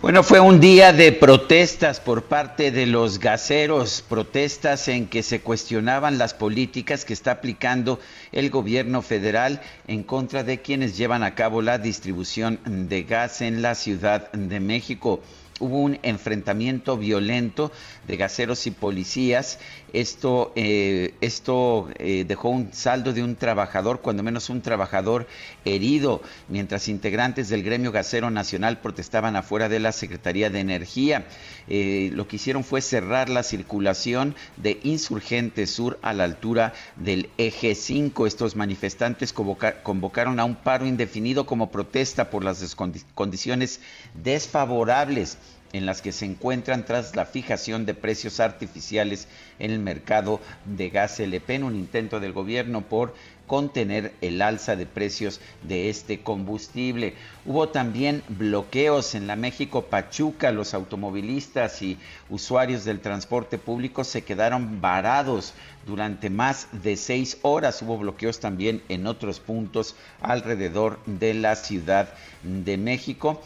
Bueno, 0.00 0.22
fue 0.22 0.38
un 0.38 0.60
día 0.60 0.92
de 0.92 1.10
protestas 1.10 1.98
por 1.98 2.22
parte 2.22 2.70
de 2.70 2.86
los 2.86 3.18
gaseros, 3.18 4.04
protestas 4.08 4.86
en 4.86 5.08
que 5.08 5.24
se 5.24 5.40
cuestionaban 5.40 6.18
las 6.18 6.34
políticas 6.34 7.04
que 7.04 7.12
está 7.12 7.32
aplicando 7.32 7.98
el 8.30 8.48
gobierno 8.48 9.02
federal 9.02 9.60
en 9.88 10.04
contra 10.04 10.44
de 10.44 10.62
quienes 10.62 10.96
llevan 10.96 11.24
a 11.24 11.34
cabo 11.34 11.62
la 11.62 11.78
distribución 11.78 12.60
de 12.64 13.02
gas 13.02 13.40
en 13.40 13.60
la 13.60 13.74
Ciudad 13.74 14.30
de 14.30 14.60
México 14.60 15.20
hubo 15.60 15.78
un 15.80 15.98
enfrentamiento 16.02 16.96
violento 16.96 17.72
de 18.06 18.16
gaseros 18.16 18.66
y 18.66 18.70
policías. 18.70 19.58
Esto, 19.92 20.52
eh, 20.54 21.14
esto 21.20 21.88
eh, 21.98 22.24
dejó 22.28 22.50
un 22.50 22.72
saldo 22.72 23.12
de 23.12 23.22
un 23.22 23.36
trabajador, 23.36 24.00
cuando 24.00 24.22
menos 24.22 24.50
un 24.50 24.60
trabajador 24.60 25.26
herido, 25.64 26.22
mientras 26.48 26.88
integrantes 26.88 27.48
del 27.48 27.62
gremio 27.62 27.90
gasero 27.92 28.30
nacional 28.30 28.80
protestaban 28.80 29.36
afuera 29.36 29.68
de 29.68 29.80
la 29.80 29.92
Secretaría 29.92 30.50
de 30.50 30.60
Energía. 30.60 31.26
Eh, 31.68 32.10
lo 32.12 32.28
que 32.28 32.36
hicieron 32.36 32.64
fue 32.64 32.80
cerrar 32.80 33.28
la 33.28 33.42
circulación 33.42 34.34
de 34.56 34.78
Insurgente 34.82 35.66
Sur 35.66 35.98
a 36.02 36.12
la 36.12 36.24
altura 36.24 36.74
del 36.96 37.30
eje 37.38 37.74
5. 37.74 38.26
Estos 38.26 38.56
manifestantes 38.56 39.32
convoca- 39.34 39.82
convocaron 39.82 40.38
a 40.40 40.44
un 40.44 40.56
paro 40.56 40.86
indefinido 40.86 41.46
como 41.46 41.70
protesta 41.70 42.30
por 42.30 42.44
las 42.44 42.76
condiciones 43.14 43.80
desfavorables 44.14 45.38
en 45.72 45.86
las 45.86 46.00
que 46.00 46.12
se 46.12 46.24
encuentran 46.24 46.84
tras 46.84 47.14
la 47.14 47.26
fijación 47.26 47.84
de 47.84 47.94
precios 47.94 48.40
artificiales 48.40 49.28
en 49.58 49.70
el 49.70 49.80
mercado 49.80 50.40
de 50.64 50.88
gas 50.88 51.20
LP 51.20 51.56
en 51.56 51.64
un 51.64 51.74
intento 51.76 52.20
del 52.20 52.32
gobierno 52.32 52.82
por 52.82 53.14
contener 53.46 54.12
el 54.20 54.42
alza 54.42 54.76
de 54.76 54.86
precios 54.86 55.40
de 55.62 55.88
este 55.88 56.20
combustible. 56.20 57.14
Hubo 57.46 57.70
también 57.70 58.22
bloqueos 58.28 59.14
en 59.14 59.26
la 59.26 59.36
México 59.36 59.86
Pachuca, 59.86 60.52
los 60.52 60.74
automovilistas 60.74 61.82
y 61.82 61.98
usuarios 62.28 62.84
del 62.84 63.00
transporte 63.00 63.58
público 63.58 64.04
se 64.04 64.22
quedaron 64.22 64.80
varados 64.80 65.54
durante 65.86 66.28
más 66.28 66.68
de 66.72 66.96
seis 66.96 67.38
horas. 67.42 67.80
Hubo 67.82 67.96
bloqueos 67.98 68.38
también 68.38 68.82
en 68.90 69.06
otros 69.06 69.40
puntos 69.40 69.96
alrededor 70.20 70.98
de 71.06 71.34
la 71.34 71.56
Ciudad 71.56 72.12
de 72.42 72.76
México. 72.76 73.42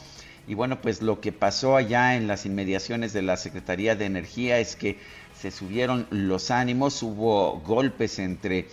Y 0.47 0.55
bueno, 0.55 0.81
pues 0.81 1.03
lo 1.03 1.21
que 1.21 1.33
pasó 1.33 1.77
allá 1.77 2.17
en 2.17 2.27
las 2.27 2.47
inmediaciones 2.47 3.13
de 3.13 3.23
la 3.23 3.37
Secretaría 3.37 3.95
de 3.95 4.07
Energía 4.07 4.59
es 4.59 4.75
que 4.75 4.99
se 5.41 5.51
subieron 5.51 6.07
los 6.11 6.51
ánimos, 6.51 7.03
hubo 7.03 7.61
golpes 7.61 8.19
entre, 8.19 8.69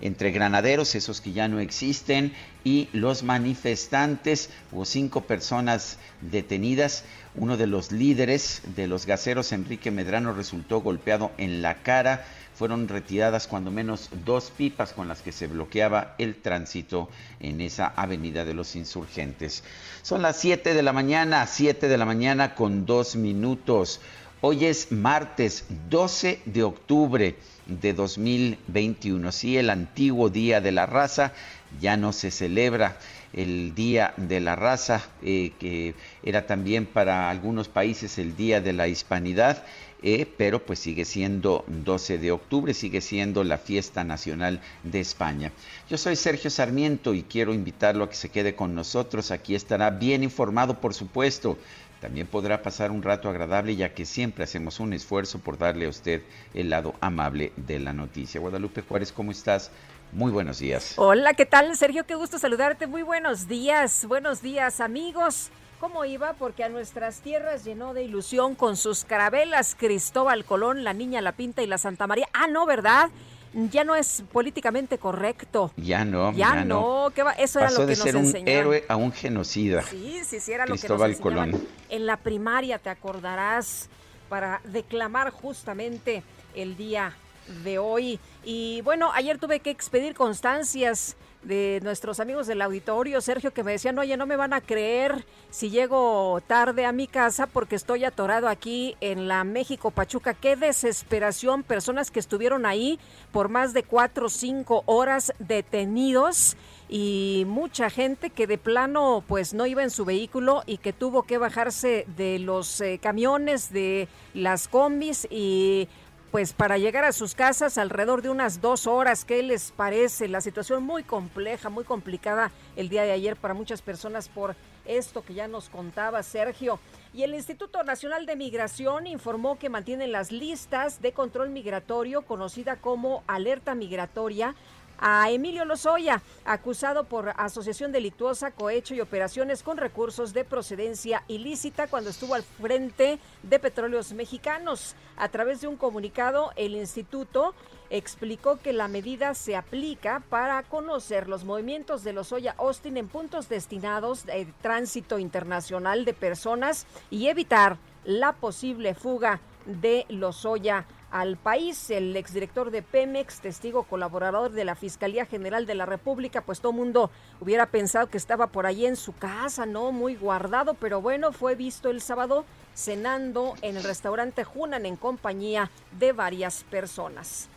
entre 0.00 0.30
granaderos, 0.30 0.94
esos 0.94 1.20
que 1.20 1.32
ya 1.32 1.48
no 1.48 1.60
existen, 1.60 2.32
y 2.62 2.88
los 2.92 3.22
manifestantes. 3.22 4.50
Hubo 4.72 4.84
cinco 4.84 5.22
personas 5.22 5.98
detenidas. 6.20 7.04
Uno 7.34 7.56
de 7.56 7.66
los 7.66 7.90
líderes 7.90 8.62
de 8.76 8.86
los 8.86 9.06
gaseros, 9.06 9.52
Enrique 9.52 9.90
Medrano, 9.90 10.34
resultó 10.34 10.80
golpeado 10.80 11.32
en 11.38 11.62
la 11.62 11.82
cara. 11.82 12.24
Fueron 12.54 12.88
retiradas 12.88 13.46
cuando 13.46 13.70
menos 13.70 14.10
dos 14.24 14.52
pipas 14.56 14.92
con 14.92 15.08
las 15.08 15.22
que 15.22 15.32
se 15.32 15.46
bloqueaba 15.46 16.14
el 16.18 16.36
tránsito 16.36 17.08
en 17.40 17.60
esa 17.60 17.88
avenida 17.88 18.44
de 18.44 18.54
los 18.54 18.76
insurgentes. 18.76 19.64
Son 20.02 20.22
las 20.22 20.38
7 20.38 20.74
de 20.74 20.82
la 20.82 20.92
mañana, 20.92 21.46
7 21.46 21.88
de 21.88 21.98
la 21.98 22.04
mañana 22.04 22.54
con 22.54 22.86
dos 22.86 23.16
minutos. 23.16 24.00
Hoy 24.40 24.66
es 24.66 24.92
martes 24.92 25.64
12 25.88 26.40
de 26.44 26.62
octubre 26.62 27.36
de 27.66 27.92
2021. 27.92 29.32
Sí, 29.32 29.56
el 29.56 29.70
antiguo 29.70 30.28
Día 30.28 30.60
de 30.60 30.72
la 30.72 30.86
Raza 30.86 31.32
ya 31.80 31.96
no 31.96 32.12
se 32.12 32.30
celebra 32.30 32.98
el 33.32 33.74
Día 33.74 34.14
de 34.16 34.40
la 34.40 34.54
Raza, 34.54 35.02
eh, 35.22 35.52
que 35.58 35.94
era 36.22 36.46
también 36.46 36.86
para 36.86 37.30
algunos 37.30 37.68
países 37.68 38.18
el 38.18 38.36
Día 38.36 38.60
de 38.60 38.72
la 38.72 38.86
Hispanidad, 38.86 39.64
eh, 40.06 40.26
pero 40.36 40.64
pues 40.66 40.78
sigue 40.78 41.06
siendo 41.06 41.64
12 41.66 42.18
de 42.18 42.30
octubre, 42.30 42.74
sigue 42.74 43.00
siendo 43.00 43.42
la 43.42 43.56
fiesta 43.56 44.04
nacional 44.04 44.60
de 44.82 45.00
España. 45.00 45.50
Yo 45.88 45.96
soy 45.96 46.14
Sergio 46.14 46.50
Sarmiento 46.50 47.14
y 47.14 47.22
quiero 47.22 47.54
invitarlo 47.54 48.04
a 48.04 48.10
que 48.10 48.14
se 48.14 48.28
quede 48.28 48.54
con 48.54 48.74
nosotros. 48.74 49.30
Aquí 49.30 49.54
estará 49.54 49.88
bien 49.88 50.22
informado, 50.22 50.78
por 50.78 50.92
supuesto. 50.92 51.56
También 52.02 52.26
podrá 52.26 52.62
pasar 52.62 52.90
un 52.90 53.02
rato 53.02 53.30
agradable 53.30 53.76
ya 53.76 53.94
que 53.94 54.04
siempre 54.04 54.44
hacemos 54.44 54.78
un 54.78 54.92
esfuerzo 54.92 55.38
por 55.38 55.56
darle 55.56 55.86
a 55.86 55.88
usted 55.88 56.20
el 56.52 56.68
lado 56.68 56.94
amable 57.00 57.54
de 57.56 57.78
la 57.78 57.94
noticia. 57.94 58.42
Guadalupe 58.42 58.82
Juárez, 58.82 59.10
¿cómo 59.10 59.32
estás? 59.32 59.70
Muy 60.12 60.30
buenos 60.30 60.58
días. 60.58 60.92
Hola, 60.96 61.32
¿qué 61.32 61.46
tal, 61.46 61.74
Sergio? 61.78 62.04
Qué 62.04 62.14
gusto 62.14 62.38
saludarte. 62.38 62.86
Muy 62.86 63.02
buenos 63.02 63.48
días. 63.48 64.04
Buenos 64.06 64.42
días, 64.42 64.80
amigos. 64.80 65.50
¿Cómo 65.84 66.06
iba? 66.06 66.32
Porque 66.32 66.64
a 66.64 66.70
nuestras 66.70 67.20
tierras 67.20 67.62
llenó 67.62 67.92
de 67.92 68.04
ilusión 68.04 68.54
con 68.54 68.74
sus 68.78 69.04
carabelas 69.04 69.76
Cristóbal 69.78 70.46
Colón, 70.46 70.82
la 70.82 70.94
Niña, 70.94 71.20
la 71.20 71.32
Pinta 71.32 71.62
y 71.62 71.66
la 71.66 71.76
Santa 71.76 72.06
María. 72.06 72.26
Ah, 72.32 72.46
no, 72.46 72.64
¿verdad? 72.64 73.10
Ya 73.52 73.84
no 73.84 73.94
es 73.94 74.24
políticamente 74.32 74.96
correcto. 74.96 75.72
Ya 75.76 76.06
no, 76.06 76.32
Ya, 76.32 76.64
no, 76.64 77.12
¿qué 77.14 77.22
va? 77.22 77.32
Eso 77.32 77.60
Pasó 77.60 77.60
era 77.60 77.70
lo 77.72 77.78
que 77.80 77.84
de 77.84 77.96
nos 77.96 77.98
ser 77.98 78.16
un 78.16 78.24
enseñaron. 78.24 78.60
héroe 78.60 78.84
a 78.88 78.96
un 78.96 79.12
genocida. 79.12 79.82
Sí, 79.82 80.22
sí, 80.24 80.40
sí, 80.40 80.52
era 80.52 80.64
lo 80.64 80.74
que 80.74 80.88
nos 80.88 81.16
Colón. 81.18 81.52
En 81.90 82.06
la 82.06 82.16
primaria, 82.16 82.78
te 82.78 82.88
acordarás, 82.88 83.90
para 84.30 84.62
declamar 84.64 85.32
justamente 85.32 86.22
el 86.54 86.78
día 86.78 87.14
de 87.62 87.78
hoy. 87.78 88.18
Y 88.42 88.80
bueno, 88.80 89.12
ayer 89.12 89.36
tuve 89.36 89.60
que 89.60 89.68
expedir 89.68 90.14
constancias 90.14 91.14
de 91.44 91.80
nuestros 91.82 92.20
amigos 92.20 92.46
del 92.46 92.62
auditorio, 92.62 93.20
Sergio, 93.20 93.52
que 93.52 93.62
me 93.62 93.72
decían, 93.72 93.98
oye, 93.98 94.16
no 94.16 94.26
me 94.26 94.36
van 94.36 94.52
a 94.52 94.60
creer 94.60 95.24
si 95.50 95.70
llego 95.70 96.40
tarde 96.46 96.86
a 96.86 96.92
mi 96.92 97.06
casa 97.06 97.46
porque 97.46 97.76
estoy 97.76 98.04
atorado 98.04 98.48
aquí 98.48 98.96
en 99.00 99.28
la 99.28 99.44
México 99.44 99.90
Pachuca. 99.90 100.34
Qué 100.34 100.56
desesperación, 100.56 101.62
personas 101.62 102.10
que 102.10 102.20
estuvieron 102.20 102.66
ahí 102.66 102.98
por 103.32 103.48
más 103.48 103.72
de 103.72 103.82
cuatro 103.82 104.26
o 104.26 104.30
cinco 104.30 104.82
horas 104.86 105.32
detenidos 105.38 106.56
y 106.88 107.44
mucha 107.46 107.90
gente 107.90 108.30
que 108.30 108.46
de 108.46 108.58
plano 108.58 109.24
pues 109.26 109.54
no 109.54 109.66
iba 109.66 109.82
en 109.82 109.90
su 109.90 110.04
vehículo 110.04 110.62
y 110.66 110.78
que 110.78 110.92
tuvo 110.92 111.22
que 111.22 111.38
bajarse 111.38 112.06
de 112.16 112.38
los 112.38 112.80
eh, 112.80 112.98
camiones, 113.02 113.72
de 113.72 114.08
las 114.34 114.68
combis 114.68 115.26
y 115.30 115.88
pues 116.34 116.52
para 116.52 116.78
llegar 116.78 117.04
a 117.04 117.12
sus 117.12 117.36
casas 117.36 117.78
alrededor 117.78 118.20
de 118.20 118.28
unas 118.28 118.60
dos 118.60 118.88
horas. 118.88 119.24
¿Qué 119.24 119.40
les 119.44 119.70
parece? 119.70 120.26
La 120.26 120.40
situación 120.40 120.82
muy 120.82 121.04
compleja, 121.04 121.68
muy 121.68 121.84
complicada 121.84 122.50
el 122.74 122.88
día 122.88 123.04
de 123.04 123.12
ayer 123.12 123.36
para 123.36 123.54
muchas 123.54 123.82
personas 123.82 124.28
por 124.28 124.56
esto 124.84 125.22
que 125.22 125.34
ya 125.34 125.46
nos 125.46 125.68
contaba 125.68 126.24
Sergio. 126.24 126.80
Y 127.12 127.22
el 127.22 127.36
Instituto 127.36 127.84
Nacional 127.84 128.26
de 128.26 128.34
Migración 128.34 129.06
informó 129.06 129.60
que 129.60 129.68
mantiene 129.68 130.08
las 130.08 130.32
listas 130.32 131.00
de 131.00 131.12
control 131.12 131.50
migratorio, 131.50 132.22
conocida 132.22 132.74
como 132.74 133.22
alerta 133.28 133.76
migratoria, 133.76 134.56
a 134.98 135.30
Emilio 135.30 135.64
Lozoya, 135.64 136.22
acusado 136.44 137.04
por 137.04 137.32
asociación 137.36 137.92
delictuosa, 137.92 138.50
cohecho 138.50 138.94
y 138.94 139.00
operaciones 139.00 139.62
con 139.62 139.76
recursos 139.76 140.32
de 140.32 140.44
procedencia 140.44 141.22
ilícita 141.28 141.86
cuando 141.86 142.10
estuvo 142.10 142.34
al 142.34 142.42
frente 142.42 143.18
de 143.42 143.58
Petróleos 143.58 144.12
Mexicanos. 144.12 144.94
A 145.16 145.28
través 145.28 145.60
de 145.60 145.68
un 145.68 145.76
comunicado, 145.76 146.52
el 146.56 146.74
instituto 146.74 147.54
explicó 147.90 148.58
que 148.58 148.72
la 148.72 148.88
medida 148.88 149.34
se 149.34 149.56
aplica 149.56 150.22
para 150.28 150.62
conocer 150.64 151.28
los 151.28 151.44
movimientos 151.44 152.02
de 152.02 152.12
Lozoya 152.12 152.54
Austin 152.58 152.96
en 152.96 153.08
puntos 153.08 153.48
destinados 153.48 154.26
de 154.26 154.46
tránsito 154.62 155.18
internacional 155.18 156.04
de 156.04 156.14
personas 156.14 156.86
y 157.10 157.28
evitar 157.28 157.78
la 158.04 158.32
posible 158.32 158.94
fuga 158.94 159.40
de 159.66 160.06
Lozoya 160.08 160.86
al 161.10 161.36
país. 161.36 161.90
El 161.90 162.16
exdirector 162.16 162.70
de 162.70 162.82
Pemex, 162.82 163.40
testigo 163.40 163.84
colaborador 163.84 164.52
de 164.52 164.64
la 164.64 164.74
Fiscalía 164.74 165.26
General 165.26 165.66
de 165.66 165.74
la 165.74 165.86
República, 165.86 166.40
pues 166.40 166.60
todo 166.60 166.72
mundo 166.72 167.10
hubiera 167.40 167.66
pensado 167.66 168.08
que 168.08 168.18
estaba 168.18 168.48
por 168.48 168.66
ahí 168.66 168.86
en 168.86 168.96
su 168.96 169.12
casa, 169.14 169.66
¿no? 169.66 169.92
Muy 169.92 170.16
guardado, 170.16 170.74
pero 170.74 171.00
bueno, 171.00 171.32
fue 171.32 171.54
visto 171.54 171.90
el 171.90 172.00
sábado 172.00 172.44
cenando 172.74 173.54
en 173.62 173.76
el 173.76 173.84
restaurante 173.84 174.44
Junan 174.44 174.86
en 174.86 174.96
compañía 174.96 175.70
de 175.98 176.12
varias 176.12 176.64
personas. 176.64 177.48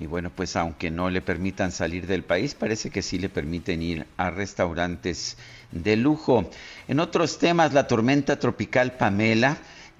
Y 0.00 0.06
bueno, 0.06 0.30
pues 0.30 0.54
aunque 0.54 0.90
no 0.90 1.10
le 1.10 1.20
permitan 1.20 1.72
salir 1.72 2.06
del 2.06 2.22
país, 2.22 2.54
parece 2.54 2.90
que 2.90 3.02
sí 3.02 3.18
le 3.18 3.28
permiten 3.28 3.82
ir 3.82 4.06
a 4.16 4.30
restaurantes 4.30 5.36
de 5.72 5.96
lujo. 5.96 6.48
En 6.86 7.00
otros 7.00 7.38
temas, 7.38 7.72
la 7.72 7.88
tormenta 7.88 8.38
tropical 8.38 8.92
Pamela 8.92 9.56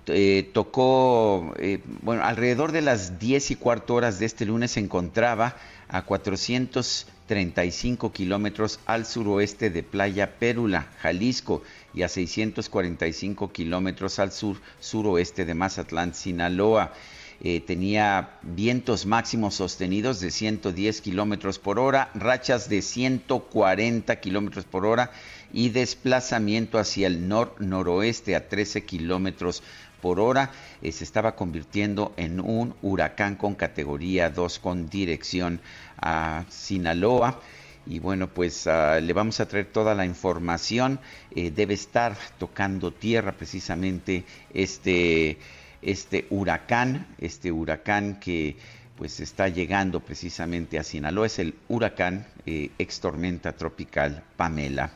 eh, 0.08 0.50
tocó, 0.52 1.54
eh, 1.58 1.80
bueno, 2.02 2.24
alrededor 2.24 2.72
de 2.72 2.82
las 2.82 3.18
10 3.18 3.52
y 3.52 3.56
cuarto 3.56 3.94
horas 3.94 4.18
de 4.18 4.26
este 4.26 4.46
lunes 4.46 4.72
se 4.72 4.80
encontraba 4.80 5.56
a 5.88 6.02
435 6.02 8.12
kilómetros 8.12 8.80
al 8.86 9.06
suroeste 9.06 9.70
de 9.70 9.82
Playa 9.82 10.38
Pérula, 10.38 10.88
Jalisco, 11.00 11.62
y 11.94 12.02
a 12.02 12.08
645 12.08 13.52
kilómetros 13.52 14.18
al 14.18 14.32
sur 14.32 14.56
suroeste 14.80 15.44
de 15.44 15.54
Mazatlán, 15.54 16.14
Sinaloa. 16.14 16.92
Eh, 17.40 17.60
tenía 17.60 18.30
vientos 18.42 19.06
máximos 19.06 19.54
sostenidos 19.54 20.18
de 20.18 20.32
110 20.32 21.00
kilómetros 21.00 21.60
por 21.60 21.78
hora, 21.78 22.10
rachas 22.14 22.68
de 22.68 22.82
140 22.82 24.18
kilómetros 24.18 24.64
por 24.64 24.84
hora 24.84 25.12
y 25.52 25.68
desplazamiento 25.68 26.78
hacia 26.78 27.06
el 27.06 27.28
nor-noroeste 27.28 28.34
a 28.34 28.48
13 28.48 28.84
kilómetros 28.84 29.62
por 30.00 30.20
hora. 30.20 30.50
Eh, 30.82 30.92
se 30.92 31.04
estaba 31.04 31.34
convirtiendo 31.34 32.12
en 32.16 32.40
un 32.40 32.74
huracán 32.82 33.36
con 33.36 33.54
categoría 33.54 34.30
2 34.30 34.58
con 34.58 34.88
dirección 34.88 35.60
a 36.00 36.44
Sinaloa. 36.48 37.40
Y 37.86 38.00
bueno, 38.00 38.28
pues 38.28 38.66
ah, 38.66 39.00
le 39.00 39.12
vamos 39.12 39.40
a 39.40 39.48
traer 39.48 39.66
toda 39.66 39.94
la 39.94 40.04
información. 40.04 41.00
Eh, 41.34 41.50
debe 41.50 41.74
estar 41.74 42.16
tocando 42.38 42.92
tierra 42.92 43.32
precisamente 43.32 44.24
este, 44.52 45.38
este 45.80 46.26
huracán, 46.30 47.06
este 47.18 47.50
huracán 47.50 48.20
que 48.20 48.56
pues 48.96 49.20
está 49.20 49.48
llegando 49.48 50.00
precisamente 50.00 50.78
a 50.78 50.84
Sinaloa. 50.84 51.26
Es 51.26 51.38
el 51.38 51.54
huracán 51.68 52.26
eh, 52.44 52.70
ex 52.78 53.00
tormenta 53.00 53.52
tropical 53.52 54.24
Pamela. 54.36 54.90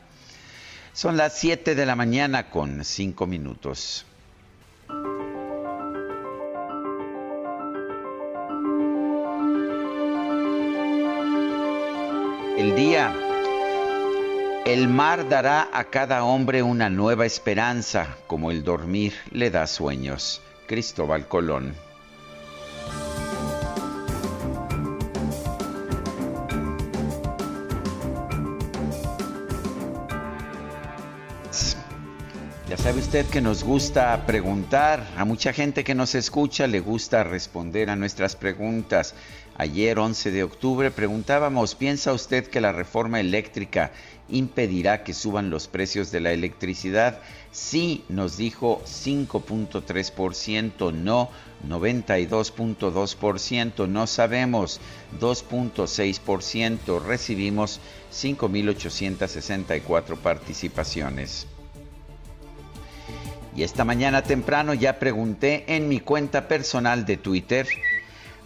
Son 0.91 1.17
las 1.17 1.39
7 1.39 1.73
de 1.73 1.85
la 1.87 1.95
mañana 1.95 2.51
con 2.51 2.83
5 2.83 3.25
minutos. 3.25 4.05
El 12.57 12.75
día. 12.75 13.13
El 14.65 14.87
mar 14.87 15.27
dará 15.27 15.67
a 15.73 15.85
cada 15.85 16.23
hombre 16.23 16.63
una 16.63 16.89
nueva 16.89 17.25
esperanza, 17.25 18.17
como 18.27 18.51
el 18.51 18.63
dormir 18.63 19.13
le 19.31 19.49
da 19.49 19.67
sueños. 19.67 20.41
Cristóbal 20.67 21.27
Colón. 21.27 21.75
Sabe 32.83 32.99
usted 32.99 33.25
que 33.27 33.39
nos 33.39 33.63
gusta 33.63 34.25
preguntar, 34.25 35.07
a 35.15 35.23
mucha 35.23 35.53
gente 35.53 35.85
que 35.85 35.95
nos 35.95 36.15
escucha 36.15 36.67
le 36.67 36.81
gusta 36.81 37.23
responder 37.23 37.89
a 37.89 37.95
nuestras 37.95 38.35
preguntas. 38.35 39.15
Ayer, 39.57 39.97
11 39.97 40.31
de 40.31 40.43
octubre, 40.43 40.91
preguntábamos, 40.91 41.75
¿piensa 41.75 42.11
usted 42.11 42.47
que 42.47 42.59
la 42.59 42.73
reforma 42.73 43.21
eléctrica 43.21 43.93
impedirá 44.27 45.05
que 45.05 45.13
suban 45.13 45.49
los 45.49 45.69
precios 45.69 46.11
de 46.11 46.19
la 46.19 46.33
electricidad? 46.33 47.21
Sí, 47.53 48.03
nos 48.09 48.35
dijo 48.35 48.81
5.3%, 48.85 50.91
no 50.91 51.29
92.2%, 51.65 53.87
no 53.87 54.07
sabemos 54.07 54.81
2.6%, 55.21 57.01
recibimos 57.01 57.79
5.864 58.11 60.17
participaciones. 60.17 61.47
Y 63.55 63.61
esta 63.61 63.85
mañana 63.85 64.23
temprano 64.23 64.73
ya 64.73 64.97
pregunté 64.97 65.75
en 65.75 65.87
mi 65.87 65.99
cuenta 65.99 66.47
personal 66.47 67.05
de 67.05 67.17
Twitter, 67.17 67.67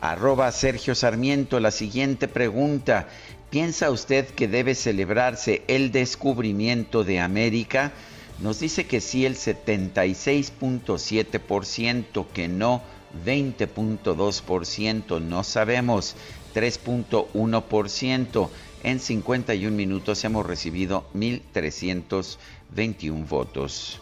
arroba 0.01 0.51
Sergio 0.51 0.95
Sarmiento, 0.95 1.61
la 1.61 1.71
siguiente 1.71 2.27
pregunta. 2.27 3.07
¿Piensa 3.49 3.89
usted 3.89 4.27
que 4.27 4.49
debe 4.49 4.75
celebrarse 4.75 5.61
el 5.67 5.93
descubrimiento 5.93 7.05
de 7.05 7.21
América? 7.21 7.93
Nos 8.39 8.59
dice 8.59 8.85
que 8.85 8.99
sí 8.99 9.25
el 9.25 9.35
76.7%, 9.35 12.27
que 12.33 12.49
no 12.49 12.81
20.2%, 13.25 15.21
no 15.21 15.45
sabemos 15.45 16.17
3.1%. 16.53 18.49
En 18.83 18.99
51 18.99 19.75
minutos 19.75 20.23
hemos 20.25 20.45
recibido 20.45 21.09
1.321 21.15 23.27
votos. 23.27 24.01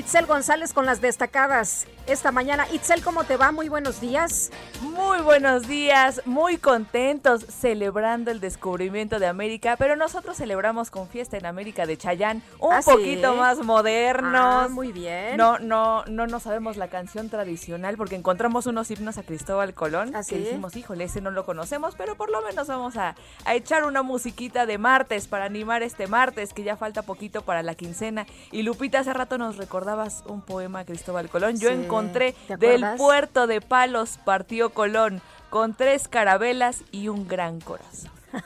Itzel 0.00 0.24
González 0.24 0.72
con 0.72 0.86
las 0.86 1.02
destacadas 1.02 1.86
esta 2.06 2.32
mañana. 2.32 2.66
Itzel, 2.72 3.02
¿cómo 3.02 3.24
te 3.24 3.36
va? 3.36 3.52
Muy 3.52 3.68
buenos 3.68 4.00
días. 4.00 4.50
Muy 4.80 5.20
buenos 5.20 5.68
días, 5.68 6.22
muy 6.24 6.56
contentos 6.56 7.44
celebrando 7.44 8.30
el 8.30 8.40
descubrimiento 8.40 9.18
de 9.18 9.26
América, 9.26 9.76
pero 9.76 9.96
nosotros 9.96 10.38
celebramos 10.38 10.90
con 10.90 11.06
Fiesta 11.06 11.36
en 11.36 11.44
América 11.44 11.84
de 11.84 11.98
Chayán, 11.98 12.42
un 12.58 12.72
¿Ah, 12.72 12.80
poquito 12.82 13.32
sí? 13.32 13.38
más 13.38 13.58
modernos. 13.58 14.64
Ah, 14.64 14.68
muy 14.70 14.90
bien. 14.90 15.36
No, 15.36 15.58
no, 15.58 16.02
no 16.06 16.26
nos 16.26 16.44
sabemos 16.44 16.78
la 16.78 16.88
canción 16.88 17.28
tradicional 17.28 17.98
porque 17.98 18.16
encontramos 18.16 18.66
unos 18.66 18.90
himnos 18.90 19.18
a 19.18 19.22
Cristóbal 19.22 19.74
Colón 19.74 20.16
¿Ah, 20.16 20.20
que 20.20 20.36
sí? 20.36 20.38
dijimos, 20.38 20.74
híjole, 20.76 21.04
ese 21.04 21.20
no 21.20 21.30
lo 21.30 21.44
conocemos, 21.44 21.94
pero 21.94 22.16
por 22.16 22.30
lo 22.30 22.40
menos 22.40 22.66
vamos 22.68 22.96
a, 22.96 23.16
a 23.44 23.54
echar 23.54 23.84
una 23.84 24.02
musiquita 24.02 24.64
de 24.64 24.78
martes 24.78 25.28
para 25.28 25.44
animar 25.44 25.82
este 25.82 26.06
martes, 26.06 26.54
que 26.54 26.62
ya 26.62 26.76
falta 26.76 27.02
poquito 27.02 27.42
para 27.42 27.62
la 27.62 27.74
quincena. 27.74 28.26
Y 28.50 28.62
Lupita, 28.62 29.00
hace 29.00 29.12
rato 29.12 29.36
nos 29.36 29.58
recordabas 29.90 30.22
un 30.26 30.40
poema 30.40 30.84
Cristóbal 30.84 31.28
Colón. 31.28 31.58
Yo 31.58 31.68
Sí, 31.70 31.74
encontré 31.74 32.34
¿te 32.46 32.56
del 32.56 32.84
puerto 32.96 33.46
de 33.46 33.60
Palos 33.60 34.18
partió 34.24 34.70
Colón 34.70 35.20
con 35.50 35.74
tres 35.74 36.06
carabelas 36.08 36.82
y 36.92 37.08
un 37.08 37.26
gran 37.26 37.60
corazón. 37.60 38.10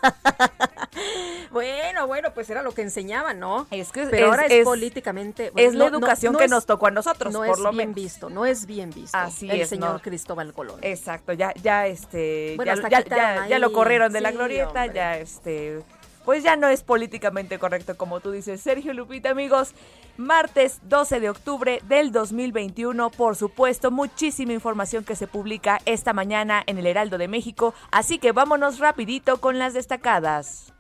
Bueno, 1.51 2.07
bueno, 2.09 2.33
pues 2.35 2.51
era 2.51 2.63
lo 2.63 2.73
que 2.73 2.83
enseñaban, 2.83 3.39
¿no? 3.39 3.69
Es 3.71 3.93
que 3.93 4.07
Pero 4.07 4.27
es- 4.27 4.31
ahora 4.33 4.47
es, 4.47 4.53
es- 4.53 4.65
políticamente. 4.65 5.53
es 5.55 5.75
la 5.75 5.89
no- 5.89 5.97
educación 5.97 6.33
no 6.33 6.39
que 6.41 6.47
es- 6.47 6.51
nos 6.51 6.67
tocó 6.67 6.89
a 6.89 6.91
nosotros, 6.91 7.33
No 7.33 7.41
por 7.41 7.49
es 7.51 7.59
lo 7.59 7.71
bien 7.71 7.77
menos. 7.91 7.95
visto, 7.95 8.29
no 8.31 8.45
es 8.45 8.67
bien 8.67 8.91
visto. 8.91 9.17
Así 9.17 9.49
el 9.49 9.65
señor. 9.67 10.01
Cristóbal 10.01 10.53
Colón. 10.53 10.81
Exacto, 10.83 11.33
ya, 11.33 11.53
ya 11.63 11.87
este, 11.87 12.55
Bueno, 12.57 12.75
ya, 12.89 13.05
ya- 13.05 13.47
ya- 13.47 13.59
lo 13.61 13.73
corrieron 13.73 14.13
de 14.13 14.21
la 14.21 14.33
glorieta, 14.33 14.69
hombre. 14.85 14.95
ya 14.95 15.17
este, 15.19 15.83
pues 16.25 16.43
ya 16.43 16.57
no 16.57 16.69
es 16.69 16.83
políticamente 16.83 17.59
correcto 17.59 17.97
como 17.97 18.21
tú 18.21 18.31
dices. 18.31 18.61
Sergio 18.61 18.93
Lupita, 18.95 19.31
amigos, 19.31 19.75
martes 20.17 20.81
12 20.85 21.21
de 21.21 21.31
octubre 21.31 21.81
del 21.89 22.13
2021, 22.13 23.11
por 23.11 23.37
supuesto, 23.37 23.91
muchísima 23.91 24.53
información 24.53 25.05
que 25.05 25.17
se 25.17 25.27
publica 25.27 25.81
esta 25.87 26.13
mañana 26.13 26.63
en 26.67 26.79
el 26.79 26.87
Heraldo 26.87 27.19
de 27.19 27.29
México, 27.29 27.75
así 27.91 28.19
que 28.19 28.33
vámonos 28.33 28.79
rapidito 28.79 29.41
con 29.41 29.59
las 29.59 29.75
destacadas. 29.75 30.74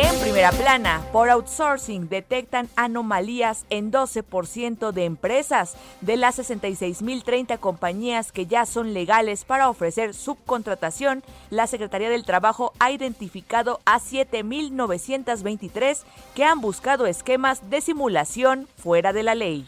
En 0.00 0.16
primera 0.20 0.52
plana, 0.52 1.02
por 1.10 1.28
outsourcing 1.28 2.08
detectan 2.08 2.68
anomalías 2.76 3.64
en 3.68 3.90
12% 3.90 4.92
de 4.92 5.04
empresas. 5.04 5.74
De 6.02 6.16
las 6.16 6.38
66.030 6.38 7.58
compañías 7.58 8.30
que 8.30 8.46
ya 8.46 8.64
son 8.64 8.94
legales 8.94 9.44
para 9.44 9.68
ofrecer 9.68 10.14
subcontratación, 10.14 11.24
la 11.50 11.66
Secretaría 11.66 12.10
del 12.10 12.24
Trabajo 12.24 12.72
ha 12.78 12.92
identificado 12.92 13.80
a 13.86 13.98
7.923 13.98 16.04
que 16.36 16.44
han 16.44 16.60
buscado 16.60 17.08
esquemas 17.08 17.68
de 17.68 17.80
simulación 17.80 18.68
fuera 18.76 19.12
de 19.12 19.24
la 19.24 19.34
ley 19.34 19.66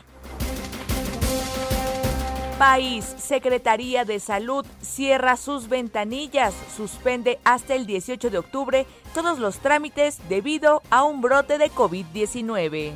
país, 2.60 3.06
Secretaría 3.16 4.04
de 4.04 4.20
Salud 4.20 4.66
cierra 4.82 5.38
sus 5.38 5.70
ventanillas, 5.70 6.52
suspende 6.76 7.38
hasta 7.42 7.74
el 7.74 7.86
18 7.86 8.28
de 8.28 8.36
octubre 8.36 8.86
todos 9.14 9.38
los 9.38 9.60
trámites 9.60 10.18
debido 10.28 10.82
a 10.90 11.02
un 11.04 11.22
brote 11.22 11.56
de 11.56 11.70
COVID-19. 11.70 12.92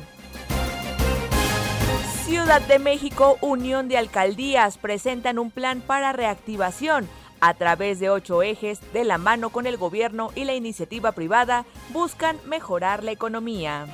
Ciudad 2.25 2.61
de 2.61 2.77
México, 2.77 3.39
Unión 3.41 3.87
de 3.87 3.97
Alcaldías 3.97 4.77
presentan 4.77 5.39
un 5.39 5.49
plan 5.49 5.81
para 5.81 6.13
reactivación. 6.13 7.09
A 7.39 7.55
través 7.55 7.99
de 7.99 8.11
ocho 8.11 8.43
ejes, 8.43 8.79
de 8.93 9.03
la 9.03 9.17
mano 9.17 9.49
con 9.49 9.65
el 9.65 9.77
gobierno 9.77 10.29
y 10.35 10.43
la 10.43 10.53
iniciativa 10.53 11.13
privada, 11.13 11.65
buscan 11.89 12.37
mejorar 12.45 13.03
la 13.03 13.13
economía. 13.13 13.87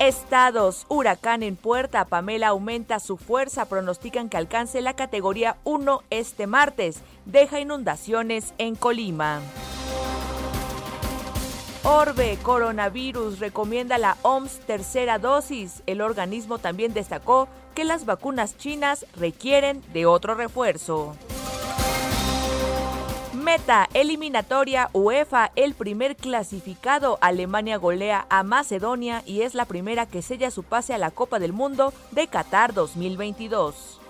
Estados, 0.00 0.86
huracán 0.88 1.42
en 1.42 1.56
puerta, 1.56 2.06
Pamela 2.06 2.48
aumenta 2.48 3.00
su 3.00 3.18
fuerza, 3.18 3.66
pronostican 3.66 4.30
que 4.30 4.38
alcance 4.38 4.80
la 4.80 4.96
categoría 4.96 5.58
1 5.64 6.04
este 6.08 6.46
martes, 6.46 7.02
deja 7.26 7.60
inundaciones 7.60 8.54
en 8.56 8.76
Colima. 8.76 9.42
Orbe, 11.84 12.38
coronavirus, 12.42 13.40
recomienda 13.40 13.98
la 13.98 14.16
OMS 14.22 14.60
tercera 14.60 15.18
dosis. 15.18 15.82
El 15.84 16.00
organismo 16.00 16.56
también 16.56 16.94
destacó 16.94 17.46
que 17.74 17.84
las 17.84 18.06
vacunas 18.06 18.56
chinas 18.56 19.04
requieren 19.16 19.82
de 19.92 20.06
otro 20.06 20.34
refuerzo. 20.34 21.14
Meta, 23.50 23.88
eliminatoria 23.94 24.90
UEFA, 24.92 25.50
el 25.56 25.74
primer 25.74 26.14
clasificado. 26.14 27.18
Alemania 27.20 27.78
golea 27.78 28.24
a 28.30 28.44
Macedonia 28.44 29.24
y 29.26 29.42
es 29.42 29.54
la 29.54 29.64
primera 29.64 30.06
que 30.06 30.22
sella 30.22 30.52
su 30.52 30.62
pase 30.62 30.94
a 30.94 30.98
la 30.98 31.10
Copa 31.10 31.40
del 31.40 31.52
Mundo 31.52 31.92
de 32.12 32.28
Qatar 32.28 32.72
2022. 32.74 34.00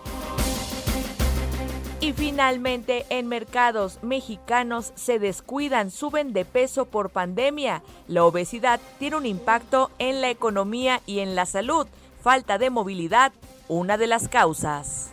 Y 2.00 2.12
finalmente, 2.12 3.06
en 3.09 3.28
mercados 3.28 3.99
mexicanos 4.02 4.92
se 4.94 5.18
descuidan, 5.18 5.90
suben 5.90 6.35
de 6.35 6.44
peso 6.44 6.85
por 6.85 7.09
pandemia. 7.09 7.82
La 8.09 8.26
obesidad 8.26 8.78
tiene 8.99 9.16
un 9.16 9.25
impacto 9.25 9.90
en 9.99 10.20
la 10.20 10.28
economía 10.28 11.00
y 11.06 11.20
en 11.20 11.35
la 11.35 11.47
salud. 11.47 11.87
Falta 12.23 12.59
de 12.59 12.68
movilidad, 12.68 13.32
una 13.68 13.97
de 13.97 14.06
las 14.06 14.28
causas. 14.28 15.12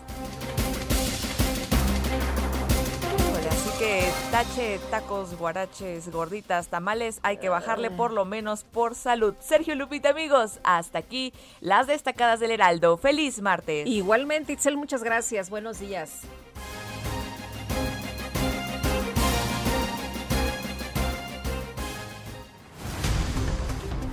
Que 3.88 4.12
tache, 4.32 4.80
tacos, 4.92 5.38
guaraches, 5.38 6.12
gorditas, 6.12 6.68
tamales, 6.68 7.22
hay 7.24 7.38
que 7.38 7.48
bajarle 7.48 7.90
por 7.90 8.12
lo 8.12 8.26
menos 8.26 8.66
por 8.66 8.96
salud. 8.96 9.34
Sergio 9.40 9.76
Lupita, 9.76 10.10
amigos, 10.10 10.60
hasta 10.66 11.00
aquí 11.00 11.32
las 11.62 11.88
destacadas 11.88 12.42
del 12.42 12.52
Heraldo. 12.52 12.98
Feliz 12.98 13.42
martes. 13.42 13.88
Igualmente, 13.88 14.52
Itzel, 14.52 14.76
muchas 14.76 15.04
gracias. 15.04 15.50
Buenos 15.50 15.80
días. 15.80 16.20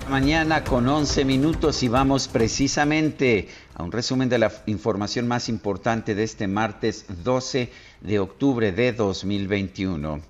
Mañana 0.09 0.63
con 0.63 0.87
11 0.87 1.25
minutos 1.25 1.83
y 1.83 1.89
vamos 1.89 2.29
precisamente 2.29 3.49
a 3.73 3.83
un 3.83 3.91
resumen 3.91 4.29
de 4.29 4.37
la 4.37 4.51
información 4.67 5.27
más 5.27 5.49
importante 5.49 6.15
de 6.15 6.23
este 6.23 6.47
martes 6.47 7.05
12 7.23 7.71
de 8.01 8.19
octubre 8.19 8.71
de 8.71 8.93
2021. 8.93 10.21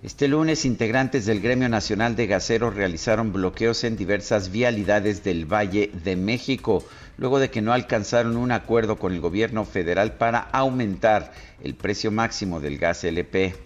Este 0.00 0.28
lunes, 0.28 0.64
integrantes 0.64 1.26
del 1.26 1.40
Gremio 1.40 1.68
Nacional 1.68 2.14
de 2.14 2.28
Gaseros 2.28 2.74
realizaron 2.74 3.32
bloqueos 3.32 3.82
en 3.82 3.96
diversas 3.96 4.52
vialidades 4.52 5.24
del 5.24 5.44
Valle 5.44 5.90
de 6.04 6.14
México, 6.14 6.84
luego 7.16 7.40
de 7.40 7.50
que 7.50 7.62
no 7.62 7.72
alcanzaron 7.72 8.36
un 8.36 8.52
acuerdo 8.52 8.96
con 8.96 9.12
el 9.12 9.20
gobierno 9.20 9.64
federal 9.64 10.12
para 10.12 10.38
aumentar 10.38 11.32
el 11.64 11.74
precio 11.74 12.12
máximo 12.12 12.60
del 12.60 12.78
gas 12.78 13.02
LP. 13.02 13.56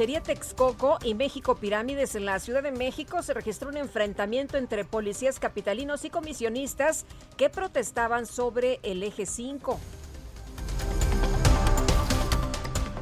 Sería 0.00 0.22
Texcoco 0.22 0.98
y 1.04 1.12
México 1.12 1.56
Pirámides 1.56 2.14
en 2.14 2.24
la 2.24 2.38
Ciudad 2.38 2.62
de 2.62 2.72
México 2.72 3.22
se 3.22 3.34
registró 3.34 3.68
un 3.68 3.76
enfrentamiento 3.76 4.56
entre 4.56 4.86
policías 4.86 5.38
capitalinos 5.38 6.06
y 6.06 6.08
comisionistas 6.08 7.04
que 7.36 7.50
protestaban 7.50 8.24
sobre 8.24 8.80
el 8.82 9.02
eje 9.02 9.26
5. 9.26 9.78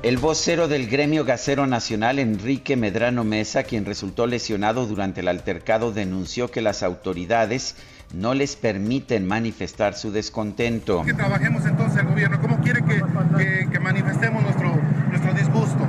El 0.03 0.19
vocero 0.19 0.67
del 0.67 0.89
gremio 0.89 1.25
gasero 1.25 1.69
nacional, 1.69 2.19
Enrique 2.19 2.77
Medrano 2.77 3.23
Mesa, 3.23 3.63
quien 3.63 3.85
resultó 3.85 4.27
lesionado 4.27 4.85
durante 4.87 5.21
el 5.21 5.29
altercado, 5.29 5.93
denunció 5.93 6.51
que 6.51 6.63
las 6.63 6.83
autoridades 6.83 7.77
no 8.13 8.35
les 8.35 8.57
permiten 8.57 9.25
manifestar 9.25 9.95
su 9.95 10.11
descontento. 10.11 11.05
Que 11.05 11.15
trabajemos 11.15 11.65
entonces 11.65 12.01
el 12.01 12.09
gobierno. 12.09 12.41
¿Cómo 12.41 12.61
quiere 12.61 12.83
que, 12.83 13.69
que 13.71 13.79
manifestemos 13.79 14.43
nuestro? 14.43 14.78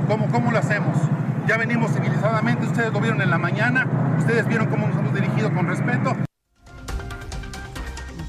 ¿Cómo, 0.09 0.27
¿Cómo 0.31 0.51
lo 0.51 0.57
hacemos? 0.57 0.97
Ya 1.45 1.55
venimos 1.55 1.91
civilizadamente, 1.91 2.65
ustedes 2.65 2.91
lo 2.91 2.99
vieron 2.99 3.21
en 3.21 3.29
la 3.29 3.37
mañana, 3.37 4.15
ustedes 4.17 4.47
vieron 4.47 4.67
cómo 4.67 4.87
nos 4.87 4.97
hemos 4.97 5.13
dirigido 5.13 5.53
con 5.53 5.67
respeto. 5.67 6.15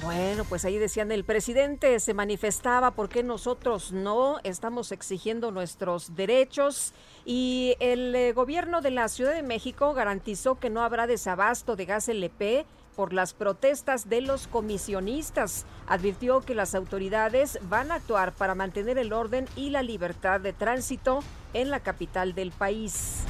Bueno, 0.03 0.45
pues 0.45 0.67
ahí 0.67 0.77
decían, 0.77 1.11
el 1.11 1.25
presidente 1.25 1.99
se 1.99 2.13
manifestaba 2.13 2.91
porque 2.91 3.23
nosotros 3.23 3.93
no 3.93 4.41
estamos 4.45 4.93
exigiendo 4.93 5.53
nuestros 5.53 6.15
derechos 6.15 6.93
y 7.25 7.77
el 7.81 8.15
eh, 8.15 8.35
gobierno 8.35 8.83
de 8.83 8.91
la 8.91 9.09
Ciudad 9.09 9.33
de 9.33 9.43
México 9.43 9.95
garantizó 9.95 10.59
que 10.59 10.69
no 10.69 10.83
habrá 10.83 11.07
desabasto 11.07 11.77
de 11.77 11.87
gas 11.87 12.11
LP 12.11 12.67
por 13.01 13.15
las 13.15 13.33
protestas 13.33 14.11
de 14.11 14.21
los 14.21 14.47
comisionistas. 14.47 15.65
Advirtió 15.87 16.43
que 16.43 16.55
las 16.55 16.75
autoridades 16.75 17.59
van 17.63 17.91
a 17.91 17.95
actuar 17.95 18.33
para 18.33 18.55
mantener 18.55 18.99
el 18.99 19.15
orden 19.15 19.47
y 19.57 19.71
la 19.71 19.83
libertad 19.83 20.39
de 20.39 20.53
tránsito 20.53 21.21
en 21.55 21.71
la 21.71 21.81
capital 21.81 22.35
del 22.35 22.51
país. 22.51 23.25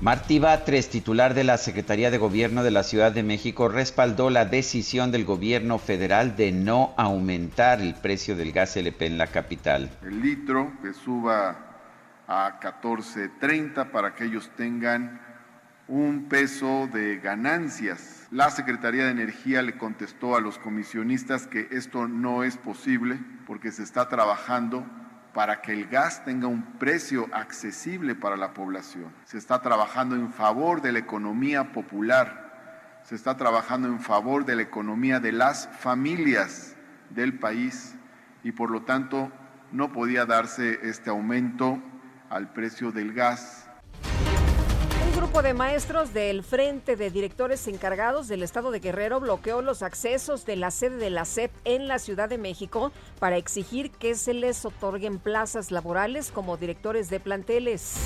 Martí 0.00 0.40
Batres, 0.40 0.90
titular 0.90 1.34
de 1.34 1.44
la 1.44 1.56
Secretaría 1.56 2.10
de 2.10 2.18
Gobierno 2.18 2.64
de 2.64 2.72
la 2.72 2.82
Ciudad 2.82 3.12
de 3.12 3.22
México, 3.22 3.68
respaldó 3.68 4.28
la 4.28 4.44
decisión 4.44 5.12
del 5.12 5.24
gobierno 5.24 5.78
federal 5.78 6.34
de 6.34 6.50
no 6.50 6.94
aumentar 6.96 7.80
el 7.80 7.94
precio 7.94 8.34
del 8.34 8.50
gas 8.50 8.76
LP 8.76 9.06
en 9.06 9.18
la 9.18 9.28
capital. 9.28 9.88
El 10.02 10.20
litro 10.20 10.72
que 10.82 10.92
suba 10.92 11.74
a 12.26 12.58
14.30 12.60 13.92
para 13.92 14.16
que 14.16 14.24
ellos 14.24 14.50
tengan 14.56 15.23
un 15.88 16.28
peso 16.28 16.88
de 16.92 17.18
ganancias. 17.18 18.26
La 18.30 18.50
Secretaría 18.50 19.04
de 19.04 19.10
Energía 19.10 19.62
le 19.62 19.76
contestó 19.76 20.36
a 20.36 20.40
los 20.40 20.58
comisionistas 20.58 21.46
que 21.46 21.68
esto 21.70 22.08
no 22.08 22.42
es 22.42 22.56
posible 22.56 23.18
porque 23.46 23.70
se 23.70 23.82
está 23.82 24.08
trabajando 24.08 24.86
para 25.34 25.60
que 25.60 25.72
el 25.72 25.86
gas 25.86 26.24
tenga 26.24 26.46
un 26.46 26.62
precio 26.78 27.28
accesible 27.32 28.14
para 28.14 28.36
la 28.36 28.54
población. 28.54 29.12
Se 29.24 29.36
está 29.36 29.60
trabajando 29.60 30.14
en 30.14 30.32
favor 30.32 30.80
de 30.80 30.92
la 30.92 31.00
economía 31.00 31.72
popular, 31.72 33.00
se 33.02 33.16
está 33.16 33.36
trabajando 33.36 33.88
en 33.88 34.00
favor 34.00 34.46
de 34.46 34.56
la 34.56 34.62
economía 34.62 35.20
de 35.20 35.32
las 35.32 35.68
familias 35.80 36.76
del 37.10 37.38
país 37.38 37.94
y 38.42 38.52
por 38.52 38.70
lo 38.70 38.82
tanto 38.82 39.30
no 39.72 39.92
podía 39.92 40.24
darse 40.24 40.80
este 40.88 41.10
aumento 41.10 41.82
al 42.30 42.52
precio 42.52 42.92
del 42.92 43.12
gas 43.12 43.63
grupo 45.34 45.48
de 45.48 45.54
maestros 45.54 46.14
del 46.14 46.44
Frente 46.44 46.94
de 46.94 47.10
Directores 47.10 47.66
Encargados 47.66 48.28
del 48.28 48.44
Estado 48.44 48.70
de 48.70 48.78
Guerrero 48.78 49.18
bloqueó 49.18 49.62
los 49.62 49.82
accesos 49.82 50.46
de 50.46 50.54
la 50.54 50.70
sede 50.70 50.96
de 50.96 51.10
la 51.10 51.24
SEP 51.24 51.50
en 51.64 51.88
la 51.88 51.98
Ciudad 51.98 52.28
de 52.28 52.38
México 52.38 52.92
para 53.18 53.36
exigir 53.36 53.90
que 53.90 54.14
se 54.14 54.32
les 54.32 54.64
otorguen 54.64 55.18
plazas 55.18 55.72
laborales 55.72 56.30
como 56.30 56.56
directores 56.56 57.10
de 57.10 57.18
planteles. 57.18 57.96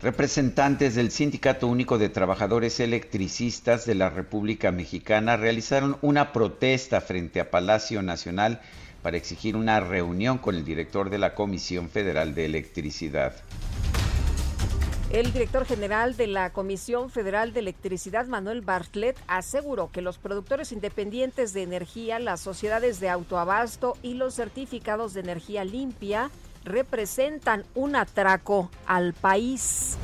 Representantes 0.00 0.94
del 0.94 1.10
Sindicato 1.10 1.66
Único 1.66 1.98
de 1.98 2.08
Trabajadores 2.08 2.80
Electricistas 2.80 3.84
de 3.84 3.96
la 3.96 4.08
República 4.08 4.72
Mexicana 4.72 5.36
realizaron 5.36 5.98
una 6.00 6.32
protesta 6.32 7.02
frente 7.02 7.40
a 7.40 7.50
Palacio 7.50 8.00
Nacional 8.00 8.62
para 9.02 9.18
exigir 9.18 9.56
una 9.56 9.80
reunión 9.80 10.38
con 10.38 10.54
el 10.54 10.64
director 10.64 11.10
de 11.10 11.18
la 11.18 11.34
Comisión 11.34 11.90
Federal 11.90 12.34
de 12.34 12.46
Electricidad. 12.46 13.34
El 15.10 15.32
director 15.32 15.64
general 15.64 16.18
de 16.18 16.26
la 16.26 16.50
Comisión 16.50 17.08
Federal 17.08 17.54
de 17.54 17.60
Electricidad, 17.60 18.26
Manuel 18.26 18.60
Bartlett, 18.60 19.16
aseguró 19.26 19.90
que 19.90 20.02
los 20.02 20.18
productores 20.18 20.70
independientes 20.70 21.54
de 21.54 21.62
energía, 21.62 22.18
las 22.18 22.40
sociedades 22.42 23.00
de 23.00 23.08
autoabasto 23.08 23.96
y 24.02 24.14
los 24.14 24.34
certificados 24.34 25.14
de 25.14 25.20
energía 25.20 25.64
limpia 25.64 26.30
representan 26.62 27.64
un 27.74 27.96
atraco 27.96 28.70
al 28.84 29.14
país. 29.14 29.96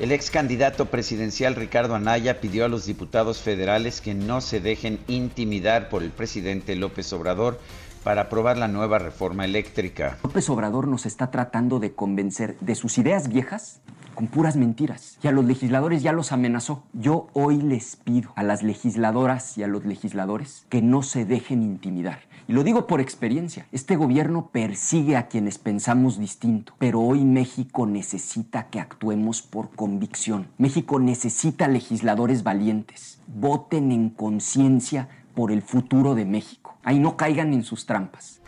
El 0.00 0.10
ex 0.10 0.32
candidato 0.32 0.86
presidencial 0.86 1.54
Ricardo 1.54 1.94
Anaya 1.94 2.40
pidió 2.40 2.64
a 2.64 2.68
los 2.68 2.86
diputados 2.86 3.40
federales 3.40 4.00
que 4.00 4.14
no 4.14 4.40
se 4.40 4.58
dejen 4.58 4.98
intimidar 5.06 5.88
por 5.88 6.02
el 6.02 6.10
presidente 6.10 6.74
López 6.74 7.12
Obrador 7.12 7.60
para 8.04 8.22
aprobar 8.22 8.58
la 8.58 8.68
nueva 8.68 8.98
reforma 8.98 9.44
eléctrica. 9.44 10.18
López 10.22 10.48
Obrador 10.50 10.86
nos 10.86 11.06
está 11.06 11.30
tratando 11.30 11.80
de 11.80 11.94
convencer 11.94 12.56
de 12.60 12.74
sus 12.74 12.98
ideas 12.98 13.28
viejas 13.28 13.80
con 14.14 14.28
puras 14.28 14.56
mentiras. 14.56 15.18
Y 15.22 15.28
a 15.28 15.32
los 15.32 15.44
legisladores 15.44 16.02
ya 16.02 16.12
los 16.12 16.32
amenazó. 16.32 16.84
Yo 16.92 17.26
hoy 17.32 17.60
les 17.60 17.96
pido 17.96 18.32
a 18.36 18.42
las 18.42 18.62
legisladoras 18.62 19.58
y 19.58 19.64
a 19.64 19.66
los 19.66 19.84
legisladores 19.84 20.66
que 20.68 20.82
no 20.82 21.02
se 21.02 21.24
dejen 21.24 21.62
intimidar. 21.62 22.20
Y 22.46 22.52
lo 22.52 22.62
digo 22.62 22.86
por 22.86 23.00
experiencia. 23.00 23.66
Este 23.72 23.96
gobierno 23.96 24.50
persigue 24.52 25.16
a 25.16 25.28
quienes 25.28 25.58
pensamos 25.58 26.18
distinto, 26.18 26.74
pero 26.78 27.00
hoy 27.00 27.24
México 27.24 27.86
necesita 27.86 28.68
que 28.68 28.80
actuemos 28.80 29.42
por 29.42 29.70
convicción. 29.70 30.48
México 30.58 31.00
necesita 31.00 31.68
legisladores 31.68 32.42
valientes. 32.42 33.18
Voten 33.26 33.92
en 33.92 34.10
conciencia 34.10 35.08
por 35.34 35.50
el 35.50 35.62
futuro 35.62 36.14
de 36.14 36.26
México. 36.26 36.63
Ahí 36.84 36.98
no 36.98 37.16
caigan 37.16 37.52
en 37.52 37.64
sus 37.64 37.86
trampas. 37.86 38.40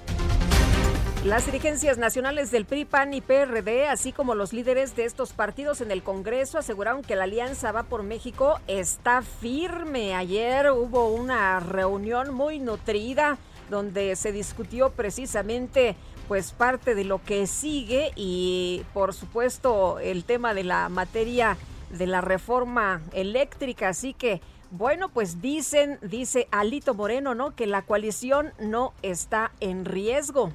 Las 1.24 1.46
dirigencias 1.46 1.98
nacionales 1.98 2.52
del 2.52 2.66
PRI, 2.66 2.84
PAN 2.84 3.12
y 3.12 3.20
PRD, 3.20 3.88
así 3.88 4.12
como 4.12 4.36
los 4.36 4.52
líderes 4.52 4.94
de 4.94 5.06
estos 5.06 5.32
partidos 5.32 5.80
en 5.80 5.90
el 5.90 6.04
Congreso, 6.04 6.56
aseguraron 6.56 7.02
que 7.02 7.16
la 7.16 7.24
alianza 7.24 7.72
Va 7.72 7.82
por 7.82 8.04
México 8.04 8.60
está 8.68 9.22
firme. 9.22 10.14
Ayer 10.14 10.70
hubo 10.70 11.08
una 11.08 11.58
reunión 11.58 12.32
muy 12.32 12.60
nutrida 12.60 13.38
donde 13.70 14.14
se 14.14 14.30
discutió 14.30 14.90
precisamente 14.90 15.96
pues 16.28 16.52
parte 16.52 16.94
de 16.94 17.02
lo 17.02 17.20
que 17.22 17.48
sigue 17.48 18.12
y 18.14 18.84
por 18.94 19.12
supuesto 19.12 19.98
el 19.98 20.24
tema 20.24 20.54
de 20.54 20.62
la 20.62 20.88
materia 20.88 21.56
de 21.90 22.06
la 22.06 22.20
reforma 22.20 23.00
eléctrica, 23.12 23.88
así 23.88 24.12
que 24.12 24.40
bueno, 24.70 25.08
pues 25.08 25.40
dicen, 25.40 25.98
dice 26.02 26.48
Alito 26.50 26.94
Moreno, 26.94 27.34
¿no? 27.34 27.54
Que 27.54 27.66
la 27.66 27.82
coalición 27.82 28.52
no 28.58 28.92
está 29.02 29.52
en 29.60 29.84
riesgo. 29.84 30.52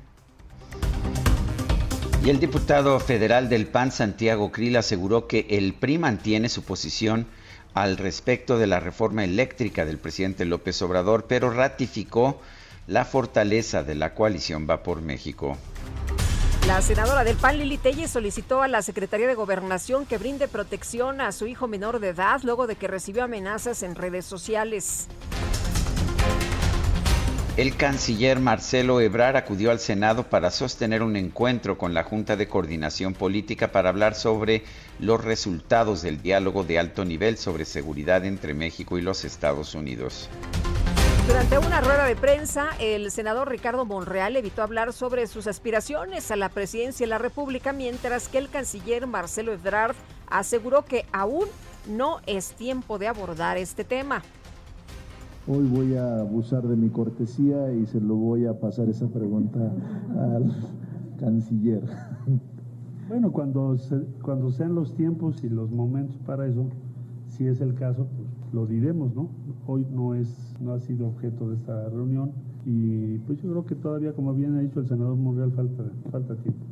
Y 2.24 2.30
el 2.30 2.40
diputado 2.40 3.00
federal 3.00 3.50
del 3.50 3.66
PAN, 3.66 3.92
Santiago 3.92 4.52
Krill, 4.52 4.76
aseguró 4.78 5.28
que 5.28 5.48
el 5.50 5.74
PRI 5.74 5.98
mantiene 5.98 6.50
su 6.50 6.64
posición 6.64 7.26
al 7.74 7.98
respecto 7.98 8.60
de 8.60 8.68
la 8.68 8.80
reforma 8.80 9.24
eléctrica 9.24 9.86
del 9.86 9.98
presidente 9.98 10.46
López 10.46 10.82
Obrador, 10.82 11.26
pero 11.28 11.50
ratificó 11.50 12.40
la 12.86 13.06
fortaleza 13.06 13.84
de 13.84 13.96
la 13.96 14.14
coalición 14.14 14.68
Va 14.70 14.84
por 14.84 15.02
México. 15.02 15.58
La 16.68 16.82
senadora 16.82 17.24
del 17.24 17.38
PAN, 17.38 17.58
Lili 17.58 17.78
Telles, 17.78 18.12
solicitó 18.12 18.62
a 18.62 18.68
la 18.68 18.82
Secretaría 18.82 19.28
de 19.28 19.34
Gobernación 19.34 20.06
que 20.06 20.18
brinde 20.18 20.48
protección 20.48 21.20
a 21.20 21.32
su 21.32 21.48
hijo 21.48 21.68
menor 21.68 22.00
de 22.00 22.10
edad 22.10 22.40
luego 22.44 22.68
de 22.68 22.76
que 22.76 22.88
recibió 22.88 23.24
amenazas 23.24 23.84
en 23.84 23.96
redes 23.96 24.26
sociales. 24.26 25.08
El 27.58 27.76
canciller 27.76 28.40
Marcelo 28.40 29.02
Ebrar 29.02 29.36
acudió 29.36 29.72
al 29.72 29.80
Senado 29.80 30.30
para 30.30 30.52
sostener 30.52 31.04
un 31.04 31.18
encuentro 31.18 31.78
con 31.78 31.94
la 31.94 32.04
Junta 32.04 32.38
de 32.38 32.48
Coordinación 32.48 33.14
Política 33.14 33.74
para 33.74 33.90
hablar 33.90 34.16
sobre 34.16 34.64
los 35.00 35.22
resultados 35.22 36.02
del 36.02 36.22
diálogo 36.22 36.64
de 36.64 36.80
alto 36.80 37.04
nivel 37.04 37.38
sobre 37.38 37.66
seguridad 37.66 38.24
entre 38.24 38.54
México 38.54 38.98
y 38.98 39.02
los 39.02 39.26
Estados 39.26 39.76
Unidos. 39.76 40.30
Durante 41.28 41.60
una 41.60 41.82
rueda 41.82 42.06
de 42.06 42.16
prensa, 42.16 42.70
el 42.80 43.12
senador 43.12 43.48
Ricardo 43.50 43.86
Monreal 43.86 44.36
evitó 44.36 44.64
hablar 44.64 44.92
sobre 44.92 45.28
sus 45.28 45.46
aspiraciones 45.46 46.32
a 46.32 46.36
la 46.36 46.50
presidencia 46.50 47.06
de 47.06 47.10
la 47.10 47.20
República, 47.20 47.74
mientras 47.74 48.28
que 48.28 48.40
el 48.40 48.50
canciller 48.50 49.06
Marcelo 49.06 49.54
Ebrard 49.54 49.96
aseguró 50.30 50.84
que 50.84 51.06
aún 51.14 51.46
no 51.88 52.18
es 52.26 52.54
tiempo 52.54 52.98
de 52.98 53.08
abordar 53.08 53.58
este 53.58 53.84
tema. 53.84 54.24
Hoy 55.48 55.66
voy 55.68 55.96
a 55.96 56.22
abusar 56.22 56.64
de 56.64 56.76
mi 56.76 56.90
cortesía 56.90 57.72
y 57.72 57.86
se 57.86 58.02
lo 58.02 58.16
voy 58.16 58.48
a 58.48 58.60
pasar 58.60 58.90
esa 58.90 59.08
pregunta 59.08 59.60
al 60.18 60.56
canciller. 61.20 61.84
Bueno, 63.08 63.32
cuando, 63.32 63.76
cuando 64.22 64.52
sean 64.52 64.74
los 64.74 64.96
tiempos 64.96 65.44
y 65.44 65.50
los 65.50 65.70
momentos 65.70 66.18
para 66.26 66.48
eso, 66.48 66.70
si 67.30 67.48
es 67.48 67.62
el 67.62 67.76
caso, 67.76 68.08
pues 68.16 68.31
lo 68.54 68.66
diremos, 68.66 69.14
¿no? 69.16 69.30
Hoy 69.66 69.86
no 69.90 70.16
es, 70.16 70.28
no 70.60 70.74
ha 70.74 70.80
sido 70.80 71.08
objeto 71.08 71.50
de 71.50 71.56
esta 71.56 71.90
reunión 71.90 72.34
y 72.66 73.18
pues 73.20 73.42
yo 73.42 73.50
creo 73.50 73.66
que 73.66 73.76
todavía, 73.76 74.14
como 74.14 74.34
bien 74.34 74.58
ha 74.58 74.62
dicho 74.62 74.80
el 74.80 74.88
senador 74.88 75.16
Monreal, 75.16 75.52
falta, 75.54 75.84
falta 76.12 76.36
tiempo. 76.36 76.66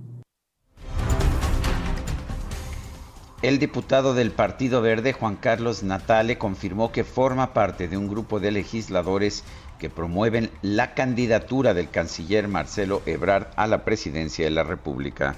El 3.42 3.58
diputado 3.58 4.14
del 4.14 4.32
Partido 4.32 4.82
Verde, 4.82 5.14
Juan 5.14 5.38
Carlos 5.38 5.82
Natale, 5.82 6.38
confirmó 6.38 6.92
que 6.92 7.06
forma 7.06 7.54
parte 7.54 7.88
de 7.88 7.96
un 7.96 8.10
grupo 8.10 8.42
de 8.42 8.52
legisladores 8.52 9.46
que 9.80 9.90
promueven 9.90 10.50
la 10.62 10.94
candidatura 10.94 11.74
del 11.74 11.90
canciller 11.90 12.50
Marcelo 12.50 13.02
Ebrard 13.06 13.48
a 13.56 13.66
la 13.66 13.86
presidencia 13.86 14.44
de 14.44 14.52
la 14.52 14.64
República. 14.64 15.36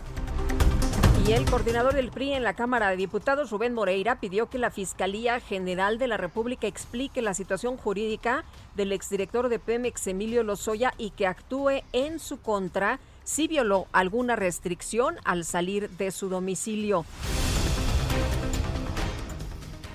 Y 1.27 1.33
el 1.33 1.45
coordinador 1.45 1.93
del 1.93 2.09
PRI 2.09 2.33
en 2.33 2.43
la 2.43 2.55
Cámara 2.55 2.89
de 2.89 2.97
Diputados, 2.97 3.51
Rubén 3.51 3.75
Moreira, 3.75 4.19
pidió 4.19 4.49
que 4.49 4.57
la 4.57 4.71
Fiscalía 4.71 5.39
General 5.39 5.99
de 5.99 6.07
la 6.07 6.17
República 6.17 6.65
explique 6.65 7.21
la 7.21 7.35
situación 7.35 7.77
jurídica 7.77 8.43
del 8.75 8.91
exdirector 8.91 9.47
de 9.47 9.59
Pemex, 9.59 10.07
Emilio 10.07 10.43
Lozoya, 10.43 10.93
y 10.97 11.11
que 11.11 11.27
actúe 11.27 11.83
en 11.93 12.19
su 12.19 12.41
contra 12.41 12.99
si 13.23 13.47
violó 13.47 13.85
alguna 13.91 14.35
restricción 14.35 15.17
al 15.23 15.45
salir 15.45 15.89
de 15.91 16.09
su 16.09 16.27
domicilio. 16.27 17.05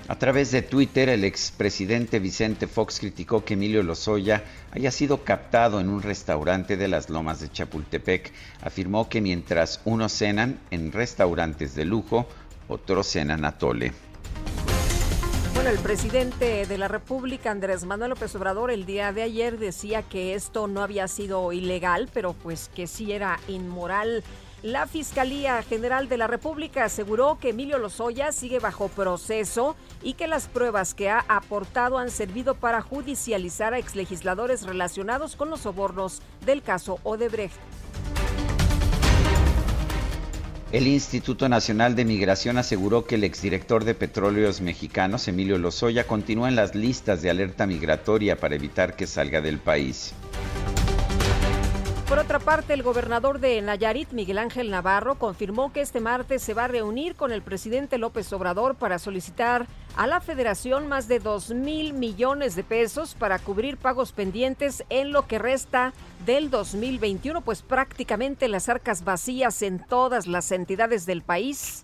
A 0.09 0.15
través 0.17 0.51
de 0.51 0.61
Twitter, 0.61 1.09
el 1.09 1.25
expresidente 1.25 2.19
Vicente 2.19 2.67
Fox 2.67 3.01
criticó 3.01 3.43
que 3.43 3.55
Emilio 3.55 3.83
Lozoya 3.83 4.41
haya 4.71 4.89
sido 4.89 5.25
captado 5.25 5.81
en 5.81 5.89
un 5.89 6.01
restaurante 6.01 6.77
de 6.77 6.87
las 6.87 7.09
lomas 7.09 7.41
de 7.41 7.51
Chapultepec. 7.51 8.31
Afirmó 8.61 9.09
que 9.09 9.19
mientras 9.19 9.81
unos 9.83 10.13
cenan 10.13 10.59
en 10.71 10.93
restaurantes 10.93 11.75
de 11.75 11.83
lujo, 11.83 12.25
otros 12.69 13.07
cenan 13.07 13.43
a 13.43 13.57
tole. 13.57 13.91
Bueno, 15.53 15.71
el 15.71 15.79
presidente 15.79 16.65
de 16.65 16.77
la 16.77 16.87
República, 16.87 17.51
Andrés 17.51 17.83
Manuel 17.83 18.11
López 18.11 18.33
Obrador, 18.35 18.71
el 18.71 18.85
día 18.85 19.11
de 19.11 19.23
ayer 19.23 19.59
decía 19.59 20.03
que 20.03 20.35
esto 20.35 20.69
no 20.69 20.83
había 20.83 21.09
sido 21.09 21.51
ilegal, 21.51 22.09
pero 22.13 22.31
pues 22.31 22.69
que 22.73 22.87
sí 22.87 23.11
era 23.11 23.41
inmoral. 23.49 24.23
La 24.63 24.87
Fiscalía 24.87 25.61
General 25.61 26.09
de 26.09 26.17
la 26.17 26.25
República 26.25 26.83
aseguró 26.83 27.37
que 27.39 27.49
Emilio 27.49 27.77
Lozoya 27.77 28.31
sigue 28.31 28.57
bajo 28.57 28.87
proceso 28.87 29.75
y 30.01 30.13
que 30.13 30.25
las 30.25 30.47
pruebas 30.47 30.95
que 30.95 31.11
ha 31.11 31.23
aportado 31.27 31.99
han 31.99 32.09
servido 32.09 32.55
para 32.55 32.81
judicializar 32.81 33.75
a 33.75 33.77
exlegisladores 33.77 34.63
relacionados 34.63 35.35
con 35.35 35.51
los 35.51 35.61
sobornos 35.61 36.23
del 36.43 36.63
caso 36.63 36.99
Odebrecht. 37.03 37.55
El 40.71 40.87
Instituto 40.87 41.47
Nacional 41.47 41.95
de 41.95 42.03
Migración 42.03 42.57
aseguró 42.57 43.05
que 43.05 43.15
el 43.15 43.23
exdirector 43.23 43.85
de 43.85 43.93
Petróleos 43.93 44.59
Mexicanos, 44.59 45.27
Emilio 45.27 45.59
Lozoya, 45.59 46.07
continúa 46.07 46.49
en 46.49 46.55
las 46.55 46.73
listas 46.73 47.21
de 47.21 47.29
alerta 47.29 47.67
migratoria 47.67 48.37
para 48.37 48.55
evitar 48.55 48.95
que 48.95 49.05
salga 49.05 49.39
del 49.39 49.59
país. 49.59 50.13
Por 52.07 52.19
otra 52.19 52.39
parte, 52.39 52.73
el 52.73 52.83
gobernador 52.83 53.41
de 53.41 53.61
Nayarit, 53.61 54.13
Miguel 54.13 54.37
Ángel 54.37 54.69
Navarro, 54.69 55.15
confirmó 55.15 55.73
que 55.73 55.81
este 55.81 55.99
martes 55.99 56.41
se 56.41 56.53
va 56.53 56.63
a 56.63 56.67
reunir 56.69 57.15
con 57.15 57.33
el 57.33 57.41
presidente 57.41 57.97
López 57.97 58.31
Obrador 58.31 58.75
para 58.75 58.97
solicitar 58.97 59.67
a 59.97 60.07
la 60.07 60.21
federación 60.21 60.87
más 60.87 61.09
de 61.09 61.19
2 61.19 61.49
mil 61.49 61.93
millones 61.93 62.55
de 62.55 62.63
pesos 62.63 63.13
para 63.13 63.39
cubrir 63.39 63.75
pagos 63.75 64.13
pendientes 64.13 64.85
en 64.89 65.11
lo 65.11 65.27
que 65.27 65.37
resta 65.37 65.93
del 66.25 66.49
2021, 66.49 67.41
pues 67.41 67.61
prácticamente 67.61 68.47
las 68.47 68.69
arcas 68.69 69.03
vacías 69.03 69.61
en 69.61 69.79
todas 69.79 70.27
las 70.27 70.53
entidades 70.53 71.05
del 71.05 71.23
país. 71.23 71.83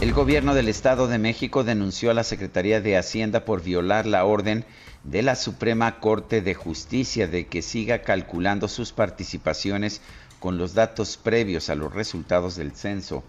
El 0.00 0.14
gobierno 0.14 0.54
del 0.54 0.70
Estado 0.70 1.08
de 1.08 1.18
México 1.18 1.62
denunció 1.62 2.10
a 2.10 2.14
la 2.14 2.24
Secretaría 2.24 2.80
de 2.80 2.96
Hacienda 2.96 3.44
por 3.44 3.62
violar 3.62 4.06
la 4.06 4.24
orden 4.24 4.64
de 5.04 5.22
la 5.22 5.34
Suprema 5.34 5.98
Corte 6.00 6.42
de 6.42 6.54
Justicia 6.54 7.26
de 7.26 7.46
que 7.46 7.62
siga 7.62 8.02
calculando 8.02 8.68
sus 8.68 8.92
participaciones 8.92 10.00
con 10.38 10.58
los 10.58 10.74
datos 10.74 11.16
previos 11.16 11.70
a 11.70 11.74
los 11.74 11.92
resultados 11.92 12.56
del 12.56 12.72
censo 12.72 13.22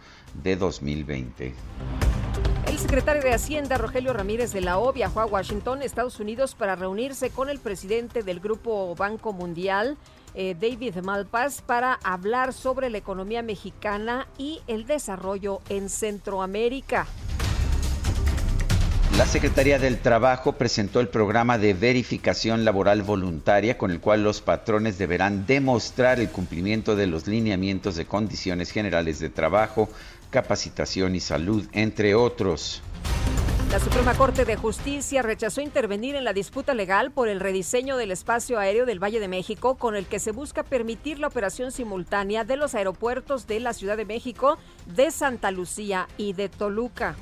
de 0.44 0.56
2020. 0.56 1.54
El 2.68 2.80
secretario 2.80 3.22
de 3.22 3.34
Hacienda, 3.34 3.78
Rogelio 3.78 4.14
Ramírez 4.14 4.52
de 4.52 4.62
la 4.62 4.80
O, 4.80 4.94
viajó 4.94 5.22
a 5.22 5.26
Washington, 5.26 5.82
Estados 5.84 6.20
Unidos, 6.20 6.56
para 6.56 6.76
reunirse 6.76 7.30
con 7.30 7.50
el 7.50 7.60
presidente 7.60 8.24
del 8.24 8.40
Grupo 8.40 8.96
Banco 8.96 9.32
Mundial 9.32 9.98
eh, 10.36 10.56
David 10.60 10.96
Malpas 11.04 11.62
para 11.62 12.00
hablar 12.04 12.54
sobre 12.54 12.90
la 12.90 12.98
economía 12.98 13.44
mexicana 13.44 14.28
y 14.40 14.62
el 14.66 14.88
desarrollo 14.88 15.62
en 15.70 15.90
Centroamérica. 15.90 17.06
La 19.18 19.28
Secretaría 19.28 19.78
del 19.78 20.00
Trabajo 20.00 20.54
presentó 20.54 21.00
el 21.00 21.08
programa 21.08 21.60
de 21.60 21.76
verificación 21.76 22.66
laboral 22.66 23.04
voluntaria 23.04 23.78
con 23.78 23.92
el 23.92 24.00
cual 24.00 24.24
los 24.24 24.42
patrones 24.42 24.98
deberán 24.98 25.46
demostrar 25.46 26.20
el 26.20 26.30
cumplimiento 26.30 26.96
de 26.96 27.06
los 27.06 27.28
lineamientos 27.28 27.96
de 27.96 28.06
condiciones 28.06 28.72
generales 28.72 29.20
de 29.20 29.30
trabajo, 29.30 29.88
capacitación 30.32 31.16
y 31.16 31.20
salud, 31.20 31.64
entre 31.74 32.16
otros. 32.16 32.82
La 33.70 33.80
Suprema 33.80 34.16
Corte 34.16 34.46
de 34.46 34.56
Justicia 34.56 35.22
rechazó 35.22 35.62
intervenir 35.62 36.16
en 36.16 36.24
la 36.24 36.34
disputa 36.34 36.74
legal 36.74 37.12
por 37.12 37.28
el 37.28 37.40
rediseño 37.40 37.98
del 37.98 38.10
espacio 38.10 38.58
aéreo 38.58 38.88
del 38.88 39.02
Valle 39.02 39.20
de 39.20 39.28
México, 39.28 39.76
con 39.76 39.96
el 39.96 40.08
que 40.08 40.18
se 40.18 40.32
busca 40.32 40.64
permitir 40.64 41.20
la 41.20 41.28
operación 41.28 41.72
simultánea 41.72 42.46
de 42.46 42.58
los 42.58 42.74
aeropuertos 42.74 43.46
de 43.46 43.60
la 43.60 43.74
Ciudad 43.74 43.96
de 43.96 44.06
México, 44.06 44.58
de 44.88 45.12
Santa 45.12 45.52
Lucía 45.52 46.08
y 46.18 46.34
de 46.34 46.50
Toluca. 46.50 47.16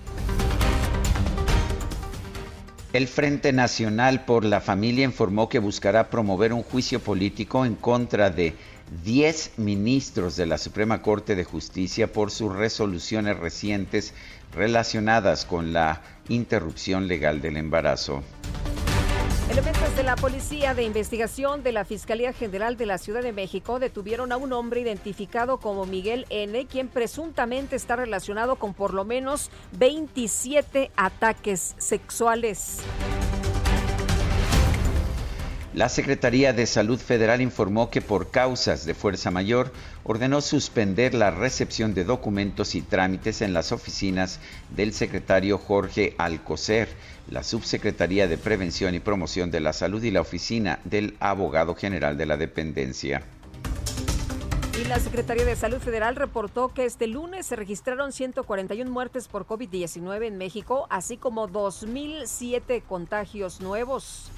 El 2.94 3.08
Frente 3.08 3.54
Nacional 3.54 4.26
por 4.26 4.44
la 4.44 4.60
Familia 4.60 5.06
informó 5.06 5.48
que 5.48 5.60
buscará 5.60 6.10
promover 6.10 6.52
un 6.52 6.62
juicio 6.62 7.00
político 7.00 7.66
en 7.66 7.76
contra 7.76 8.30
de 8.30 8.54
10 9.06 9.54
ministros 9.56 10.36
de 10.36 10.46
la 10.46 10.58
Suprema 10.58 11.02
Corte 11.02 11.36
de 11.36 11.46
Justicia 11.46 12.12
por 12.12 12.32
sus 12.32 12.54
resoluciones 12.54 13.38
recientes 13.38 14.14
relacionadas 14.54 15.46
con 15.46 15.72
la 15.72 16.02
interrupción 16.28 17.08
legal 17.08 17.40
del 17.40 17.56
embarazo. 17.56 18.24
Elementos 19.52 19.94
de 19.98 20.04
la 20.04 20.16
Policía 20.16 20.74
de 20.74 20.84
Investigación 20.84 21.62
de 21.62 21.74
la 21.74 21.84
Fiscalía 21.84 22.32
General 22.32 22.78
de 22.78 22.86
la 22.86 22.98
Ciudad 22.98 23.22
de 23.22 23.34
México 23.34 23.80
detuvieron 23.80 24.32
a 24.32 24.38
un 24.38 24.54
hombre 24.54 24.80
identificado 24.80 25.58
como 25.58 25.86
Miguel 25.86 26.26
N., 26.30 26.68
quien 26.68 26.88
presuntamente 26.88 27.76
está 27.76 27.98
relacionado 27.98 28.56
con 28.56 28.74
por 28.74 28.94
lo 28.94 29.04
menos 29.04 29.52
27 29.74 30.92
ataques 30.96 31.76
sexuales. 31.80 32.78
La 35.74 35.88
Secretaría 35.88 36.52
de 36.52 36.66
Salud 36.66 37.00
Federal 37.00 37.42
informó 37.42 37.90
que 37.90 38.02
por 38.02 38.30
causas 38.30 38.86
de 38.86 38.94
fuerza 38.94 39.32
mayor 39.32 39.72
ordenó 40.04 40.42
suspender 40.42 41.14
la 41.14 41.32
recepción 41.32 41.94
de 41.94 42.04
documentos 42.04 42.76
y 42.76 42.82
trámites 42.82 43.42
en 43.42 43.54
las 43.54 43.72
oficinas 43.72 44.40
del 44.76 44.94
secretario 44.94 45.58
Jorge 45.58 46.14
Alcocer, 46.18 46.90
la 47.32 47.44
Subsecretaría 47.44 48.28
de 48.28 48.38
Prevención 48.38 48.94
y 48.94 49.00
Promoción 49.00 49.50
de 49.50 49.62
la 49.62 49.74
Salud 49.74 50.04
y 50.04 50.12
la 50.12 50.22
oficina 50.22 50.80
del 50.84 51.16
Abogado 51.20 51.74
General 51.74 52.18
de 52.18 52.26
la 52.26 52.38
Dependencia. 52.38 53.24
Y 54.80 54.88
la 54.88 55.00
Secretaría 55.00 55.46
de 55.46 55.56
Salud 55.56 55.80
Federal 55.80 56.16
reportó 56.18 56.74
que 56.74 56.86
este 56.86 57.08
lunes 57.08 57.46
se 57.46 57.56
registraron 57.56 58.12
141 58.12 58.92
muertes 58.92 59.30
por 59.30 59.48
COVID-19 59.48 60.28
en 60.28 60.38
México, 60.38 60.88
así 60.90 61.18
como 61.18 61.48
2.007 61.48 62.84
contagios 62.84 63.62
nuevos 63.62 64.30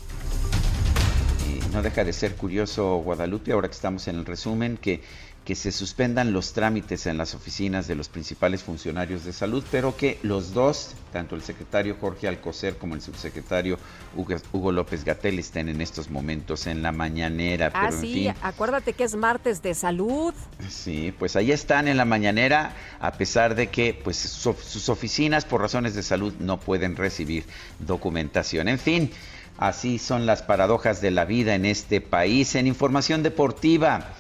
no 1.74 1.82
deja 1.82 2.04
de 2.04 2.14
ser 2.14 2.36
curioso, 2.36 2.98
Guadalupe, 2.98 3.52
ahora 3.52 3.68
que 3.68 3.74
estamos 3.74 4.08
en 4.08 4.18
el 4.18 4.26
resumen, 4.26 4.78
que, 4.78 5.02
que 5.46 5.56
se 5.56 5.74
suspendan 5.74 6.32
los 6.32 6.54
trámites 6.54 7.06
en 7.06 7.18
las 7.18 7.36
oficinas 7.36 7.86
de 7.88 7.96
los 7.96 8.08
principales 8.08 8.64
funcionarios 8.64 9.26
de 9.26 9.34
salud, 9.34 9.64
pero 9.72 9.98
que 9.98 10.18
los 10.24 10.54
dos, 10.54 10.94
tanto 11.12 11.36
el 11.36 11.42
secretario 11.42 11.98
Jorge 12.00 12.30
Alcocer 12.30 12.78
como 12.78 12.96
el 12.96 13.02
subsecretario 13.02 13.78
Hugo, 14.16 14.72
López 14.72 15.04
Gatel, 15.04 15.40
estén 15.40 15.68
en 15.68 15.82
estos 15.82 16.10
momentos 16.10 16.66
en 16.66 16.82
la 16.82 16.94
mañanera. 16.94 17.72
Ah, 17.74 17.92
sí, 17.92 18.30
acuérdate 18.42 18.94
que 18.94 19.04
es 19.04 19.16
martes 19.16 19.62
de 19.62 19.74
salud. 19.74 20.34
Sí, 20.70 21.14
pues 21.20 21.36
ahí 21.36 21.52
están 21.52 21.90
en 21.90 21.98
la 21.98 22.06
mañanera, 22.06 22.74
a 23.02 23.12
pesar 23.12 23.56
de 23.56 23.68
que 23.68 24.00
pues, 24.02 24.16
sus 24.18 24.88
oficinas, 24.88 25.44
por 25.44 25.60
razones 25.60 25.94
de 25.94 26.04
salud, 26.04 26.34
no 26.40 26.60
pueden 26.60 26.96
recibir 26.96 27.44
documentación. 27.80 28.70
En 28.70 28.80
fin. 28.80 29.12
Así 29.56 30.00
son 30.00 30.26
las 30.26 30.42
paradojas 30.42 31.00
de 31.00 31.12
la 31.12 31.26
vida 31.26 31.54
en 31.54 31.66
este 31.66 32.02
país. 32.02 32.56
En 32.56 32.66
información 32.66 33.22
deportiva, 33.22 34.16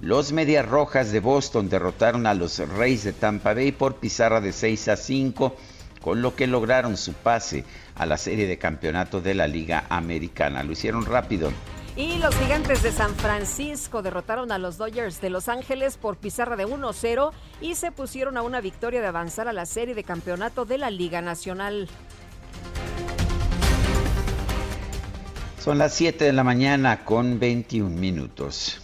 los 0.00 0.32
Medias 0.32 0.66
Rojas 0.66 1.12
de 1.12 1.20
Boston 1.20 1.68
derrotaron 1.68 2.26
a 2.26 2.32
los 2.32 2.58
Reyes 2.58 3.04
de 3.04 3.12
Tampa 3.12 3.52
Bay 3.52 3.70
por 3.70 3.96
pizarra 3.96 4.40
de 4.40 4.52
6 4.52 4.88
a 4.88 4.96
5, 4.96 5.54
con 6.00 6.22
lo 6.22 6.34
que 6.34 6.46
lograron 6.46 6.96
su 6.96 7.12
pase 7.12 7.64
a 7.96 8.06
la 8.06 8.16
serie 8.16 8.46
de 8.46 8.56
campeonato 8.56 9.20
de 9.20 9.34
la 9.34 9.46
Liga 9.46 9.84
Americana. 9.90 10.62
Lo 10.62 10.72
hicieron 10.72 11.04
rápido. 11.04 11.52
Y 11.96 12.16
los 12.16 12.34
gigantes 12.36 12.82
de 12.82 12.92
San 12.92 13.14
Francisco 13.14 14.00
derrotaron 14.00 14.52
a 14.52 14.58
los 14.58 14.78
Dodgers 14.78 15.20
de 15.20 15.28
Los 15.28 15.50
Ángeles 15.50 15.98
por 15.98 16.16
pizarra 16.16 16.56
de 16.56 16.66
1-0 16.66 17.32
y 17.60 17.74
se 17.74 17.92
pusieron 17.92 18.38
a 18.38 18.42
una 18.42 18.62
victoria 18.62 19.02
de 19.02 19.06
avanzar 19.08 19.48
a 19.48 19.52
la 19.52 19.66
serie 19.66 19.94
de 19.94 20.04
campeonato 20.04 20.64
de 20.64 20.78
la 20.78 20.88
Liga 20.88 21.20
Nacional. 21.20 21.88
Son 25.58 25.76
las 25.76 25.92
7 25.92 26.24
de 26.24 26.32
la 26.32 26.42
mañana 26.42 27.04
con 27.04 27.38
21 27.38 27.90
minutos. 27.90 28.80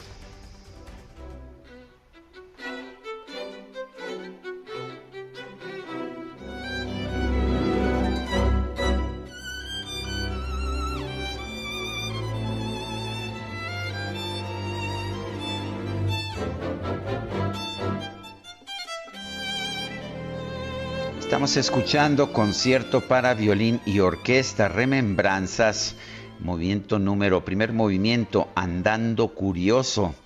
Estamos 21.46 21.64
escuchando 21.68 22.32
concierto 22.32 23.02
para 23.02 23.32
violín 23.34 23.80
y 23.86 24.00
orquesta, 24.00 24.66
remembranzas 24.66 25.94
movimiento 26.40 26.98
número, 26.98 27.44
primer 27.44 27.72
movimiento, 27.72 28.48
Andando 28.56 29.28
Curioso, 29.28 30.16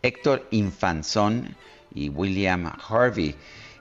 Héctor 0.00 0.48
Infanzón 0.52 1.54
y 1.94 2.08
William 2.08 2.72
Harvey. 2.88 3.34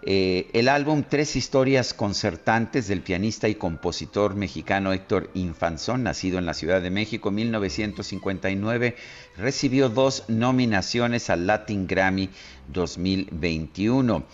Eh, 0.06 0.50
el 0.52 0.68
álbum 0.68 1.06
Tres 1.08 1.38
historias 1.38 1.94
concertantes 1.94 2.90
del 2.90 3.00
pianista 3.00 3.48
y 3.48 3.56
compositor 3.56 4.36
mexicano 4.36 4.92
Héctor 4.92 5.30
Infanzón, 5.36 6.04
nacido 6.04 6.38
en 6.38 6.46
la 6.46 6.54
Ciudad 6.54 6.82
de 6.82 6.90
México 6.90 7.30
en 7.30 7.36
1959, 7.36 8.98
recibió 9.38 9.88
dos 9.88 10.26
nominaciones 10.28 11.30
al 11.30 11.48
Latin 11.48 11.88
Grammy 11.88 12.30
2021. 12.74 14.26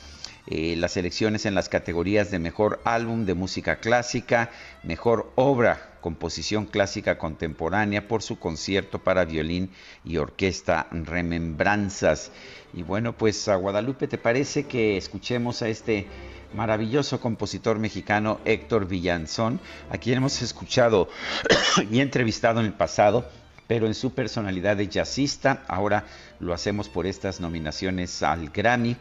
Eh, 0.50 0.76
las 0.78 0.98
elecciones 0.98 1.46
en 1.46 1.56
las 1.56 1.70
categorías 1.70 2.32
de 2.32 2.40
Mejor 2.40 2.82
Álbum 2.84 3.26
de 3.26 3.36
Música 3.36 3.80
Clásica, 3.80 4.50
Mejor 4.84 5.32
Obra 5.36 5.90
composición 6.02 6.66
clásica 6.66 7.18
contemporánea 7.18 8.08
por 8.08 8.22
su 8.24 8.40
concierto 8.40 9.00
para 9.00 9.26
violín 9.26 9.70
y 10.04 10.18
orquesta 10.18 10.88
Remembranzas. 10.92 12.32
Y 12.74 12.84
bueno, 12.84 13.14
pues 13.18 13.48
a 13.48 13.56
Guadalupe, 13.56 14.08
¿te 14.08 14.18
parece 14.18 14.66
que 14.66 14.98
escuchemos 14.98 15.62
a 15.62 15.68
este 15.68 16.08
maravilloso 16.54 17.20
compositor 17.20 17.78
mexicano 17.78 18.40
Héctor 18.46 18.88
Villanzón, 18.88 19.60
a 19.90 19.98
quien 19.98 20.18
hemos 20.18 20.42
escuchado 20.42 21.10
y 21.92 22.00
entrevistado 22.00 22.60
en 22.60 22.68
el 22.68 22.74
pasado? 22.74 23.30
pero 23.68 23.86
en 23.86 23.94
su 23.94 24.16
personalidad 24.16 24.78
de 24.78 24.88
jazzista, 24.88 25.64
ahora 25.68 26.06
lo 26.40 26.56
hacemos 26.56 26.90
por 26.90 27.06
estas 27.06 27.40
nominaciones 27.40 28.24
al 28.24 28.50
Grammy, 28.50 28.98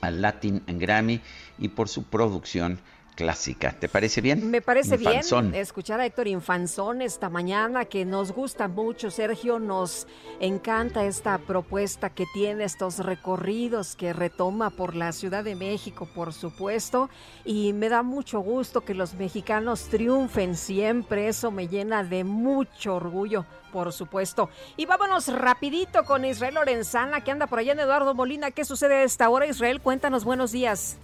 al 0.00 0.22
Latin 0.22 0.62
Grammy 0.66 1.20
y 1.58 1.68
por 1.68 1.88
su 1.88 2.04
producción 2.04 2.78
clásica. 3.16 3.72
¿Te 3.72 3.88
parece 3.88 4.20
bien? 4.20 4.48
Me 4.50 4.60
parece 4.60 4.96
bien 4.96 5.22
escuchar 5.54 5.98
a 5.98 6.06
Héctor 6.06 6.28
Infanzón 6.28 7.02
esta 7.02 7.28
mañana, 7.28 7.86
que 7.86 8.04
nos 8.04 8.30
gusta 8.30 8.68
mucho, 8.68 9.10
Sergio, 9.10 9.58
nos 9.58 10.06
encanta 10.38 11.04
esta 11.04 11.38
propuesta 11.38 12.10
que 12.10 12.26
tiene, 12.32 12.62
estos 12.62 12.98
recorridos 12.98 13.96
que 13.96 14.12
retoma 14.12 14.70
por 14.70 14.94
la 14.94 15.10
Ciudad 15.12 15.42
de 15.42 15.56
México, 15.56 16.06
por 16.14 16.32
supuesto, 16.32 17.10
y 17.44 17.72
me 17.72 17.88
da 17.88 18.02
mucho 18.02 18.40
gusto 18.40 18.82
que 18.82 18.94
los 18.94 19.14
mexicanos 19.14 19.84
triunfen 19.84 20.54
siempre, 20.54 21.26
eso 21.26 21.50
me 21.50 21.66
llena 21.66 22.04
de 22.04 22.22
mucho 22.22 22.96
orgullo, 22.96 23.46
por 23.72 23.92
supuesto. 23.92 24.50
Y 24.76 24.84
vámonos 24.84 25.28
rapidito 25.28 26.04
con 26.04 26.24
Israel 26.24 26.54
Lorenzana, 26.54 27.24
que 27.24 27.30
anda 27.30 27.46
por 27.46 27.58
allá 27.58 27.72
en 27.72 27.80
Eduardo 27.80 28.14
Molina. 28.14 28.50
¿Qué 28.50 28.64
sucede 28.64 28.96
a 28.96 29.02
esta 29.02 29.30
hora, 29.30 29.46
Israel? 29.46 29.80
Cuéntanos, 29.80 30.24
buenos 30.24 30.52
días. 30.52 30.98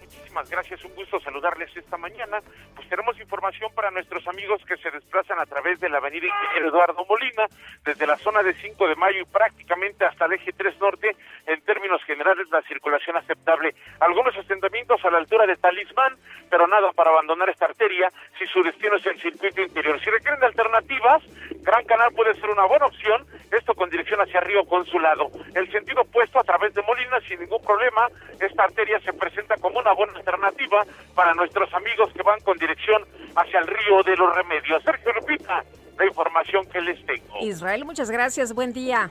Muchísimas 0.00 0.48
gracias. 0.50 0.84
Un 0.84 0.94
gusto 0.94 1.20
saludarles 1.20 1.74
esta 1.76 1.96
mañana. 1.96 2.40
Pues 2.74 2.88
tenemos 2.88 3.18
información 3.20 3.72
para 3.74 3.90
nuestros 3.90 4.26
amigos 4.28 4.62
que 4.66 4.76
se 4.76 4.90
desplazan 4.90 5.38
a 5.40 5.46
través 5.46 5.80
de 5.80 5.88
la 5.88 5.98
avenida 5.98 6.28
Eduardo 6.56 7.04
Molina, 7.06 7.46
desde 7.84 8.06
la 8.06 8.16
zona 8.16 8.42
de 8.42 8.54
5 8.54 8.88
de 8.88 8.96
mayo 8.96 9.20
y 9.20 9.24
prácticamente 9.24 10.04
hasta 10.04 10.26
el 10.26 10.34
eje 10.34 10.52
3 10.52 10.78
norte. 10.80 11.16
En 11.46 11.60
términos 11.62 12.02
generales, 12.04 12.48
la 12.50 12.62
circulación 12.62 13.16
aceptable. 13.16 13.74
Algunos 14.00 14.36
asentamientos 14.36 15.04
a 15.04 15.10
la 15.10 15.18
altura 15.18 15.46
de 15.46 15.56
Talismán, 15.56 16.16
pero 16.50 16.66
nada 16.66 16.92
para 16.92 17.10
abandonar 17.10 17.48
esta 17.48 17.66
arteria 17.66 18.10
si 18.38 18.46
su 18.46 18.62
destino 18.62 18.96
es 18.96 19.06
el 19.06 19.20
circuito 19.20 19.60
interior. 19.60 20.00
Si 20.00 20.10
requieren 20.10 20.42
alternativas, 20.42 21.22
Gran 21.62 21.84
Canal 21.84 22.12
puede 22.14 22.34
ser 22.34 22.50
una 22.50 22.64
buena 22.66 22.86
opción, 22.86 23.26
esto 23.50 23.74
con 23.74 23.90
dirección 23.90 24.20
hacia 24.20 24.40
Río 24.40 24.64
Consulado. 24.64 25.30
El 25.54 25.70
sentido 25.70 26.02
opuesto 26.02 26.40
a 26.40 26.44
través 26.44 26.74
de 26.74 26.82
Molina 26.82 27.20
sin 27.28 27.40
ningún 27.40 27.62
problema, 27.62 28.08
esta 28.40 28.64
arteria 28.64 28.98
se 29.00 29.12
presenta 29.12 29.56
como 29.56 29.81
una 29.82 29.92
buena 29.92 30.14
alternativa 30.18 30.84
para 31.14 31.34
nuestros 31.34 31.72
amigos 31.74 32.10
que 32.14 32.22
van 32.22 32.40
con 32.40 32.56
dirección 32.58 33.02
hacia 33.36 33.60
el 33.60 33.66
Río 33.66 34.02
de 34.04 34.16
los 34.16 34.34
Remedios. 34.34 34.82
Sergio 34.82 35.12
Lupita, 35.12 35.64
la 35.98 36.06
información 36.06 36.66
que 36.66 36.80
les 36.80 37.04
tengo. 37.04 37.38
Israel, 37.40 37.84
muchas 37.84 38.10
gracias, 38.10 38.52
buen 38.54 38.72
día. 38.72 39.10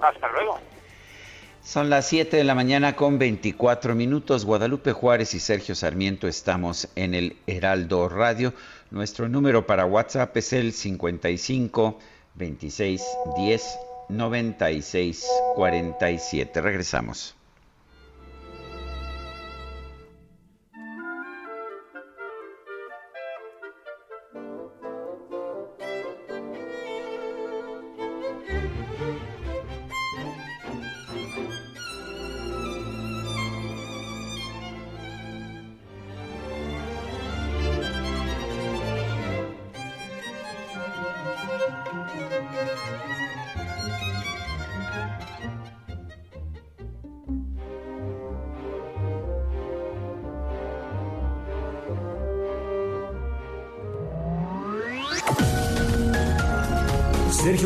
Hasta 0.00 0.28
luego. 0.32 0.58
Son 1.62 1.90
las 1.90 2.08
7 2.08 2.38
de 2.38 2.44
la 2.44 2.54
mañana 2.54 2.96
con 2.96 3.18
24 3.18 3.94
minutos. 3.94 4.46
Guadalupe 4.46 4.92
Juárez 4.92 5.34
y 5.34 5.40
Sergio 5.40 5.74
Sarmiento 5.74 6.26
estamos 6.26 6.88
en 6.96 7.14
el 7.14 7.36
Heraldo 7.46 8.08
Radio. 8.08 8.54
Nuestro 8.90 9.28
número 9.28 9.66
para 9.66 9.84
WhatsApp 9.84 10.34
es 10.38 10.52
el 10.54 10.72
55 10.72 11.98
26 12.34 13.02
10 13.36 13.78
96 14.08 15.26
47. 15.54 16.60
Regresamos. 16.62 17.36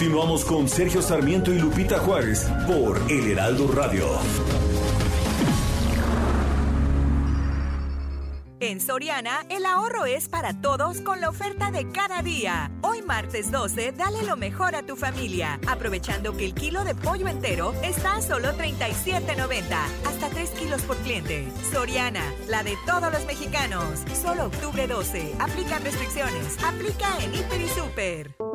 Continuamos 0.00 0.46
con 0.46 0.66
Sergio 0.66 1.02
Sarmiento 1.02 1.52
y 1.52 1.58
Lupita 1.58 1.98
Juárez 1.98 2.48
por 2.66 2.98
El 3.10 3.32
Heraldo 3.32 3.70
Radio. 3.70 4.06
En 8.60 8.80
Soriana, 8.80 9.44
el 9.50 9.66
ahorro 9.66 10.06
es 10.06 10.30
para 10.30 10.58
todos 10.58 11.02
con 11.02 11.20
la 11.20 11.28
oferta 11.28 11.70
de 11.70 11.90
cada 11.90 12.22
día. 12.22 12.70
Hoy 12.80 13.02
martes 13.02 13.50
12, 13.52 13.92
dale 13.92 14.22
lo 14.22 14.38
mejor 14.38 14.74
a 14.74 14.86
tu 14.86 14.96
familia, 14.96 15.60
aprovechando 15.66 16.34
que 16.34 16.46
el 16.46 16.54
kilo 16.54 16.82
de 16.84 16.94
pollo 16.94 17.28
entero 17.28 17.74
está 17.82 18.16
a 18.16 18.22
solo 18.22 18.54
37.90, 18.54 19.64
hasta 20.06 20.30
3 20.30 20.50
kilos 20.52 20.80
por 20.80 20.96
cliente. 20.96 21.46
Soriana, 21.70 22.24
la 22.48 22.62
de 22.62 22.78
todos 22.86 23.12
los 23.12 23.26
mexicanos. 23.26 24.00
Solo 24.14 24.46
octubre 24.46 24.86
12, 24.86 25.34
aplican 25.38 25.84
restricciones, 25.84 26.56
aplica 26.64 27.06
en 27.22 27.34
Hiper 27.34 27.60
y 27.60 27.68
Super. 27.68 28.49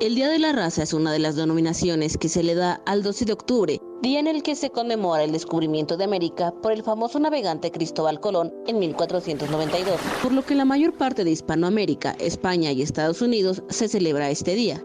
El 0.00 0.14
Día 0.14 0.28
de 0.28 0.38
la 0.38 0.52
Raza 0.52 0.84
es 0.84 0.92
una 0.92 1.10
de 1.10 1.18
las 1.18 1.34
denominaciones 1.34 2.16
que 2.16 2.28
se 2.28 2.44
le 2.44 2.54
da 2.54 2.80
al 2.86 3.02
12 3.02 3.24
de 3.24 3.32
octubre, 3.32 3.80
día 4.00 4.20
en 4.20 4.28
el 4.28 4.44
que 4.44 4.54
se 4.54 4.70
conmemora 4.70 5.24
el 5.24 5.32
descubrimiento 5.32 5.96
de 5.96 6.04
América 6.04 6.54
por 6.62 6.70
el 6.70 6.84
famoso 6.84 7.18
navegante 7.18 7.72
Cristóbal 7.72 8.20
Colón 8.20 8.54
en 8.68 8.78
1492, 8.78 9.98
por 10.22 10.30
lo 10.30 10.46
que 10.46 10.54
la 10.54 10.64
mayor 10.64 10.92
parte 10.96 11.24
de 11.24 11.32
Hispanoamérica, 11.32 12.12
España 12.20 12.70
y 12.70 12.80
Estados 12.80 13.22
Unidos 13.22 13.64
se 13.70 13.88
celebra 13.88 14.30
este 14.30 14.54
día. 14.54 14.84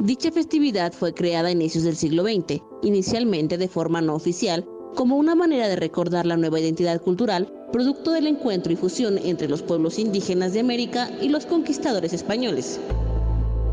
Dicha 0.00 0.30
festividad 0.30 0.92
fue 0.92 1.14
creada 1.14 1.48
a 1.48 1.52
inicios 1.52 1.84
del 1.84 1.96
siglo 1.96 2.22
XX, 2.24 2.60
inicialmente 2.82 3.56
de 3.56 3.68
forma 3.68 4.02
no 4.02 4.14
oficial, 4.14 4.68
como 4.94 5.16
una 5.16 5.34
manera 5.34 5.66
de 5.66 5.76
recordar 5.76 6.26
la 6.26 6.36
nueva 6.36 6.60
identidad 6.60 7.00
cultural, 7.00 7.50
producto 7.72 8.12
del 8.12 8.26
encuentro 8.26 8.70
y 8.70 8.76
fusión 8.76 9.16
entre 9.16 9.48
los 9.48 9.62
pueblos 9.62 9.98
indígenas 9.98 10.52
de 10.52 10.60
América 10.60 11.10
y 11.22 11.30
los 11.30 11.46
conquistadores 11.46 12.12
españoles. 12.12 12.78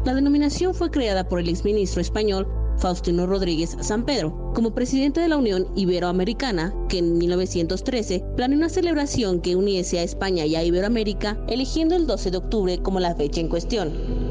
La 0.10 0.16
denominación 0.16 0.74
fue 0.74 0.90
creada 0.90 1.30
por 1.30 1.40
el 1.40 1.50
exministro 1.50 2.02
español 2.02 2.48
Faustino 2.80 3.28
Rodríguez 3.28 3.78
San 3.82 4.06
Pedro, 4.06 4.52
como 4.56 4.74
presidente 4.74 5.22
de 5.22 5.28
la 5.28 5.38
Unión 5.38 5.68
Iberoamericana, 5.76 6.74
que 6.90 6.98
en 6.98 7.20
1913 7.20 8.26
planeó 8.36 8.58
una 8.58 8.70
celebración 8.70 9.40
que 9.40 9.56
uniese 9.56 10.00
a 10.00 10.04
España 10.04 10.48
y 10.48 10.56
a 10.56 10.64
Iberoamérica, 10.64 11.40
eligiendo 11.48 11.96
el 11.96 12.08
12 12.08 12.32
de 12.32 12.38
octubre 12.38 12.80
como 12.80 13.00
la 13.00 13.14
fecha 13.14 13.40
en 13.40 13.50
cuestión. 13.50 14.29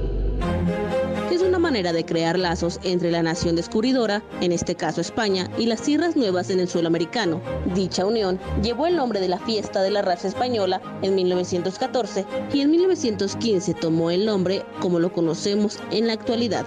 Manera 1.69 1.93
de 1.93 2.07
crear 2.07 2.39
lazos 2.39 2.81
entre 2.83 3.11
la 3.11 3.23
nación 3.23 3.55
descubridora, 3.55 4.23
en 4.41 4.53
este 4.53 4.75
caso 4.75 5.03
España, 5.03 5.51
y 5.59 5.67
las 5.67 5.83
tierras 5.83 6.17
nuevas 6.17 6.49
en 6.49 6.61
el 6.61 6.69
suelo 6.71 6.89
americano. 6.89 7.43
Dicha 7.75 8.07
unión 8.07 8.41
llevó 8.63 8.87
el 8.87 8.97
nombre 8.97 9.21
de 9.21 9.29
la 9.29 9.39
fiesta 9.39 9.83
de 9.83 9.91
la 9.91 10.01
raza 10.01 10.29
española 10.29 10.81
en 11.03 11.15
1914 11.15 12.25
y 12.55 12.63
en 12.63 12.71
1915 12.71 13.75
tomó 13.75 14.11
el 14.11 14.25
nombre 14.25 14.65
como 14.81 14.99
lo 14.99 15.13
conocemos 15.13 15.79
en 15.91 16.07
la 16.07 16.15
actualidad. 16.15 16.65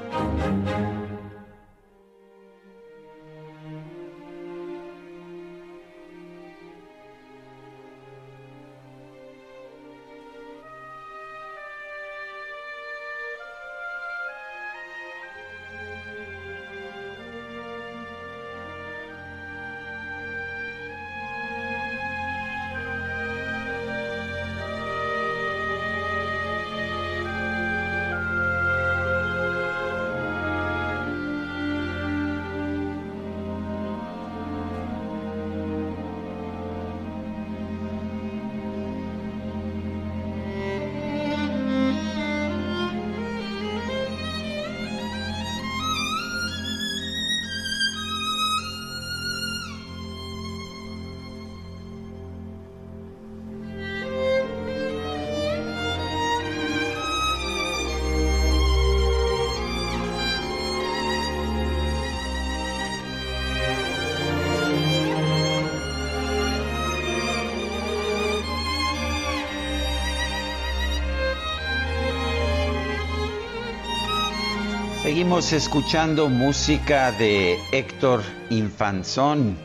Seguimos 75.12 75.52
escuchando 75.52 76.30
música 76.30 77.12
de 77.12 77.60
Héctor 77.74 78.24
Infanzón. 78.50 79.58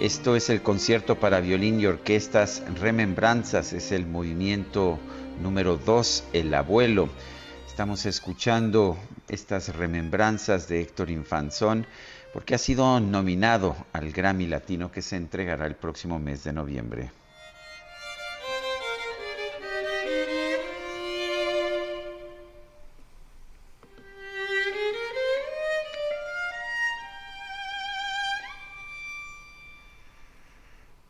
Esto 0.00 0.34
es 0.34 0.48
el 0.48 0.62
concierto 0.62 1.20
para 1.20 1.40
violín 1.40 1.78
y 1.78 1.84
orquestas 1.84 2.62
Remembranzas, 2.80 3.74
es 3.74 3.92
el 3.92 4.06
movimiento 4.06 4.98
número 5.42 5.76
2, 5.76 6.28
El 6.32 6.54
abuelo. 6.54 7.10
Estamos 7.66 8.06
escuchando 8.06 8.96
estas 9.28 9.76
remembranzas 9.76 10.68
de 10.68 10.80
Héctor 10.80 11.10
Infanzón 11.10 11.86
porque 12.32 12.54
ha 12.54 12.58
sido 12.58 12.98
nominado 12.98 13.76
al 13.92 14.10
Grammy 14.10 14.46
Latino 14.46 14.90
que 14.90 15.02
se 15.02 15.16
entregará 15.16 15.66
el 15.66 15.76
próximo 15.76 16.18
mes 16.18 16.44
de 16.44 16.54
noviembre. 16.54 17.10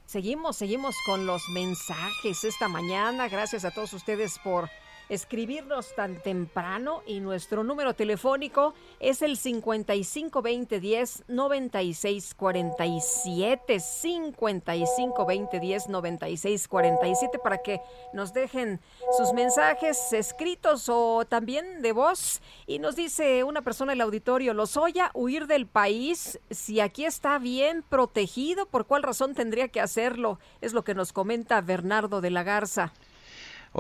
Seguimos, 0.09 0.57
seguimos 0.57 0.97
con 1.05 1.27
los 1.27 1.51
mensajes 1.51 2.43
esta 2.43 2.67
mañana. 2.67 3.29
Gracias 3.29 3.67
a 3.67 3.73
todos 3.73 3.93
ustedes 3.93 4.39
por 4.39 4.71
escribirnos 5.09 5.95
tan 5.95 6.21
temprano 6.23 7.03
y 7.07 7.21
nuestro 7.21 7.65
número 7.65 7.95
telefónico 7.95 8.75
es 9.01 9.23
el 9.23 9.37
552010 9.37 11.25
9647 11.29 13.81
552010 13.81 15.89
9647 15.89 17.39
para 17.39 17.59
que 17.59 17.81
nos 18.13 18.33
dejen 18.33 18.81
sus 19.17 19.33
mensajes 19.33 20.13
escritos 20.13 20.89
o 20.89 21.25
también 21.27 21.83
de 21.83 21.93
voz 21.93 22.41
y 22.67 22.79
nos 22.79 22.97
dice 22.97 23.45
una 23.45 23.63
persona 23.63 23.93
del 23.93 24.01
auditorio, 24.03 24.55
¿los 24.55 24.77
oya 24.77 25.11
huir 25.15 25.47
del 25.47 25.67
país 25.67 26.39
si 26.51 26.81
aquí 26.81 27.05
está 27.05 27.39
bien 27.39 27.85
protegido? 27.89 28.67
¿Por 28.67 28.87
cuál 28.87 29.03
razón 29.03 29.35
tendría 29.35 29.69
que 29.69 29.81
hacerlo? 29.81 30.39
Es 30.61 30.73
lo 30.73 30.85
que 30.85 30.95
nos 30.95 31.13
comenta 31.13 31.61
Bernardo 31.61 32.21
de 32.21 32.31
la 32.31 32.43
Garza. 32.43 32.93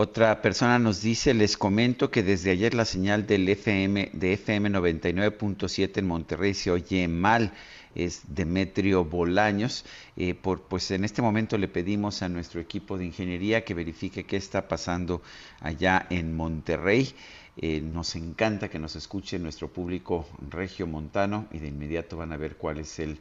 Otra 0.00 0.42
persona 0.42 0.78
nos 0.78 1.02
dice, 1.02 1.34
les 1.34 1.56
comento 1.56 2.08
que 2.08 2.22
desde 2.22 2.52
ayer 2.52 2.72
la 2.72 2.84
señal 2.84 3.26
del 3.26 3.48
FM 3.48 4.10
de 4.12 4.34
FM 4.34 4.70
99.7 4.70 5.98
en 5.98 6.06
Monterrey 6.06 6.54
se 6.54 6.70
oye 6.70 7.08
mal. 7.08 7.52
Es 7.96 8.22
Demetrio 8.28 9.04
Bolaños. 9.04 9.84
Eh, 10.16 10.34
por, 10.34 10.62
pues 10.62 10.92
en 10.92 11.02
este 11.02 11.20
momento 11.20 11.58
le 11.58 11.66
pedimos 11.66 12.22
a 12.22 12.28
nuestro 12.28 12.60
equipo 12.60 12.96
de 12.96 13.06
ingeniería 13.06 13.64
que 13.64 13.74
verifique 13.74 14.22
qué 14.22 14.36
está 14.36 14.68
pasando 14.68 15.20
allá 15.58 16.06
en 16.10 16.36
Monterrey. 16.36 17.12
Eh, 17.56 17.80
nos 17.80 18.14
encanta 18.14 18.68
que 18.68 18.78
nos 18.78 18.94
escuche 18.94 19.36
nuestro 19.40 19.66
público 19.66 20.28
regio 20.48 20.86
montano 20.86 21.48
y 21.50 21.58
de 21.58 21.66
inmediato 21.66 22.16
van 22.16 22.32
a 22.32 22.36
ver 22.36 22.54
cuál 22.54 22.78
es 22.78 23.00
el 23.00 23.18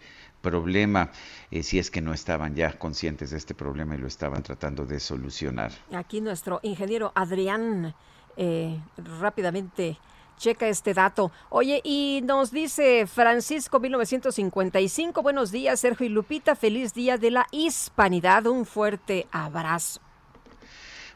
problema, 0.49 1.11
eh, 1.51 1.61
si 1.61 1.77
es 1.77 1.91
que 1.91 2.01
no 2.01 2.13
estaban 2.13 2.55
ya 2.55 2.71
conscientes 2.77 3.31
de 3.31 3.37
este 3.37 3.53
problema 3.53 3.95
y 3.95 3.97
lo 3.97 4.07
estaban 4.07 4.43
tratando 4.43 4.85
de 4.85 4.99
solucionar. 4.99 5.71
Aquí 5.93 6.21
nuestro 6.21 6.59
ingeniero 6.63 7.11
Adrián 7.15 7.93
eh, 8.37 8.79
rápidamente 9.19 9.97
checa 10.37 10.67
este 10.67 10.93
dato. 10.93 11.31
Oye, 11.49 11.81
y 11.83 12.21
nos 12.23 12.51
dice 12.51 13.07
Francisco 13.07 13.79
1955, 13.79 15.21
buenos 15.21 15.51
días 15.51 15.79
Sergio 15.79 16.05
y 16.05 16.09
Lupita, 16.09 16.55
feliz 16.55 16.93
día 16.93 17.17
de 17.17 17.31
la 17.31 17.45
hispanidad, 17.51 18.45
un 18.45 18.65
fuerte 18.65 19.27
abrazo. 19.31 20.06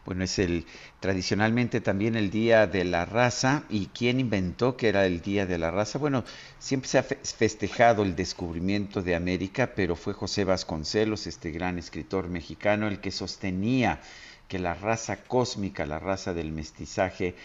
Bueno, 0.06 0.24
es 0.24 0.40
el 0.40 0.66
tradicionalmente 1.00 1.80
también 1.80 2.16
el 2.16 2.32
Día 2.32 2.66
de 2.66 2.84
la 2.84 3.06
Raza. 3.06 3.64
¿Y 3.70 3.88
quién 3.88 4.20
inventó 4.20 4.76
que 4.76 4.90
era 4.90 5.06
el 5.06 5.22
Día 5.22 5.46
de 5.46 5.58
la 5.58 5.70
Raza? 5.70 6.00
Bueno, 6.00 6.24
siempre 6.60 6.90
se 6.90 6.98
ha 6.98 7.04
festejado 7.04 8.04
el 8.04 8.16
descubrimiento 8.16 9.02
de 9.02 9.16
América, 9.16 9.72
pero 9.76 9.96
fue 9.96 10.14
José 10.14 10.44
Vasconcelos, 10.44 11.28
este 11.28 11.52
gran 11.52 11.78
escritor 11.78 12.30
mexicano, 12.30 12.88
el 12.88 13.00
que 13.00 13.12
sostenía 13.12 14.00
que 14.48 14.60
la 14.60 14.74
raza 14.74 15.18
cósmica, 15.24 15.86
la 15.86 16.00
raza 16.00 16.34
del 16.34 16.52
mestizaje, 16.52 17.36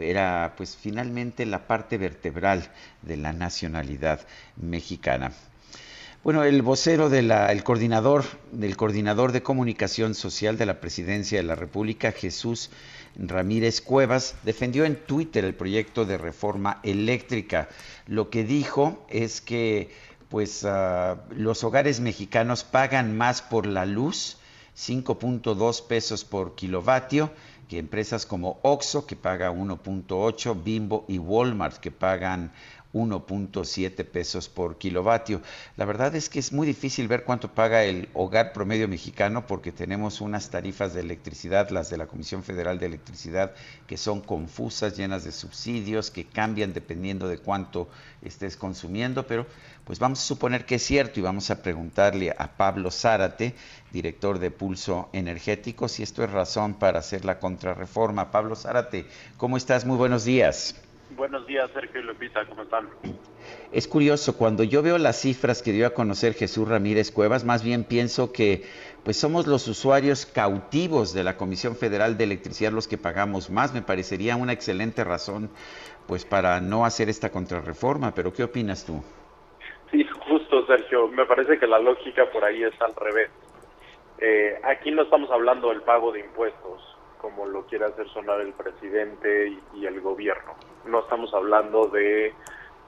era 0.00 0.54
pues 0.56 0.76
finalmente 0.76 1.46
la 1.46 1.66
parte 1.66 1.96
vertebral 1.96 2.70
de 3.02 3.16
la 3.16 3.32
nacionalidad 3.32 4.26
mexicana. 4.56 5.32
Bueno, 6.26 6.42
el 6.42 6.62
vocero 6.62 7.08
del 7.08 7.62
coordinador 7.62 8.24
del 8.50 8.76
coordinador 8.76 9.30
de 9.30 9.44
comunicación 9.44 10.16
social 10.16 10.58
de 10.58 10.66
la 10.66 10.80
Presidencia 10.80 11.38
de 11.38 11.44
la 11.44 11.54
República, 11.54 12.10
Jesús 12.10 12.70
Ramírez 13.14 13.80
Cuevas, 13.80 14.34
defendió 14.42 14.84
en 14.84 14.96
Twitter 14.96 15.44
el 15.44 15.54
proyecto 15.54 16.04
de 16.04 16.18
reforma 16.18 16.80
eléctrica. 16.82 17.68
Lo 18.08 18.28
que 18.28 18.42
dijo 18.42 19.06
es 19.08 19.40
que 19.40 19.92
pues 20.28 20.64
ah, 20.64 21.22
los 21.30 21.62
hogares 21.62 22.00
mexicanos 22.00 22.64
pagan 22.64 23.16
más 23.16 23.40
por 23.40 23.64
la 23.64 23.86
luz, 23.86 24.38
5.2 24.76 25.86
pesos 25.86 26.24
por 26.24 26.56
kilovatio, 26.56 27.30
que 27.68 27.78
empresas 27.78 28.26
como 28.26 28.58
Oxxo, 28.62 29.06
que 29.06 29.14
paga 29.14 29.52
1.8, 29.52 30.62
Bimbo 30.64 31.04
y 31.06 31.18
Walmart, 31.18 31.76
que 31.76 31.92
pagan 31.92 32.52
1.7 32.92 34.04
pesos 34.04 34.48
por 34.48 34.78
kilovatio. 34.78 35.42
La 35.76 35.84
verdad 35.84 36.14
es 36.14 36.28
que 36.28 36.38
es 36.38 36.52
muy 36.52 36.66
difícil 36.66 37.08
ver 37.08 37.24
cuánto 37.24 37.54
paga 37.54 37.84
el 37.84 38.08
hogar 38.14 38.52
promedio 38.52 38.88
mexicano 38.88 39.46
porque 39.46 39.72
tenemos 39.72 40.20
unas 40.20 40.50
tarifas 40.50 40.94
de 40.94 41.00
electricidad, 41.00 41.70
las 41.70 41.90
de 41.90 41.98
la 41.98 42.06
Comisión 42.06 42.42
Federal 42.42 42.78
de 42.78 42.86
Electricidad, 42.86 43.52
que 43.86 43.96
son 43.96 44.20
confusas, 44.20 44.96
llenas 44.96 45.24
de 45.24 45.32
subsidios, 45.32 46.10
que 46.10 46.24
cambian 46.24 46.72
dependiendo 46.72 47.28
de 47.28 47.38
cuánto 47.38 47.88
estés 48.22 48.56
consumiendo, 48.56 49.26
pero 49.26 49.46
pues 49.84 49.98
vamos 49.98 50.20
a 50.20 50.24
suponer 50.24 50.66
que 50.66 50.76
es 50.76 50.82
cierto 50.82 51.20
y 51.20 51.22
vamos 51.22 51.50
a 51.50 51.62
preguntarle 51.62 52.34
a 52.36 52.56
Pablo 52.56 52.90
Zárate, 52.90 53.54
director 53.92 54.38
de 54.38 54.50
Pulso 54.50 55.08
Energético, 55.12 55.88
si 55.88 56.02
esto 56.02 56.24
es 56.24 56.30
razón 56.30 56.74
para 56.74 56.98
hacer 56.98 57.24
la 57.24 57.38
contrarreforma. 57.38 58.30
Pablo 58.30 58.56
Zárate, 58.56 59.06
¿cómo 59.36 59.56
estás? 59.56 59.84
Muy 59.84 59.96
buenos 59.96 60.24
días. 60.24 60.74
Buenos 61.10 61.46
días, 61.46 61.70
Sergio 61.72 62.00
y 62.00 62.04
Lupita, 62.04 62.44
¿cómo 62.46 62.62
están? 62.62 62.88
Es 63.72 63.86
curioso, 63.86 64.36
cuando 64.36 64.64
yo 64.64 64.82
veo 64.82 64.98
las 64.98 65.20
cifras 65.20 65.62
que 65.62 65.72
dio 65.72 65.86
a 65.86 65.90
conocer 65.90 66.34
Jesús 66.34 66.68
Ramírez 66.68 67.12
Cuevas, 67.12 67.44
más 67.44 67.62
bien 67.62 67.84
pienso 67.84 68.32
que 68.32 68.64
pues 69.04 69.16
somos 69.16 69.46
los 69.46 69.68
usuarios 69.68 70.26
cautivos 70.26 71.14
de 71.14 71.22
la 71.22 71.36
Comisión 71.36 71.76
Federal 71.76 72.18
de 72.18 72.24
Electricidad 72.24 72.72
los 72.72 72.88
que 72.88 72.98
pagamos 72.98 73.50
más. 73.50 73.72
Me 73.72 73.82
parecería 73.82 74.34
una 74.34 74.52
excelente 74.52 75.04
razón 75.04 75.48
pues 76.08 76.24
para 76.24 76.60
no 76.60 76.84
hacer 76.84 77.08
esta 77.08 77.30
contrarreforma, 77.30 78.12
pero 78.14 78.32
¿qué 78.32 78.42
opinas 78.42 78.84
tú? 78.84 79.02
Sí, 79.92 80.04
justo, 80.28 80.66
Sergio. 80.66 81.08
Me 81.08 81.24
parece 81.24 81.58
que 81.58 81.68
la 81.68 81.78
lógica 81.78 82.28
por 82.32 82.44
ahí 82.44 82.64
es 82.64 82.74
al 82.80 82.94
revés. 82.96 83.30
Eh, 84.18 84.58
aquí 84.64 84.90
no 84.90 85.02
estamos 85.02 85.30
hablando 85.30 85.68
del 85.68 85.82
pago 85.82 86.10
de 86.10 86.20
impuestos, 86.20 86.95
como 87.26 87.44
lo 87.44 87.66
quiere 87.66 87.86
hacer 87.86 88.08
sonar 88.10 88.40
el 88.40 88.52
presidente 88.52 89.58
y 89.74 89.84
el 89.84 90.00
gobierno 90.00 90.54
no 90.86 91.00
estamos 91.00 91.32
hablando 91.34 91.86
de 91.88 92.32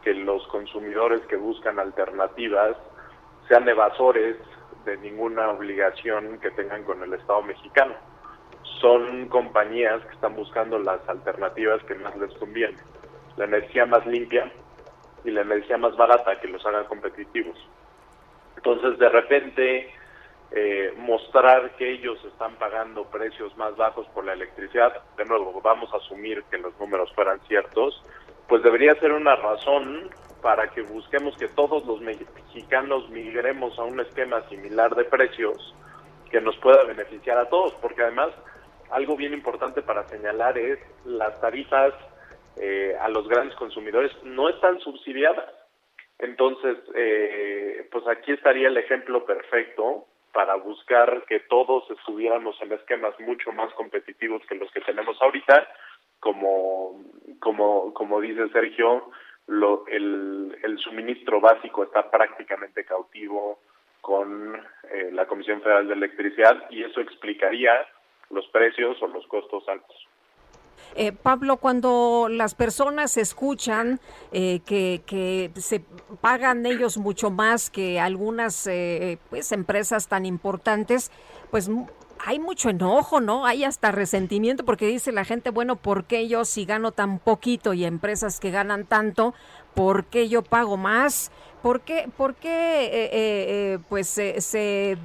que 0.02 0.14
los 0.14 0.46
consumidores 0.48 1.20
que 1.22 1.36
buscan 1.36 1.78
alternativas 1.78 2.76
sean 3.48 3.68
evasores 3.68 4.36
de 4.84 4.96
ninguna 4.98 5.50
obligación 5.50 6.38
que 6.38 6.50
tengan 6.52 6.84
con 6.84 7.02
el 7.02 7.12
Estado 7.14 7.42
mexicano. 7.42 7.94
Son 8.80 9.28
compañías 9.28 10.02
que 10.04 10.14
están 10.14 10.36
buscando 10.36 10.78
las 10.78 11.06
alternativas 11.08 11.82
que 11.84 11.94
más 11.96 12.16
les 12.16 12.32
conviene. 12.34 12.76
La 13.36 13.44
energía 13.44 13.86
más 13.86 14.06
limpia 14.06 14.52
y 15.24 15.30
la 15.30 15.40
energía 15.40 15.78
más 15.78 15.96
barata 15.96 16.40
que 16.40 16.48
los 16.48 16.64
haga 16.64 16.84
competitivos. 16.84 17.58
Entonces, 18.56 18.98
de 18.98 19.08
repente, 19.08 19.92
eh, 20.50 20.94
mostrar 20.96 21.76
que 21.76 21.92
ellos 21.92 22.22
están 22.24 22.56
pagando 22.56 23.04
precios 23.04 23.54
más 23.56 23.76
bajos 23.76 24.06
por 24.08 24.24
la 24.24 24.32
electricidad, 24.32 24.94
de 25.16 25.24
nuevo, 25.26 25.60
vamos 25.62 25.92
a 25.92 25.98
asumir 25.98 26.42
que 26.50 26.58
los 26.58 26.78
números 26.78 27.12
fueran 27.14 27.40
ciertos, 27.46 28.02
pues 28.48 28.62
debería 28.62 28.94
ser 28.94 29.12
una 29.12 29.36
razón 29.36 30.08
para 30.40 30.68
que 30.68 30.82
busquemos 30.82 31.36
que 31.36 31.48
todos 31.48 31.84
los 31.84 32.00
mexicanos 32.00 33.10
migremos 33.10 33.78
a 33.78 33.84
un 33.84 34.00
esquema 34.00 34.40
similar 34.48 34.94
de 34.94 35.04
precios 35.04 35.74
que 36.30 36.40
nos 36.40 36.56
pueda 36.58 36.84
beneficiar 36.84 37.38
a 37.38 37.48
todos, 37.48 37.74
porque 37.74 38.02
además 38.02 38.30
algo 38.90 39.16
bien 39.16 39.34
importante 39.34 39.82
para 39.82 40.08
señalar 40.08 40.56
es 40.56 40.78
las 41.04 41.38
tarifas 41.40 41.92
eh, 42.56 42.96
a 42.98 43.08
los 43.08 43.28
grandes 43.28 43.54
consumidores 43.56 44.10
no 44.24 44.48
están 44.48 44.80
subsidiadas. 44.80 45.52
Entonces, 46.18 46.76
eh, 46.94 47.86
pues 47.92 48.06
aquí 48.08 48.32
estaría 48.32 48.68
el 48.68 48.76
ejemplo 48.76 49.24
perfecto 49.24 50.06
para 50.38 50.54
buscar 50.54 51.24
que 51.26 51.40
todos 51.40 51.90
estuviéramos 51.90 52.54
en 52.62 52.70
esquemas 52.70 53.18
mucho 53.18 53.50
más 53.50 53.74
competitivos 53.74 54.40
que 54.46 54.54
los 54.54 54.70
que 54.70 54.80
tenemos 54.82 55.20
ahorita, 55.20 55.66
como, 56.20 57.02
como, 57.40 57.92
como 57.92 58.20
dice 58.20 58.48
Sergio, 58.50 59.10
lo, 59.48 59.84
el, 59.88 60.56
el 60.62 60.78
suministro 60.78 61.40
básico 61.40 61.82
está 61.82 62.08
prácticamente 62.08 62.84
cautivo 62.84 63.58
con 64.00 64.54
eh, 64.92 65.10
la 65.10 65.26
Comisión 65.26 65.60
Federal 65.60 65.88
de 65.88 65.94
Electricidad 65.94 66.70
y 66.70 66.84
eso 66.84 67.00
explicaría 67.00 67.72
los 68.30 68.46
precios 68.50 68.96
o 69.02 69.08
los 69.08 69.26
costos 69.26 69.68
altos. 69.68 70.07
Eh, 70.94 71.12
Pablo, 71.12 71.58
cuando 71.58 72.28
las 72.30 72.54
personas 72.54 73.16
escuchan 73.16 74.00
eh, 74.32 74.60
que, 74.64 75.02
que, 75.06 75.50
se 75.60 75.80
pagan 76.20 76.66
ellos 76.66 76.98
mucho 76.98 77.30
más 77.30 77.70
que 77.70 78.00
algunas 78.00 78.66
eh, 78.66 79.18
pues, 79.30 79.52
empresas 79.52 80.08
tan 80.08 80.26
importantes, 80.26 81.10
pues 81.50 81.70
hay 82.24 82.38
mucho 82.38 82.70
enojo, 82.70 83.20
¿no? 83.20 83.46
Hay 83.46 83.64
hasta 83.64 83.92
resentimiento 83.92 84.64
porque 84.64 84.86
dice 84.86 85.12
la 85.12 85.24
gente, 85.24 85.50
bueno, 85.50 85.76
¿por 85.76 86.04
qué 86.04 86.28
yo 86.28 86.44
si 86.44 86.64
gano 86.64 86.92
tan 86.92 87.18
poquito 87.18 87.74
y 87.74 87.84
empresas 87.84 88.40
que 88.40 88.50
ganan 88.50 88.84
tanto, 88.84 89.34
¿por 89.74 90.06
qué 90.06 90.28
yo 90.28 90.42
pago 90.42 90.76
más? 90.76 91.30
¿Por 91.62 91.80
qué, 91.80 92.08
por 92.16 92.34
qué 92.34 92.84
eh, 92.86 93.10
eh, 93.12 93.78
pues 93.88 94.08
se, 94.08 94.98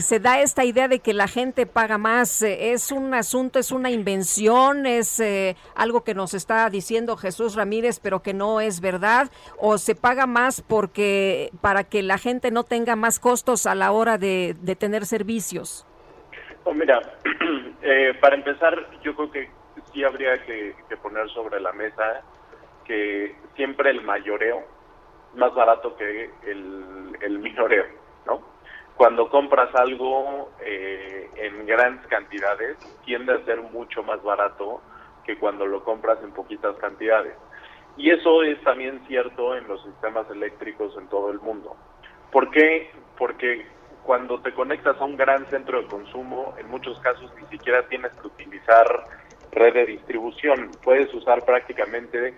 se 0.00 0.20
da 0.20 0.40
esta 0.40 0.64
idea 0.64 0.88
de 0.88 1.00
que 1.00 1.12
la 1.12 1.28
gente 1.28 1.66
paga 1.66 1.98
más? 1.98 2.42
¿Es 2.42 2.92
un 2.92 3.14
asunto, 3.14 3.58
es 3.58 3.72
una 3.72 3.90
invención, 3.90 4.86
es 4.86 5.20
eh, 5.20 5.56
algo 5.74 6.04
que 6.04 6.14
nos 6.14 6.34
está 6.34 6.68
diciendo 6.70 7.16
Jesús 7.16 7.54
Ramírez, 7.54 8.00
pero 8.00 8.22
que 8.22 8.34
no 8.34 8.60
es 8.60 8.80
verdad? 8.80 9.30
¿O 9.58 9.78
se 9.78 9.94
paga 9.94 10.26
más 10.26 10.62
porque 10.62 11.50
para 11.60 11.84
que 11.84 12.02
la 12.02 12.18
gente 12.18 12.50
no 12.50 12.64
tenga 12.64 12.96
más 12.96 13.18
costos 13.18 13.66
a 13.66 13.74
la 13.74 13.92
hora 13.92 14.18
de, 14.18 14.56
de 14.60 14.76
tener 14.76 15.04
servicios? 15.04 15.86
Oh, 16.64 16.74
mira, 16.74 17.00
eh, 17.82 18.14
para 18.20 18.36
empezar, 18.36 18.86
yo 19.02 19.14
creo 19.16 19.30
que 19.30 19.50
sí 19.92 20.04
habría 20.04 20.42
que, 20.44 20.74
poner 21.02 21.28
sobre 21.30 21.60
la 21.60 21.72
mesa 21.72 22.22
que 22.84 23.34
siempre 23.56 23.90
el 23.90 24.02
mayoreo 24.02 24.62
más 25.34 25.54
barato 25.54 25.96
que 25.96 26.30
el, 26.46 27.16
el 27.20 27.38
minoreo, 27.38 27.84
¿no? 28.26 28.51
Cuando 28.96 29.28
compras 29.28 29.74
algo 29.74 30.50
eh, 30.60 31.30
en 31.36 31.66
grandes 31.66 32.06
cantidades, 32.06 32.76
tiende 33.04 33.32
a 33.34 33.44
ser 33.44 33.60
mucho 33.60 34.02
más 34.02 34.22
barato 34.22 34.80
que 35.24 35.38
cuando 35.38 35.66
lo 35.66 35.82
compras 35.84 36.18
en 36.22 36.32
poquitas 36.32 36.76
cantidades. 36.76 37.34
Y 37.96 38.10
eso 38.10 38.42
es 38.42 38.60
también 38.62 39.04
cierto 39.06 39.56
en 39.56 39.66
los 39.68 39.82
sistemas 39.82 40.28
eléctricos 40.30 40.96
en 40.96 41.08
todo 41.08 41.30
el 41.30 41.40
mundo. 41.40 41.76
¿Por 42.30 42.50
qué? 42.50 42.90
Porque 43.18 43.66
cuando 44.02 44.40
te 44.40 44.52
conectas 44.52 45.00
a 45.00 45.04
un 45.04 45.16
gran 45.16 45.48
centro 45.50 45.80
de 45.80 45.86
consumo, 45.86 46.54
en 46.58 46.68
muchos 46.68 46.98
casos 47.00 47.30
ni 47.40 47.46
siquiera 47.48 47.86
tienes 47.88 48.12
que 48.14 48.26
utilizar 48.26 48.86
red 49.52 49.74
de 49.74 49.86
distribución, 49.86 50.78
puedes 50.82 51.12
usar 51.14 51.44
prácticamente 51.44 52.34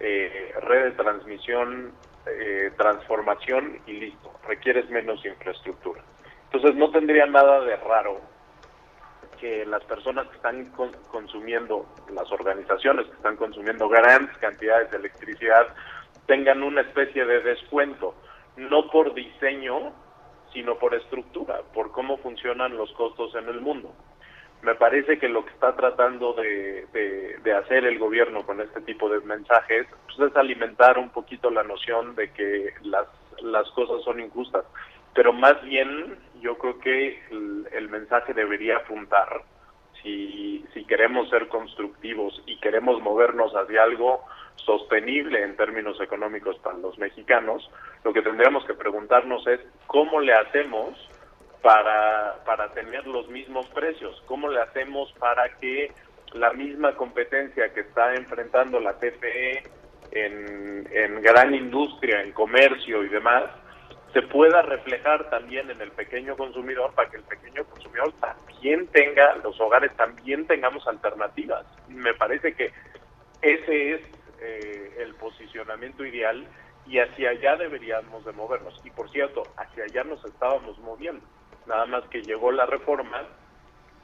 eh, 0.00 0.54
red 0.62 0.84
de 0.84 0.90
transmisión, 0.92 1.92
eh, 2.26 2.70
transformación 2.76 3.80
y 3.86 3.92
listo, 3.92 4.32
requieres 4.46 4.88
menos 4.90 5.24
infraestructura. 5.24 6.02
Entonces 6.44 6.76
no 6.76 6.90
tendría 6.90 7.26
nada 7.26 7.60
de 7.60 7.76
raro 7.76 8.20
que 9.40 9.66
las 9.66 9.82
personas 9.84 10.28
que 10.28 10.36
están 10.36 10.72
consumiendo, 11.10 11.86
las 12.14 12.30
organizaciones 12.30 13.06
que 13.06 13.14
están 13.14 13.36
consumiendo 13.36 13.88
grandes 13.88 14.36
cantidades 14.38 14.90
de 14.92 14.98
electricidad, 14.98 15.66
tengan 16.26 16.62
una 16.62 16.82
especie 16.82 17.24
de 17.24 17.40
descuento, 17.40 18.14
no 18.56 18.88
por 18.90 19.14
diseño, 19.14 19.92
sino 20.52 20.78
por 20.78 20.94
estructura, 20.94 21.62
por 21.74 21.90
cómo 21.90 22.18
funcionan 22.18 22.76
los 22.76 22.92
costos 22.92 23.34
en 23.34 23.48
el 23.48 23.60
mundo. 23.60 23.92
Me 24.62 24.76
parece 24.76 25.18
que 25.18 25.28
lo 25.28 25.44
que 25.44 25.50
está 25.50 25.74
tratando 25.74 26.34
de, 26.34 26.86
hacer 27.52 27.84
el 27.84 27.98
gobierno 27.98 28.44
con 28.44 28.60
este 28.60 28.80
tipo 28.80 29.08
de 29.08 29.20
mensajes 29.20 29.86
pues, 30.06 30.30
es 30.30 30.36
alimentar 30.36 30.98
un 30.98 31.10
poquito 31.10 31.50
la 31.50 31.62
noción 31.62 32.14
de 32.14 32.30
que 32.32 32.72
las, 32.82 33.06
las 33.42 33.68
cosas 33.70 34.02
son 34.04 34.20
injustas. 34.20 34.64
Pero 35.14 35.32
más 35.32 35.62
bien 35.62 36.16
yo 36.40 36.56
creo 36.58 36.78
que 36.78 37.20
el, 37.72 37.88
mensaje 37.88 38.32
debería 38.32 38.78
apuntar, 38.78 39.42
si, 40.02 40.64
si 40.72 40.84
queremos 40.84 41.28
ser 41.28 41.48
constructivos 41.48 42.42
y 42.46 42.58
queremos 42.58 43.02
movernos 43.02 43.52
hacia 43.52 43.82
algo, 43.82 44.24
sostenible 44.56 45.42
en 45.42 45.56
términos 45.56 46.00
económicos 46.00 46.58
para 46.60 46.78
los 46.78 46.98
mexicanos, 46.98 47.68
lo 48.04 48.12
que 48.12 48.22
tendríamos 48.22 48.64
que 48.64 48.74
preguntarnos 48.74 49.46
es 49.46 49.60
cómo 49.86 50.20
le 50.20 50.32
hacemos 50.32 50.96
para, 51.62 52.42
para 52.44 52.72
tener 52.72 53.06
los 53.06 53.28
mismos 53.28 53.66
precios, 53.68 54.22
cómo 54.26 54.48
le 54.48 54.60
hacemos 54.60 55.12
para 55.18 55.48
que 55.58 55.92
la 56.32 56.52
misma 56.52 56.94
competencia 56.96 57.72
que 57.72 57.80
está 57.80 58.14
enfrentando 58.14 58.80
la 58.80 58.94
TPE 58.98 59.62
en, 60.12 60.88
en 60.90 61.22
gran 61.22 61.54
industria, 61.54 62.22
en 62.22 62.32
comercio 62.32 63.04
y 63.04 63.08
demás, 63.08 63.44
se 64.12 64.22
pueda 64.22 64.60
reflejar 64.62 65.30
también 65.30 65.70
en 65.70 65.80
el 65.80 65.90
pequeño 65.92 66.36
consumidor 66.36 66.92
para 66.94 67.08
que 67.10 67.16
el 67.16 67.22
pequeño 67.22 67.64
consumidor 67.64 68.12
también 68.20 68.86
tenga, 68.88 69.36
los 69.36 69.58
hogares 69.60 69.94
también 69.96 70.46
tengamos 70.46 70.86
alternativas. 70.86 71.64
Me 71.88 72.12
parece 72.14 72.54
que 72.54 72.72
ese 73.40 73.94
es 73.94 74.00
eh, 74.40 74.96
el 74.98 75.14
posicionamiento 75.14 76.04
ideal 76.04 76.46
y 76.86 76.98
hacia 76.98 77.30
allá 77.30 77.56
deberíamos 77.56 78.24
de 78.24 78.32
movernos. 78.32 78.78
Y 78.84 78.90
por 78.90 79.10
cierto, 79.10 79.44
hacia 79.56 79.84
allá 79.84 80.04
nos 80.04 80.22
estábamos 80.24 80.78
moviendo. 80.80 81.24
Nada 81.66 81.86
más 81.86 82.04
que 82.08 82.22
llegó 82.22 82.50
la 82.50 82.66
reforma 82.66 83.22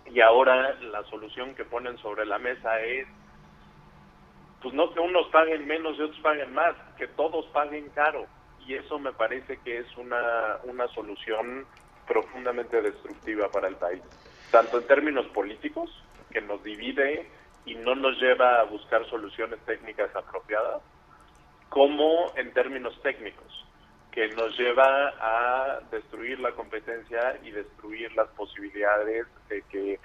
y 0.06 0.20
ahora 0.20 0.74
la 0.80 1.02
solución 1.04 1.54
que 1.54 1.64
ponen 1.64 1.98
sobre 1.98 2.24
la 2.24 2.38
mesa 2.38 2.80
es, 2.80 3.06
pues 4.62 4.74
no 4.74 4.92
que 4.92 5.00
unos 5.00 5.26
paguen 5.28 5.66
menos 5.66 5.98
y 5.98 6.02
otros 6.02 6.20
paguen 6.20 6.52
más, 6.54 6.74
que 6.96 7.08
todos 7.08 7.46
paguen 7.46 7.88
caro. 7.90 8.26
Y 8.66 8.74
eso 8.74 8.98
me 8.98 9.12
parece 9.12 9.58
que 9.64 9.78
es 9.78 9.96
una, 9.96 10.58
una 10.64 10.88
solución 10.88 11.66
profundamente 12.06 12.80
destructiva 12.80 13.50
para 13.50 13.68
el 13.68 13.76
país, 13.76 14.02
tanto 14.50 14.78
en 14.78 14.86
términos 14.86 15.26
políticos, 15.28 15.90
que 16.30 16.40
nos 16.40 16.62
divide 16.62 17.30
y 17.64 17.74
no 17.74 17.94
nos 17.94 18.18
lleva 18.20 18.60
a 18.60 18.64
buscar 18.64 19.04
soluciones 19.10 19.60
técnicas 19.66 20.14
apropiadas, 20.16 20.82
como 21.68 22.32
en 22.36 22.52
términos 22.54 22.98
técnicos, 23.02 23.67
que 24.18 24.34
nos 24.34 24.58
lleva 24.58 25.14
a 25.20 25.78
destruir 25.92 26.40
la 26.40 26.50
competencia 26.50 27.38
y 27.44 27.52
destruir 27.52 28.10
las 28.16 28.26
posibilidades 28.30 29.28
de 29.48 29.62
que 29.70 30.00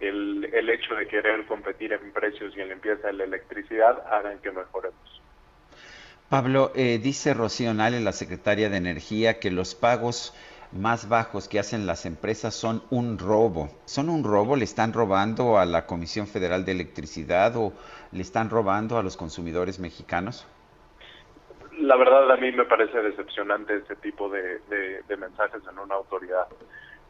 el, 0.00 0.44
el 0.52 0.68
hecho 0.68 0.94
de 0.94 1.08
querer 1.08 1.46
competir 1.46 1.94
en 1.94 2.12
precios 2.12 2.54
y 2.54 2.60
en 2.60 2.68
limpieza 2.68 3.06
de 3.06 3.14
la 3.14 3.24
electricidad 3.24 4.06
hagan 4.12 4.38
que 4.40 4.50
mejoremos. 4.50 5.22
Pablo, 6.28 6.72
eh, 6.74 7.00
dice 7.02 7.32
Rocío 7.32 7.72
Nale, 7.72 8.00
la 8.00 8.12
secretaria 8.12 8.68
de 8.68 8.76
Energía, 8.76 9.40
que 9.40 9.50
los 9.50 9.74
pagos 9.74 10.34
más 10.72 11.08
bajos 11.08 11.48
que 11.48 11.58
hacen 11.58 11.86
las 11.86 12.04
empresas 12.04 12.52
son 12.52 12.82
un 12.90 13.18
robo. 13.18 13.70
¿Son 13.86 14.10
un 14.10 14.24
robo? 14.24 14.56
¿Le 14.56 14.64
están 14.64 14.92
robando 14.92 15.58
a 15.58 15.64
la 15.64 15.86
Comisión 15.86 16.26
Federal 16.26 16.66
de 16.66 16.72
Electricidad 16.72 17.56
o 17.56 17.72
le 18.12 18.20
están 18.20 18.50
robando 18.50 18.98
a 18.98 19.02
los 19.02 19.16
consumidores 19.16 19.78
mexicanos? 19.78 20.46
La 21.78 21.96
verdad 21.96 22.30
a 22.30 22.36
mí 22.36 22.52
me 22.52 22.64
parece 22.64 23.02
decepcionante 23.02 23.76
este 23.76 23.96
tipo 23.96 24.28
de, 24.28 24.60
mensajes 25.18 25.62
en 25.70 25.78
una 25.78 25.94
autoridad. 25.94 26.46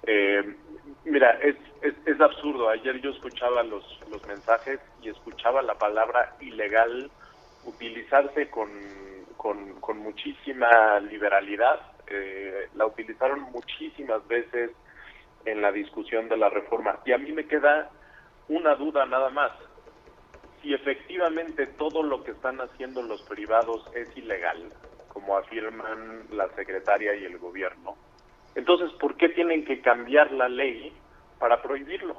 Eh, 0.06 0.56
mira, 1.04 1.38
es, 1.42 1.56
es, 1.82 2.20
absurdo. 2.20 2.68
Ayer 2.68 3.00
yo 3.00 3.10
escuchaba 3.10 3.62
los, 3.62 3.84
los 4.10 4.26
mensajes 4.26 4.80
y 5.02 5.08
escuchaba 5.08 5.62
la 5.62 5.74
palabra 5.74 6.36
ilegal 6.40 7.10
utilizarse 7.64 8.50
con, 8.50 8.68
con, 9.36 9.80
con 9.80 9.98
muchísima 9.98 11.00
liberalidad 11.00 11.80
eh, 12.06 12.68
la 12.74 12.86
utilizaron 12.86 13.40
muchísimas 13.52 14.26
veces 14.28 14.70
en 15.44 15.62
la 15.62 15.72
discusión 15.72 16.28
de 16.28 16.36
la 16.36 16.48
reforma. 16.48 16.98
Y 17.04 17.12
a 17.12 17.18
mí 17.18 17.32
me 17.32 17.46
queda 17.46 17.90
una 18.48 18.74
duda 18.74 19.06
nada 19.06 19.30
más. 19.30 19.52
Si 20.64 20.72
efectivamente 20.72 21.66
todo 21.66 22.02
lo 22.02 22.24
que 22.24 22.30
están 22.30 22.58
haciendo 22.58 23.02
los 23.02 23.20
privados 23.24 23.84
es 23.94 24.08
ilegal, 24.16 24.72
como 25.08 25.36
afirman 25.36 26.24
la 26.30 26.48
secretaria 26.54 27.14
y 27.14 27.26
el 27.26 27.36
gobierno, 27.36 27.98
entonces 28.54 28.90
¿por 28.98 29.14
qué 29.18 29.28
tienen 29.28 29.66
que 29.66 29.82
cambiar 29.82 30.32
la 30.32 30.48
ley 30.48 30.90
para 31.38 31.60
prohibirlo? 31.60 32.16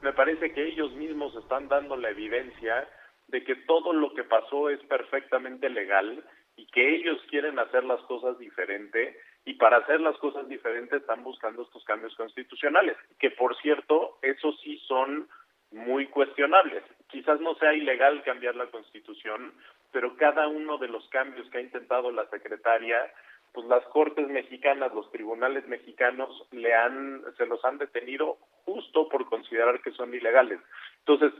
Me 0.00 0.12
parece 0.12 0.52
que 0.52 0.64
ellos 0.64 0.92
mismos 0.92 1.34
están 1.34 1.66
dando 1.66 1.96
la 1.96 2.10
evidencia 2.10 2.88
de 3.26 3.42
que 3.42 3.56
todo 3.56 3.92
lo 3.92 4.14
que 4.14 4.22
pasó 4.22 4.70
es 4.70 4.78
perfectamente 4.84 5.68
legal 5.68 6.22
y 6.54 6.68
que 6.68 6.94
ellos 6.94 7.20
quieren 7.28 7.58
hacer 7.58 7.82
las 7.82 8.00
cosas 8.02 8.38
diferente 8.38 9.18
y 9.44 9.54
para 9.54 9.78
hacer 9.78 10.00
las 10.00 10.16
cosas 10.18 10.46
diferentes 10.48 11.00
están 11.00 11.24
buscando 11.24 11.62
estos 11.62 11.84
cambios 11.84 12.14
constitucionales, 12.14 12.96
que 13.18 13.32
por 13.32 13.56
cierto, 13.56 14.20
esos 14.22 14.56
sí 14.60 14.78
son 14.86 15.28
muy 15.72 16.06
cuestionables. 16.06 16.84
Quizás 17.08 17.40
no 17.40 17.54
sea 17.54 17.74
ilegal 17.74 18.22
cambiar 18.24 18.56
la 18.56 18.66
constitución, 18.66 19.52
pero 19.92 20.16
cada 20.16 20.48
uno 20.48 20.78
de 20.78 20.88
los 20.88 21.08
cambios 21.08 21.48
que 21.50 21.58
ha 21.58 21.62
intentado 21.62 22.10
la 22.10 22.28
secretaria, 22.30 22.98
pues 23.52 23.66
las 23.66 23.84
cortes 23.86 24.28
mexicanas, 24.28 24.92
los 24.92 25.10
tribunales 25.12 25.66
mexicanos 25.68 26.46
le 26.50 26.74
han 26.74 27.22
se 27.36 27.46
los 27.46 27.64
han 27.64 27.78
detenido 27.78 28.36
justo 28.64 29.08
por 29.08 29.26
considerar 29.28 29.80
que 29.80 29.92
son 29.92 30.12
ilegales. 30.14 30.60
Entonces, 30.98 31.32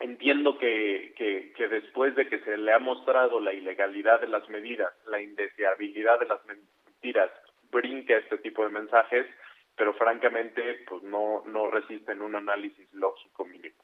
Entiendo 0.00 0.58
que, 0.58 1.12
que, 1.56 1.68
después 1.68 2.14
de 2.14 2.28
que 2.28 2.38
se 2.40 2.56
le 2.56 2.72
ha 2.72 2.78
mostrado 2.78 3.40
la 3.40 3.52
ilegalidad 3.52 4.20
de 4.20 4.28
las 4.28 4.48
medidas, 4.48 4.92
la 5.08 5.20
indeseabilidad 5.20 6.20
de 6.20 6.26
las 6.26 6.40
mentiras, 6.46 7.30
brinque 7.72 8.16
este 8.16 8.38
tipo 8.38 8.62
de 8.62 8.70
mensajes, 8.70 9.26
pero 9.76 9.92
francamente 9.94 10.84
pues 10.88 11.02
no, 11.02 11.42
no 11.46 11.68
resisten 11.70 12.22
un 12.22 12.36
análisis 12.36 12.86
lógico 12.94 13.44
mínimo. 13.44 13.74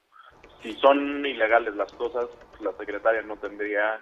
Si 0.64 0.72
son 0.76 1.26
ilegales 1.26 1.76
las 1.76 1.92
cosas, 1.92 2.26
la 2.60 2.72
secretaria 2.72 3.20
no 3.20 3.36
tendría 3.36 4.00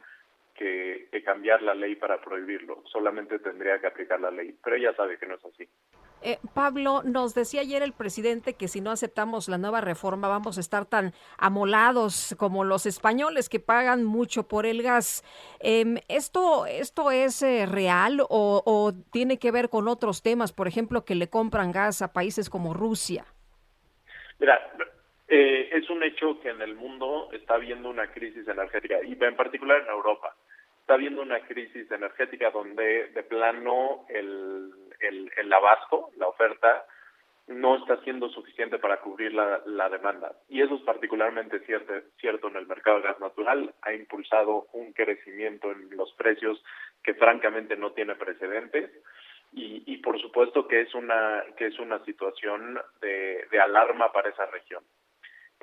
que, 0.54 1.08
cambiar 1.24 1.60
la 1.60 1.74
ley 1.74 1.96
para 1.96 2.20
prohibirlo, 2.20 2.84
solamente 2.86 3.40
tendría 3.40 3.80
que 3.80 3.88
aplicar 3.88 4.20
la 4.20 4.30
ley, 4.30 4.56
pero 4.62 4.76
ella 4.76 4.94
sabe 4.94 5.18
que 5.18 5.26
no 5.26 5.34
es 5.34 5.44
así. 5.44 5.68
Eh, 6.22 6.38
Pablo, 6.54 7.02
nos 7.04 7.34
decía 7.34 7.62
ayer 7.62 7.82
el 7.82 7.92
presidente 7.92 8.54
que 8.54 8.68
si 8.68 8.80
no 8.80 8.92
aceptamos 8.92 9.48
la 9.48 9.58
nueva 9.58 9.80
reforma 9.80 10.28
vamos 10.28 10.56
a 10.56 10.60
estar 10.60 10.86
tan 10.86 11.14
amolados 11.36 12.36
como 12.38 12.62
los 12.62 12.86
españoles 12.86 13.48
que 13.48 13.58
pagan 13.58 14.04
mucho 14.04 14.46
por 14.46 14.64
el 14.64 14.84
gas. 14.84 15.24
Em, 15.58 15.96
¿esto, 16.08 16.66
¿Esto 16.66 17.10
es 17.10 17.42
eh, 17.42 17.66
real 17.66 18.20
o, 18.20 18.62
o, 18.64 18.92
tiene 19.10 19.40
que 19.40 19.50
ver 19.50 19.68
con 19.68 19.88
otros 19.88 20.22
temas, 20.22 20.52
por 20.52 20.68
ejemplo, 20.68 21.04
que 21.04 21.16
le 21.16 21.28
compran 21.28 21.72
gas 21.72 22.02
a 22.02 22.12
países 22.12 22.48
como 22.48 22.72
Rusia? 22.72 23.24
Mira, 24.38 24.60
eh, 25.34 25.70
es 25.72 25.88
un 25.88 26.02
hecho 26.02 26.38
que 26.40 26.50
en 26.50 26.60
el 26.60 26.74
mundo 26.74 27.30
está 27.32 27.54
habiendo 27.54 27.88
una 27.88 28.08
crisis 28.08 28.46
energética 28.46 29.02
y 29.02 29.16
en 29.18 29.34
particular 29.34 29.80
en 29.80 29.88
Europa 29.88 30.36
está 30.82 30.92
habiendo 30.92 31.22
una 31.22 31.40
crisis 31.40 31.90
energética 31.90 32.50
donde 32.50 33.06
de 33.14 33.22
plano 33.22 34.04
el, 34.10 34.70
el, 35.00 35.52
abasto, 35.54 36.10
la 36.18 36.28
oferta, 36.28 36.84
no 37.46 37.78
está 37.78 37.96
siendo 38.04 38.28
suficiente 38.28 38.78
para 38.78 39.00
cubrir 39.00 39.32
la, 39.32 39.62
la 39.64 39.88
demanda. 39.88 40.36
Y 40.50 40.60
eso 40.60 40.74
es 40.74 40.82
particularmente 40.82 41.60
cierto, 41.60 41.94
cierto 42.20 42.48
en 42.48 42.56
el 42.56 42.66
mercado 42.66 42.98
de 42.98 43.04
gas 43.04 43.18
natural. 43.18 43.72
Ha 43.80 43.94
impulsado 43.94 44.66
un 44.74 44.92
crecimiento 44.92 45.72
en 45.72 45.96
los 45.96 46.12
precios 46.12 46.62
que 47.02 47.14
francamente 47.14 47.74
no 47.74 47.92
tiene 47.92 48.16
precedentes. 48.16 48.90
Y, 49.54 49.82
y 49.86 49.96
por 49.98 50.20
supuesto 50.20 50.68
que 50.68 50.82
es 50.82 50.94
una, 50.94 51.42
que 51.56 51.68
es 51.68 51.78
una 51.78 52.04
situación 52.04 52.78
de, 53.00 53.46
de 53.50 53.60
alarma 53.60 54.12
para 54.12 54.28
esa 54.28 54.44
región. 54.44 54.84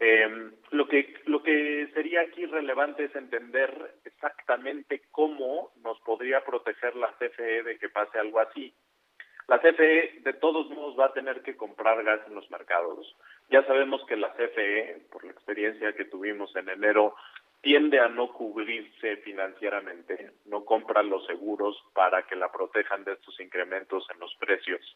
Eh, 0.02 0.52
lo, 0.72 0.88
que, 0.88 1.14
lo 1.26 1.44
que 1.44 1.90
sería 1.94 2.22
aquí 2.22 2.46
relevante 2.46 3.04
es 3.04 3.16
entender 3.16 3.96
exactamente 4.06 5.02
cómo 5.12 5.74
nos 5.84 6.00
podría 6.02 6.44
proteger 6.46 6.96
la 6.96 7.14
CFE 7.18 7.64
de 7.64 7.78
que 7.78 7.90
pase 7.90 8.18
algo 8.18 8.40
así. 8.40 8.74
La 9.50 9.60
CFE 9.60 10.22
de 10.22 10.34
todos 10.34 10.70
modos 10.70 10.98
va 10.98 11.08
a 11.08 11.14
tener 11.14 11.42
que 11.42 11.58
comprar 11.58 12.02
gas 12.04 12.22
en 12.28 12.36
los 12.36 12.50
mercados. 12.50 13.14
Ya 13.50 13.66
sabemos 13.66 14.06
que 14.06 14.16
la 14.16 14.32
CFE, 14.36 15.08
por 15.12 15.26
la 15.26 15.32
experiencia 15.32 15.92
que 15.92 16.06
tuvimos 16.06 16.56
en 16.56 16.70
enero, 16.70 17.16
tiende 17.62 18.00
a 18.00 18.08
no 18.08 18.32
cubrirse 18.32 19.18
financieramente, 19.18 20.32
no 20.46 20.64
compra 20.64 21.04
los 21.04 21.26
seguros 21.26 21.76
para 21.94 22.24
que 22.24 22.38
la 22.38 22.50
protejan 22.52 23.04
de 23.04 23.14
estos 23.14 23.38
incrementos 23.42 24.08
en 24.14 24.20
los 24.20 24.34
precios. 24.36 24.96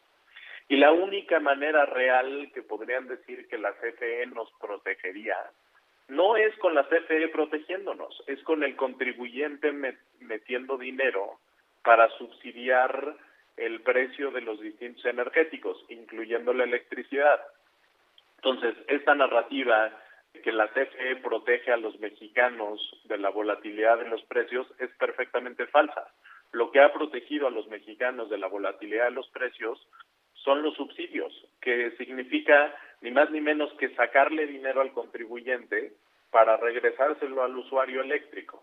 Y 0.68 0.76
la 0.76 0.92
única 0.92 1.40
manera 1.40 1.84
real 1.86 2.50
que 2.54 2.62
podrían 2.62 3.06
decir 3.06 3.46
que 3.48 3.58
la 3.58 3.72
CFE 3.72 4.26
nos 4.26 4.50
protegería 4.60 5.36
no 6.08 6.36
es 6.36 6.54
con 6.58 6.74
la 6.74 6.86
CFE 6.86 7.28
protegiéndonos, 7.28 8.22
es 8.26 8.42
con 8.42 8.62
el 8.62 8.76
contribuyente 8.76 9.72
metiendo 10.20 10.76
dinero 10.76 11.38
para 11.82 12.08
subsidiar 12.18 13.16
el 13.56 13.80
precio 13.82 14.30
de 14.30 14.40
los 14.40 14.60
distintos 14.60 15.04
energéticos, 15.06 15.82
incluyendo 15.88 16.52
la 16.52 16.64
electricidad. 16.64 17.40
Entonces, 18.36 18.74
esta 18.88 19.14
narrativa 19.14 19.90
de 20.32 20.40
que 20.42 20.52
la 20.52 20.68
CFE 20.68 21.16
protege 21.16 21.72
a 21.72 21.76
los 21.76 21.98
mexicanos 22.00 22.80
de 23.04 23.18
la 23.18 23.30
volatilidad 23.30 23.98
de 23.98 24.08
los 24.08 24.22
precios 24.24 24.66
es 24.78 24.90
perfectamente 24.98 25.66
falsa. 25.68 26.08
Lo 26.52 26.70
que 26.70 26.80
ha 26.80 26.92
protegido 26.92 27.46
a 27.46 27.50
los 27.50 27.66
mexicanos 27.68 28.28
de 28.28 28.38
la 28.38 28.48
volatilidad 28.48 29.06
de 29.06 29.12
los 29.12 29.28
precios 29.28 29.88
son 30.44 30.62
los 30.62 30.74
subsidios, 30.74 31.32
que 31.60 31.92
significa 31.96 32.74
ni 33.00 33.10
más 33.10 33.30
ni 33.30 33.40
menos 33.40 33.72
que 33.74 33.94
sacarle 33.94 34.46
dinero 34.46 34.80
al 34.80 34.92
contribuyente 34.92 35.94
para 36.30 36.56
regresárselo 36.56 37.42
al 37.42 37.56
usuario 37.56 38.02
eléctrico. 38.02 38.62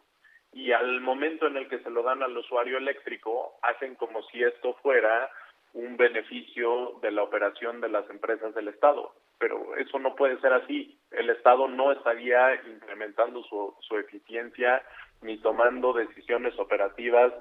Y 0.53 0.73
al 0.73 0.99
momento 1.01 1.47
en 1.47 1.57
el 1.57 1.67
que 1.69 1.79
se 1.79 1.89
lo 1.89 2.03
dan 2.03 2.21
al 2.21 2.37
usuario 2.37 2.77
eléctrico, 2.77 3.57
hacen 3.61 3.95
como 3.95 4.21
si 4.23 4.43
esto 4.43 4.73
fuera 4.81 5.29
un 5.73 5.95
beneficio 5.95 6.99
de 7.01 7.11
la 7.11 7.23
operación 7.23 7.79
de 7.79 7.89
las 7.89 8.09
empresas 8.09 8.53
del 8.53 8.67
Estado. 8.67 9.13
Pero 9.39 9.75
eso 9.77 9.97
no 9.97 10.15
puede 10.15 10.39
ser 10.41 10.53
así. 10.53 10.99
El 11.11 11.29
Estado 11.29 11.67
no 11.67 11.91
estaría 11.91 12.55
incrementando 12.67 13.41
su, 13.43 13.73
su 13.79 13.97
eficiencia 13.97 14.83
ni 15.21 15.37
tomando 15.37 15.93
decisiones 15.93 16.57
operativas 16.59 17.31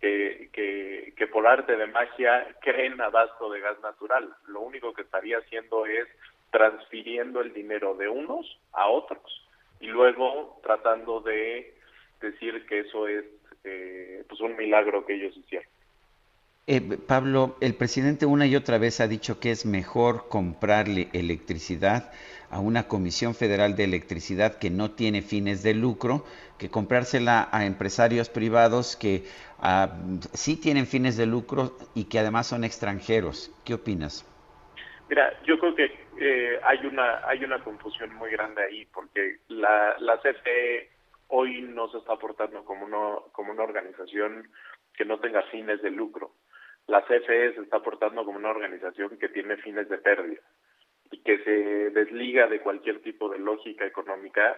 que, 0.00 1.12
que, 1.16 1.26
por 1.26 1.46
arte 1.46 1.76
de 1.76 1.86
magia 1.86 2.46
creen 2.60 3.00
abasto 3.00 3.50
de 3.50 3.60
gas 3.60 3.80
natural. 3.80 4.32
Lo 4.46 4.60
único 4.60 4.92
que 4.92 5.02
estaría 5.02 5.38
haciendo 5.38 5.86
es 5.86 6.06
transfiriendo 6.50 7.40
el 7.40 7.52
dinero 7.52 7.94
de 7.94 8.08
unos 8.08 8.58
a 8.72 8.88
otros 8.88 9.46
y 9.80 9.86
luego 9.86 10.58
tratando 10.62 11.20
de 11.20 11.74
decir 12.20 12.66
que 12.66 12.80
eso 12.80 13.06
es 13.06 13.24
eh, 13.64 14.24
pues 14.28 14.40
un 14.40 14.56
milagro 14.56 15.04
que 15.04 15.14
ellos 15.14 15.36
hicieron. 15.36 15.68
Eh, 16.66 16.80
Pablo, 17.06 17.56
el 17.60 17.74
presidente 17.74 18.26
una 18.26 18.46
y 18.46 18.54
otra 18.54 18.78
vez 18.78 19.00
ha 19.00 19.08
dicho 19.08 19.40
que 19.40 19.50
es 19.50 19.64
mejor 19.64 20.28
comprarle 20.28 21.08
electricidad 21.12 22.12
a 22.50 22.60
una 22.60 22.88
Comisión 22.88 23.34
Federal 23.34 23.76
de 23.76 23.84
Electricidad 23.84 24.58
que 24.58 24.70
no 24.70 24.92
tiene 24.92 25.22
fines 25.22 25.62
de 25.62 25.74
lucro 25.74 26.24
que 26.58 26.70
comprársela 26.70 27.48
a 27.52 27.66
empresarios 27.66 28.28
privados 28.28 28.96
que 28.96 29.24
ah, 29.60 29.96
sí 30.32 30.60
tienen 30.60 30.86
fines 30.86 31.16
de 31.16 31.26
lucro 31.26 31.72
y 31.94 32.08
que 32.08 32.18
además 32.18 32.46
son 32.46 32.64
extranjeros. 32.64 33.52
¿Qué 33.64 33.74
opinas? 33.74 34.24
Mira, 35.08 35.32
yo 35.44 35.58
creo 35.58 35.74
que 35.74 35.84
eh, 36.20 36.60
hay 36.64 36.84
una 36.86 37.26
hay 37.26 37.44
una 37.44 37.62
confusión 37.62 38.14
muy 38.16 38.30
grande 38.30 38.62
ahí 38.62 38.86
porque 38.86 39.38
la, 39.48 39.96
la 40.00 40.18
CFE 40.18 40.90
hoy 41.28 41.62
no 41.62 41.88
se 41.88 41.98
está 41.98 42.14
aportando 42.14 42.64
como 42.64 42.86
una, 42.86 43.20
como 43.32 43.52
una 43.52 43.62
organización 43.62 44.48
que 44.94 45.04
no 45.04 45.20
tenga 45.20 45.42
fines 45.44 45.80
de 45.82 45.90
lucro. 45.90 46.32
La 46.86 47.02
CFE 47.02 47.54
se 47.54 47.60
está 47.60 47.76
aportando 47.76 48.24
como 48.24 48.38
una 48.38 48.50
organización 48.50 49.18
que 49.18 49.28
tiene 49.28 49.58
fines 49.58 49.88
de 49.88 49.98
pérdida 49.98 50.40
que 51.24 51.38
se 51.44 51.90
desliga 51.90 52.46
de 52.46 52.60
cualquier 52.60 53.00
tipo 53.02 53.28
de 53.28 53.38
lógica 53.38 53.86
económica 53.86 54.56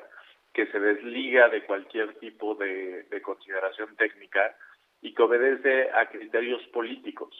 que 0.52 0.66
se 0.66 0.80
desliga 0.80 1.48
de 1.48 1.64
cualquier 1.64 2.14
tipo 2.18 2.54
de, 2.54 3.06
consideración 3.22 3.94
técnica 3.96 4.56
y 5.00 5.14
que 5.14 5.22
obedece 5.22 5.90
a 5.90 6.08
criterios 6.08 6.62
políticos. 6.68 7.30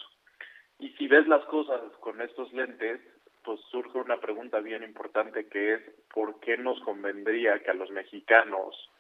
Y 0.78 0.90
si 0.90 1.08
ves 1.08 1.26
las 1.26 1.44
cosas 1.46 1.80
con 2.00 2.20
estos 2.22 2.52
lentes, 2.52 3.00
pues 3.42 3.60
surge 3.70 3.98
una 3.98 4.20
pregunta 4.20 4.60
bien 4.60 4.82
importante 4.82 5.48
que 5.48 5.74
es 5.74 5.80
¿por 6.12 6.40
qué 6.40 6.56
nos 6.56 6.80
convendría 6.82 7.58
que 7.60 7.70
a 7.70 7.74
los 7.74 7.90
mexicanos 7.90 8.90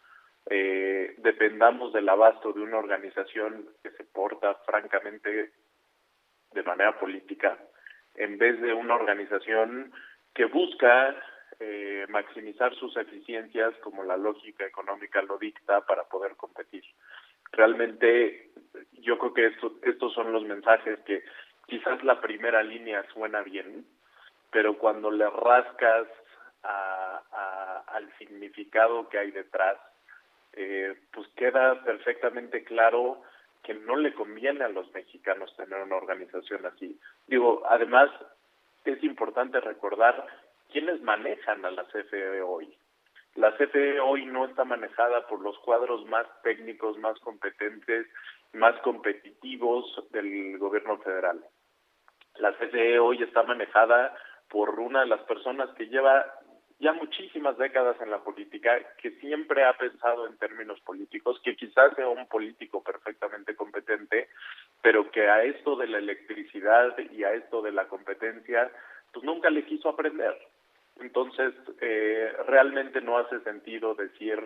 eh, 0.48 1.14
dependamos 1.18 1.92
del 1.92 2.08
abasto 2.08 2.52
de 2.52 2.62
una 2.62 2.78
organización 2.78 3.68
que 3.82 3.90
se 3.90 4.04
porta 4.04 4.54
francamente 4.66 5.52
de 6.52 6.62
manera 6.62 6.98
política 6.98 7.58
en 8.14 8.38
vez 8.38 8.60
de 8.60 8.72
una 8.72 8.94
organización 8.94 9.92
que 10.34 10.44
busca 10.46 11.14
eh, 11.58 12.06
maximizar 12.08 12.74
sus 12.74 12.96
eficiencias 12.96 13.74
como 13.82 14.02
la 14.04 14.16
lógica 14.16 14.64
económica 14.64 15.22
lo 15.22 15.38
dicta 15.38 15.80
para 15.82 16.04
poder 16.04 16.36
competir. 16.36 16.84
Realmente 17.52 18.50
yo 18.92 19.18
creo 19.18 19.34
que 19.34 19.52
estos 19.82 20.14
son 20.14 20.32
los 20.32 20.44
mensajes 20.44 20.98
que 21.00 21.22
quizás 21.66 22.02
la 22.04 22.20
primera 22.20 22.62
línea 22.62 23.04
suena 23.12 23.42
bien, 23.42 23.84
pero 24.50 24.78
cuando 24.78 25.10
le 25.10 25.28
rascas 25.28 26.06
al 26.62 28.10
significado 28.18 29.08
que 29.08 29.18
hay 29.18 29.30
detrás, 29.30 29.76
eh, 30.52 30.94
pues 31.12 31.28
queda 31.36 31.82
perfectamente 31.84 32.64
claro 32.64 33.22
que 33.70 33.74
no 33.74 33.94
le 33.94 34.12
conviene 34.14 34.64
a 34.64 34.68
los 34.68 34.92
mexicanos 34.92 35.54
tener 35.56 35.80
una 35.80 35.94
organización 35.94 36.66
así. 36.66 36.98
Digo, 37.28 37.62
además 37.68 38.10
es 38.84 39.00
importante 39.04 39.60
recordar 39.60 40.26
quiénes 40.72 41.00
manejan 41.02 41.64
a 41.64 41.70
la 41.70 41.84
CFE 41.84 42.42
hoy. 42.42 42.76
La 43.36 43.56
CFE 43.56 44.00
hoy 44.00 44.26
no 44.26 44.46
está 44.46 44.64
manejada 44.64 45.24
por 45.28 45.40
los 45.40 45.56
cuadros 45.60 46.04
más 46.06 46.26
técnicos, 46.42 46.98
más 46.98 47.16
competentes, 47.20 48.08
más 48.54 48.76
competitivos 48.80 49.86
del 50.10 50.58
gobierno 50.58 50.98
federal. 50.98 51.40
La 52.38 52.52
CFE 52.54 52.98
hoy 52.98 53.22
está 53.22 53.44
manejada 53.44 54.16
por 54.48 54.80
una 54.80 55.02
de 55.02 55.06
las 55.06 55.20
personas 55.20 55.70
que 55.76 55.86
lleva 55.86 56.26
ya 56.80 56.94
muchísimas 56.94 57.58
décadas 57.58 58.00
en 58.00 58.10
la 58.10 58.24
política, 58.24 58.80
que 58.96 59.10
siempre 59.20 59.64
ha 59.64 59.76
pensado 59.76 60.26
en 60.26 60.38
términos 60.38 60.80
políticos, 60.80 61.38
que 61.44 61.54
quizás 61.54 61.94
sea 61.94 62.08
un 62.08 62.26
político 62.26 62.82
perfectamente 62.82 63.54
competente, 63.54 64.28
pero 64.80 65.10
que 65.10 65.28
a 65.28 65.44
esto 65.44 65.76
de 65.76 65.88
la 65.88 65.98
electricidad 65.98 66.96
y 66.98 67.22
a 67.22 67.34
esto 67.34 67.60
de 67.60 67.72
la 67.72 67.86
competencia, 67.86 68.70
pues 69.12 69.24
nunca 69.24 69.50
le 69.50 69.66
quiso 69.66 69.90
aprender. 69.90 70.34
Entonces, 71.00 71.52
eh, 71.82 72.32
realmente 72.46 73.02
no 73.02 73.18
hace 73.18 73.40
sentido 73.40 73.94
decir 73.94 74.40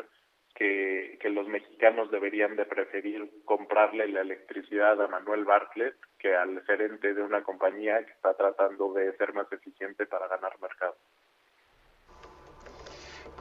que, 0.57 1.19
que, 1.21 1.31
los 1.31 1.47
mexicanos 1.47 2.11
deberían 2.11 2.57
de 2.57 2.65
preferir 2.65 3.29
comprarle 3.45 4.09
la 4.09 4.23
electricidad 4.23 5.01
a 5.01 5.09
Manuel 5.09 5.45
Bartlett 5.45 5.97
que 6.19 6.35
al 6.35 6.63
gerente 6.63 7.15
de 7.15 7.23
una 7.23 7.43
compañía 7.43 8.05
que 8.05 8.13
está 8.13 8.35
tratando 8.35 8.93
de 8.93 9.17
ser 9.17 9.35
más 9.35 9.51
eficiente 9.53 10.07
para 10.07 10.29
ganar 10.29 10.61
mercado. 10.61 10.97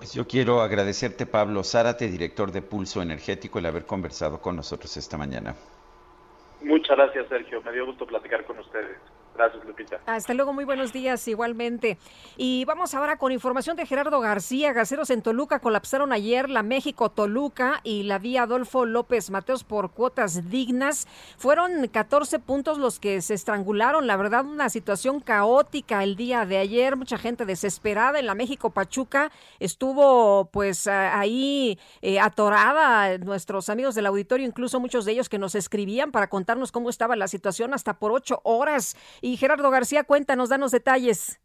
Pues 0.03 0.15
yo 0.15 0.27
quiero 0.27 0.59
agradecerte, 0.59 1.25
Pablo 1.25 1.63
Zárate, 1.63 2.09
director 2.09 2.51
de 2.51 2.61
Pulso 2.61 3.01
Energético, 3.01 3.59
el 3.59 3.67
haber 3.67 3.85
conversado 3.85 4.41
con 4.41 4.57
nosotros 4.57 4.97
esta 4.97 5.17
mañana. 5.17 5.55
Muchas 6.61 6.97
gracias, 6.97 7.25
Sergio. 7.29 7.61
Me 7.61 7.71
dio 7.71 7.85
gusto 7.85 8.05
platicar 8.05 8.43
con 8.43 8.59
ustedes. 8.59 8.97
Gracias, 9.35 9.65
Lupita. 9.65 9.99
Hasta 10.05 10.33
luego, 10.33 10.53
muy 10.53 10.63
buenos 10.63 10.93
días 10.93 11.27
igualmente. 11.27 11.97
Y 12.37 12.65
vamos 12.65 12.93
ahora 12.93 13.17
con 13.17 13.31
información 13.31 13.75
de 13.75 13.85
Gerardo 13.85 14.19
García. 14.19 14.73
Gaceros 14.73 15.09
en 15.09 15.21
Toluca 15.21 15.59
colapsaron 15.59 16.13
ayer 16.13 16.49
la 16.49 16.61
México-Toluca 16.61 17.81
y 17.83 18.03
la 18.03 18.19
vía 18.19 18.43
Adolfo 18.43 18.85
López 18.85 19.31
Mateos 19.31 19.63
por 19.63 19.91
cuotas 19.91 20.49
dignas. 20.49 21.07
Fueron 21.37 21.87
14 21.87 22.39
puntos 22.39 22.77
los 22.77 22.99
que 22.99 23.21
se 23.21 23.33
estrangularon. 23.33 24.05
La 24.05 24.17
verdad, 24.17 24.45
una 24.45 24.69
situación 24.69 25.19
caótica 25.19 26.03
el 26.03 26.15
día 26.15 26.45
de 26.45 26.57
ayer. 26.57 26.95
Mucha 26.95 27.17
gente 27.17 27.45
desesperada 27.45 28.19
en 28.19 28.27
la 28.27 28.35
México-Pachuca. 28.35 29.31
Estuvo 29.59 30.45
pues 30.51 30.87
ahí 30.87 31.79
eh, 32.01 32.19
atorada. 32.19 33.17
Nuestros 33.17 33.69
amigos 33.69 33.95
del 33.95 34.05
auditorio, 34.05 34.45
incluso 34.45 34.79
muchos 34.79 35.05
de 35.05 35.13
ellos 35.13 35.29
que 35.29 35.39
nos 35.39 35.55
escribían 35.55 36.11
para 36.11 36.27
contarnos 36.27 36.71
cómo 36.71 36.89
estaba 36.89 37.15
la 37.15 37.27
situación 37.27 37.73
hasta 37.73 37.95
por 37.95 38.11
ocho 38.11 38.39
horas. 38.43 38.95
Y 39.23 39.37
Gerardo 39.37 39.71
García, 39.71 40.03
cuéntanos, 40.03 40.49
danos 40.49 40.71
detalles. 40.71 41.39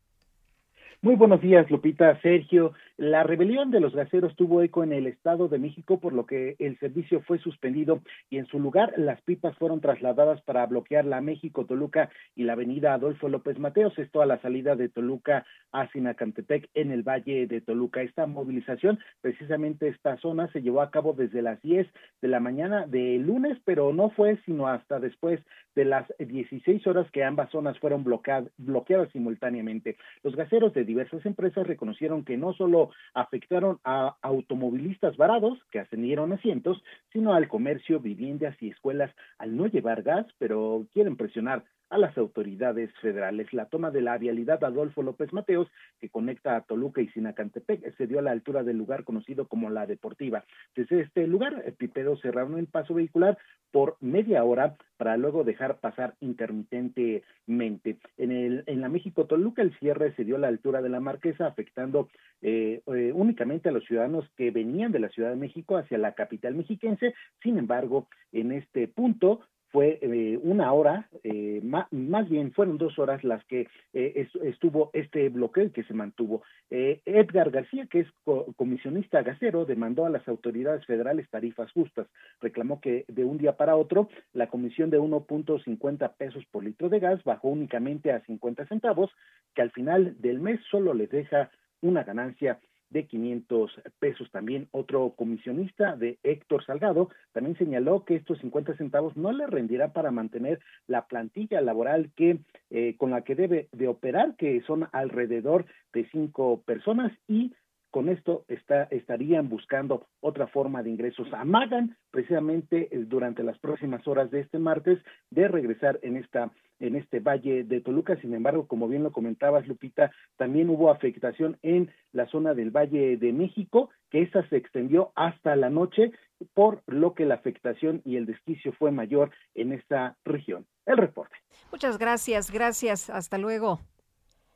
Muy 1.01 1.15
buenos 1.15 1.41
días, 1.41 1.71
Lupita, 1.71 2.21
Sergio. 2.23 2.73
La 2.99 3.23
rebelión 3.23 3.71
de 3.71 3.79
los 3.79 3.95
gaseros 3.95 4.35
tuvo 4.35 4.61
eco 4.61 4.83
en 4.83 4.93
el 4.93 5.07
Estado 5.07 5.47
de 5.47 5.61
México, 5.61 6.01
por 6.01 6.13
lo 6.13 6.27
que 6.27 6.57
el 6.59 6.77
servicio 6.81 7.21
fue 7.21 7.39
suspendido 7.39 8.03
y 8.29 8.39
en 8.39 8.47
su 8.47 8.59
lugar 8.59 8.93
las 8.97 9.21
pipas 9.21 9.57
fueron 9.57 9.81
trasladadas 9.81 10.43
para 10.43 10.67
bloquear 10.67 11.05
la 11.05 11.21
México-Toluca 11.21 12.11
y 12.35 12.43
la 12.43 12.55
avenida 12.55 12.95
Adolfo 12.95 13.29
López 13.29 13.57
Mateos, 13.61 13.97
esto 14.01 14.21
a 14.21 14.27
la 14.27 14.41
salida 14.41 14.75
de 14.75 14.89
Toluca 14.89 15.47
a 15.71 15.87
Sinacantepec 15.93 16.71
en 16.75 16.91
el 16.91 17.05
Valle 17.05 17.47
de 17.47 17.61
Toluca. 17.61 18.03
Esta 18.03 18.27
movilización, 18.27 18.99
precisamente 19.21 19.87
esta 19.87 20.17
zona, 20.17 20.51
se 20.51 20.61
llevó 20.61 20.81
a 20.81 20.91
cabo 20.91 21.13
desde 21.13 21.41
las 21.41 21.63
10 21.63 21.87
de 22.21 22.29
la 22.29 22.41
mañana 22.41 22.85
de 22.89 23.17
lunes, 23.19 23.59
pero 23.65 23.93
no 23.93 24.11
fue 24.11 24.39
sino 24.45 24.67
hasta 24.67 24.99
después 24.99 25.39
de 25.77 25.85
las 25.85 26.13
16 26.19 26.85
horas 26.89 27.09
que 27.13 27.23
ambas 27.23 27.51
zonas 27.51 27.79
fueron 27.79 28.03
bloqueadas 28.03 29.13
simultáneamente. 29.13 29.97
Los 30.25 30.35
gaseros 30.35 30.75
de 30.75 30.83
diversas 30.83 31.25
empresas 31.25 31.65
reconocieron 31.65 32.25
que 32.25 32.37
no 32.37 32.53
solo 32.55 32.88
afectaron 33.15 33.79
a 33.85 34.17
automovilistas 34.23 35.17
varados 35.17 35.59
que 35.71 35.81
ascendieron 35.81 36.33
asientos, 36.33 36.83
sino 37.13 37.35
al 37.35 37.49
comercio, 37.49 38.01
viviendas 38.01 38.57
y 38.61 38.71
escuelas 38.71 39.15
al 39.39 39.57
no 39.57 39.67
llevar 39.67 40.03
gas, 40.03 40.27
pero 40.39 40.87
quieren 40.93 41.17
presionar 41.17 41.65
a 41.91 41.99
las 41.99 42.17
autoridades 42.19 42.91
federales. 43.01 43.53
La 43.53 43.67
toma 43.67 43.91
de 43.91 44.03
la 44.03 44.19
vialidad 44.19 44.63
Adolfo 44.65 45.03
López 45.03 45.33
Mateos, 45.33 45.69
que 46.01 46.09
conecta 46.09 46.57
a 46.57 46.63
Toluca 46.63 47.01
y 47.01 47.09
Sinacantepec, 47.09 47.97
se 47.97 48.07
dio 48.07 48.19
a 48.19 48.23
la 48.23 48.33
altura 48.33 48.63
del 48.63 48.77
lugar 48.77 49.05
conocido 49.05 49.49
como 49.49 49.71
La 49.71 49.87
Deportiva. 49.87 50.45
Desde 50.75 51.01
este 51.01 51.27
lugar, 51.27 51.65
Pipedo 51.79 52.17
cerraron 52.19 52.59
el 52.59 52.67
paso 52.67 52.95
vehicular 52.95 53.39
por 53.71 53.97
media 54.01 54.45
hora 54.45 54.77
para 54.97 55.17
luego 55.17 55.45
dejar 55.45 55.79
pasar 55.79 56.15
intermitentemente. 56.21 57.99
En, 58.17 58.33
el, 58.33 58.65
en 58.67 58.81
la 58.81 58.89
México-Toluca, 58.89 59.63
el 59.63 59.79
cierre 59.79 60.15
se 60.15 60.25
dio 60.25 60.37
a 60.37 60.41
la 60.41 60.49
altura 60.49 60.83
de 60.83 60.89
la 60.89 61.01
Marquesa, 61.01 61.47
afectando 61.47 62.09
eh, 62.43 62.83
eh, 62.87 63.13
únicamente 63.15 63.69
a 63.69 63.73
los 63.73 63.85
ciudadanos 63.85 64.29
que 64.37 64.51
venían 64.51 64.93
de 64.93 64.99
la 64.99 65.09
Ciudad 65.09 65.31
de 65.31 65.37
México 65.37 65.77
hacia 65.77 65.99
la 65.99 66.15
capital 66.15 66.55
mexiquense. 66.55 67.15
Sin 67.43 67.59
embargo, 67.59 68.09
en 68.33 68.53
este 68.53 68.89
punto 68.89 69.41
fue 69.71 69.99
eh, 70.01 70.39
una 70.43 70.73
hora, 70.73 71.09
eh, 71.23 71.61
más, 71.63 72.29
bien 72.29 72.53
fueron 72.53 72.79
dos 72.79 72.99
horas 72.99 73.23
las 73.23 73.45
que 73.45 73.69
eh, 73.93 74.29
estuvo 74.43 74.91
este 74.95 75.29
bloqueo 75.29 75.73
que 75.73 75.85
se 75.85 75.95
mantuvo. 75.95 76.43
Edgar 76.71 77.51
García, 77.51 77.87
que 77.87 78.01
es 78.01 78.09
comisionista 78.57 79.23
gasero, 79.23 79.65
demandó 79.65 80.07
a 80.07 80.11
las 80.11 80.27
autoridades 80.29 80.85
federales 80.87 81.29
tarifas 81.31 81.71
justas. 81.73 82.07
Reclamó 82.41 82.81
que 82.81 83.05
de 83.09 83.25
un 83.25 83.39
día 83.39 83.57
para 83.57 83.77
otro 83.77 84.09
la 84.33 84.49
comisión 84.49 84.91
de 84.91 85.01
1.50 85.01 86.15
pesos 86.17 86.45
por 86.51 86.65
litro 86.65 86.89
de 86.89 87.01
gas 87.01 87.23
bajó 87.25 87.49
únicamente 87.49 88.13
a 88.13 88.21
50 88.21 88.67
centavos, 88.67 89.11
que 89.55 89.63
al 89.63 89.71
final 89.71 90.17
del 90.21 90.41
mes 90.41 90.61
solo 90.71 90.95
les 90.95 91.11
deja 91.11 91.51
una 91.81 92.05
ganancia 92.05 92.59
de 92.91 93.07
500 93.07 93.81
pesos. 93.99 94.31
También 94.31 94.69
otro 94.71 95.15
comisionista 95.17 95.97
de 95.97 96.19
Héctor 96.23 96.65
Salgado 96.65 97.11
también 97.33 97.57
señaló 97.57 98.05
que 98.05 98.17
estos 98.17 98.39
50 98.39 98.77
centavos 98.77 99.17
no 99.17 99.33
le 99.33 99.47
rendirá 99.47 99.93
para 99.93 100.11
mantener 100.11 100.61
la 100.87 101.07
plantilla 101.07 101.61
laboral 101.61 102.11
que 102.17 102.39
eh, 102.71 102.97
con 102.97 103.11
la 103.11 103.23
que 103.23 103.35
debe 103.35 103.69
de 103.73 103.89
operar, 103.89 104.37
que 104.37 104.61
son 104.63 104.89
alrededor 104.93 105.67
de 105.93 106.09
cinco 106.11 106.63
personas 106.65 107.13
y 107.27 107.53
con 107.91 108.09
esto 108.09 108.45
está, 108.49 108.85
estarían 108.91 109.49
buscando 109.49 110.07
otra 110.21 110.47
forma 110.47 110.83
de 110.83 110.91
ingresos. 110.91 111.27
Amagan 111.33 111.97
precisamente 112.11 112.89
eh, 112.91 113.05
durante 113.07 113.43
las 113.43 113.59
próximas 113.59 114.07
horas 114.07 114.31
de 114.31 114.41
este 114.41 114.59
martes 114.59 114.99
de 115.31 115.49
regresar 115.49 115.99
en 116.03 116.17
esta 116.17 116.51
en 116.81 116.97
este 116.97 117.21
valle 117.21 117.65
de 117.65 117.81
Toluca. 117.81 118.17
Sin 118.21 118.35
embargo, 118.35 118.67
como 118.67 118.89
bien 118.89 119.03
lo 119.03 119.13
comentabas, 119.13 119.67
Lupita, 119.67 120.11
también 120.37 120.71
hubo 120.71 120.91
afectación 120.91 121.59
en 121.63 121.91
la 122.13 122.27
zona 122.29 122.55
del 122.55 122.71
Valle 122.71 123.17
de 123.17 123.33
México, 123.33 123.91
que 124.11 124.23
esa 124.23 124.47
se 124.49 124.57
extendió 124.57 125.13
hasta 125.15 125.57
la 125.57 125.71
noche, 125.71 126.13
por 126.55 126.83
lo 126.87 127.15
que 127.15 127.27
la 127.27 127.35
afectación 127.35 128.01
y 128.05 128.17
el 128.17 128.27
desquicio 128.27 128.73
fue 128.73 128.91
mayor 128.91 129.31
en 129.55 129.73
esta 129.73 130.17
región. 130.25 130.67
El 130.87 130.97
reporte. 130.97 131.37
Muchas 131.73 131.99
gracias, 131.99 132.51
gracias. 132.51 133.11
Hasta 133.11 133.39
luego. 133.39 133.81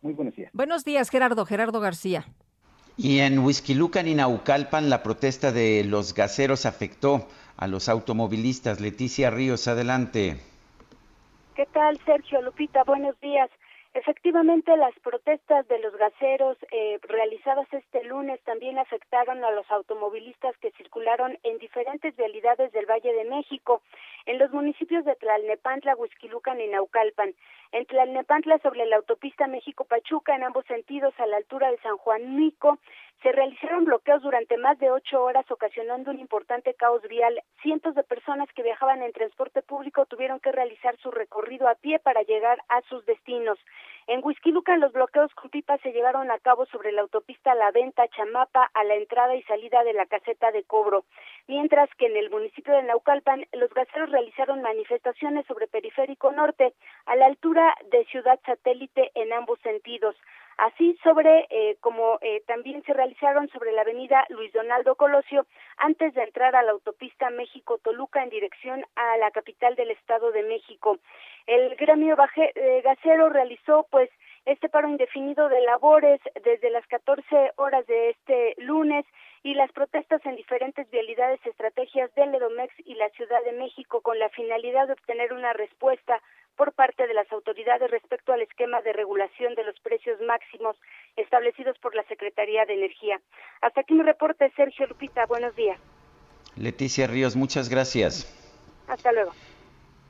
Muy 0.00 0.14
buenos 0.14 0.34
días. 0.34 0.50
Buenos 0.52 0.84
días, 0.84 1.10
Gerardo. 1.10 1.44
Gerardo 1.44 1.80
García. 1.80 2.24
Y 2.96 3.20
en 3.20 3.38
Huizquilucan 3.38 4.06
y 4.06 4.14
Naucalpan 4.14 4.90
la 4.90 5.02
protesta 5.02 5.50
de 5.50 5.84
los 5.84 6.14
gaseros 6.14 6.66
afectó 6.66 7.26
a 7.56 7.66
los 7.66 7.88
automovilistas. 7.88 8.80
Leticia 8.80 9.30
Ríos, 9.30 9.66
adelante. 9.66 10.51
¿Qué 11.54 11.66
tal, 11.66 11.98
Sergio 12.06 12.40
Lupita? 12.40 12.82
Buenos 12.84 13.20
días. 13.20 13.50
Efectivamente, 13.92 14.74
las 14.78 14.98
protestas 15.00 15.68
de 15.68 15.78
los 15.80 15.94
gaseros 15.94 16.56
eh, 16.70 16.98
realizadas 17.02 17.66
este 17.72 18.02
lunes 18.04 18.40
también 18.44 18.78
afectaron 18.78 19.44
a 19.44 19.50
los 19.50 19.70
automovilistas 19.70 20.56
que 20.62 20.70
circularon 20.70 21.36
en 21.42 21.58
diferentes 21.58 22.16
vialidades 22.16 22.72
del 22.72 22.86
Valle 22.86 23.12
de 23.12 23.26
México, 23.26 23.82
en 24.24 24.38
los 24.38 24.50
municipios 24.50 25.04
de 25.04 25.14
Tlalnepantla, 25.16 25.94
Huizquilucan 25.94 26.58
y 26.58 26.68
Naucalpan. 26.68 27.34
En 27.72 27.84
Tlalnepantla, 27.84 28.58
sobre 28.60 28.86
la 28.86 28.96
autopista 28.96 29.46
México-Pachuca, 29.46 30.34
en 30.34 30.44
ambos 30.44 30.64
sentidos, 30.64 31.12
a 31.18 31.26
la 31.26 31.36
altura 31.36 31.70
de 31.70 31.76
San 31.78 31.98
Juan 31.98 32.34
Mico, 32.34 32.78
se 33.22 33.30
realizaron 33.30 33.84
bloqueos 33.84 34.20
durante 34.22 34.56
más 34.56 34.78
de 34.78 34.90
ocho 34.90 35.22
horas, 35.22 35.48
ocasionando 35.48 36.10
un 36.10 36.18
importante 36.18 36.74
caos 36.74 37.02
vial. 37.08 37.40
Cientos 37.62 37.94
de 37.94 38.02
personas 38.02 38.48
que 38.52 38.64
viajaban 38.64 39.02
en 39.02 39.12
transporte 39.12 39.62
público 39.62 40.06
tuvieron 40.06 40.40
que 40.40 40.50
realizar 40.50 40.96
su 40.98 41.10
recorrido 41.10 41.68
a 41.68 41.76
pie 41.76 42.00
para 42.00 42.22
llegar 42.22 42.60
a 42.68 42.80
sus 42.82 43.06
destinos. 43.06 43.58
En 44.08 44.20
Huizquilucan, 44.24 44.80
los 44.80 44.92
bloqueos 44.92 45.32
con 45.34 45.50
pipas 45.50 45.80
se 45.82 45.92
llevaron 45.92 46.32
a 46.32 46.38
cabo 46.40 46.66
sobre 46.66 46.90
la 46.90 47.02
autopista 47.02 47.54
La 47.54 47.70
Venta 47.70 48.08
Chamapa 48.08 48.68
a 48.74 48.82
la 48.82 48.96
entrada 48.96 49.36
y 49.36 49.42
salida 49.44 49.84
de 49.84 49.92
la 49.92 50.06
caseta 50.06 50.50
de 50.50 50.64
cobro, 50.64 51.04
mientras 51.46 51.88
que 51.94 52.06
en 52.06 52.16
el 52.16 52.28
municipio 52.28 52.74
de 52.74 52.82
Naucalpan, 52.82 53.46
los 53.52 53.72
gaseros 53.72 54.10
realizaron 54.10 54.62
manifestaciones 54.62 55.46
sobre 55.46 55.68
Periférico 55.68 56.32
Norte 56.32 56.74
a 57.06 57.14
la 57.14 57.26
altura 57.26 57.76
de 57.92 58.04
Ciudad 58.06 58.40
Satélite 58.44 59.12
en 59.14 59.32
ambos 59.32 59.60
sentidos. 59.60 60.16
Así 60.58 60.98
sobre, 61.02 61.46
eh, 61.50 61.76
como 61.80 62.18
eh, 62.20 62.42
también 62.46 62.82
se 62.84 62.92
realizaron 62.92 63.48
sobre 63.50 63.72
la 63.72 63.82
avenida 63.82 64.24
Luis 64.28 64.52
Donaldo 64.52 64.94
Colosio, 64.96 65.46
antes 65.76 66.14
de 66.14 66.22
entrar 66.22 66.54
a 66.54 66.62
la 66.62 66.72
autopista 66.72 67.30
México-Toluca 67.30 68.22
en 68.22 68.30
dirección 68.30 68.84
a 68.96 69.16
la 69.18 69.30
capital 69.30 69.74
del 69.76 69.90
Estado 69.90 70.30
de 70.32 70.42
México. 70.42 70.98
El 71.46 71.74
gremio 71.76 72.16
eh, 72.36 72.82
gasero 72.82 73.28
realizó, 73.30 73.86
pues, 73.90 74.10
este 74.44 74.68
paro 74.68 74.88
indefinido 74.88 75.48
de 75.48 75.60
labores 75.60 76.20
desde 76.44 76.70
las 76.70 76.86
14 76.88 77.52
horas 77.56 77.86
de 77.86 78.10
este 78.10 78.54
lunes 78.58 79.04
y 79.44 79.54
las 79.54 79.70
protestas 79.72 80.24
en 80.24 80.36
diferentes 80.36 80.88
vialidades 80.90 81.44
estrategias 81.46 82.12
del 82.14 82.34
Edomex 82.34 82.72
y 82.84 82.94
la 82.94 83.08
Ciudad 83.10 83.42
de 83.44 83.52
México 83.52 84.00
con 84.00 84.18
la 84.18 84.28
finalidad 84.30 84.86
de 84.86 84.94
obtener 84.94 85.32
una 85.32 85.52
respuesta 85.52 86.20
por 86.56 86.72
parte 86.72 87.06
de 87.06 87.14
las 87.14 87.30
autoridades 87.32 87.90
respecto 87.90 88.32
al 88.32 88.42
esquema 88.42 88.80
de 88.82 88.92
regulación 88.92 89.54
de 89.54 89.64
los 89.64 89.78
precios 89.80 90.20
máximos 90.20 90.76
establecidos 91.16 91.78
por 91.78 91.94
la 91.94 92.04
Secretaría 92.04 92.64
de 92.66 92.74
Energía. 92.74 93.20
Hasta 93.60 93.80
aquí 93.80 93.94
mi 93.94 94.02
reporte, 94.02 94.50
Sergio 94.56 94.86
Lupita. 94.86 95.26
Buenos 95.26 95.54
días. 95.56 95.78
Leticia 96.56 97.06
Ríos, 97.06 97.36
muchas 97.36 97.68
gracias. 97.68 98.38
Hasta 98.86 99.12
luego. 99.12 99.32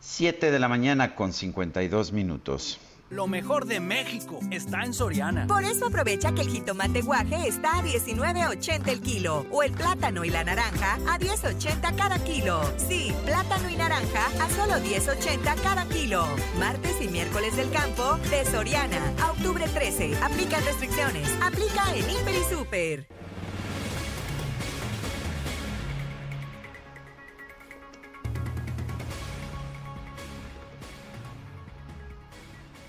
Siete 0.01 0.51
de 0.51 0.59
la 0.59 0.68
mañana 0.68 1.14
con 1.14 1.32
52 1.32 2.12
minutos. 2.12 2.80
Lo 3.12 3.26
mejor 3.26 3.66
de 3.66 3.78
México 3.78 4.40
está 4.50 4.84
en 4.84 4.94
Soriana. 4.94 5.46
Por 5.46 5.62
eso 5.64 5.86
aprovecha 5.86 6.32
que 6.32 6.40
el 6.40 6.48
jitomate 6.48 7.02
guaje 7.02 7.46
está 7.46 7.78
a 7.78 7.82
19.80 7.82 8.88
el 8.88 9.00
kilo 9.02 9.44
o 9.50 9.62
el 9.62 9.72
plátano 9.72 10.24
y 10.24 10.30
la 10.30 10.44
naranja 10.44 10.94
a 11.06 11.18
10.80 11.18 11.94
cada 11.94 12.18
kilo. 12.24 12.62
Sí, 12.78 13.12
plátano 13.26 13.68
y 13.68 13.76
naranja 13.76 14.28
a 14.40 14.48
solo 14.48 14.76
10.80 14.76 15.62
cada 15.62 15.84
kilo. 15.90 16.24
Martes 16.58 17.02
y 17.02 17.08
miércoles 17.08 17.54
del 17.54 17.70
campo 17.70 18.16
de 18.30 18.46
Soriana. 18.46 19.02
A 19.20 19.32
octubre 19.32 19.66
13. 19.68 20.16
Aplican 20.22 20.64
restricciones. 20.64 21.28
Aplica 21.42 21.94
en 21.94 22.08
Hiper 22.08 22.34
y 22.34 22.54
Super. 22.54 23.21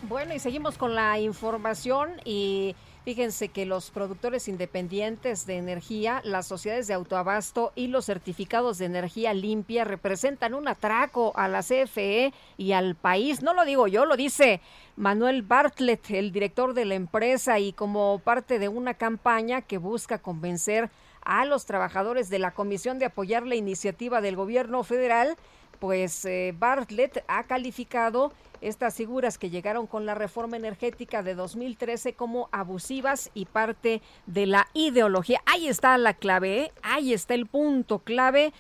Bueno, 0.10 0.34
y 0.34 0.40
seguimos 0.40 0.78
con 0.78 0.96
la 0.96 1.18
información 1.18 2.20
y 2.26 2.76
fíjense 3.06 3.48
que 3.48 3.66
los 3.66 3.90
productores 3.90 4.50
independientes 4.50 5.46
de 5.46 5.56
energía, 5.56 6.20
las 6.26 6.46
sociedades 6.46 6.88
de 6.88 6.94
autoabasto 6.94 7.72
y 7.74 7.88
los 7.88 8.08
certificados 8.08 8.78
de 8.78 8.86
energía 8.86 9.34
limpia 9.34 9.86
representan 9.86 10.56
un 10.56 10.68
atraco 10.68 11.32
a 11.38 11.48
la 11.48 11.64
CFE 11.64 12.34
y 12.58 12.74
al 12.74 12.96
país. 12.96 13.42
No 13.42 13.54
lo 13.54 13.64
digo 13.64 13.88
yo, 13.88 14.06
lo 14.06 14.18
dice 14.18 14.60
Manuel 14.98 15.42
Bartlett, 15.42 16.12
el 16.12 16.34
director 16.34 16.74
de 16.74 16.84
la 16.84 16.96
empresa 16.96 17.60
y 17.60 17.72
como 17.72 18.20
parte 18.20 18.60
de 18.60 18.68
una 18.68 18.96
campaña 18.96 19.62
que 19.62 19.78
busca 19.78 20.18
convencer 20.18 20.90
a 21.22 21.46
los 21.46 21.66
trabajadores 21.66 22.30
de 22.30 22.40
la 22.40 22.52
Comisión 22.52 23.00
de 23.00 23.06
apoyar 23.06 23.48
la 23.48 23.56
iniciativa 23.56 24.20
del 24.20 24.36
gobierno 24.36 24.84
federal, 24.84 25.38
pues 25.84 26.24
eh, 26.24 26.56
Bartlett 26.58 27.26
ha 27.28 27.44
calificado 27.44 28.32
estas 28.62 28.96
figuras 28.96 29.38
que 29.38 29.50
llegaron 29.50 29.86
con 29.86 30.06
la 30.06 30.16
reforma 30.16 30.56
energética 30.56 31.24
de 31.24 31.36
2013 31.36 32.14
como 32.14 32.48
abusivas 32.54 33.32
y 33.34 33.44
parte 33.44 34.02
de 34.26 34.46
la 34.46 34.70
ideología. 34.74 35.42
Ahí 35.46 35.68
está 35.68 35.98
la 35.98 36.14
clave, 36.14 36.58
¿eh? 36.62 36.72
ahí 36.84 37.12
está 37.12 37.34
el 37.34 37.48
punto 37.48 38.00
clave. 38.00 38.54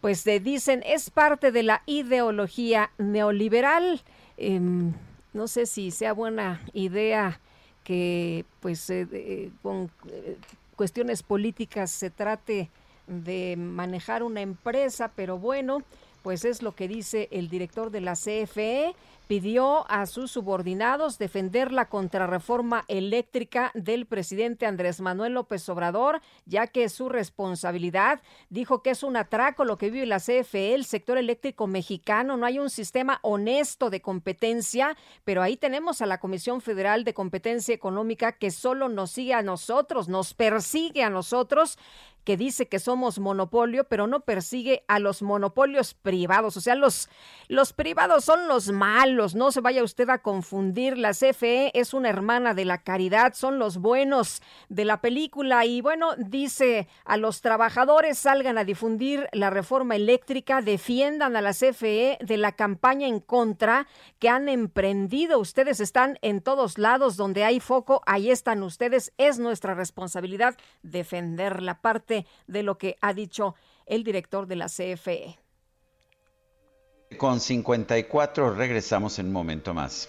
Pues 0.00 0.24
eh, 0.28 0.38
dicen, 0.38 0.84
es 0.86 1.10
parte 1.10 1.50
de 1.50 1.64
la 1.64 1.82
ideología 1.86 2.92
neoliberal. 2.98 4.00
Em, 4.36 4.92
no 5.32 5.48
sé 5.48 5.66
si 5.66 5.90
sea 5.90 6.12
buena 6.12 6.62
idea 6.72 7.40
que 7.82 8.44
pues 8.60 8.88
eh, 8.90 9.50
con 9.60 9.90
cuestiones 10.76 11.24
políticas 11.24 11.90
se 11.90 12.10
trate 12.10 12.70
de 13.08 13.56
manejar 13.56 14.22
una 14.22 14.40
empresa, 14.40 15.10
pero 15.16 15.36
bueno, 15.36 15.82
pues 16.22 16.44
es 16.44 16.62
lo 16.62 16.74
que 16.74 16.88
dice 16.88 17.28
el 17.30 17.48
director 17.48 17.90
de 17.90 18.00
la 18.00 18.14
CFE 18.14 18.94
pidió 19.30 19.88
a 19.88 20.06
sus 20.06 20.32
subordinados 20.32 21.16
defender 21.16 21.70
la 21.70 21.84
contrarreforma 21.84 22.84
eléctrica 22.88 23.70
del 23.74 24.06
presidente 24.06 24.66
Andrés 24.66 25.00
Manuel 25.00 25.34
López 25.34 25.68
Obrador, 25.68 26.20
ya 26.46 26.66
que 26.66 26.82
es 26.82 26.92
su 26.94 27.08
responsabilidad. 27.08 28.20
Dijo 28.48 28.82
que 28.82 28.90
es 28.90 29.04
un 29.04 29.16
atraco 29.16 29.64
lo 29.64 29.78
que 29.78 29.88
vive 29.88 30.04
la 30.04 30.18
CFE, 30.18 30.74
el 30.74 30.84
sector 30.84 31.16
eléctrico 31.16 31.68
mexicano. 31.68 32.36
No 32.36 32.44
hay 32.44 32.58
un 32.58 32.70
sistema 32.70 33.20
honesto 33.22 33.88
de 33.88 34.02
competencia, 34.02 34.96
pero 35.22 35.42
ahí 35.42 35.56
tenemos 35.56 36.02
a 36.02 36.06
la 36.06 36.18
Comisión 36.18 36.60
Federal 36.60 37.04
de 37.04 37.14
Competencia 37.14 37.72
Económica 37.72 38.32
que 38.32 38.50
solo 38.50 38.88
nos 38.88 39.12
sigue 39.12 39.34
a 39.34 39.42
nosotros, 39.42 40.08
nos 40.08 40.34
persigue 40.34 41.04
a 41.04 41.10
nosotros 41.10 41.78
que 42.24 42.36
dice 42.36 42.68
que 42.68 42.78
somos 42.78 43.18
monopolio, 43.18 43.84
pero 43.84 44.06
no 44.06 44.20
persigue 44.20 44.84
a 44.88 44.98
los 44.98 45.22
monopolios 45.22 45.94
privados. 45.94 46.56
O 46.56 46.60
sea, 46.60 46.74
los, 46.74 47.08
los 47.48 47.72
privados 47.72 48.24
son 48.24 48.48
los 48.48 48.70
malos, 48.70 49.34
no 49.34 49.52
se 49.52 49.60
vaya 49.60 49.82
usted 49.82 50.08
a 50.10 50.18
confundir. 50.18 50.98
La 50.98 51.12
CFE 51.12 51.70
es 51.78 51.94
una 51.94 52.08
hermana 52.08 52.54
de 52.54 52.64
la 52.64 52.82
caridad, 52.82 53.34
son 53.34 53.58
los 53.58 53.78
buenos 53.78 54.42
de 54.68 54.84
la 54.84 55.00
película. 55.00 55.64
Y 55.64 55.80
bueno, 55.80 56.14
dice 56.16 56.88
a 57.04 57.16
los 57.16 57.40
trabajadores 57.40 58.18
salgan 58.18 58.58
a 58.58 58.64
difundir 58.64 59.28
la 59.32 59.50
reforma 59.50 59.96
eléctrica, 59.96 60.62
defiendan 60.62 61.36
a 61.36 61.40
la 61.40 61.52
CFE 61.52 62.18
de 62.20 62.36
la 62.36 62.52
campaña 62.52 63.06
en 63.06 63.20
contra 63.20 63.86
que 64.18 64.28
han 64.28 64.48
emprendido. 64.48 65.38
Ustedes 65.38 65.80
están 65.80 66.18
en 66.22 66.40
todos 66.40 66.78
lados 66.78 67.16
donde 67.16 67.44
hay 67.44 67.60
foco, 67.60 68.02
ahí 68.06 68.30
están 68.30 68.62
ustedes. 68.62 69.12
Es 69.18 69.38
nuestra 69.38 69.74
responsabilidad 69.74 70.56
defender 70.82 71.62
la 71.62 71.80
parte 71.80 72.09
de 72.46 72.62
lo 72.62 72.76
que 72.78 72.96
ha 73.00 73.12
dicho 73.14 73.54
el 73.86 74.04
director 74.04 74.46
de 74.46 74.56
la 74.56 74.66
CFE. 74.66 75.38
Con 77.16 77.40
54 77.40 78.54
regresamos 78.54 79.18
en 79.18 79.26
un 79.26 79.32
momento 79.32 79.74
más. 79.74 80.08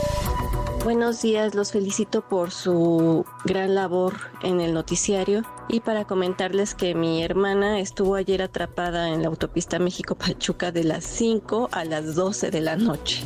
Buenos 0.83 1.21
días, 1.21 1.53
los 1.53 1.71
felicito 1.71 2.21
por 2.27 2.49
su 2.49 3.23
gran 3.45 3.75
labor 3.75 4.15
en 4.41 4.61
el 4.61 4.73
noticiario 4.73 5.43
y 5.69 5.81
para 5.81 6.05
comentarles 6.05 6.73
que 6.73 6.95
mi 6.95 7.23
hermana 7.23 7.79
estuvo 7.79 8.15
ayer 8.15 8.41
atrapada 8.41 9.09
en 9.09 9.21
la 9.21 9.27
autopista 9.27 9.77
México-Pachuca 9.77 10.71
de 10.71 10.83
las 10.83 11.03
5 11.03 11.69
a 11.71 11.85
las 11.85 12.15
12 12.15 12.49
de 12.49 12.61
la 12.61 12.77
noche. 12.77 13.23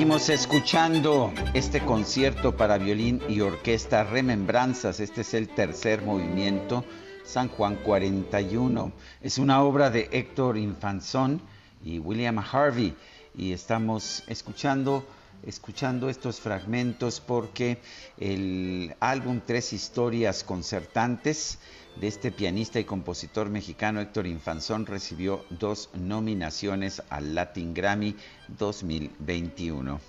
Seguimos 0.00 0.30
escuchando 0.30 1.30
este 1.52 1.84
concierto 1.84 2.56
para 2.56 2.78
violín 2.78 3.20
y 3.28 3.42
orquesta 3.42 4.02
Remembranzas. 4.02 4.98
Este 4.98 5.20
es 5.20 5.34
el 5.34 5.48
tercer 5.48 6.00
movimiento, 6.00 6.86
San 7.22 7.48
Juan 7.48 7.76
41. 7.76 8.92
Es 9.20 9.36
una 9.36 9.62
obra 9.62 9.90
de 9.90 10.08
Héctor 10.10 10.56
Infanzón 10.56 11.42
y 11.84 11.98
William 11.98 12.38
Harvey. 12.38 12.96
Y 13.36 13.52
estamos 13.52 14.24
escuchando, 14.26 15.06
escuchando 15.46 16.08
estos 16.08 16.40
fragmentos 16.40 17.20
porque 17.20 17.76
el 18.16 18.94
álbum 19.00 19.42
Tres 19.46 19.74
Historias 19.74 20.44
Concertantes 20.44 21.58
de 22.00 22.06
este 22.06 22.32
pianista 22.32 22.80
y 22.80 22.84
compositor 22.84 23.50
mexicano 23.50 24.00
Héctor 24.00 24.26
Infanzón 24.26 24.86
recibió 24.86 25.44
dos 25.50 25.90
nominaciones 25.92 27.02
al 27.10 27.34
Latin 27.34 27.74
Grammy 27.74 28.16
2021. 28.48 30.00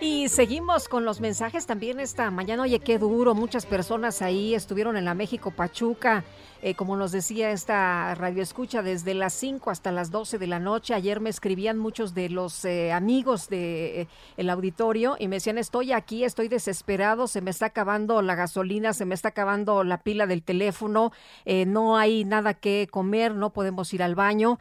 Y 0.00 0.28
seguimos 0.28 0.88
con 0.88 1.04
los 1.04 1.20
mensajes 1.20 1.64
también 1.64 2.00
esta 2.00 2.30
mañana. 2.30 2.64
Oye, 2.64 2.80
qué 2.80 2.98
duro. 2.98 3.34
Muchas 3.34 3.64
personas 3.64 4.20
ahí 4.20 4.54
estuvieron 4.54 4.96
en 4.96 5.04
la 5.06 5.14
México 5.14 5.50
Pachuca. 5.50 6.24
Eh, 6.60 6.74
como 6.74 6.96
nos 6.96 7.12
decía 7.12 7.52
esta 7.52 8.16
radio 8.16 8.42
escucha, 8.42 8.82
desde 8.82 9.14
las 9.14 9.32
5 9.34 9.70
hasta 9.70 9.92
las 9.92 10.10
12 10.10 10.38
de 10.38 10.46
la 10.48 10.58
noche. 10.58 10.92
Ayer 10.92 11.20
me 11.20 11.30
escribían 11.30 11.78
muchos 11.78 12.14
de 12.14 12.28
los 12.30 12.64
eh, 12.64 12.90
amigos 12.90 13.48
de, 13.48 14.08
auditorio 14.48 15.16
y 15.20 15.28
me 15.28 15.36
decían, 15.36 15.56
estoy 15.58 15.92
aquí, 15.92 16.24
estoy 16.24 16.48
desesperado, 16.48 17.28
se 17.28 17.42
me 17.42 17.50
está 17.50 17.66
acabando 17.66 18.22
la 18.22 18.34
gasolina, 18.34 18.92
se 18.92 19.04
me 19.04 19.14
está 19.14 19.28
acabando 19.28 19.84
la 19.84 20.02
pila 20.02 20.26
del 20.26 20.42
teléfono, 20.42 21.12
eh, 21.44 21.64
no 21.64 21.96
hay 21.96 22.24
nada 22.24 22.54
que 22.54 22.88
comer, 22.90 23.34
no 23.34 23.50
podemos 23.50 23.92
ir 23.94 24.02
al 24.02 24.16
baño. 24.16 24.58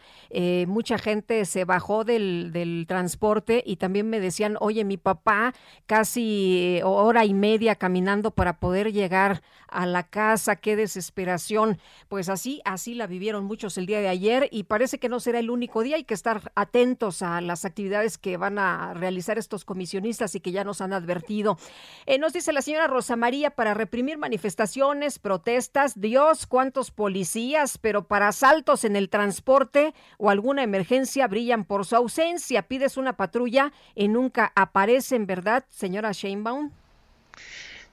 mucha 0.68 1.00
gente 1.00 1.46
se 1.46 1.66
bajó 1.66 2.04
del, 2.04 2.52
del 2.52 2.86
transporte 2.88 3.64
y 3.66 3.78
también 3.78 4.10
me 4.10 4.20
decían, 4.20 4.56
oye, 4.60 4.84
mi 4.84 4.98
papá 4.98 5.54
casi 5.88 6.80
hora 6.84 7.26
y 7.26 7.34
media 7.34 7.76
caminando 7.76 8.32
para 8.32 8.60
poder 8.60 8.92
llegar 8.92 9.42
a 9.68 9.86
la 9.86 10.04
casa, 10.04 10.58
qué 10.58 10.76
desesperación. 10.76 11.80
Pues 12.08 12.30
así, 12.30 12.62
así 12.66 12.96
la 12.96 13.08
vivieron 13.08 13.46
muchos 13.46 13.78
el 13.78 13.86
día 13.86 14.00
de 14.00 14.08
ayer 14.08 14.48
y 14.52 14.64
parece 14.64 15.00
que 15.00 15.10
no 15.10 15.20
será 15.20 15.40
el 15.40 15.50
único 15.50 15.84
día. 15.84 15.98
Hay 15.98 16.04
que 16.04 16.14
estar 16.14 16.52
atentos 16.56 17.22
a 17.22 17.42
las 17.42 17.66
actividades 17.66 18.18
que 18.18 18.38
van 18.38 18.60
a 18.60 18.94
realizar 18.94 19.38
estos 19.38 19.66
comisionistas 19.66 20.36
y 20.36 20.40
que 20.40 20.52
ya 20.52 20.64
nos 20.64 20.82
han 20.82 20.94
advertido. 20.94 21.58
Eh, 22.06 22.20
nos 22.20 22.34
dice 22.34 22.54
la 22.54 22.62
señora 22.62 22.88
Rosa 22.88 23.16
María, 23.16 23.52
para 23.52 23.74
reprimir 23.74 24.18
manifestaciones, 24.18 25.20
protestas, 25.20 26.00
Dios, 26.00 26.46
cuántos 26.48 26.92
policías, 26.92 27.78
pero 27.78 28.08
para 28.08 28.30
asaltos 28.30 28.84
en 28.84 28.96
el 28.96 29.10
transporte 29.10 29.94
o 30.18 30.30
alguna 30.30 30.64
emergencia 30.64 31.28
brillan 31.28 31.66
por 31.66 31.86
su 31.86 31.96
ausencia. 31.96 32.64
Pides 32.64 32.98
una 32.98 33.18
patrulla 33.18 33.72
y 33.96 34.08
nunca 34.08 34.52
aparecen, 34.56 35.26
¿verdad, 35.26 35.66
señora 35.70 36.12
Sheinbaum? 36.12 36.72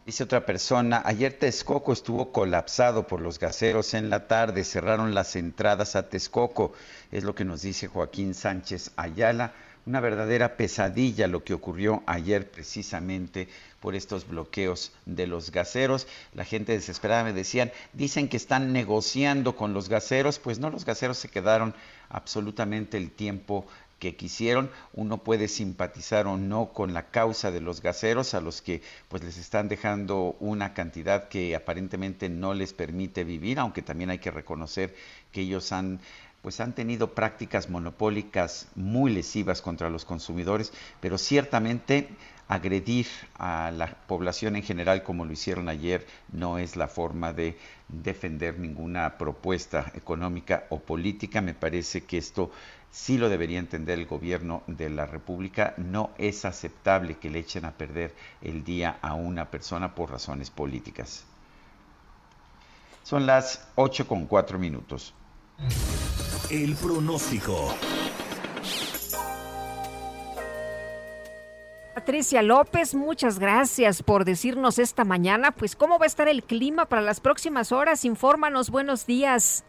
Dice 0.07 0.25
otra 0.25 0.45
persona, 0.45 1.01
ayer 1.07 1.33
Texcoco 1.33 1.91
estuvo 1.91 2.31
colapsado 2.31 3.07
por 3.07 3.23
los 3.23 3.39
gaseros 3.39 3.95
en 3.95 4.11
la 4.11 4.29
tarde, 4.29 4.63
cerraron 4.63 5.15
las 5.15 5.35
entradas 5.35 5.97
a 5.97 6.11
Texcoco, 6.11 6.75
es 7.11 7.25
lo 7.25 7.35
que 7.35 7.47
nos 7.47 7.63
dice 7.63 7.89
Joaquín 7.89 8.35
Sánchez 8.35 8.91
Ayala. 8.97 9.55
Una 9.87 10.01
verdadera 10.01 10.57
pesadilla 10.57 11.27
lo 11.27 11.43
que 11.43 11.55
ocurrió 11.55 12.03
ayer 12.07 12.51
precisamente 12.51 13.49
por 13.81 13.95
estos 13.95 14.29
bloqueos 14.29 14.93
de 15.07 15.27
los 15.27 15.51
gaseros. 15.51 16.07
La 16.35 16.45
gente 16.45 16.73
desesperada 16.73 17.25
me 17.25 17.33
decían, 17.33 17.73
dicen 17.95 18.29
que 18.29 18.37
están 18.37 18.75
negociando 18.75 19.57
con 19.57 19.73
los 19.73 19.89
gaseros, 19.89 20.39
pues 20.39 20.59
no, 20.59 20.69
los 20.69 20.85
gaseros 20.85 21.17
se 21.17 21.29
quedaron 21.29 21.75
absolutamente 22.11 22.99
el 22.99 23.11
tiempo 23.11 23.67
que 24.05 24.17
quisieron. 24.17 24.71
Uno 24.93 25.23
puede 25.23 25.49
simpatizar 25.49 26.27
o 26.27 26.37
no 26.37 26.75
con 26.75 26.93
la 26.93 27.07
causa 27.07 27.51
de 27.51 27.63
los 27.63 27.81
gaseros 27.81 28.35
a 28.35 28.43
los 28.43 28.61
que 28.61 28.83
pues 29.09 29.25
les 29.25 29.39
están 29.39 29.67
dejando 29.67 30.37
una 30.41 30.75
cantidad 30.75 31.29
que 31.29 31.57
aparentemente 31.57 32.29
no 32.29 32.53
les 32.53 32.75
permite 32.75 33.25
vivir, 33.25 33.59
aunque 33.59 33.81
también 33.81 34.11
hay 34.11 34.19
que 34.19 34.31
reconocer 34.31 34.95
que 35.33 35.41
ellos 35.41 35.73
han 35.73 36.01
pues 36.43 36.61
han 36.61 36.75
tenido 36.75 37.15
prácticas 37.15 37.71
monopólicas 37.71 38.69
muy 38.75 39.11
lesivas 39.11 39.63
contra 39.63 39.89
los 39.89 40.05
consumidores, 40.05 40.75
pero 41.01 41.17
ciertamente 41.17 42.11
agredir 42.49 43.07
a 43.39 43.71
la 43.71 43.87
población 44.07 44.55
en 44.57 44.63
general 44.63 45.03
como 45.03 45.25
lo 45.25 45.33
hicieron 45.33 45.71
ayer 45.71 46.07
no 46.31 46.59
es 46.59 46.77
la 46.77 46.89
forma 46.89 47.33
de 47.33 47.57
defender 47.89 48.59
ninguna 48.59 49.17
propuesta 49.17 49.91
económica 49.95 50.67
o 50.69 50.81
política. 50.81 51.41
Me 51.41 51.55
parece 51.55 52.03
que 52.05 52.19
esto 52.19 52.51
sí 52.95 53.19
lo 53.19 53.29
debería 53.29 53.59
entender 53.59 53.99
el 53.99 54.07
gobierno 54.07 54.63
de 54.69 54.89
la 54.89 55.05
República. 55.05 55.75
No 55.77 56.13
es 56.17 56.45
aceptable 56.45 57.17
que 57.17 57.29
le 57.29 57.41
echen 57.41 57.65
a 57.65 57.73
perder 57.73 58.15
el 58.41 58.63
día 58.63 58.99
a 59.03 59.15
una 59.15 59.51
persona 59.51 59.97
por 59.97 60.13
razones 60.13 60.51
políticas. 60.51 61.25
Son 63.03 63.27
las 63.27 63.67
8 63.75 64.07
con 64.07 64.27
4 64.27 64.61
minutos. 64.61 65.13
El 66.51 66.77
pronóstico. 66.77 67.75
Patricia 71.97 72.43
López, 72.43 72.95
muchas 72.95 73.41
gracias 73.41 74.05
por 74.05 74.25
decirnos 74.25 74.79
esta 74.79 75.05
mañana, 75.05 75.51
pues 75.51 75.75
cómo 75.75 75.99
va 75.99 76.05
a 76.05 76.07
estar 76.07 76.29
el 76.29 76.45
clima 76.45 76.87
para 76.87 77.03
las 77.03 77.19
próximas 77.19 77.73
horas. 77.73 78.05
Infórmanos, 78.05 78.71
buenos 78.71 79.05
días. 79.05 79.65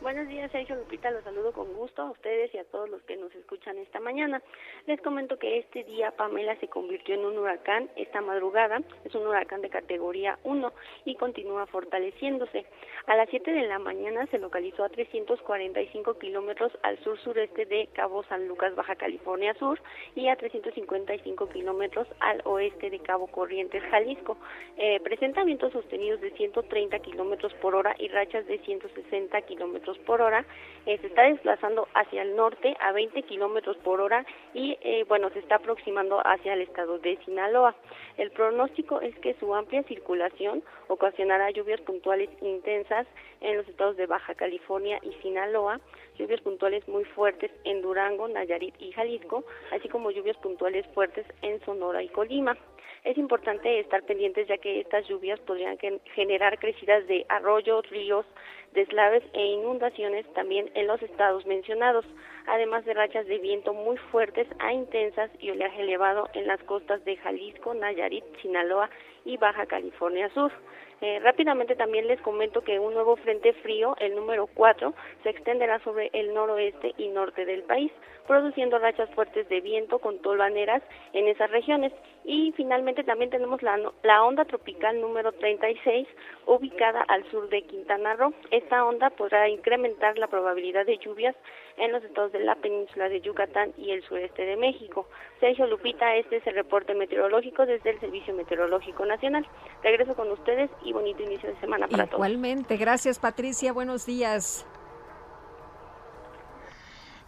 Buenos 0.00 0.28
días, 0.28 0.50
Sergio 0.50 0.76
Lupita. 0.76 1.10
Los 1.10 1.22
saludo 1.24 1.52
con 1.52 1.74
gusto 1.74 2.00
a 2.00 2.10
ustedes 2.10 2.54
y 2.54 2.58
a 2.58 2.64
todos 2.64 2.88
los 2.88 3.02
que 3.02 3.18
nos 3.18 3.34
escuchan 3.34 3.76
esta 3.76 4.00
mañana. 4.00 4.42
Les 4.90 5.00
comento 5.02 5.38
que 5.38 5.58
este 5.58 5.84
día 5.84 6.10
Pamela 6.10 6.56
se 6.56 6.66
convirtió 6.66 7.14
en 7.14 7.24
un 7.24 7.38
huracán 7.38 7.88
esta 7.94 8.20
madrugada. 8.22 8.82
Es 9.04 9.14
un 9.14 9.24
huracán 9.24 9.60
de 9.60 9.70
categoría 9.70 10.36
1 10.42 10.72
y 11.04 11.14
continúa 11.14 11.66
fortaleciéndose. 11.66 12.66
A 13.06 13.14
las 13.14 13.28
7 13.30 13.52
de 13.52 13.68
la 13.68 13.78
mañana 13.78 14.26
se 14.32 14.40
localizó 14.40 14.82
a 14.82 14.88
345 14.88 16.18
kilómetros 16.18 16.72
al 16.82 16.98
sur-sureste 17.04 17.66
de 17.66 17.88
Cabo 17.92 18.24
San 18.24 18.48
Lucas, 18.48 18.74
Baja 18.74 18.96
California 18.96 19.54
Sur, 19.60 19.80
y 20.16 20.26
a 20.26 20.34
355 20.34 21.48
kilómetros 21.50 22.08
al 22.18 22.42
oeste 22.44 22.90
de 22.90 22.98
Cabo 22.98 23.28
Corrientes, 23.28 23.84
Jalisco. 23.92 24.38
Eh, 24.76 24.98
presenta 25.04 25.44
vientos 25.44 25.72
sostenidos 25.72 26.20
de 26.20 26.32
130 26.32 26.98
kilómetros 26.98 27.54
por 27.62 27.76
hora 27.76 27.94
y 27.96 28.08
rachas 28.08 28.44
de 28.48 28.58
160 28.58 29.40
kilómetros 29.42 29.98
por 29.98 30.20
hora, 30.20 30.44
eh, 30.84 30.98
se 30.98 31.06
está 31.06 31.22
desplazando 31.22 31.86
hacia 31.94 32.22
el 32.22 32.34
norte 32.34 32.76
a 32.80 32.90
20 32.90 33.22
kilómetros 33.22 33.76
por 33.78 34.00
hora 34.00 34.26
y 34.52 34.78
eh, 34.82 35.04
bueno, 35.08 35.30
se 35.30 35.40
está 35.40 35.56
aproximando 35.56 36.20
hacia 36.24 36.54
el 36.54 36.62
estado 36.62 36.98
de 36.98 37.18
Sinaloa. 37.24 37.74
El 38.16 38.30
pronóstico 38.30 39.00
es 39.00 39.14
que 39.18 39.34
su 39.34 39.54
amplia 39.54 39.82
circulación 39.84 40.62
ocasionará 40.88 41.50
lluvias 41.50 41.80
puntuales 41.82 42.30
intensas 42.40 43.06
en 43.40 43.56
los 43.56 43.68
estados 43.68 43.96
de 43.96 44.06
Baja 44.06 44.34
California 44.34 44.98
y 45.02 45.12
Sinaloa, 45.22 45.80
lluvias 46.18 46.40
puntuales 46.40 46.86
muy 46.88 47.04
fuertes 47.04 47.50
en 47.64 47.82
Durango, 47.82 48.28
Nayarit 48.28 48.74
y 48.80 48.92
Jalisco, 48.92 49.44
así 49.72 49.88
como 49.88 50.10
lluvias 50.10 50.36
puntuales 50.38 50.86
fuertes 50.94 51.26
en 51.42 51.60
Sonora 51.64 52.02
y 52.02 52.08
Colima. 52.08 52.56
Es 53.02 53.16
importante 53.16 53.80
estar 53.80 54.02
pendientes 54.02 54.46
ya 54.46 54.58
que 54.58 54.80
estas 54.80 55.08
lluvias 55.08 55.40
podrían 55.40 55.78
generar 56.14 56.58
crecidas 56.58 57.06
de 57.06 57.24
arroyos, 57.30 57.88
ríos, 57.88 58.26
deslaves 58.74 59.22
e 59.32 59.44
inundaciones 59.46 60.30
también 60.34 60.70
en 60.74 60.86
los 60.86 61.00
estados 61.02 61.46
mencionados, 61.46 62.04
además 62.46 62.84
de 62.84 62.94
rachas 62.94 63.26
de 63.26 63.38
viento 63.38 63.72
muy 63.72 63.96
fuertes 63.96 64.46
a 64.58 64.72
intensas 64.72 65.30
y 65.40 65.50
oleaje 65.50 65.80
elevado 65.80 66.28
en 66.34 66.46
las 66.46 66.62
costas 66.64 67.02
de 67.04 67.16
Jalisco, 67.16 67.72
Nayarit, 67.72 68.24
Sinaloa 68.42 68.90
y 69.24 69.38
Baja 69.38 69.66
California 69.66 70.28
Sur. 70.34 70.52
Eh, 71.00 71.18
rápidamente 71.20 71.76
también 71.76 72.06
les 72.06 72.20
comento 72.20 72.60
que 72.60 72.78
un 72.78 72.92
nuevo 72.92 73.16
frente 73.16 73.54
frío, 73.54 73.96
el 74.00 74.14
número 74.14 74.46
4, 74.46 74.92
se 75.22 75.30
extenderá 75.30 75.78
sobre 75.78 76.10
el 76.12 76.34
noroeste 76.34 76.92
y 76.98 77.08
norte 77.08 77.46
del 77.46 77.62
país, 77.62 77.90
produciendo 78.30 78.78
rachas 78.78 79.10
fuertes 79.16 79.48
de 79.48 79.60
viento 79.60 79.98
con 79.98 80.20
tolvaneras 80.20 80.84
en 81.14 81.26
esas 81.26 81.50
regiones. 81.50 81.92
Y 82.24 82.52
finalmente 82.52 83.02
también 83.02 83.28
tenemos 83.28 83.60
la, 83.60 83.76
la 84.04 84.22
onda 84.22 84.44
tropical 84.44 85.00
número 85.00 85.32
36, 85.32 86.06
ubicada 86.46 87.02
al 87.08 87.28
sur 87.32 87.48
de 87.48 87.62
Quintana 87.62 88.14
Roo. 88.14 88.32
Esta 88.52 88.84
onda 88.84 89.10
podrá 89.10 89.48
incrementar 89.48 90.16
la 90.16 90.28
probabilidad 90.28 90.86
de 90.86 90.98
lluvias 90.98 91.34
en 91.76 91.90
los 91.90 92.04
estados 92.04 92.30
de 92.30 92.38
la 92.38 92.54
península 92.54 93.08
de 93.08 93.20
Yucatán 93.20 93.72
y 93.76 93.90
el 93.90 94.04
sureste 94.04 94.44
de 94.44 94.56
México. 94.56 95.08
Sergio 95.40 95.66
Lupita, 95.66 96.14
este 96.14 96.36
es 96.36 96.46
el 96.46 96.54
reporte 96.54 96.94
meteorológico 96.94 97.66
desde 97.66 97.90
el 97.90 97.98
Servicio 97.98 98.32
Meteorológico 98.32 99.04
Nacional. 99.06 99.44
Regreso 99.82 100.14
con 100.14 100.30
ustedes 100.30 100.70
y 100.84 100.92
bonito 100.92 101.20
inicio 101.24 101.48
de 101.48 101.58
semana 101.58 101.88
para 101.88 102.06
todos. 102.06 102.24
Igualmente, 102.24 102.76
gracias 102.76 103.18
Patricia, 103.18 103.72
buenos 103.72 104.06
días. 104.06 104.64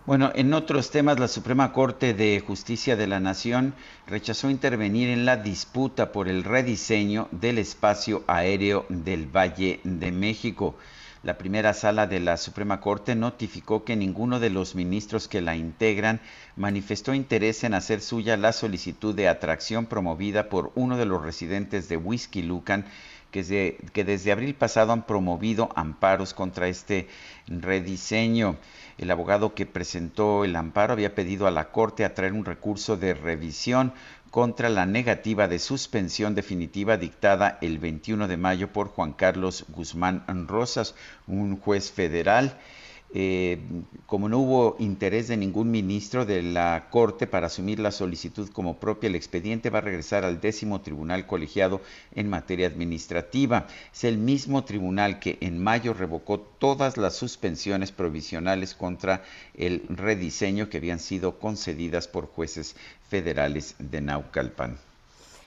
Bueno, 0.05 0.33
en 0.35 0.53
otros 0.53 0.91
temas, 0.91 1.21
la 1.21 1.29
Suprema 1.29 1.73
Corte 1.73 2.13
de 2.13 2.43
Justicia 2.45 2.97
de 2.97 3.07
la 3.07 3.21
Nación 3.21 3.73
rechazó 4.09 4.51
intervenir 4.51 5.09
en 5.09 5.25
la 5.25 5.37
disputa 5.37 6.11
por 6.11 6.27
el 6.27 6.43
rediseño 6.43 7.29
del 7.31 7.59
espacio 7.59 8.25
aéreo 8.27 8.85
del 8.89 9.27
Valle 9.27 9.79
de 9.85 10.11
México. 10.11 10.75
La 11.23 11.39
primera 11.39 11.73
sala 11.73 12.09
de 12.09 12.19
la 12.19 12.37
Suprema 12.37 12.81
Corte 12.81 13.15
notificó 13.15 13.85
que 13.85 13.95
ninguno 13.95 14.41
de 14.41 14.51
los 14.51 14.75
ministros 14.75 15.29
que 15.29 15.41
la 15.41 15.55
integran 15.55 16.21
manifestó 16.57 17.15
interés 17.15 17.63
en 17.63 17.73
hacer 17.73 18.01
suya 18.01 18.37
la 18.37 18.53
solicitud 18.53 19.15
de 19.15 19.29
atracción 19.29 19.87
promovida 19.87 20.49
por 20.49 20.73
uno 20.75 20.97
de 20.97 21.07
los 21.07 21.23
residentes 21.23 21.89
de 21.89 21.97
Whisky 21.97 22.43
Lucan 22.43 22.87
que, 23.33 23.79
que 23.93 24.05
desde 24.05 24.31
abril 24.31 24.55
pasado 24.55 24.93
han 24.93 25.05
promovido 25.05 25.71
amparos 25.75 26.35
contra 26.35 26.69
este 26.69 27.09
rediseño. 27.49 28.57
El 28.99 29.11
abogado 29.11 29.55
que 29.55 29.67
presentó 29.67 30.45
el 30.45 30.55
amparo 30.55 30.93
había 30.93 31.17
pedido 31.17 31.49
a 31.49 31.51
la 31.51 31.73
Corte 31.73 32.05
atraer 32.05 32.35
un 32.35 32.45
recurso 32.45 32.97
de 32.97 33.15
revisión 33.15 33.93
contra 34.31 34.69
la 34.69 34.87
negativa 34.87 35.49
de 35.49 35.59
suspensión 35.59 36.35
definitiva 36.35 36.97
dictada 36.97 37.59
el 37.61 37.79
21 37.79 38.29
de 38.29 38.37
mayo 38.37 38.73
por 38.73 38.89
Juan 38.89 39.13
Carlos 39.13 39.67
Guzmán 39.69 40.25
Rosas, 40.49 40.95
un 41.27 41.59
juez 41.59 41.91
federal. 41.91 42.59
Eh, 43.15 43.59
como 44.07 44.29
no 44.29 44.39
hubo 44.39 44.77
interés 44.79 45.29
de 45.29 45.37
ningún 45.37 45.71
ministro 45.71 46.25
de 46.25 46.43
la 46.43 46.89
Corte 46.91 47.27
para 47.27 47.47
asumir 47.47 47.79
la 47.79 47.91
solicitud 47.91 48.49
como 48.51 48.79
propia, 48.79 49.09
el 49.09 49.15
expediente 49.15 49.71
va 49.71 49.79
a 49.79 49.83
regresar 49.83 50.25
al 50.25 50.41
décimo 50.41 50.81
tribunal 50.81 51.27
colegiado 51.27 51.81
en 52.15 52.31
materia 52.31 52.67
administrativa. 52.67 53.67
Es 53.93 54.05
el 54.05 54.19
mismo 54.19 54.65
tribunal 54.65 55.19
que 55.19 55.39
en 55.41 55.63
mayo 55.63 55.93
revocó 55.95 56.41
todas 56.41 56.97
las 56.97 57.15
suspensiones 57.15 57.93
provisionales 57.93 58.75
contra 58.75 59.23
el 59.55 59.83
rediseño 59.89 60.69
que 60.69 60.79
habían 60.79 61.01
sido 61.01 61.39
concedidas 61.39 62.09
por 62.09 62.27
jueces 62.27 62.77
federales 63.09 63.75
de 63.79 64.01
Naucalpan. 64.01 64.92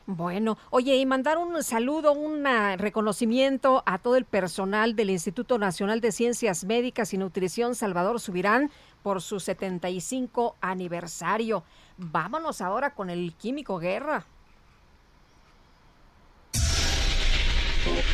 Bueno, 0.08 0.58
oye, 0.70 0.96
y 0.98 1.06
mandar 1.06 1.40
un 1.40 1.64
saludo, 1.64 2.14
un 2.14 2.46
reconocimiento 2.78 3.82
a 3.88 3.98
todo 3.98 4.16
el 4.18 4.26
personal 4.26 4.96
del 4.96 5.10
Instituto 5.10 5.58
Nacional 5.58 6.00
de 6.00 6.12
Ciencias 6.12 6.64
Médicas 6.64 7.14
y 7.14 7.18
Nutrición 7.18 7.74
Salvador 7.74 8.20
Subirán 8.20 8.70
por 9.02 9.22
su 9.22 9.40
75 9.40 10.58
aniversario. 10.62 11.64
Vámonos 11.98 12.62
ahora 12.62 12.94
con 12.94 13.10
el 13.10 13.34
Químico 13.34 13.80
Guerra. 13.80 14.26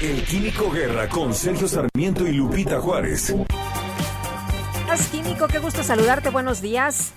El 0.01 0.23
Químico 0.23 0.71
Guerra 0.71 1.09
con 1.09 1.33
Sergio 1.33 1.67
Sarmiento 1.67 2.25
y 2.25 2.33
Lupita 2.33 2.79
Juárez. 2.79 3.35
Químico, 5.11 5.47
qué 5.47 5.59
gusto 5.59 5.83
saludarte, 5.83 6.29
buenos 6.29 6.61
días. 6.61 7.13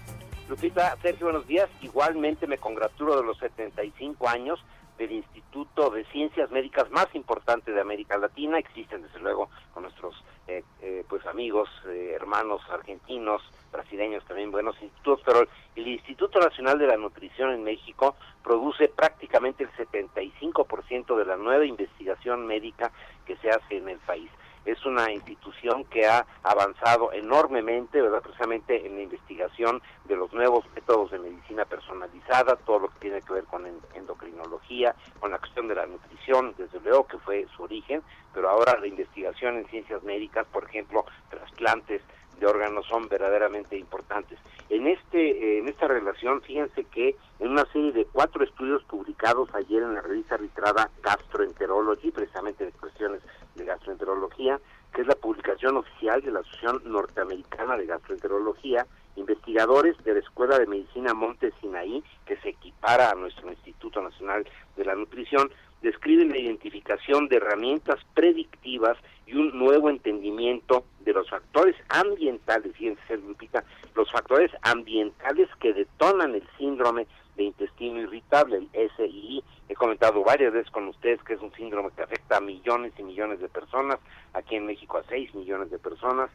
Sergio, 0.57 1.27
buenos 1.27 1.47
días. 1.49 1.69
Igualmente 1.81 2.47
me 2.47 2.59
congratulo 2.59 3.17
de 3.17 3.25
los 3.25 3.37
75 3.39 4.29
años 4.29 4.61
del 4.99 5.11
Instituto 5.11 5.91
de 5.91 6.05
Ciencias 6.07 6.51
Médicas 6.53 6.89
más 6.93 7.13
importante 7.15 7.73
de 7.73 7.81
América 7.81 8.17
Latina. 8.19 8.59
Existen, 8.59 9.03
desde 9.03 9.19
luego, 9.19 9.49
con 9.73 9.83
nuestros 9.83 10.15
eh, 10.47 10.63
eh, 10.81 11.05
pues 11.09 11.27
amigos, 11.27 11.69
eh, 11.89 12.13
hermanos 12.15 12.63
argentinos, 12.71 13.43
brasileños 13.73 14.25
también 14.27 14.53
buenos 14.53 14.81
institutos, 14.81 15.23
pero 15.25 15.45
el 15.75 15.89
Instituto 15.89 16.39
Nacional 16.39 16.79
de 16.79 16.87
la 16.87 16.97
Nutrición 16.97 17.53
en 17.53 17.65
México 17.65 18.15
produce 18.45 18.89
prácticamente 18.89 19.65
el 19.65 19.71
75% 19.73 21.17
de 21.17 21.25
la 21.25 21.37
nueva 21.37 21.65
investigación 21.65 22.47
médica 22.47 22.93
que 23.27 23.37
se 23.39 23.51
hace 23.51 23.79
en 23.79 23.89
el 23.89 23.99
país 23.99 24.31
es 24.65 24.85
una 24.87 25.11
institución 25.13 25.85
que 25.85 26.07
ha 26.07 26.27
avanzado 26.43 27.13
enormemente, 27.13 28.01
¿verdad? 28.01 28.23
Precisamente 28.23 28.87
en 28.87 28.97
la 28.97 29.03
investigación 29.03 29.83
de 30.05 30.17
los 30.17 30.33
nuevos 30.33 30.65
métodos 30.75 31.11
de 31.11 31.19
medicina 31.19 31.65
personalizada, 31.65 32.57
todo 32.57 32.81
lo 32.81 32.89
que 32.89 33.01
tiene 33.01 33.23
que 33.23 33.33
ver 33.33 33.45
con 33.45 33.67
endocrinología, 33.95 34.95
con 35.21 35.31
la 35.31 35.39
cuestión 35.39 35.69
de 35.69 35.75
la 35.75 35.87
nutrición, 35.87 36.55
desde 36.57 36.81
luego 36.81 37.07
que 37.07 37.19
fue 37.19 37.47
su 37.57 37.63
origen, 37.63 38.03
pero 38.33 38.51
ahora 38.51 38.79
la 38.79 38.87
investigación 38.87 39.57
en 39.57 39.67
ciencias 39.67 40.03
médicas, 40.03 40.47
por 40.53 40.65
ejemplo, 40.65 41.05
trasplantes 41.31 42.03
de 42.39 42.47
órganos 42.47 42.87
son 42.87 43.09
verdaderamente 43.09 43.77
importantes. 43.79 44.39
En 44.69 44.87
este 44.87 45.59
en 45.59 45.69
esta 45.69 45.87
relación, 45.87 46.43
fíjense 46.43 46.85
que 46.85 47.17
en 47.39 47.51
una 47.51 47.65
serie 47.67 47.93
de 47.93 48.07
cuatro 48.07 48.43
estudios 48.45 48.83
publicados 48.85 49.55
ayer 49.55 49.83
en 49.83 49.95
la 49.95 50.01
revista 50.01 50.35
arbitrada 50.35 50.91
Gastroenterology, 51.03 52.11
precisamente 52.11 52.65
de 52.65 52.73
cuestiones 52.73 53.21
de 53.55 53.65
gastroenterología, 53.65 54.61
que 54.93 55.03
es 55.03 55.07
la 55.07 55.15
publicación 55.15 55.77
oficial 55.77 56.23
de 56.23 56.31
la 56.31 56.41
Asociación 56.41 56.83
Norteamericana 56.85 57.77
de 57.77 57.87
Gastroenterología, 57.87 58.87
investigadores 59.17 59.97
de 60.05 60.15
la 60.15 60.21
Escuela 60.21 60.59
de 60.59 60.67
Medicina 60.67 61.15
Monte 61.15 61.53
Sinaí, 61.61 62.03
que 62.27 62.37
se 62.39 62.51
equipara 62.51 63.11
a 63.11 63.15
nuestro 63.15 63.51
Instituto 63.51 64.03
Nacional 64.03 64.47
de 64.77 64.85
la 64.85 64.95
Nutrición, 64.95 65.51
describen 65.83 66.31
la 66.31 66.39
identificación 66.39 67.29
de 67.29 67.37
herramientas 67.37 68.01
predictivas 68.15 68.97
y 69.27 69.35
un 69.35 69.57
nuevo 69.59 69.91
entendimiento 69.91 70.85
de 71.01 71.13
los 71.13 71.29
factores 71.29 71.77
ambientales, 71.89 72.75
fíjense, 72.77 73.17
Lupita, 73.19 73.65
los 73.95 74.11
factores 74.11 74.51
ambientales 74.63 75.49
que 75.61 75.73
detonan 75.73 76.35
el 76.35 76.47
síndrome 76.59 77.07
de 77.37 77.45
intestino 77.45 78.01
irritable, 78.01 78.67
el 78.73 78.91
SII. 78.97 79.43
He 79.69 79.75
comentado 79.75 80.23
varias 80.23 80.53
veces 80.53 80.71
con 80.71 80.89
ustedes 80.89 81.23
que 81.23 81.35
es 81.35 81.41
un 81.41 81.53
síndrome 81.53 81.91
que 81.97 82.03
afecta 82.03 82.37
a 82.37 82.41
millones 82.41 82.93
y 82.99 83.03
millones 83.03 83.41
de 83.41 83.49
personas, 83.49 83.99
aquí 84.33 84.57
en 84.57 84.67
México 84.67 84.99
a 84.99 85.05
6 85.05 85.35
millones 85.35 85.71
de 85.71 85.79
personas, 85.79 86.31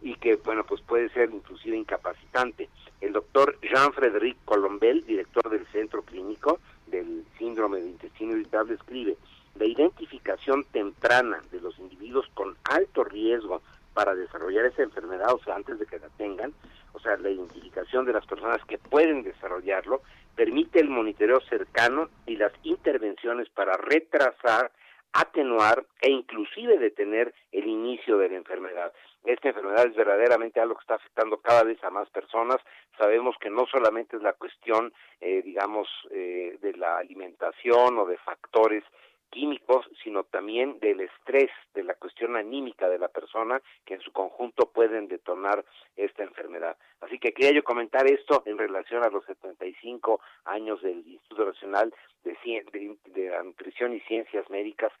y 0.00 0.14
que, 0.16 0.36
bueno, 0.36 0.64
pues 0.64 0.80
puede 0.80 1.08
ser 1.10 1.30
inclusive 1.32 1.76
incapacitante. 1.76 2.68
El 3.00 3.12
doctor 3.12 3.56
Jean-Frédéric 3.62 4.36
Colombel, 4.44 5.04
director 5.06 5.48
del 5.48 5.66
Centro 5.68 6.02
Clínico 6.02 6.58
del 6.88 7.24
Síndrome 7.38 7.80
de 7.80 7.90
Intestino 7.90 8.32
Irritable, 8.32 8.74
escribe, 8.74 9.16
la 9.54 9.66
identificación 9.66 10.64
temprana 10.72 11.40
de 11.50 11.60
los 11.60 11.78
individuos 11.78 12.26
con 12.34 12.56
alto 12.64 13.04
riesgo 13.04 13.62
para 13.94 14.14
desarrollar 14.14 14.64
esa 14.64 14.82
enfermedad, 14.82 15.34
o 15.34 15.38
sea, 15.44 15.56
antes 15.56 15.78
de 15.78 15.86
que 15.86 15.98
la 15.98 16.08
tengan, 16.10 16.52
o 16.92 17.00
sea, 17.00 17.16
la 17.16 17.30
identificación 17.30 18.04
de 18.04 18.12
las 18.12 18.26
personas 18.26 18.64
que 18.66 18.78
pueden 18.78 19.22
desarrollarlo, 19.22 20.02
permite 20.34 20.80
el 20.80 20.88
monitoreo 20.88 21.40
cercano 21.40 22.08
y 22.26 22.36
las 22.36 22.52
intervenciones 22.62 23.48
para 23.50 23.76
retrasar, 23.76 24.72
atenuar 25.12 25.84
e 26.00 26.10
inclusive 26.10 26.78
detener 26.78 27.34
el 27.52 27.66
inicio 27.66 28.16
de 28.18 28.30
la 28.30 28.36
enfermedad. 28.36 28.92
Esta 29.24 29.48
enfermedad 29.48 29.86
es 29.86 29.94
verdaderamente 29.94 30.58
algo 30.60 30.74
que 30.74 30.80
está 30.80 30.94
afectando 30.96 31.36
cada 31.38 31.62
vez 31.62 31.82
a 31.84 31.90
más 31.90 32.08
personas. 32.10 32.58
Sabemos 32.98 33.36
que 33.40 33.50
no 33.50 33.66
solamente 33.66 34.16
es 34.16 34.22
la 34.22 34.32
cuestión, 34.32 34.92
eh, 35.20 35.42
digamos, 35.42 35.88
eh, 36.10 36.58
de 36.60 36.72
la 36.74 36.98
alimentación 36.98 37.98
o 37.98 38.06
de 38.06 38.16
factores 38.18 38.84
químicos, 39.32 39.88
sino 40.04 40.22
también 40.24 40.78
del 40.78 41.00
estrés, 41.00 41.50
de 41.74 41.82
la 41.82 41.94
cuestión 41.94 42.36
anímica 42.36 42.88
de 42.88 42.98
la 42.98 43.08
persona, 43.08 43.60
que 43.84 43.94
en 43.94 44.00
su 44.02 44.12
conjunto 44.12 44.70
pueden 44.70 45.08
detonar 45.08 45.64
esta 45.96 46.22
enfermedad. 46.22 46.76
Así 47.00 47.18
que 47.18 47.32
quería 47.32 47.52
yo 47.52 47.64
comentar 47.64 48.06
esto 48.06 48.42
en 48.46 48.58
relación 48.58 49.02
a 49.02 49.08
los 49.08 49.24
75 49.24 50.20
años 50.44 50.80
del 50.82 50.98
Instituto 50.98 51.46
Nacional 51.46 51.92
de, 52.24 52.36
de, 52.72 52.96
de 53.06 53.30
la 53.30 53.42
Nutrición 53.42 53.94
y 53.94 54.00
Ciencias 54.00 54.48
Médicas, 54.50 54.92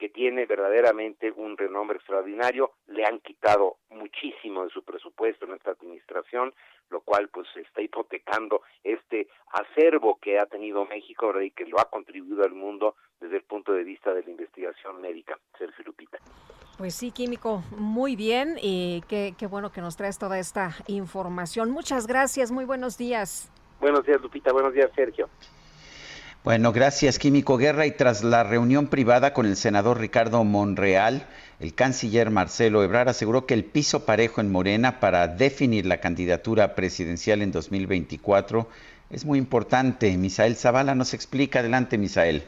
que 0.00 0.08
tiene 0.08 0.46
verdaderamente 0.46 1.30
un 1.30 1.58
renombre 1.58 1.98
extraordinario, 1.98 2.72
le 2.86 3.04
han 3.04 3.20
quitado 3.20 3.76
muchísimo 3.90 4.64
de 4.64 4.70
su 4.70 4.82
presupuesto 4.82 5.44
en 5.44 5.52
esta 5.52 5.72
administración, 5.72 6.54
lo 6.88 7.02
cual 7.02 7.28
pues 7.28 7.46
está 7.54 7.82
hipotecando 7.82 8.62
este 8.82 9.28
acervo 9.52 10.18
que 10.18 10.38
ha 10.38 10.46
tenido 10.46 10.86
México 10.86 11.38
y 11.42 11.50
que 11.50 11.66
lo 11.66 11.78
ha 11.78 11.90
contribuido 11.90 12.44
al 12.44 12.54
mundo 12.54 12.96
desde 13.20 13.36
el 13.36 13.42
punto 13.42 13.74
de 13.74 13.84
vista 13.84 14.14
de 14.14 14.22
la 14.24 14.30
investigación 14.30 15.02
médica. 15.02 15.38
Sergio 15.58 15.84
Lupita. 15.84 16.18
Pues 16.78 16.94
sí, 16.94 17.10
Químico, 17.10 17.62
muy 17.76 18.16
bien 18.16 18.56
y 18.58 19.02
qué, 19.06 19.34
qué 19.38 19.46
bueno 19.46 19.70
que 19.70 19.82
nos 19.82 19.98
traes 19.98 20.18
toda 20.18 20.38
esta 20.38 20.70
información. 20.86 21.70
Muchas 21.70 22.06
gracias, 22.06 22.50
muy 22.50 22.64
buenos 22.64 22.96
días. 22.96 23.52
Buenos 23.80 24.06
días, 24.06 24.18
Lupita, 24.22 24.50
buenos 24.50 24.72
días, 24.72 24.90
Sergio. 24.94 25.28
Bueno, 26.42 26.72
gracias, 26.72 27.18
Químico 27.18 27.58
Guerra. 27.58 27.84
Y 27.84 27.90
tras 27.90 28.24
la 28.24 28.42
reunión 28.42 28.86
privada 28.86 29.34
con 29.34 29.44
el 29.44 29.56
senador 29.56 30.00
Ricardo 30.00 30.42
Monreal, 30.42 31.26
el 31.58 31.74
canciller 31.74 32.30
Marcelo 32.30 32.82
Ebrard 32.82 33.10
aseguró 33.10 33.44
que 33.44 33.52
el 33.52 33.62
piso 33.62 34.06
parejo 34.06 34.40
en 34.40 34.50
Morena 34.50 35.00
para 35.00 35.28
definir 35.28 35.84
la 35.84 36.00
candidatura 36.00 36.74
presidencial 36.74 37.42
en 37.42 37.52
2024 37.52 38.66
es 39.10 39.26
muy 39.26 39.38
importante. 39.38 40.16
Misael 40.16 40.56
Zavala 40.56 40.94
nos 40.94 41.12
explica. 41.12 41.58
Adelante, 41.58 41.98
Misael. 41.98 42.44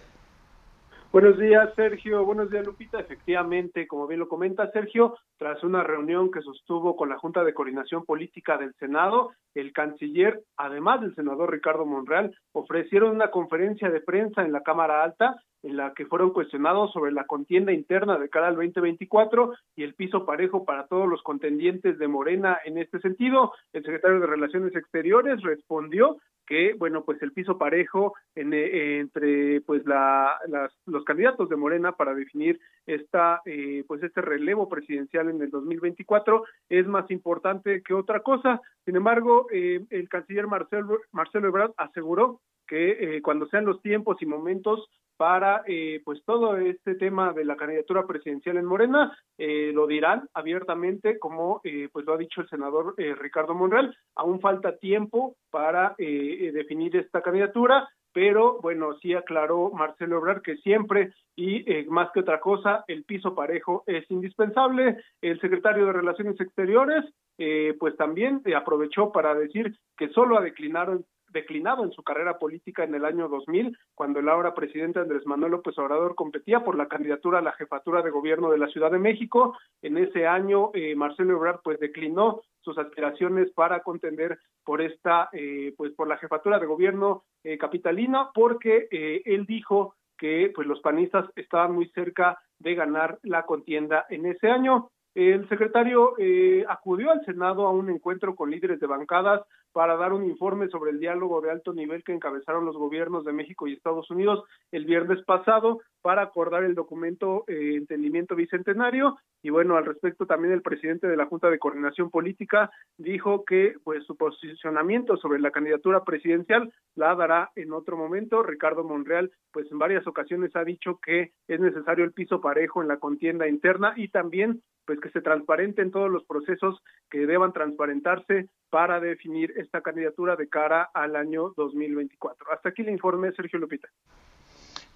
Buenos 1.12 1.38
días, 1.38 1.68
Sergio. 1.76 2.24
Buenos 2.24 2.50
días, 2.50 2.64
Lupita. 2.64 2.98
Efectivamente, 2.98 3.86
como 3.86 4.06
bien 4.06 4.18
lo 4.18 4.28
comenta 4.28 4.70
Sergio, 4.70 5.14
tras 5.36 5.62
una 5.62 5.82
reunión 5.82 6.30
que 6.30 6.40
sostuvo 6.40 6.96
con 6.96 7.10
la 7.10 7.18
Junta 7.18 7.44
de 7.44 7.52
Coordinación 7.52 8.06
Política 8.06 8.56
del 8.56 8.72
Senado, 8.76 9.32
el 9.54 9.74
canciller, 9.74 10.40
además 10.56 11.02
del 11.02 11.14
senador 11.14 11.52
Ricardo 11.52 11.84
Monreal, 11.84 12.34
ofrecieron 12.52 13.10
una 13.10 13.30
conferencia 13.30 13.90
de 13.90 14.00
prensa 14.00 14.40
en 14.40 14.52
la 14.52 14.62
Cámara 14.62 15.04
Alta 15.04 15.36
en 15.62 15.76
la 15.76 15.92
que 15.94 16.06
fueron 16.06 16.32
cuestionados 16.32 16.92
sobre 16.92 17.12
la 17.12 17.24
contienda 17.24 17.72
interna 17.72 18.18
de 18.18 18.28
cara 18.28 18.48
al 18.48 18.56
2024 18.56 19.54
y 19.76 19.84
el 19.84 19.94
piso 19.94 20.26
parejo 20.26 20.64
para 20.64 20.86
todos 20.86 21.08
los 21.08 21.22
contendientes 21.22 21.98
de 21.98 22.08
Morena 22.08 22.58
en 22.64 22.78
este 22.78 23.00
sentido. 23.00 23.52
El 23.72 23.84
secretario 23.84 24.20
de 24.20 24.26
Relaciones 24.26 24.74
Exteriores 24.74 25.40
respondió 25.42 26.18
que 26.46 26.74
bueno 26.74 27.04
pues 27.04 27.22
el 27.22 27.32
piso 27.32 27.58
parejo 27.58 28.14
eh, 28.34 28.98
entre 29.00 29.60
pues 29.62 29.84
la, 29.86 30.38
los 30.86 31.04
candidatos 31.04 31.48
de 31.48 31.56
Morena 31.56 31.92
para 31.92 32.14
definir 32.14 32.58
esta 32.86 33.40
eh, 33.44 33.84
pues 33.86 34.02
este 34.02 34.20
relevo 34.20 34.68
presidencial 34.68 35.28
en 35.28 35.40
el 35.40 35.50
2024 35.50 36.44
es 36.68 36.86
más 36.86 37.10
importante 37.10 37.82
que 37.82 37.94
otra 37.94 38.20
cosa 38.20 38.60
sin 38.84 38.96
embargo 38.96 39.46
eh, 39.52 39.84
el 39.90 40.08
canciller 40.08 40.46
Marcelo 40.46 40.98
Marcelo 41.12 41.48
Ebrard 41.48 41.72
aseguró 41.76 42.40
que 42.66 43.20
cuando 43.22 43.46
sean 43.48 43.66
los 43.66 43.82
tiempos 43.82 44.16
y 44.22 44.26
momentos 44.26 44.88
para 45.22 45.62
eh, 45.68 46.02
pues 46.04 46.20
todo 46.24 46.56
este 46.56 46.96
tema 46.96 47.32
de 47.32 47.44
la 47.44 47.54
candidatura 47.54 48.04
presidencial 48.08 48.56
en 48.56 48.64
Morena 48.64 49.16
eh, 49.38 49.70
lo 49.72 49.86
dirán 49.86 50.28
abiertamente 50.34 51.20
como 51.20 51.60
eh, 51.62 51.88
pues 51.92 52.04
lo 52.04 52.14
ha 52.14 52.16
dicho 52.16 52.40
el 52.40 52.48
senador 52.48 52.96
Ricardo 52.96 53.54
Monreal 53.54 53.96
aún 54.16 54.40
falta 54.40 54.76
tiempo 54.78 55.36
para 55.48 55.94
definir 55.96 56.96
esta 56.96 57.22
candidatura 57.22 57.88
pero 58.12 58.60
bueno, 58.60 58.94
sí 59.00 59.14
aclaró 59.14 59.70
Marcelo 59.70 60.18
Ebrard 60.18 60.42
que 60.42 60.56
siempre 60.58 61.12
y 61.34 61.70
eh, 61.70 61.86
más 61.88 62.10
que 62.12 62.20
otra 62.20 62.40
cosa, 62.40 62.84
el 62.86 63.04
piso 63.04 63.34
parejo 63.34 63.84
es 63.86 64.08
indispensable. 64.10 64.98
El 65.22 65.40
secretario 65.40 65.86
de 65.86 65.92
Relaciones 65.92 66.38
Exteriores, 66.38 67.04
eh, 67.38 67.74
pues 67.80 67.96
también 67.96 68.42
eh, 68.44 68.54
aprovechó 68.54 69.12
para 69.12 69.34
decir 69.34 69.74
que 69.96 70.10
solo 70.10 70.36
ha 70.36 70.42
declinado, 70.42 71.00
declinado 71.32 71.84
en 71.84 71.92
su 71.92 72.02
carrera 72.02 72.38
política 72.38 72.84
en 72.84 72.94
el 72.94 73.04
año 73.04 73.28
2000, 73.28 73.76
cuando 73.94 74.20
el 74.20 74.28
ahora 74.28 74.54
presidente 74.54 75.00
Andrés 75.00 75.26
Manuel 75.26 75.52
López 75.52 75.78
Obrador 75.78 76.14
competía 76.14 76.60
por 76.60 76.76
la 76.76 76.88
candidatura 76.88 77.38
a 77.38 77.42
la 77.42 77.52
jefatura 77.52 78.02
de 78.02 78.10
gobierno 78.10 78.50
de 78.50 78.58
la 78.58 78.68
Ciudad 78.68 78.90
de 78.90 78.98
México. 78.98 79.56
En 79.80 79.98
ese 79.98 80.26
año, 80.26 80.70
eh, 80.74 80.94
Marcelo 80.94 81.36
Ebrard 81.36 81.60
pues 81.64 81.80
declinó 81.80 82.42
sus 82.60 82.78
aspiraciones 82.78 83.50
para 83.52 83.80
contender 83.80 84.38
por 84.64 84.80
esta, 84.80 85.28
eh, 85.32 85.74
pues 85.76 85.92
por 85.92 86.08
la 86.08 86.18
jefatura 86.18 86.58
de 86.58 86.66
gobierno 86.66 87.24
eh, 87.44 87.58
capitalina, 87.58 88.30
porque 88.34 88.88
eh, 88.90 89.22
él 89.24 89.46
dijo 89.46 89.96
que 90.16 90.52
pues 90.54 90.68
los 90.68 90.80
panistas 90.80 91.28
estaban 91.34 91.74
muy 91.74 91.88
cerca 91.88 92.38
de 92.60 92.76
ganar 92.76 93.18
la 93.22 93.44
contienda 93.44 94.06
en 94.08 94.26
ese 94.26 94.48
año. 94.48 94.90
El 95.14 95.46
secretario 95.48 96.14
eh, 96.18 96.64
acudió 96.68 97.10
al 97.10 97.24
Senado 97.24 97.66
a 97.66 97.72
un 97.72 97.90
encuentro 97.90 98.34
con 98.34 98.50
líderes 98.50 98.80
de 98.80 98.86
bancadas 98.86 99.42
para 99.72 99.96
dar 99.96 100.12
un 100.12 100.24
informe 100.24 100.68
sobre 100.68 100.90
el 100.90 101.00
diálogo 101.00 101.40
de 101.40 101.50
alto 101.50 101.72
nivel 101.72 102.04
que 102.04 102.12
encabezaron 102.12 102.64
los 102.64 102.76
gobiernos 102.76 103.24
de 103.24 103.32
México 103.32 103.66
y 103.66 103.72
Estados 103.72 104.10
Unidos 104.10 104.44
el 104.70 104.84
viernes 104.84 105.22
pasado 105.24 105.80
para 106.02 106.22
acordar 106.22 106.64
el 106.64 106.74
documento 106.74 107.44
eh, 107.46 107.76
Entendimiento 107.76 108.34
Bicentenario. 108.34 109.16
Y 109.42 109.50
bueno, 109.50 109.76
al 109.76 109.86
respecto 109.86 110.26
también 110.26 110.52
el 110.52 110.62
presidente 110.62 111.06
de 111.06 111.16
la 111.16 111.26
Junta 111.26 111.48
de 111.48 111.58
Coordinación 111.58 112.10
Política 112.10 112.70
dijo 112.98 113.44
que 113.44 113.74
pues 113.84 114.04
su 114.04 114.16
posicionamiento 114.16 115.16
sobre 115.16 115.40
la 115.40 115.50
candidatura 115.50 116.04
presidencial 116.04 116.72
la 116.94 117.14
dará 117.14 117.50
en 117.56 117.72
otro 117.72 117.96
momento. 117.96 118.42
Ricardo 118.42 118.84
Monreal 118.84 119.30
pues 119.52 119.70
en 119.70 119.78
varias 119.78 120.06
ocasiones 120.06 120.54
ha 120.56 120.64
dicho 120.64 120.98
que 121.04 121.32
es 121.48 121.60
necesario 121.60 122.04
el 122.04 122.12
piso 122.12 122.40
parejo 122.40 122.82
en 122.82 122.88
la 122.88 122.98
contienda 122.98 123.48
interna 123.48 123.94
y 123.96 124.08
también 124.08 124.62
pues 124.86 124.98
que 125.00 125.10
se 125.10 125.20
transparenten 125.20 125.90
todos 125.90 126.10
los 126.10 126.24
procesos 126.24 126.82
que 127.10 127.26
deban 127.26 127.52
transparentarse 127.52 128.48
para 128.72 129.00
definir 129.00 129.52
esta 129.58 129.82
candidatura 129.82 130.34
de 130.34 130.48
cara 130.48 130.88
al 130.94 131.14
año 131.14 131.52
2024. 131.58 132.52
Hasta 132.54 132.70
aquí 132.70 132.80
el 132.80 132.88
informe, 132.88 133.30
Sergio 133.32 133.58
Lupita. 133.58 133.86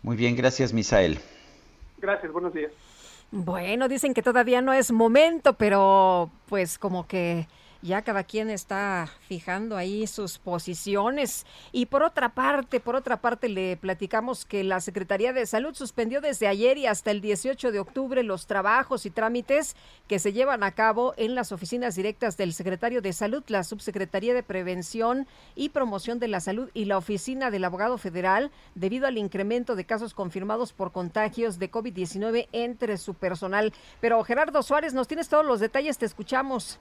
Muy 0.03 0.17
bien, 0.17 0.35
gracias, 0.35 0.73
Misael. 0.73 1.19
Gracias, 1.99 2.33
buenos 2.33 2.55
días. 2.55 2.73
Bueno, 3.31 3.87
dicen 3.87 4.15
que 4.15 4.23
todavía 4.23 4.63
no 4.63 4.73
es 4.73 4.93
momento, 4.93 5.59
pero 5.59 6.31
pues 6.49 6.79
como 6.79 7.07
que 7.07 7.49
ya 7.87 8.03
cada 8.03 8.25
quien 8.25 8.51
está 8.51 9.09
fijando 9.29 9.77
ahí 9.77 10.07
sus 10.07 10.39
posiciones. 10.39 11.47
Y 11.73 11.87
por 11.87 12.03
otra 12.03 12.31
parte, 12.31 12.81
por 12.81 12.97
otra 12.97 13.21
parte, 13.21 13.49
le 13.49 13.77
platicamos 13.77 14.45
que 14.45 14.65
la 14.65 14.81
Secretaría 14.81 15.33
de 15.33 15.47
Salud 15.47 15.75
suspendió 15.75 16.21
desde 16.21 16.49
ayer 16.49 16.77
y 16.77 16.87
hasta 16.87 17.13
el 17.13 17.21
18 17.21 17.71
de 17.71 17.79
octubre 17.79 18.23
los 18.23 18.47
trabajos 18.47 19.07
y 19.07 19.11
trámites 19.11 19.77
que 20.09 20.19
se 20.19 20.33
llevan 20.33 20.65
a 20.65 20.73
cabo 20.73 21.15
en 21.17 21.35
las 21.35 21.53
oficinas 21.53 21.95
directas 21.95 22.37
del 22.37 22.53
secretario 22.53 23.01
de 23.01 23.13
Salud, 23.13 23.45
la 23.47 23.63
Subsecretaría 23.63 24.35
de 24.35 24.43
Prevención 24.43 25.27
y 25.55 25.69
Promoción 25.69 26.19
de 26.19 26.29
la 26.29 26.41
Salud 26.41 26.69
y 26.75 26.87
la 26.87 26.99
Oficina 26.99 27.51
del 27.51 27.65
Abogado 27.65 27.99
Federal, 27.99 28.51
debido 28.75 29.07
al 29.07 29.17
incremento 29.17 29.77
de 29.77 29.87
casos 29.87 30.13
confirmados 30.13 30.73
por 30.73 30.91
contagios 30.91 31.59
de 31.59 31.71
COVID-19 31.71 32.49
entre 32.51 32.97
su 32.97 33.15
personal. 33.15 33.73
Pero 34.01 34.23
Gerardo 34.25 34.63
Suárez, 34.63 34.93
nos 34.93 35.07
tienes 35.07 35.29
todos 35.29 35.47
los 35.47 35.61
detalles, 35.61 35.99
te 35.99 36.07
escuchamos. 36.07 36.81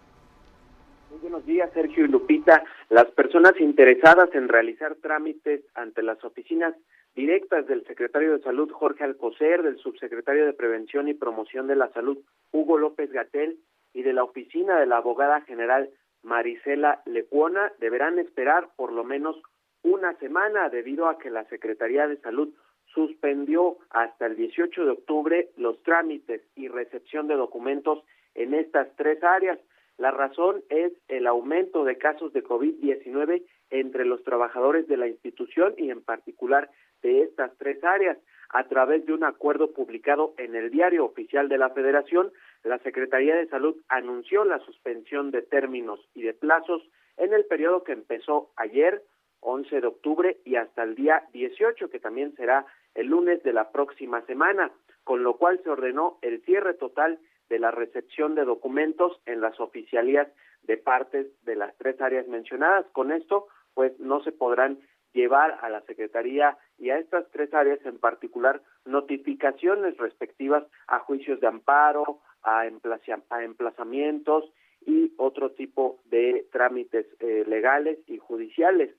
Buenos 1.21 1.45
días, 1.45 1.71
Sergio 1.73 2.05
y 2.05 2.07
Lupita. 2.07 2.63
Las 2.89 3.05
personas 3.11 3.53
interesadas 3.59 4.29
en 4.33 4.47
realizar 4.47 4.95
trámites 4.95 5.61
ante 5.73 6.03
las 6.03 6.23
oficinas 6.23 6.75
directas 7.15 7.67
del 7.67 7.85
secretario 7.85 8.33
de 8.33 8.43
Salud, 8.43 8.71
Jorge 8.71 9.03
Alcocer, 9.03 9.63
del 9.63 9.77
subsecretario 9.77 10.45
de 10.45 10.53
Prevención 10.53 11.07
y 11.07 11.13
Promoción 11.13 11.67
de 11.67 11.75
la 11.75 11.89
Salud, 11.93 12.17
Hugo 12.51 12.77
López 12.77 13.11
Gatel, 13.11 13.57
y 13.93 14.03
de 14.03 14.13
la 14.13 14.23
oficina 14.23 14.79
de 14.79 14.85
la 14.85 14.97
abogada 14.97 15.41
general 15.41 15.89
Marisela 16.23 17.01
Lecuona, 17.05 17.71
deberán 17.79 18.19
esperar 18.19 18.69
por 18.75 18.91
lo 18.91 19.03
menos 19.03 19.37
una 19.83 20.13
semana 20.17 20.69
debido 20.69 21.07
a 21.07 21.17
que 21.17 21.29
la 21.29 21.45
Secretaría 21.45 22.07
de 22.07 22.17
Salud 22.17 22.53
suspendió 22.93 23.77
hasta 23.89 24.25
el 24.25 24.35
18 24.35 24.85
de 24.85 24.91
octubre 24.91 25.49
los 25.57 25.81
trámites 25.83 26.41
y 26.55 26.67
recepción 26.67 27.27
de 27.27 27.35
documentos 27.35 28.03
en 28.33 28.53
estas 28.53 28.87
tres 28.95 29.23
áreas. 29.23 29.59
La 29.97 30.11
razón 30.11 30.61
es 30.69 30.93
el 31.07 31.25
aumento 31.25 31.85
de 31.85 31.97
casos 31.97 32.33
de 32.33 32.43
COVID-19 32.43 33.43
entre 33.69 34.05
los 34.05 34.23
trabajadores 34.23 34.87
de 34.87 34.97
la 34.97 35.07
institución 35.07 35.73
y 35.77 35.89
en 35.89 36.01
particular 36.01 36.69
de 37.01 37.23
estas 37.23 37.55
tres 37.57 37.83
áreas. 37.83 38.17
A 38.49 38.67
través 38.67 39.05
de 39.05 39.13
un 39.13 39.23
acuerdo 39.23 39.71
publicado 39.71 40.33
en 40.37 40.55
el 40.55 40.69
Diario 40.69 41.05
Oficial 41.05 41.49
de 41.49 41.57
la 41.57 41.69
Federación, 41.69 42.31
la 42.63 42.77
Secretaría 42.79 43.35
de 43.35 43.47
Salud 43.47 43.75
anunció 43.89 44.43
la 44.43 44.59
suspensión 44.59 45.31
de 45.31 45.41
términos 45.41 45.99
y 46.13 46.23
de 46.23 46.33
plazos 46.33 46.81
en 47.17 47.33
el 47.33 47.45
periodo 47.45 47.83
que 47.83 47.93
empezó 47.93 48.51
ayer, 48.55 49.01
11 49.39 49.81
de 49.81 49.87
octubre, 49.87 50.37
y 50.43 50.55
hasta 50.55 50.83
el 50.83 50.95
día 50.95 51.23
18, 51.33 51.89
que 51.89 51.99
también 51.99 52.35
será 52.35 52.65
el 52.93 53.07
lunes 53.07 53.43
de 53.43 53.53
la 53.53 53.71
próxima 53.71 54.21
semana, 54.25 54.71
con 55.03 55.23
lo 55.23 55.37
cual 55.37 55.61
se 55.63 55.69
ordenó 55.69 56.17
el 56.21 56.41
cierre 56.43 56.73
total 56.73 57.19
de 57.49 57.59
la 57.59 57.71
recepción 57.71 58.35
de 58.35 58.45
documentos 58.45 59.21
en 59.25 59.41
las 59.41 59.59
oficialías 59.59 60.27
de 60.63 60.77
partes 60.77 61.27
de 61.45 61.55
las 61.55 61.75
tres 61.77 61.99
áreas 62.01 62.27
mencionadas. 62.27 62.85
Con 62.91 63.11
esto, 63.11 63.47
pues 63.73 63.99
no 63.99 64.23
se 64.23 64.31
podrán 64.31 64.79
llevar 65.13 65.57
a 65.61 65.69
la 65.69 65.81
Secretaría 65.81 66.57
y 66.77 66.89
a 66.89 66.97
estas 66.97 67.29
tres 67.31 67.53
áreas 67.53 67.79
en 67.85 67.97
particular 67.99 68.61
notificaciones 68.85 69.97
respectivas 69.97 70.65
a 70.87 70.99
juicios 70.99 71.39
de 71.39 71.47
amparo, 71.47 72.19
a, 72.43 72.65
emplazamientos 72.67 74.51
y 74.85 75.13
otro 75.17 75.51
tipo 75.51 76.01
de 76.05 76.45
trámites 76.51 77.07
eh, 77.19 77.43
legales 77.47 77.97
y 78.07 78.17
judiciales. 78.17 78.93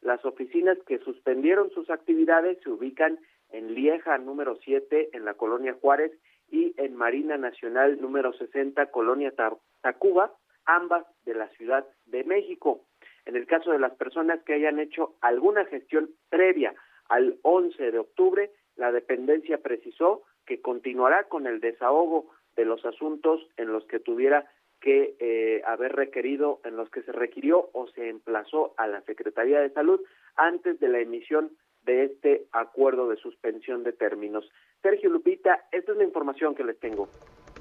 Las 0.00 0.24
oficinas 0.24 0.78
que 0.86 0.98
suspendieron 0.98 1.70
sus 1.70 1.90
actividades 1.90 2.58
se 2.62 2.70
ubican 2.70 3.18
en 3.50 3.74
Lieja 3.74 4.18
número 4.18 4.56
7 4.56 5.10
en 5.12 5.24
la 5.24 5.34
colonia 5.34 5.76
Juárez 5.80 6.12
y 6.50 6.74
en 6.76 6.94
Marina 6.94 7.36
Nacional 7.36 8.00
número 8.00 8.32
60, 8.32 8.90
Colonia 8.90 9.32
Tacuba, 9.80 10.32
ambas 10.64 11.04
de 11.24 11.34
la 11.34 11.48
Ciudad 11.50 11.86
de 12.06 12.24
México. 12.24 12.84
En 13.24 13.36
el 13.36 13.46
caso 13.46 13.72
de 13.72 13.78
las 13.78 13.94
personas 13.94 14.42
que 14.44 14.54
hayan 14.54 14.78
hecho 14.78 15.16
alguna 15.20 15.64
gestión 15.66 16.10
previa 16.30 16.74
al 17.08 17.38
11 17.42 17.90
de 17.90 17.98
octubre, 17.98 18.50
la 18.76 18.92
dependencia 18.92 19.58
precisó 19.58 20.22
que 20.46 20.60
continuará 20.60 21.24
con 21.24 21.46
el 21.46 21.60
desahogo 21.60 22.30
de 22.56 22.64
los 22.64 22.84
asuntos 22.84 23.46
en 23.56 23.72
los 23.72 23.84
que 23.86 24.00
tuviera 24.00 24.50
que 24.80 25.16
eh, 25.18 25.62
haber 25.66 25.92
requerido, 25.94 26.60
en 26.64 26.76
los 26.76 26.88
que 26.90 27.02
se 27.02 27.12
requirió 27.12 27.68
o 27.72 27.88
se 27.88 28.08
emplazó 28.08 28.74
a 28.76 28.86
la 28.86 29.02
Secretaría 29.02 29.60
de 29.60 29.70
Salud 29.70 30.00
antes 30.36 30.78
de 30.80 30.88
la 30.88 31.00
emisión 31.00 31.50
de 31.82 32.04
este 32.04 32.46
acuerdo 32.52 33.08
de 33.08 33.16
suspensión 33.16 33.82
de 33.82 33.92
términos. 33.92 34.48
Sergio 34.82 35.10
Lupita, 35.10 35.66
esta 35.72 35.92
es 35.92 35.98
la 35.98 36.04
información 36.04 36.54
que 36.54 36.64
les 36.64 36.78
tengo. 36.78 37.08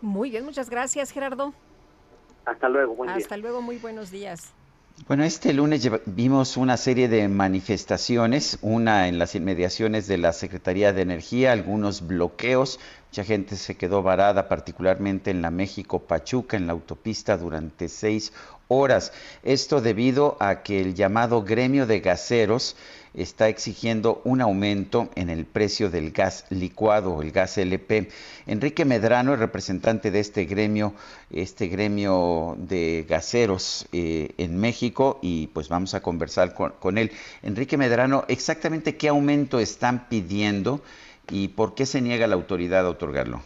Muy 0.01 0.29
bien, 0.29 0.45
muchas 0.45 0.69
gracias, 0.69 1.11
Gerardo. 1.11 1.53
Hasta 2.45 2.69
luego, 2.69 2.95
buen 2.95 3.09
Hasta 3.09 3.37
luego, 3.37 3.61
muy 3.61 3.77
buenos 3.77 4.11
días. 4.11 4.53
Bueno, 5.07 5.23
este 5.23 5.53
lunes 5.53 5.89
vimos 6.07 6.57
una 6.57 6.75
serie 6.75 7.07
de 7.07 7.27
manifestaciones, 7.27 8.57
una 8.61 9.07
en 9.07 9.19
las 9.19 9.35
inmediaciones 9.35 10.07
de 10.07 10.17
la 10.17 10.33
Secretaría 10.33 10.91
de 10.91 11.01
Energía, 11.03 11.51
algunos 11.51 12.07
bloqueos, 12.07 12.79
mucha 13.09 13.23
gente 13.23 13.55
se 13.55 13.75
quedó 13.75 14.03
varada, 14.03 14.47
particularmente 14.47 15.31
en 15.31 15.41
la 15.41 15.49
México-Pachuca, 15.49 16.57
en 16.57 16.67
la 16.67 16.73
autopista, 16.73 17.37
durante 17.37 17.89
seis 17.89 18.33
horas. 18.67 19.13
Esto 19.43 19.81
debido 19.81 20.37
a 20.39 20.61
que 20.61 20.81
el 20.81 20.93
llamado 20.93 21.41
gremio 21.43 21.87
de 21.87 22.01
gaseros 22.01 22.75
está 23.13 23.47
exigiendo 23.47 24.21
un 24.25 24.41
aumento 24.41 25.09
en 25.15 25.29
el 25.29 25.45
precio 25.45 25.89
del 25.89 26.11
gas 26.11 26.45
licuado, 26.49 27.21
el 27.21 27.31
gas 27.31 27.57
LP. 27.57 28.09
Enrique 28.45 28.85
Medrano, 28.85 29.33
el 29.33 29.39
representante 29.39 30.11
de 30.11 30.19
este 30.19 30.45
gremio, 30.45 30.93
este 31.31 31.67
gremio 31.67 32.55
de 32.59 33.05
gaseros 33.09 33.87
eh, 33.91 34.33
en 34.37 34.57
México, 34.57 35.17
y 35.21 35.47
pues 35.47 35.69
vamos 35.69 35.93
a 35.93 36.01
conversar 36.01 36.53
con, 36.53 36.73
con 36.79 36.97
él. 36.97 37.11
Enrique 37.41 37.77
Medrano, 37.77 38.25
exactamente 38.27 38.97
qué 38.97 39.07
aumento 39.07 39.59
están 39.59 40.07
pidiendo 40.09 40.81
y 41.29 41.49
por 41.49 41.75
qué 41.75 41.85
se 41.85 42.01
niega 42.01 42.27
la 42.27 42.35
autoridad 42.35 42.85
a 42.85 42.89
otorgarlo. 42.89 43.41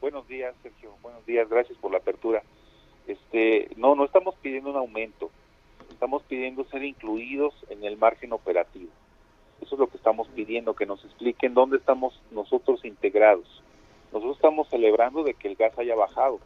Buenos 0.00 0.26
días, 0.28 0.54
Sergio. 0.62 0.92
Buenos 1.02 1.24
días. 1.26 1.48
Gracias 1.48 1.78
por 1.78 1.92
la 1.92 1.98
apertura. 1.98 2.42
Este, 3.06 3.70
no, 3.76 3.94
no 3.94 4.04
estamos 4.04 4.34
pidiendo 4.36 4.70
un 4.70 4.76
aumento 4.76 5.30
estamos 5.98 6.22
pidiendo 6.22 6.64
ser 6.66 6.84
incluidos 6.84 7.52
en 7.70 7.82
el 7.82 7.96
margen 7.96 8.32
operativo. 8.32 8.90
Eso 9.60 9.74
es 9.74 9.78
lo 9.80 9.88
que 9.88 9.96
estamos 9.96 10.28
pidiendo, 10.28 10.74
que 10.74 10.86
nos 10.86 11.04
expliquen 11.04 11.54
dónde 11.54 11.78
estamos 11.78 12.20
nosotros 12.30 12.84
integrados. 12.84 13.64
Nosotros 14.12 14.36
estamos 14.36 14.68
celebrando 14.68 15.24
de 15.24 15.34
que 15.34 15.48
el 15.48 15.56
gas 15.56 15.76
haya 15.76 15.96
bajado, 15.96 16.38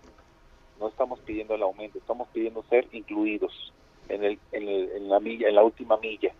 no 0.81 0.89
estamos 0.89 1.21
pidiendo 1.21 1.55
el 1.55 1.63
aumento, 1.63 1.99
estamos 1.99 2.29
pidiendo 2.33 2.63
ser 2.71 2.89
incluidos 2.93 3.75
en, 4.09 4.25
el, 4.25 4.39
en, 4.53 4.67
el, 4.67 4.91
en 4.93 5.09
la 5.11 5.21
milla, 5.21 5.49
en 5.49 5.55
la 5.55 5.65
última 5.65 5.99
milla. 5.99 6.33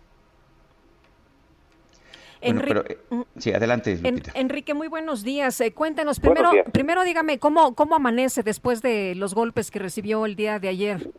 Enrique, 2.43 2.97
eh, 3.11 3.23
sí, 3.37 3.53
adelante, 3.53 3.97
Enrique, 4.33 4.73
muy 4.73 4.87
buenos 4.87 5.23
días. 5.23 5.59
Eh, 5.61 5.73
cuéntanos, 5.73 6.19
primero, 6.19 6.51
primero 6.71 7.03
dígame, 7.03 7.39
¿cómo, 7.39 7.73
¿cómo 7.73 7.95
amanece 7.95 8.43
después 8.43 8.81
de 8.81 9.15
los 9.15 9.33
golpes 9.33 9.71
que 9.71 9.79
recibió 9.79 10.25
el 10.25 10.35
día 10.35 10.59
de 10.59 10.67
ayer? 10.67 11.09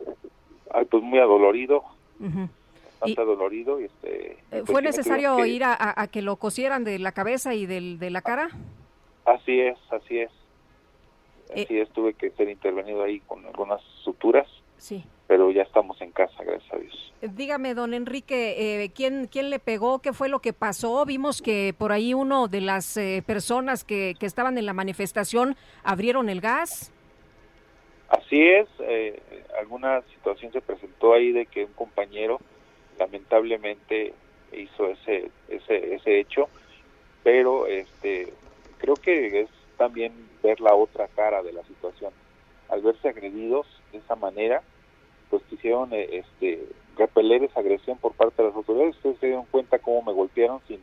Ay, 0.73 0.85
pues 0.85 1.03
muy 1.03 1.19
adolorido. 1.19 1.83
Bastante 2.19 3.21
adolorido. 3.21 3.81
Y 3.81 3.85
este, 3.85 4.33
eh, 4.33 4.37
pues 4.51 4.65
¿Fue 4.67 4.83
necesario 4.83 5.45
ir 5.47 5.65
a, 5.65 6.09
que 6.13 6.23
lo 6.23 6.37
cosieran 6.37 6.85
de 6.85 6.99
la 6.99 7.13
cabeza 7.13 7.55
y 7.55 7.67
del, 7.67 7.99
de 7.99 8.11
la 8.11 8.23
cara? 8.23 8.51
Así 9.25 9.61
es, 9.61 9.79
así 9.91 10.19
es. 10.19 10.31
Así 11.51 11.79
es, 11.79 11.89
tuve 11.91 12.15
que 12.15 12.31
ser 12.31 12.49
intervenido 12.49 13.03
ahí 13.03 13.21
con 13.21 13.45
algunas 13.47 13.81
suturas. 14.03 14.49
Sí 14.77 15.05
pero 15.27 15.51
ya 15.51 15.63
estamos 15.63 16.01
en 16.01 16.11
casa, 16.11 16.43
gracias 16.45 16.73
a 16.73 16.77
Dios. 16.77 17.13
Dígame, 17.23 17.75
don 17.75 17.95
Enrique, 17.95 18.83
eh, 18.85 18.91
¿quién, 18.95 19.29
¿quién 19.31 19.51
le 19.51 19.59
pegó? 19.59 20.01
¿Qué 20.01 20.13
fue 20.13 20.29
lo 20.29 20.41
que 20.41 20.53
pasó? 20.53 21.05
Vimos 21.07 21.41
que 21.41 21.75
por 21.77 21.93
ahí 21.93 22.13
uno 22.13 22.49
de 22.49 22.61
las 22.61 22.97
eh, 22.97 23.23
personas 23.27 23.85
que, 23.85 24.15
que, 24.19 24.27
estaban 24.27 24.59
en 24.59 24.67
la 24.67 24.75
manifestación 24.75 25.57
abrieron 25.83 26.29
el 26.29 26.41
gas. 26.41 26.93
Así 28.11 28.47
es, 28.47 28.69
eh, 28.81 29.21
alguna 29.59 30.03
situación 30.15 30.53
se 30.53 30.61
presentó 30.61 31.15
ahí 31.15 31.33
de 31.33 31.47
que 31.47 31.65
un 31.65 31.73
compañero 31.73 32.39
lamentablemente 32.99 34.13
hizo 34.53 34.89
ese, 34.89 35.31
ese, 35.49 35.95
ese 35.95 36.21
hecho, 36.21 36.49
pero 37.23 37.67
este 37.67 38.33
creo 38.79 38.95
que 38.97 39.41
es 39.41 39.49
también 39.79 40.13
ver 40.43 40.61
la 40.61 40.75
otra 40.75 41.09
cara 41.09 41.43
de 41.43 41.53
la 41.53 41.63
situación. 41.65 42.13
Al 42.69 42.83
verse 42.83 43.09
agredidos 43.09 43.67
de 43.93 43.99
esa 43.99 44.15
manera, 44.15 44.63
pues 45.35 45.43
quisieron 45.51 45.93
eh, 45.93 46.19
este, 46.19 46.65
repeler 46.97 47.43
esa 47.43 47.59
agresión 47.59 47.99
por 47.99 48.13
parte 48.13 48.41
de 48.41 48.51
las 48.51 48.57
autoridades. 48.57 48.95
Ustedes 48.95 49.19
se 49.19 49.27
dieron 49.27 49.47
cuenta 49.47 49.81
cómo 49.81 50.01
me 50.03 50.13
golpearon 50.13 50.61
sin, 50.69 50.81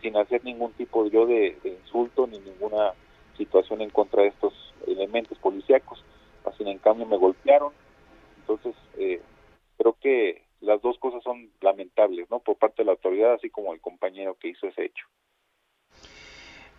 sin 0.00 0.16
hacer 0.16 0.44
ningún 0.44 0.72
tipo 0.74 1.04
yo 1.08 1.26
de, 1.26 1.58
insulto 1.64 2.28
ni 2.28 2.38
ninguna 2.38 2.92
situación 3.36 3.80
en 3.80 3.90
contra 3.90 4.22
de 4.22 4.28
estos 4.28 4.52
elementos 4.86 5.36
policíacos. 5.38 6.04
Así 6.44 6.62
en 6.62 6.78
cambio 6.78 7.06
me 7.06 7.16
golpearon. 7.16 7.72
Entonces, 8.38 8.76
eh, 8.98 9.20
creo 9.78 9.96
que 10.00 10.42
las 10.60 10.80
dos 10.80 10.96
cosas 11.00 11.20
son 11.24 11.50
lamentables, 11.60 12.30
¿no? 12.30 12.38
Por 12.38 12.54
parte 12.54 12.82
de 12.82 12.84
la 12.84 12.92
autoridad, 12.92 13.32
así 13.32 13.50
como 13.50 13.74
el 13.74 13.80
compañero 13.80 14.36
que 14.38 14.50
hizo 14.50 14.68
ese 14.68 14.84
hecho. 14.84 15.06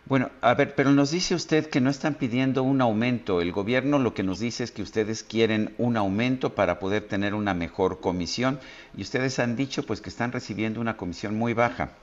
Bueno, 0.09 0.31
a 0.41 0.55
ver, 0.55 0.73
pero 0.75 0.89
nos 0.89 1.11
dice 1.11 1.35
usted 1.35 1.69
que 1.69 1.81
no 1.81 1.91
están 1.91 2.15
pidiendo 2.15 2.63
un 2.63 2.81
aumento. 2.81 3.41
El 3.41 3.51
gobierno 3.51 3.99
lo 3.99 4.15
que 4.15 4.23
nos 4.23 4.39
dice 4.39 4.63
es 4.63 4.71
que 4.71 4.81
ustedes 4.81 5.21
quieren 5.21 5.75
un 5.77 5.97
aumento 5.97 6.55
para 6.55 6.79
poder 6.79 7.07
tener 7.07 7.35
una 7.35 7.53
mejor 7.53 8.01
comisión 8.01 8.59
y 8.97 9.03
ustedes 9.03 9.37
han 9.37 9.55
dicho 9.55 9.83
pues 9.85 10.01
que 10.01 10.09
están 10.09 10.31
recibiendo 10.31 10.81
una 10.81 10.97
comisión 10.97 11.37
muy 11.37 11.53
baja. 11.53 11.95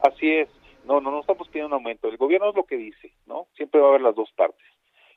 Así 0.00 0.30
es. 0.30 0.48
No, 0.84 1.00
no, 1.00 1.10
no 1.10 1.18
estamos 1.18 1.48
pidiendo 1.48 1.74
un 1.74 1.82
aumento. 1.82 2.06
El 2.06 2.16
gobierno 2.18 2.50
es 2.50 2.54
lo 2.54 2.62
que 2.62 2.76
dice, 2.76 3.10
¿no? 3.26 3.48
Siempre 3.56 3.80
va 3.80 3.86
a 3.86 3.90
haber 3.90 4.02
las 4.02 4.14
dos 4.14 4.30
partes. 4.36 4.64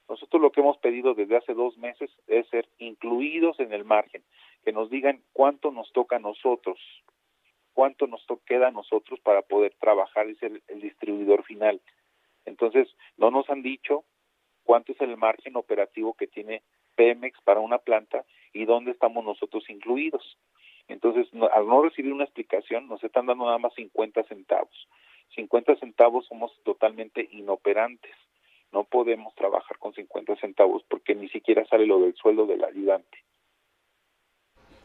Nosotros 0.09 0.41
lo 0.41 0.51
que 0.51 0.61
hemos 0.61 0.77
pedido 0.77 1.13
desde 1.13 1.37
hace 1.37 1.53
dos 1.53 1.77
meses 1.77 2.09
es 2.25 2.47
ser 2.47 2.67
incluidos 2.79 3.59
en 3.59 3.73
el 3.73 3.85
margen, 3.85 4.23
que 4.65 4.71
nos 4.71 4.89
digan 4.89 5.21
cuánto 5.33 5.71
nos 5.71 5.91
toca 5.93 6.15
a 6.15 6.19
nosotros, 6.19 6.79
cuánto 7.73 8.07
nos 8.07 8.25
queda 8.45 8.67
a 8.67 8.71
nosotros 8.71 9.19
para 9.21 9.41
poder 9.41 9.73
trabajar 9.79 10.27
ser 10.35 10.61
el 10.67 10.81
distribuidor 10.81 11.43
final. 11.43 11.81
Entonces, 12.45 12.87
no 13.17 13.31
nos 13.31 13.49
han 13.49 13.61
dicho 13.61 14.03
cuánto 14.63 14.91
es 14.91 15.01
el 15.01 15.17
margen 15.17 15.55
operativo 15.55 16.13
que 16.13 16.27
tiene 16.27 16.61
Pemex 16.95 17.39
para 17.41 17.59
una 17.59 17.79
planta 17.79 18.25
y 18.53 18.65
dónde 18.65 18.91
estamos 18.91 19.23
nosotros 19.25 19.69
incluidos. 19.69 20.37
Entonces, 20.87 21.27
al 21.53 21.67
no 21.67 21.81
recibir 21.81 22.13
una 22.13 22.25
explicación, 22.25 22.87
nos 22.87 23.03
están 23.03 23.25
dando 23.25 23.45
nada 23.45 23.57
más 23.57 23.73
50 23.73 24.23
centavos. 24.23 24.87
50 25.35 25.77
centavos 25.77 26.25
somos 26.27 26.51
totalmente 26.63 27.27
inoperantes. 27.31 28.15
No 28.71 28.83
podemos 28.83 29.33
trabajar 29.35 29.77
con 29.77 29.93
50 29.93 30.35
centavos 30.37 30.83
porque 30.89 31.15
ni 31.15 31.29
siquiera 31.29 31.65
sale 31.65 31.85
lo 31.85 31.99
del 31.99 32.15
sueldo 32.15 32.45
del 32.45 32.63
ayudante. 32.63 33.23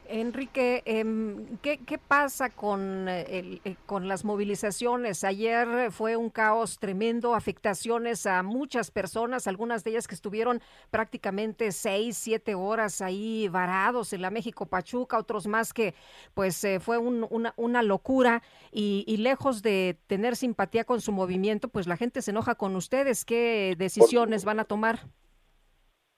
Enrique, 0.09 0.83
em, 0.87 1.59
¿qué, 1.59 1.79
¿qué, 1.79 1.99
pasa 1.99 2.51
con, 2.51 3.09
eh, 3.09 3.61
eh, 3.65 3.77
con 3.87 4.09
las 4.09 4.25
movilizaciones? 4.25 5.23
Ayer 5.23 5.91
fue 5.91 6.17
un 6.17 6.31
caos 6.31 6.79
tremendo, 6.79 7.35
afectaciones 7.35 8.27
a 8.27 8.43
muchas 8.43 8.91
personas, 8.91 9.47
algunas 9.47 9.85
de 9.85 9.91
ellas 9.91 10.09
que 10.09 10.15
estuvieron 10.15 10.61
prácticamente 10.91 11.73
seis, 11.73 12.17
siete 12.17 12.55
horas 12.55 13.03
ahí 13.03 13.49
varados 13.49 14.13
en 14.13 14.23
la 14.23 14.31
México 14.31 14.67
Pachuca, 14.67 15.19
otros 15.19 15.47
más 15.47 15.75
que 15.75 15.95
pues 16.35 16.65
eh, 16.65 16.81
fue 16.81 16.99
una, 16.99 17.53
una, 17.57 17.83
locura 17.83 18.43
y, 18.73 19.05
y, 19.07 19.19
lejos 19.19 19.63
de 19.63 19.97
tener 20.07 20.37
simpatía 20.37 20.85
con 20.85 21.01
su 21.01 21.13
movimiento, 21.13 21.69
pues 21.69 21.87
la 21.87 21.97
gente 21.97 22.23
se 22.23 22.31
enoja 22.31 22.55
con 22.55 22.77
ustedes. 22.77 23.25
¿Qué 23.25 23.75
decisiones 23.77 24.45
van 24.45 24.61
a 24.61 24.65
tomar? 24.65 25.01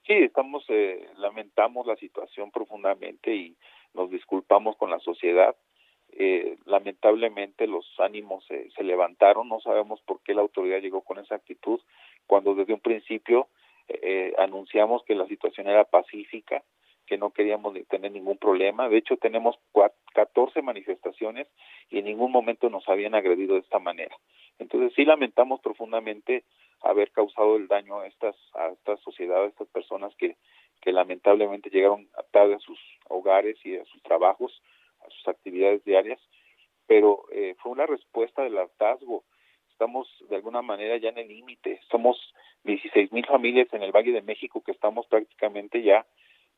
Sí, 0.06 0.14
estamos, 0.14 0.64
lamentamos 1.18 1.86
la 1.86 1.94
situación 1.94 2.50
profundamente 2.50 3.32
y 3.32 3.56
nos 3.94 4.10
disculpamos 4.10 4.76
con 4.76 4.90
la 4.90 5.00
sociedad. 5.00 5.56
Eh, 6.12 6.56
lamentablemente 6.66 7.66
los 7.66 7.86
ánimos 7.98 8.44
se, 8.46 8.82
levantaron, 8.82 9.48
no 9.48 9.60
sabemos 9.60 10.00
por 10.02 10.20
qué 10.22 10.34
la 10.34 10.42
autoridad 10.42 10.80
llegó 10.80 11.02
con 11.02 11.18
esa 11.18 11.36
actitud, 11.36 11.80
cuando 12.26 12.54
desde 12.54 12.74
un 12.74 12.80
principio 12.80 13.48
eh, 13.88 14.34
anunciamos 14.38 15.04
que 15.04 15.14
la 15.14 15.26
situación 15.26 15.68
era 15.68 15.84
pacífica, 15.84 16.62
que 17.06 17.18
no 17.18 17.30
queríamos 17.30 17.74
tener 17.88 18.12
ningún 18.12 18.38
problema. 18.38 18.88
De 18.88 18.98
hecho, 18.98 19.16
tenemos 19.16 19.58
14 20.14 20.62
manifestaciones 20.62 21.48
y 21.90 21.98
en 21.98 22.04
ningún 22.04 22.30
momento 22.30 22.70
nos 22.70 22.88
habían 22.88 23.14
agredido 23.14 23.54
de 23.54 23.60
esta 23.60 23.78
manera. 23.78 24.16
Entonces, 24.58 24.92
sí 24.94 25.04
lamentamos 25.04 25.60
profundamente 25.60 26.44
haber 26.82 27.10
causado 27.10 27.56
el 27.56 27.68
daño 27.68 28.00
a 28.00 28.06
estas 28.06 28.36
a 28.54 28.68
esta 28.68 28.96
sociedad, 28.98 29.42
a 29.42 29.48
estas 29.48 29.68
personas 29.68 30.14
que 30.16 30.36
que 30.80 30.92
lamentablemente 30.92 31.70
llegaron 31.70 32.08
tarde 32.30 32.54
a 32.54 32.60
sus 32.60 32.78
hogares 33.08 33.56
y 33.64 33.76
a 33.76 33.84
sus 33.84 34.02
trabajos, 34.02 34.62
a 35.00 35.10
sus 35.10 35.28
actividades 35.28 35.84
diarias, 35.84 36.20
pero 36.86 37.24
eh, 37.32 37.54
fue 37.58 37.72
una 37.72 37.86
respuesta 37.86 38.42
del 38.42 38.58
hartazgo. 38.58 39.24
Estamos 39.70 40.08
de 40.28 40.36
alguna 40.36 40.62
manera 40.62 40.96
ya 40.96 41.10
en 41.10 41.18
el 41.18 41.28
límite. 41.28 41.80
Somos 41.90 42.18
16 42.64 43.12
mil 43.12 43.26
familias 43.26 43.68
en 43.72 43.82
el 43.82 43.92
Valle 43.92 44.12
de 44.12 44.22
México 44.22 44.62
que 44.62 44.72
estamos 44.72 45.06
prácticamente 45.06 45.82
ya 45.82 46.06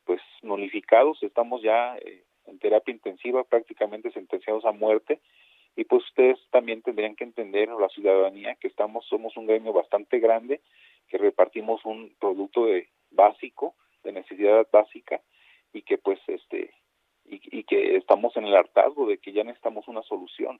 pues 0.05 0.21
nulificados, 0.41 1.21
estamos 1.23 1.61
ya 1.61 1.95
eh, 1.97 2.23
en 2.45 2.59
terapia 2.59 2.93
intensiva, 2.93 3.43
prácticamente 3.43 4.11
sentenciados 4.11 4.65
a 4.65 4.71
muerte 4.71 5.21
y 5.75 5.85
pues 5.85 6.03
ustedes 6.05 6.39
también 6.51 6.81
tendrían 6.81 7.15
que 7.15 7.23
entender 7.23 7.69
la 7.69 7.89
ciudadanía 7.89 8.55
que 8.55 8.67
estamos 8.67 9.05
somos 9.07 9.35
un 9.37 9.47
gremio 9.47 9.73
bastante 9.73 10.19
grande 10.19 10.61
que 11.07 11.17
repartimos 11.17 11.83
un 11.85 12.13
producto 12.19 12.65
de 12.65 12.89
básico 13.11 13.75
de 14.03 14.11
necesidad 14.11 14.67
básica 14.71 15.21
y 15.71 15.81
que 15.81 15.97
pues 15.97 16.19
este 16.27 16.73
y, 17.25 17.63
que 17.63 17.95
estamos 17.95 18.35
en 18.35 18.45
el 18.45 18.55
hartazgo 18.55 19.07
de 19.07 19.17
que 19.17 19.31
ya 19.31 19.45
necesitamos 19.45 19.87
una 19.87 20.03
solución. 20.03 20.59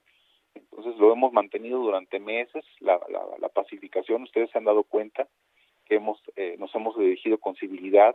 Entonces 0.54 0.96
lo 0.96 1.12
hemos 1.12 1.32
mantenido 1.32 1.78
durante 1.78 2.18
meses 2.18 2.64
la, 2.80 2.98
la, 3.38 3.48
pacificación 3.50 4.22
ustedes 4.22 4.50
se 4.50 4.58
han 4.58 4.64
dado 4.64 4.84
cuenta 4.84 5.28
que 5.84 5.96
hemos 5.96 6.18
eh, 6.36 6.56
nos 6.58 6.74
hemos 6.74 6.96
dirigido 6.98 7.38
con 7.38 7.54
civilidad 7.56 8.14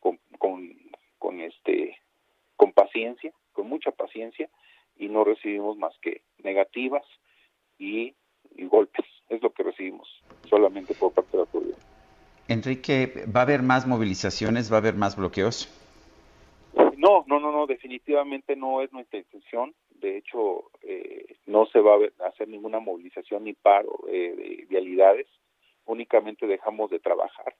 con, 0.00 0.18
con, 0.38 0.76
con 1.18 1.40
este 1.40 1.98
con 2.56 2.72
paciencia 2.72 3.32
con 3.52 3.68
mucha 3.68 3.92
paciencia 3.92 4.50
y 4.96 5.08
no 5.08 5.24
recibimos 5.24 5.76
más 5.76 5.96
que 6.00 6.22
negativas 6.42 7.04
y, 7.78 8.14
y 8.54 8.64
golpes. 8.66 9.06
Es 9.28 9.42
lo 9.42 9.50
que 9.50 9.62
recibimos 9.62 10.08
solamente 10.48 10.94
por 10.94 11.12
parte 11.12 11.32
de 11.32 11.38
la 11.38 11.42
autoridad 11.42 11.95
Enrique, 12.48 13.24
¿va 13.34 13.40
a 13.40 13.42
haber 13.42 13.62
más 13.62 13.86
movilizaciones? 13.86 14.70
¿Va 14.70 14.76
a 14.76 14.78
haber 14.78 14.94
más 14.94 15.16
bloqueos? 15.16 15.68
No, 16.96 17.24
no, 17.26 17.40
no, 17.40 17.50
no, 17.50 17.66
definitivamente 17.66 18.54
no 18.54 18.82
es 18.82 18.92
nuestra 18.92 19.18
intención. 19.18 19.74
De 19.90 20.16
hecho, 20.16 20.70
eh, 20.82 21.36
no 21.46 21.66
se 21.66 21.80
va 21.80 21.94
a 21.94 22.28
hacer 22.28 22.48
ninguna 22.48 22.78
movilización 22.78 23.44
ni 23.44 23.52
paro 23.52 23.98
eh, 24.08 24.34
de 24.36 24.66
vialidades. 24.68 25.26
Únicamente 25.86 26.46
dejamos 26.46 26.90
de 26.90 27.00
trabajar 27.00 27.54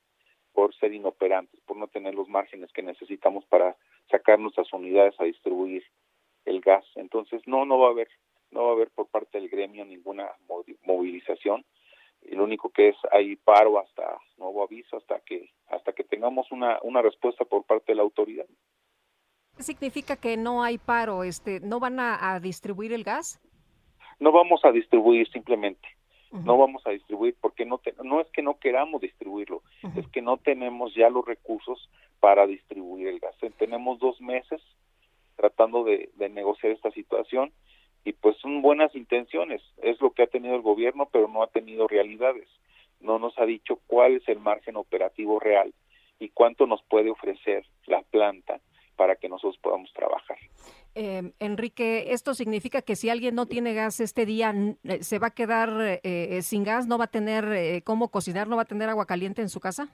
por 0.53 0.75
ser 0.77 0.95
inoperantes, 0.95 1.61
por 1.67 1.77
no 1.77 1.89
tener 1.89 2.15
los 2.15 2.29
márgenes 2.29 2.73
que 2.73 2.83
necesitamos 2.83 3.45
para 3.47 3.77
sacar 4.09 4.39
nuestras 4.39 4.73
unidades 4.73 5.15
a 5.19 5.25
distribuir 5.25 5.83
el 6.45 6.61
gas. 6.61 6.85
Entonces, 6.95 7.43
no, 7.47 7.65
no 7.65 7.79
va 7.79 7.89
a 7.89 7.91
haber, 7.91 8.09
no 8.53 8.65
va 8.65 8.71
a 8.71 8.73
haber 8.75 8.91
por 8.91 9.09
parte 9.09 9.39
del 9.39 9.49
gremio 9.49 9.85
ninguna 9.85 10.31
movilización 10.85 11.65
lo 12.35 12.45
único 12.45 12.71
que 12.71 12.89
es 12.89 12.97
hay 13.13 13.37
paro 13.37 13.79
hasta 13.79 14.19
nuevo 14.39 14.63
aviso 14.63 14.97
hasta 14.97 15.21
que 15.21 15.51
hasta 15.69 15.93
que 15.93 16.05
tengamos 16.05 16.51
una 16.51 16.79
una 16.83 17.03
respuesta 17.03 17.45
por 17.45 17.65
parte 17.65 17.93
de 17.93 17.97
la 17.97 18.03
autoridad. 18.03 18.47
¿Qué 19.57 19.63
significa 19.63 20.17
que 20.17 20.37
no 20.37 20.63
hay 20.63 20.79
paro 20.79 21.25
este 21.25 21.61
no 21.61 21.81
van 21.81 21.99
a, 22.01 22.41
distribuir 22.41 22.93
el 22.93 23.05
gas 23.05 23.41
no 24.19 24.33
vamos 24.33 24.65
a 24.65 24.73
distribuir 24.73 25.29
simplemente. 25.31 25.87
No 26.33 26.59
vamos 26.59 26.83
a 26.87 26.91
distribuir 26.91 27.37
porque 27.41 27.65
no 27.65 27.81
no 28.03 28.21
es 28.21 28.27
que 28.31 28.43
no 28.43 28.59
queramos 28.59 29.01
distribuirlo 29.01 29.63
es 29.97 30.07
que 30.09 30.21
no 30.21 30.37
tenemos 30.37 30.95
ya 30.95 31.09
los 31.09 31.25
recursos 31.25 31.89
para 32.21 32.47
distribuir 32.47 33.09
el 33.09 33.21
gas. 33.21 33.37
Tenemos 33.59 33.99
dos 33.99 34.21
meses 34.21 34.61
tratando 35.37 35.85
de 35.85 36.29
negociar 36.31 36.73
esta 36.73 36.91
situación 36.91 37.53
y 38.07 38.13
pues 38.13 38.37
son 38.37 38.63
buenas 38.63 38.95
intenciones, 38.95 39.61
es 39.83 40.01
lo 40.01 40.13
que 40.13 40.23
ha 40.23 40.27
tenido 40.29 40.55
el 40.55 40.63
gobierno, 40.63 41.09
pero 41.11 41.27
no 41.27 41.43
ha 41.43 41.49
tenido 41.49 41.89
realidades. 41.89 42.49
No 43.01 43.19
nos 43.19 43.37
ha 43.37 43.45
dicho 43.45 43.81
cuál 43.89 44.15
es 44.15 44.29
el 44.29 44.39
margen 44.39 44.77
operativo 44.77 45.41
real 45.41 45.75
y 46.21 46.29
cuánto 46.29 46.69
nos 46.69 46.85
puede 46.85 47.11
ofrecer 47.11 47.67
la 47.87 48.03
planta 48.03 48.61
para 48.95 49.17
que 49.17 49.29
nosotros 49.29 49.59
podamos 49.61 49.93
trabajar. 49.93 50.39
Eh, 50.95 51.33
Enrique, 51.41 52.13
¿esto 52.13 52.35
significa 52.35 52.81
que 52.81 52.95
si 52.95 53.11
alguien 53.11 53.35
no 53.35 53.47
tiene 53.47 53.75
gas 53.75 53.99
este 53.99 54.25
día, 54.25 54.55
eh, 54.85 55.03
se 55.03 55.19
va 55.19 55.27
a 55.27 55.35
quedar 55.35 56.01
eh, 56.05 56.41
sin 56.43 56.63
gas, 56.63 56.87
no 56.87 56.99
va 56.99 57.07
a 57.07 57.11
tener 57.11 57.83
cómo 57.83 58.09
cocinar, 58.13 58.47
no 58.47 58.55
va 58.55 58.63
a 58.63 58.67
tener 58.67 58.89
agua 58.89 59.07
caliente 59.07 59.43
en 59.43 59.49
su 59.49 59.59
casa? 59.59 59.89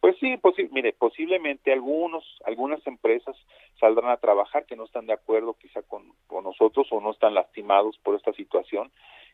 Pues 0.00 0.16
sí, 0.18 0.40
mire, 0.70 0.94
posiblemente 0.94 1.72
algunos, 1.72 2.24
algunas 2.46 2.84
empresas 2.86 3.36
saldrán 3.78 4.10
a 4.10 4.16
trabajar 4.16 4.64
que 4.64 4.74
no 4.76 4.84
están 4.84 5.06
de 5.06 5.12
acuerdo 5.12 5.54
quizá 5.54 5.82
con, 5.82 6.14
nosotros 6.42 6.88
o 6.90 7.00
no 7.00 7.10
están 7.10 7.34
lastimados 7.34 7.98
por 7.98 8.16
esta 8.16 8.32
situación 8.32 8.90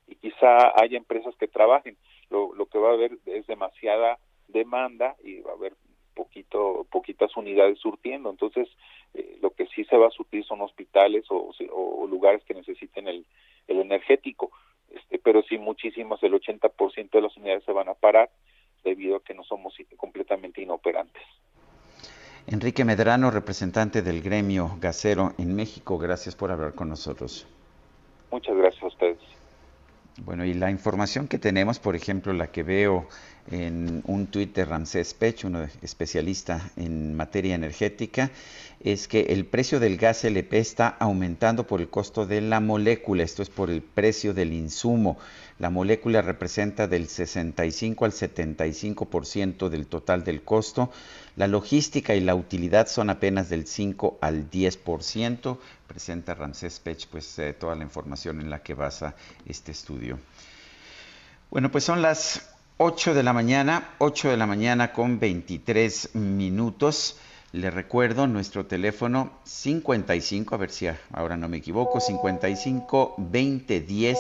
y 0.08 0.16
quizá 0.16 0.72
haya 0.80 0.96
empresas 0.96 1.36
que 1.36 1.46
trabajen. 1.46 1.96
Lo, 2.30 2.52
lo 2.54 2.66
que 2.66 2.78
va 2.78 2.90
a 2.90 2.94
haber 2.94 3.12
es 3.26 3.46
demasiada 3.46 4.18
demanda 4.48 5.14
y 5.22 5.40
va 5.40 5.52
a 5.52 5.54
haber 5.54 5.74
poquito, 6.14 6.84
poquitas 6.90 7.36
unidades 7.36 7.78
surtiendo. 7.78 8.28
Entonces, 8.28 8.68
eh, 9.14 9.38
lo 9.40 9.50
que 9.50 9.66
sí 9.66 9.84
se 9.84 9.96
va 9.96 10.08
a 10.08 10.10
surtir 10.10 10.44
son 10.44 10.62
hospitales 10.62 11.24
o, 11.30 11.52
o 11.70 12.06
lugares 12.08 12.42
que 12.44 12.54
necesiten 12.54 13.06
el, 13.06 13.24
el 13.68 13.78
energético. 13.78 14.50
Este, 14.90 15.18
pero 15.18 15.42
sí, 15.42 15.58
muchísimas, 15.58 16.20
el 16.22 16.34
80% 16.34 17.10
de 17.10 17.20
las 17.20 17.36
unidades 17.36 17.64
se 17.64 17.72
van 17.72 17.88
a 17.88 17.94
parar 17.94 18.30
debido 18.86 19.16
a 19.16 19.22
que 19.22 19.34
no 19.34 19.42
somos 19.42 19.74
completamente 19.96 20.62
inoperantes. 20.62 21.22
Enrique 22.46 22.84
Medrano, 22.84 23.32
representante 23.32 24.02
del 24.02 24.22
gremio 24.22 24.78
gasero 24.80 25.34
en 25.36 25.56
México, 25.56 25.98
gracias 25.98 26.36
por 26.36 26.52
hablar 26.52 26.74
con 26.74 26.88
nosotros. 26.88 27.46
Muchas 28.30 28.56
gracias 28.56 28.82
a 28.84 28.86
ustedes. 28.86 29.18
Bueno, 30.24 30.44
y 30.44 30.54
la 30.54 30.70
información 30.70 31.26
que 31.26 31.38
tenemos, 31.38 31.78
por 31.80 31.96
ejemplo, 31.96 32.32
la 32.32 32.46
que 32.46 32.62
veo 32.62 33.08
en 33.50 34.02
un 34.06 34.26
tuit 34.26 34.54
de 34.54 34.64
Ramsés 34.64 35.14
Pech, 35.14 35.44
un 35.44 35.68
especialista 35.82 36.70
en 36.76 37.14
materia 37.14 37.54
energética, 37.54 38.30
es 38.80 39.08
que 39.08 39.20
el 39.20 39.46
precio 39.46 39.80
del 39.80 39.96
gas 39.96 40.24
LP 40.24 40.58
está 40.58 40.88
aumentando 40.88 41.66
por 41.66 41.80
el 41.80 41.88
costo 41.88 42.26
de 42.26 42.40
la 42.40 42.60
molécula, 42.60 43.22
esto 43.22 43.42
es 43.42 43.50
por 43.50 43.70
el 43.70 43.82
precio 43.82 44.34
del 44.34 44.52
insumo. 44.52 45.18
La 45.58 45.70
molécula 45.70 46.20
representa 46.20 46.86
del 46.86 47.08
65 47.08 48.04
al 48.04 48.12
75% 48.12 49.68
del 49.68 49.86
total 49.86 50.22
del 50.22 50.42
costo. 50.42 50.90
La 51.36 51.46
logística 51.46 52.14
y 52.14 52.20
la 52.20 52.34
utilidad 52.34 52.88
son 52.88 53.08
apenas 53.08 53.48
del 53.48 53.66
5 53.66 54.18
al 54.20 54.50
10%. 54.50 55.58
Presenta 55.86 56.34
Ramsés 56.34 56.78
Pech 56.80 57.06
pues 57.08 57.38
eh, 57.38 57.54
toda 57.54 57.74
la 57.74 57.84
información 57.84 58.40
en 58.40 58.50
la 58.50 58.62
que 58.62 58.74
basa 58.74 59.14
este 59.46 59.72
estudio. 59.72 60.18
Bueno, 61.50 61.70
pues 61.70 61.84
son 61.84 62.02
las 62.02 62.55
8 62.78 63.14
de 63.14 63.22
la 63.22 63.32
mañana, 63.32 63.94
8 64.00 64.28
de 64.28 64.36
la 64.36 64.46
mañana 64.46 64.92
con 64.92 65.18
23 65.18 66.14
minutos. 66.14 67.16
Le 67.52 67.70
recuerdo 67.70 68.26
nuestro 68.26 68.66
teléfono 68.66 69.30
55, 69.44 70.54
a 70.54 70.58
ver 70.58 70.70
si 70.70 70.86
ahora 71.10 71.38
no 71.38 71.48
me 71.48 71.56
equivoco, 71.56 72.00
55 72.00 73.14
20 73.16 73.80
10 73.80 74.18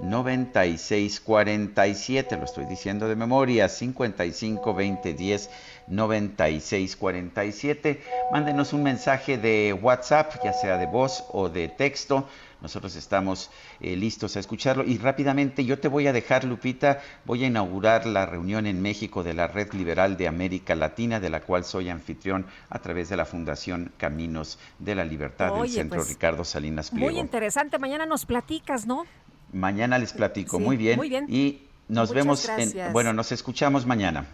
96 0.00 1.20
47, 1.20 2.36
lo 2.38 2.44
estoy 2.44 2.64
diciendo 2.64 3.06
de 3.06 3.14
memoria, 3.14 3.68
55 3.68 4.74
20 4.74 5.12
10 5.14 5.50
96 5.86 6.96
47. 6.96 8.02
Mándenos 8.32 8.72
un 8.72 8.82
mensaje 8.82 9.38
de 9.38 9.78
WhatsApp, 9.80 10.42
ya 10.42 10.52
sea 10.52 10.76
de 10.76 10.86
voz 10.86 11.24
o 11.30 11.48
de 11.48 11.68
texto 11.68 12.26
nosotros 12.62 12.94
estamos 12.94 13.50
eh, 13.80 13.96
listos 13.96 14.36
a 14.36 14.40
escucharlo. 14.40 14.84
Y 14.84 14.96
rápidamente 14.96 15.64
yo 15.64 15.78
te 15.80 15.88
voy 15.88 16.06
a 16.06 16.12
dejar, 16.12 16.44
Lupita, 16.44 17.00
voy 17.24 17.42
a 17.44 17.48
inaugurar 17.48 18.06
la 18.06 18.24
reunión 18.24 18.66
en 18.66 18.80
México 18.80 19.22
de 19.24 19.34
la 19.34 19.48
Red 19.48 19.72
Liberal 19.72 20.16
de 20.16 20.28
América 20.28 20.76
Latina, 20.76 21.18
de 21.18 21.28
la 21.28 21.40
cual 21.40 21.64
soy 21.64 21.90
anfitrión 21.90 22.46
a 22.70 22.78
través 22.78 23.08
de 23.08 23.16
la 23.16 23.24
Fundación 23.24 23.92
Caminos 23.96 24.58
de 24.78 24.94
la 24.94 25.04
Libertad 25.04 25.54
del 25.54 25.68
Centro 25.68 25.98
pues, 25.98 26.08
Ricardo 26.08 26.44
Salinas 26.44 26.90
Pliego. 26.90 27.10
Muy 27.10 27.20
interesante, 27.20 27.78
mañana 27.78 28.06
nos 28.06 28.24
platicas, 28.24 28.86
¿no? 28.86 29.04
Mañana 29.52 29.98
les 29.98 30.12
platico, 30.12 30.58
muy, 30.58 30.76
bien. 30.76 30.96
muy 30.96 31.08
bien. 31.08 31.26
Y 31.28 31.66
nos 31.88 32.12
vemos, 32.12 32.48
en, 32.48 32.92
bueno, 32.92 33.12
nos 33.12 33.32
escuchamos 33.32 33.84
mañana. 33.84 34.26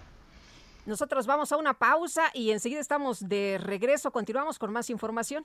Nosotros 0.87 1.27
vamos 1.27 1.51
a 1.53 1.57
una 1.57 1.75
pausa 1.75 2.31
y 2.35 2.51
enseguida 2.51 2.81
estamos 2.81 3.29
de 3.29 3.59
regreso. 3.61 4.11
Continuamos 4.11 4.59
con 4.59 4.73
más 4.73 4.91
información. 4.91 5.45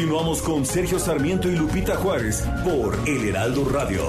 Continuamos 0.00 0.40
con 0.40 0.64
Sergio 0.64 0.98
Sarmiento 0.98 1.46
y 1.46 1.56
Lupita 1.56 1.94
Juárez 1.94 2.42
por 2.64 2.98
El 3.06 3.28
Heraldo 3.28 3.68
Radio. 3.68 4.02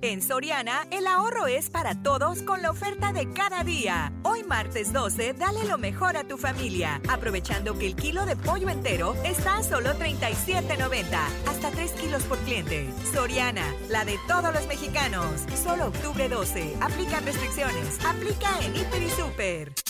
En 0.00 0.22
Soriana, 0.22 0.86
el 0.90 1.06
ahorro 1.06 1.46
es 1.46 1.68
para 1.68 2.02
todos 2.02 2.40
con 2.44 2.62
la 2.62 2.70
oferta 2.70 3.12
de 3.12 3.30
cada 3.34 3.62
día. 3.62 4.10
Hoy 4.22 4.42
martes 4.42 4.90
12, 4.94 5.34
dale 5.34 5.64
lo 5.64 5.76
mejor 5.76 6.16
a 6.16 6.24
tu 6.24 6.38
familia, 6.38 6.98
aprovechando 7.10 7.78
que 7.78 7.88
el 7.88 7.94
kilo 7.94 8.24
de 8.24 8.34
pollo 8.34 8.70
entero 8.70 9.14
está 9.22 9.58
a 9.58 9.62
solo 9.62 9.90
37.90, 9.90 11.04
hasta 11.46 11.70
3 11.70 11.92
kilos 11.92 12.22
por 12.22 12.38
cliente. 12.38 12.88
Soriana, 13.12 13.70
la 13.90 14.06
de 14.06 14.18
todos 14.26 14.54
los 14.54 14.66
mexicanos. 14.66 15.26
Solo 15.62 15.88
octubre 15.88 16.26
12. 16.30 16.76
Aplica 16.80 17.20
restricciones. 17.20 18.02
Aplica 18.06 18.48
en 18.64 18.74
Hiper 18.74 19.02
y 19.02 19.10
Super. 19.10 19.87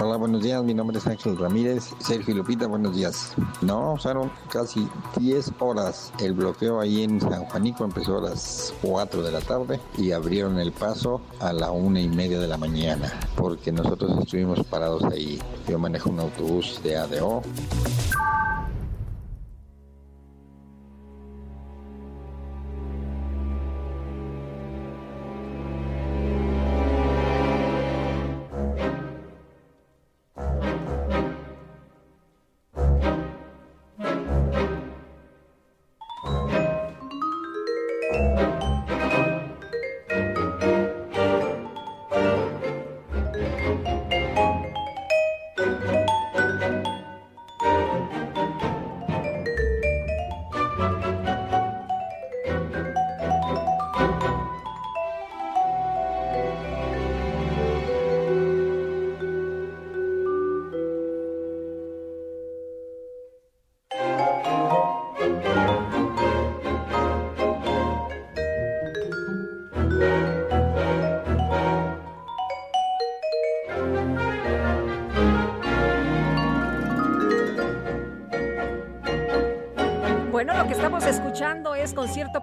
Hola, 0.00 0.16
buenos 0.16 0.42
días. 0.42 0.62
Mi 0.62 0.74
nombre 0.74 0.98
es 0.98 1.06
Ángel 1.06 1.36
Ramírez. 1.36 1.90
Sergio 1.98 2.34
Lupita, 2.34 2.66
buenos 2.66 2.96
días. 2.96 3.34
No, 3.60 3.94
usaron 3.94 4.30
casi 4.50 4.88
10 5.18 5.52
horas. 5.58 6.12
El 6.20 6.34
bloqueo 6.34 6.80
ahí 6.80 7.02
en 7.02 7.20
San 7.20 7.44
Juanico 7.46 7.84
empezó 7.84 8.18
a 8.18 8.30
las 8.30 8.72
4 8.82 9.22
de 9.22 9.32
la 9.32 9.40
tarde 9.40 9.80
y 9.96 10.12
abrieron 10.12 10.58
el 10.58 10.72
paso 10.72 11.20
a 11.40 11.52
la 11.52 11.70
una 11.70 12.00
y 12.00 12.08
media 12.08 12.38
de 12.38 12.46
la 12.46 12.56
mañana 12.56 13.12
porque 13.36 13.72
nosotros 13.72 14.18
estuvimos 14.20 14.64
parados 14.66 15.02
ahí. 15.04 15.40
Yo 15.68 15.78
manejo 15.78 16.10
un 16.10 16.20
autobús 16.20 16.80
de 16.82 16.96
ADO. 16.96 17.42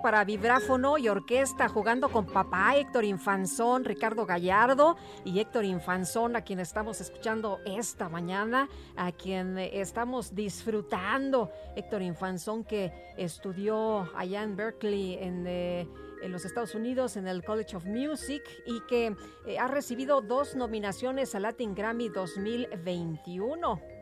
Para 0.05 0.23
vibráfono 0.23 0.99
y 0.99 1.09
orquesta 1.09 1.67
jugando 1.67 2.09
con 2.09 2.27
papá 2.27 2.75
Héctor 2.75 3.05
Infanzón, 3.05 3.83
Ricardo 3.83 4.27
Gallardo 4.27 4.97
y 5.23 5.39
Héctor 5.39 5.65
Infanzón, 5.65 6.35
a 6.35 6.41
quien 6.41 6.59
estamos 6.59 7.01
escuchando 7.01 7.59
esta 7.65 8.07
mañana, 8.07 8.69
a 8.95 9.11
quien 9.11 9.57
estamos 9.57 10.35
disfrutando. 10.35 11.49
Héctor 11.75 12.03
Infanzón 12.03 12.63
que 12.63 12.93
estudió 13.17 14.07
allá 14.15 14.43
en 14.43 14.55
Berkeley, 14.55 15.17
en... 15.19 15.47
Eh, 15.47 15.87
en 16.21 16.31
los 16.31 16.45
Estados 16.45 16.73
Unidos 16.73 17.17
en 17.17 17.27
el 17.27 17.43
College 17.43 17.75
of 17.75 17.85
Music 17.85 18.41
y 18.65 18.79
que 18.87 19.15
eh, 19.45 19.59
ha 19.59 19.67
recibido 19.67 20.21
dos 20.21 20.55
nominaciones 20.55 21.35
a 21.35 21.39
Latin 21.39 21.75
Grammy 21.75 22.09
2021. 22.09 23.94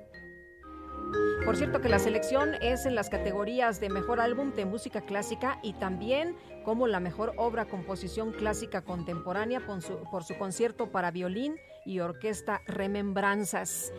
Por 1.46 1.58
cierto 1.58 1.82
que 1.82 1.90
la 1.90 2.00
selección 2.00 2.56
es 2.62 2.86
en 2.86 2.96
las 2.96 3.10
categorías 3.10 3.82
de 3.82 3.90
mejor 3.90 4.22
álbum 4.22 4.54
de 4.54 4.66
música 4.66 5.02
clásica 5.02 5.60
y 5.62 5.74
también 5.74 6.38
como 6.64 6.88
la 6.88 7.02
mejor 7.02 7.34
obra 7.36 7.66
composición 7.66 8.32
clásica 8.32 8.82
contemporánea 8.82 9.60
por 9.66 10.24
su, 10.24 10.38
concierto 10.38 10.90
para 10.90 11.12
violín 11.12 11.58
y 11.86 12.00
orquesta 12.00 12.62
Remembranzas. 12.66 13.92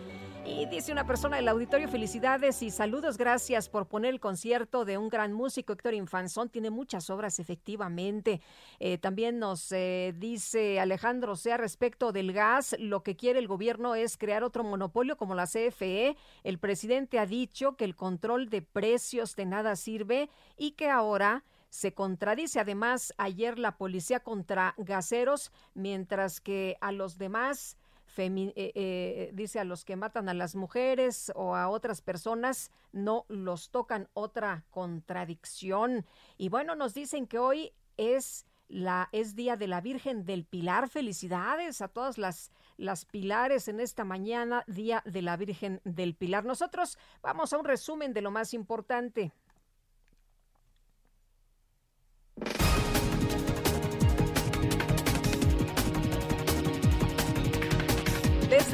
Y 0.46 0.66
dice 0.66 0.92
una 0.92 1.06
persona 1.06 1.36
del 1.36 1.48
auditorio, 1.48 1.88
felicidades 1.88 2.62
y 2.62 2.70
saludos, 2.70 3.16
gracias 3.16 3.70
por 3.70 3.86
poner 3.86 4.12
el 4.12 4.20
concierto 4.20 4.84
de 4.84 4.98
un 4.98 5.08
gran 5.08 5.32
músico, 5.32 5.72
Héctor 5.72 5.94
Infanzón, 5.94 6.50
tiene 6.50 6.68
muchas 6.68 7.08
obras 7.08 7.38
efectivamente. 7.38 8.42
Eh, 8.78 8.98
también 8.98 9.38
nos 9.38 9.72
eh, 9.72 10.14
dice 10.18 10.80
Alejandro 10.80 11.34
Sea 11.36 11.56
respecto 11.56 12.12
del 12.12 12.34
gas, 12.34 12.76
lo 12.78 13.02
que 13.02 13.16
quiere 13.16 13.38
el 13.38 13.48
gobierno 13.48 13.94
es 13.94 14.18
crear 14.18 14.44
otro 14.44 14.64
monopolio 14.64 15.16
como 15.16 15.34
la 15.34 15.46
CFE. 15.46 16.14
El 16.42 16.58
presidente 16.58 17.18
ha 17.18 17.24
dicho 17.24 17.76
que 17.76 17.86
el 17.86 17.96
control 17.96 18.50
de 18.50 18.60
precios 18.60 19.36
de 19.36 19.46
nada 19.46 19.76
sirve 19.76 20.28
y 20.58 20.72
que 20.72 20.90
ahora 20.90 21.42
se 21.70 21.94
contradice. 21.94 22.60
Además, 22.60 23.14
ayer 23.16 23.58
la 23.58 23.78
policía 23.78 24.20
contra 24.20 24.74
gaseros, 24.76 25.52
mientras 25.72 26.40
que 26.40 26.76
a 26.82 26.92
los 26.92 27.16
demás 27.16 27.78
eh, 28.16 28.52
eh, 28.56 29.30
dice 29.32 29.60
a 29.60 29.64
los 29.64 29.84
que 29.84 29.96
matan 29.96 30.28
a 30.28 30.34
las 30.34 30.54
mujeres 30.54 31.32
o 31.34 31.54
a 31.54 31.68
otras 31.68 32.00
personas, 32.00 32.70
no 32.92 33.24
los 33.28 33.70
tocan 33.70 34.08
otra 34.14 34.64
contradicción. 34.70 36.06
Y 36.36 36.48
bueno, 36.48 36.74
nos 36.74 36.94
dicen 36.94 37.26
que 37.26 37.38
hoy 37.38 37.72
es 37.96 38.46
la 38.68 39.08
es 39.12 39.36
día 39.36 39.56
de 39.56 39.68
la 39.68 39.80
Virgen 39.80 40.24
del 40.24 40.44
Pilar. 40.44 40.88
Felicidades 40.88 41.80
a 41.80 41.88
todas 41.88 42.18
las 42.18 42.50
las 42.76 43.04
pilares 43.04 43.68
en 43.68 43.80
esta 43.80 44.04
mañana, 44.04 44.64
día 44.66 45.02
de 45.04 45.22
la 45.22 45.36
Virgen 45.36 45.80
del 45.84 46.14
Pilar. 46.14 46.44
Nosotros 46.44 46.98
vamos 47.22 47.52
a 47.52 47.58
un 47.58 47.64
resumen 47.64 48.12
de 48.12 48.22
lo 48.22 48.30
más 48.30 48.54
importante. 48.54 49.32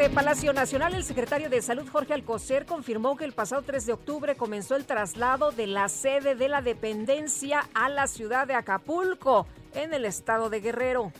Desde 0.01 0.15
Palacio 0.15 0.55
Nacional, 0.55 0.95
el 0.95 1.05
secretario 1.05 1.51
de 1.51 1.61
Salud 1.61 1.87
Jorge 1.87 2.15
Alcocer 2.15 2.65
confirmó 2.65 3.19
que 3.19 3.27
el 3.27 3.35
pasado 3.35 3.61
3 3.61 3.85
de 3.85 3.93
octubre 3.93 4.35
comenzó 4.35 4.75
el 4.77 4.87
traslado 4.87 5.51
de 5.51 5.67
la 5.67 5.91
sede 5.91 6.35
de 6.35 6.49
la 6.49 6.63
dependencia 6.63 7.69
a 7.75 7.91
la 7.91 8.07
ciudad 8.07 8.47
de 8.47 8.55
Acapulco, 8.55 9.47
en 9.75 9.93
el 9.93 10.07
estado 10.07 10.49
de 10.49 10.61
Guerrero. 10.61 11.13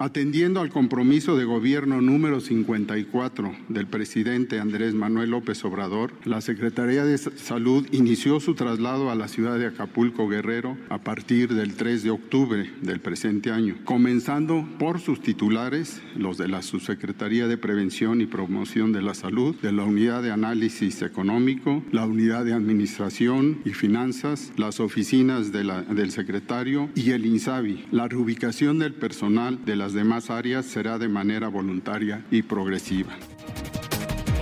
Atendiendo 0.00 0.60
al 0.60 0.70
compromiso 0.70 1.36
de 1.36 1.44
gobierno 1.44 2.00
número 2.00 2.38
54 2.38 3.52
del 3.68 3.88
presidente 3.88 4.60
Andrés 4.60 4.94
Manuel 4.94 5.30
López 5.30 5.64
Obrador, 5.64 6.12
la 6.24 6.40
Secretaría 6.40 7.04
de 7.04 7.18
Salud 7.18 7.84
inició 7.90 8.38
su 8.38 8.54
traslado 8.54 9.10
a 9.10 9.16
la 9.16 9.26
ciudad 9.26 9.58
de 9.58 9.66
Acapulco 9.66 10.28
Guerrero 10.28 10.78
a 10.88 10.98
partir 10.98 11.52
del 11.52 11.74
3 11.74 12.04
de 12.04 12.10
octubre 12.10 12.70
del 12.80 13.00
presente 13.00 13.50
año, 13.50 13.74
comenzando 13.84 14.68
por 14.78 15.00
sus 15.00 15.20
titulares, 15.20 16.00
los 16.14 16.38
de 16.38 16.46
la 16.46 16.62
Subsecretaría 16.62 17.48
de 17.48 17.58
Prevención 17.58 18.20
y 18.20 18.26
Promoción 18.26 18.92
de 18.92 19.02
la 19.02 19.14
Salud, 19.14 19.56
de 19.56 19.72
la 19.72 19.82
Unidad 19.82 20.22
de 20.22 20.30
Análisis 20.30 21.02
Económico, 21.02 21.82
la 21.90 22.06
Unidad 22.06 22.44
de 22.44 22.52
Administración 22.52 23.62
y 23.64 23.70
Finanzas, 23.70 24.52
las 24.56 24.78
oficinas 24.78 25.50
del 25.50 26.12
secretario 26.12 26.88
y 26.94 27.10
el 27.10 27.26
INSABI. 27.26 27.86
La 27.90 28.06
reubicación 28.06 28.78
del 28.78 28.94
personal 28.94 29.64
de 29.64 29.74
la 29.74 29.87
demás 29.92 30.30
áreas 30.30 30.66
será 30.66 30.98
de 30.98 31.08
manera 31.08 31.48
voluntaria 31.48 32.24
y 32.30 32.42
progresiva. 32.42 33.14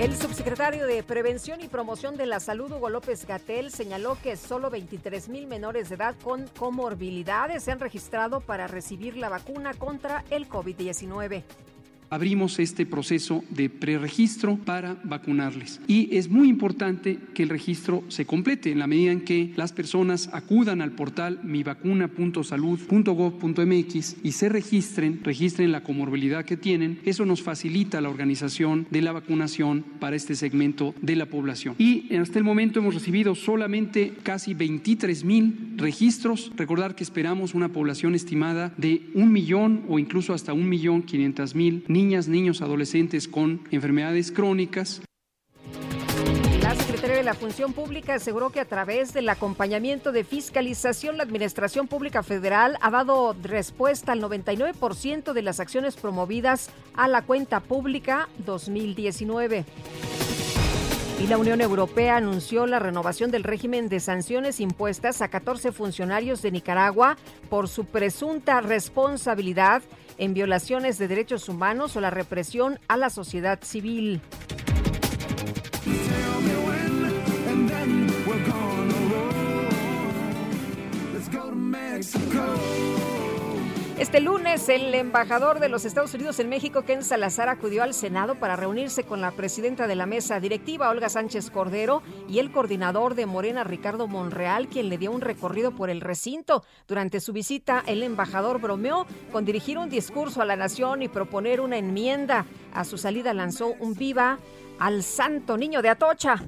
El 0.01 0.15
subsecretario 0.15 0.87
de 0.87 1.03
Prevención 1.03 1.63
y 1.63 1.69
Promoción 1.69 2.19
de 2.19 2.27
la 2.27 2.39
Salud, 2.39 2.71
Hugo 2.71 2.91
López 2.91 3.27
Gatel, 3.27 3.71
señaló 3.71 4.19
que 4.23 4.37
solo 4.37 4.69
23 4.69 5.31
mil 5.31 5.47
menores 5.47 5.89
de 5.89 5.95
edad 5.95 6.15
con 6.23 6.47
comorbilidades 6.49 7.63
se 7.63 7.73
han 7.73 7.81
registrado 7.81 8.41
para 8.41 8.67
recibir 8.67 9.17
la 9.17 9.31
vacuna 9.31 9.73
contra 9.73 10.23
el 10.31 10.51
COVID-19 10.51 11.45
abrimos 12.11 12.59
este 12.59 12.85
proceso 12.87 13.45
de 13.51 13.71
preregistro 13.71 14.57
para 14.57 14.97
vacunarles. 15.05 15.81
Y 15.87 16.17
es 16.17 16.29
muy 16.29 16.49
importante 16.49 17.19
que 17.35 17.43
el 17.43 17.49
registro 17.49 18.05
se 18.09 18.27
complete 18.27 18.73
en 18.73 18.79
la 18.79 18.87
medida 18.87 19.11
en 19.13 19.23
que 19.23 19.53
las 19.57 19.73
personas 19.73 20.31
acudan 20.33 20.81
al 20.81 20.93
portal 20.93 21.41
mivacuna.salud.gov.mx 21.43 24.17
y 24.23 24.33
se 24.33 24.49
registren, 24.49 25.21
registren 25.23 25.73
la 25.73 25.83
comorbilidad 25.83 26.45
que 26.45 26.57
tienen. 26.57 27.01
Eso 27.05 27.27
nos 27.27 27.43
facilita 27.43 28.01
la 28.01 28.09
organización 28.09 28.87
de 28.91 29.03
la 29.03 29.13
vacunación 29.13 29.85
para 30.01 30.17
este 30.17 30.35
segmento 30.35 30.95
de 31.01 31.17
la 31.17 31.27
población. 31.27 31.75
Y 31.79 32.15
hasta 32.17 32.39
el 32.39 32.45
momento 32.45 32.81
hemos 32.81 32.95
recibido 32.95 33.35
solamente 33.35 34.15
casi 34.23 34.55
23 34.55 35.25
mil 35.25 35.75
registros. 35.77 36.51
Recordar 36.57 36.95
que 36.95 37.05
esperamos 37.05 37.55
una 37.55 37.69
población 37.69 38.15
estimada 38.15 38.73
de 38.77 39.03
un 39.15 39.33
millón 39.33 39.85
o 39.89 39.99
incluso 39.99 40.35
hasta 40.35 40.53
un 40.53 40.69
millón 40.69 41.03
quinientas 41.03 41.55
mil 41.55 41.85
niñas, 41.97 42.29
niños, 42.29 42.61
adolescentes 42.61 43.27
con 43.27 43.67
enfermedades 43.71 44.31
crónicas. 44.31 45.01
La 46.61 46.75
Secretaría 46.75 47.17
de 47.17 47.23
la 47.23 47.33
Función 47.33 47.73
Pública 47.73 48.17
aseguró 48.17 48.51
que 48.51 48.61
a 48.61 48.67
través 48.67 49.15
del 49.15 49.27
acompañamiento 49.31 50.13
de 50.13 50.23
fiscalización, 50.23 51.17
la 51.17 51.23
Administración 51.23 51.89
Pública 51.89 52.23
Federal 52.23 52.77
ha 52.83 52.91
dado 52.91 53.35
respuesta 53.43 54.13
al 54.13 54.21
99% 54.21 55.33
de 55.33 55.43
las 55.43 55.59
acciones 55.59 55.97
promovidas 55.97 56.69
a 56.93 57.09
la 57.09 57.23
cuenta 57.23 57.61
pública 57.61 58.29
2019. 58.45 59.65
Y 61.19 61.29
la 61.29 61.39
Unión 61.39 61.63
Europea 61.63 62.19
anunció 62.19 62.67
la 62.67 62.79
renovación 62.79 63.31
del 63.31 63.43
régimen 63.43 63.89
de 63.89 64.01
sanciones 64.01 64.61
impuestas 64.61 65.23
a 65.23 65.29
14 65.29 65.73
funcionarios 65.73 66.43
de 66.43 66.51
Nicaragua 66.51 67.17
por 67.49 67.69
su 67.69 67.87
presunta 67.87 68.61
responsabilidad 68.61 69.83
en 70.19 70.35
violaciones 70.35 70.99
de 70.99 71.09
derechos 71.09 71.49
humanos 71.49 71.97
o 71.97 72.01
la 72.01 72.11
represión 72.11 72.79
a 72.89 72.97
la 72.97 73.11
sociedad 73.11 73.59
civil. 73.63 74.21
Este 83.99 84.21
lunes, 84.21 84.69
el 84.69 84.95
embajador 84.95 85.59
de 85.59 85.71
los 85.71 85.87
Estados 85.87 86.13
Unidos 86.13 86.39
en 86.39 86.51
México, 86.51 86.83
Ken 86.83 87.03
Salazar, 87.03 87.49
acudió 87.49 87.83
al 87.83 87.95
Senado 87.95 88.35
para 88.35 88.55
reunirse 88.55 89.05
con 89.05 89.23
la 89.23 89.31
presidenta 89.31 89.87
de 89.87 89.97
la 89.97 90.05
mesa 90.05 90.39
directiva, 90.39 90.91
Olga 90.91 91.09
Sánchez 91.09 91.51
Cordero, 91.51 92.03
y 92.29 92.39
el 92.39 92.53
coordinador 92.53 93.15
de 93.15 93.25
Morena, 93.25 93.65
Ricardo 93.65 94.07
Monreal, 94.07 94.69
quien 94.69 94.91
le 94.91 94.99
dio 94.99 95.13
un 95.13 95.23
recorrido 95.23 95.71
por 95.71 95.89
el 95.89 96.03
recinto. 96.03 96.63
Durante 96.87 97.21
su 97.21 97.33
visita, 97.33 97.83
el 97.87 98.03
embajador 98.03 98.61
bromeó 98.61 99.07
con 99.33 99.47
dirigir 99.47 99.79
un 99.79 99.89
discurso 99.89 100.43
a 100.43 100.45
la 100.45 100.57
nación 100.57 101.01
y 101.01 101.09
proponer 101.09 101.63
una 101.63 101.79
enmienda. 101.79 102.45
A 102.75 102.85
su 102.85 102.99
salida 102.99 103.33
lanzó 103.33 103.69
un 103.81 103.95
viva 103.95 104.39
al 104.79 105.03
santo 105.05 105.57
niño 105.57 105.81
de 105.81 105.89
Atocha. 105.89 106.47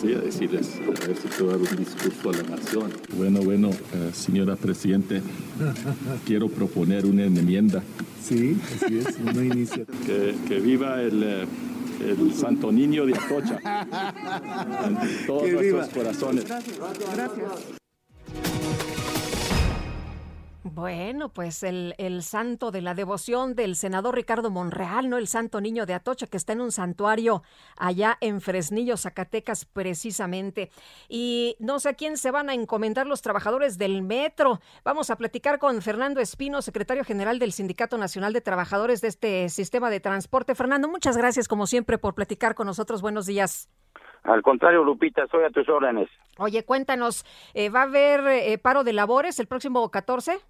Sí, 0.00 0.12
a 0.12 0.18
decirles, 0.18 0.74
a 0.80 1.06
ver 1.06 1.16
si 1.16 1.28
puedo 1.28 1.50
dar 1.50 1.60
un 1.60 1.76
discurso 1.76 2.30
a 2.30 2.32
la 2.32 2.42
nación. 2.56 2.92
Bueno, 3.16 3.40
bueno, 3.40 3.70
eh, 3.70 4.10
señora 4.12 4.56
Presidente, 4.56 5.22
quiero 6.26 6.48
proponer 6.48 7.06
una 7.06 7.24
enmienda. 7.24 7.82
Sí, 8.22 8.56
así 8.76 8.98
es, 8.98 9.18
una 9.20 9.44
iniciativa. 9.44 9.98
Que, 10.06 10.34
que 10.48 10.60
viva 10.60 11.00
el, 11.02 11.22
eh, 11.22 11.46
el 12.00 12.34
Santo 12.34 12.72
Niño 12.72 13.06
de 13.06 13.14
Atocha 13.14 13.58
en 14.86 15.26
todos 15.26 15.50
nuestros 15.50 15.88
corazones. 15.88 16.44
Gracias. 16.44 16.78
Gracias. 17.14 17.83
Bueno, 20.66 21.28
pues 21.28 21.62
el, 21.62 21.94
el, 21.98 22.22
santo 22.22 22.70
de 22.70 22.80
la 22.80 22.94
devoción 22.94 23.54
del 23.54 23.76
senador 23.76 24.14
Ricardo 24.14 24.50
Monreal, 24.50 25.10
¿no? 25.10 25.18
El 25.18 25.28
santo 25.28 25.60
niño 25.60 25.84
de 25.84 25.92
Atocha, 25.92 26.26
que 26.26 26.38
está 26.38 26.54
en 26.54 26.62
un 26.62 26.72
santuario 26.72 27.42
allá 27.76 28.16
en 28.22 28.40
Fresnillo, 28.40 28.96
Zacatecas, 28.96 29.66
precisamente. 29.66 30.70
Y 31.06 31.54
no 31.58 31.80
sé 31.80 31.90
a 31.90 31.92
quién 31.92 32.16
se 32.16 32.30
van 32.30 32.48
a 32.48 32.54
encomendar 32.54 33.06
los 33.06 33.20
trabajadores 33.20 33.76
del 33.76 34.00
metro. 34.00 34.60
Vamos 34.86 35.10
a 35.10 35.16
platicar 35.16 35.58
con 35.58 35.82
Fernando 35.82 36.18
Espino, 36.22 36.62
secretario 36.62 37.04
general 37.04 37.38
del 37.38 37.52
Sindicato 37.52 37.98
Nacional 37.98 38.32
de 38.32 38.40
Trabajadores 38.40 39.02
de 39.02 39.08
este 39.08 39.50
sistema 39.50 39.90
de 39.90 40.00
transporte. 40.00 40.54
Fernando, 40.54 40.88
muchas 40.88 41.18
gracias, 41.18 41.46
como 41.46 41.66
siempre, 41.66 41.98
por 41.98 42.14
platicar 42.14 42.54
con 42.54 42.66
nosotros. 42.66 43.02
Buenos 43.02 43.26
días. 43.26 43.68
Al 44.22 44.40
contrario, 44.40 44.82
Lupita, 44.82 45.24
estoy 45.24 45.44
a 45.44 45.50
tus 45.50 45.68
órdenes. 45.68 46.08
Oye, 46.38 46.64
cuéntanos, 46.64 47.26
eh, 47.52 47.68
¿va 47.68 47.80
a 47.80 47.84
haber 47.84 48.26
eh, 48.28 48.56
paro 48.56 48.82
de 48.82 48.94
labores 48.94 49.38
el 49.38 49.46
próximo 49.46 49.90
14? 49.90 50.40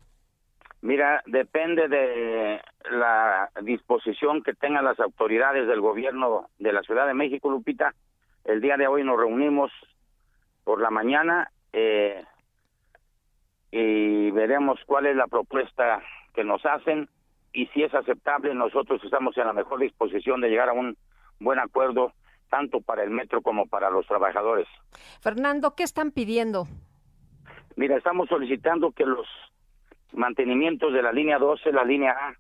Mira, 0.85 1.23
depende 1.25 1.89
de 1.89 2.61
la 2.91 3.49
disposición 3.63 4.43
que 4.43 4.53
tengan 4.53 4.85
las 4.85 5.01
autoridades 5.01 5.67
del 5.67 5.81
gobierno 5.81 6.51
de 6.59 6.75
la 6.75 6.83
Ciudad 6.83 7.07
de 7.07 7.15
México, 7.15 7.49
Lupita. 7.49 7.95
El 8.45 8.61
día 8.61 8.77
de 8.77 8.87
hoy 8.87 9.03
nos 9.03 9.17
reunimos 9.17 9.73
por 10.63 10.83
la 10.83 10.91
mañana 10.91 11.51
eh, 11.73 12.23
y 13.71 14.31
veremos 14.33 14.79
cuál 14.85 15.07
es 15.07 15.17
la 15.17 15.27
propuesta 15.27 16.03
que 16.35 16.45
nos 16.45 16.67
hacen 16.67 17.09
y 17.55 17.65
si 17.69 17.83
es 17.83 17.95
aceptable, 17.95 18.55
nosotros 18.55 19.03
estamos 19.03 19.35
en 19.39 19.47
la 19.47 19.55
mejor 19.55 19.81
disposición 19.81 20.43
de 20.43 20.51
llegar 20.51 20.69
a 20.69 20.75
un 20.75 20.99
buen 21.41 21.61
acuerdo 21.61 22.13
tanto 22.51 22.83
para 22.83 23.05
el 23.05 23.09
metro 23.09 23.41
como 23.41 23.65
para 23.65 23.89
los 23.89 24.07
trabajadores. 24.07 24.69
Fernando, 25.23 25.75
¿qué 25.77 25.83
están 25.83 26.11
pidiendo? 26.11 26.67
Mira, 27.75 27.97
estamos 27.97 28.29
solicitando 28.29 28.93
que 28.93 29.07
los 29.07 29.27
mantenimientos 30.15 30.93
de 30.93 31.03
la 31.03 31.13
línea 31.13 31.39
12, 31.39 31.73
la 31.73 31.85
línea 31.85 32.13
A, 32.13 32.35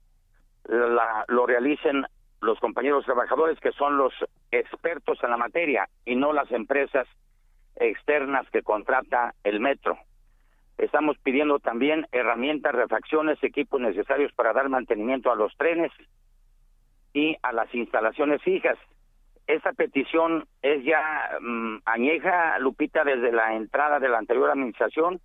la, 0.67 1.25
lo 1.29 1.47
realicen 1.47 2.07
los 2.41 2.59
compañeros 2.61 3.05
trabajadores 3.05 3.59
que 3.61 3.73
son 3.73 3.97
los 3.97 4.13
expertos 4.51 5.19
en 5.23 5.31
la 5.31 5.37
materia 5.37 5.89
y 6.05 6.17
no 6.17 6.33
las 6.33 6.51
empresas 6.53 7.07
externas 7.77 8.49
que 8.51 8.63
contrata 8.63 9.35
el 9.45 9.61
metro. 9.61 9.99
Estamos 10.79 11.17
pidiendo 11.19 11.61
también 11.61 12.07
herramientas, 12.13 12.75
refacciones, 12.75 13.43
equipos 13.43 13.81
necesarios 13.81 14.33
para 14.33 14.53
dar 14.53 14.69
mantenimiento 14.69 15.31
a 15.31 15.37
los 15.37 15.57
trenes 15.57 15.93
y 17.13 17.37
a 17.43 17.53
las 17.53 17.73
instalaciones 17.75 18.43
fijas. 18.43 18.77
Esta 19.47 19.73
petición 19.73 20.47
es 20.63 20.85
ya 20.85 21.39
mm, 21.41 21.79
añeja, 21.85 22.59
Lupita, 22.59 23.05
desde 23.05 23.31
la 23.31 23.55
entrada 23.55 24.01
de 24.01 24.09
la 24.09 24.19
anterior 24.19 24.51
administración 24.51 25.21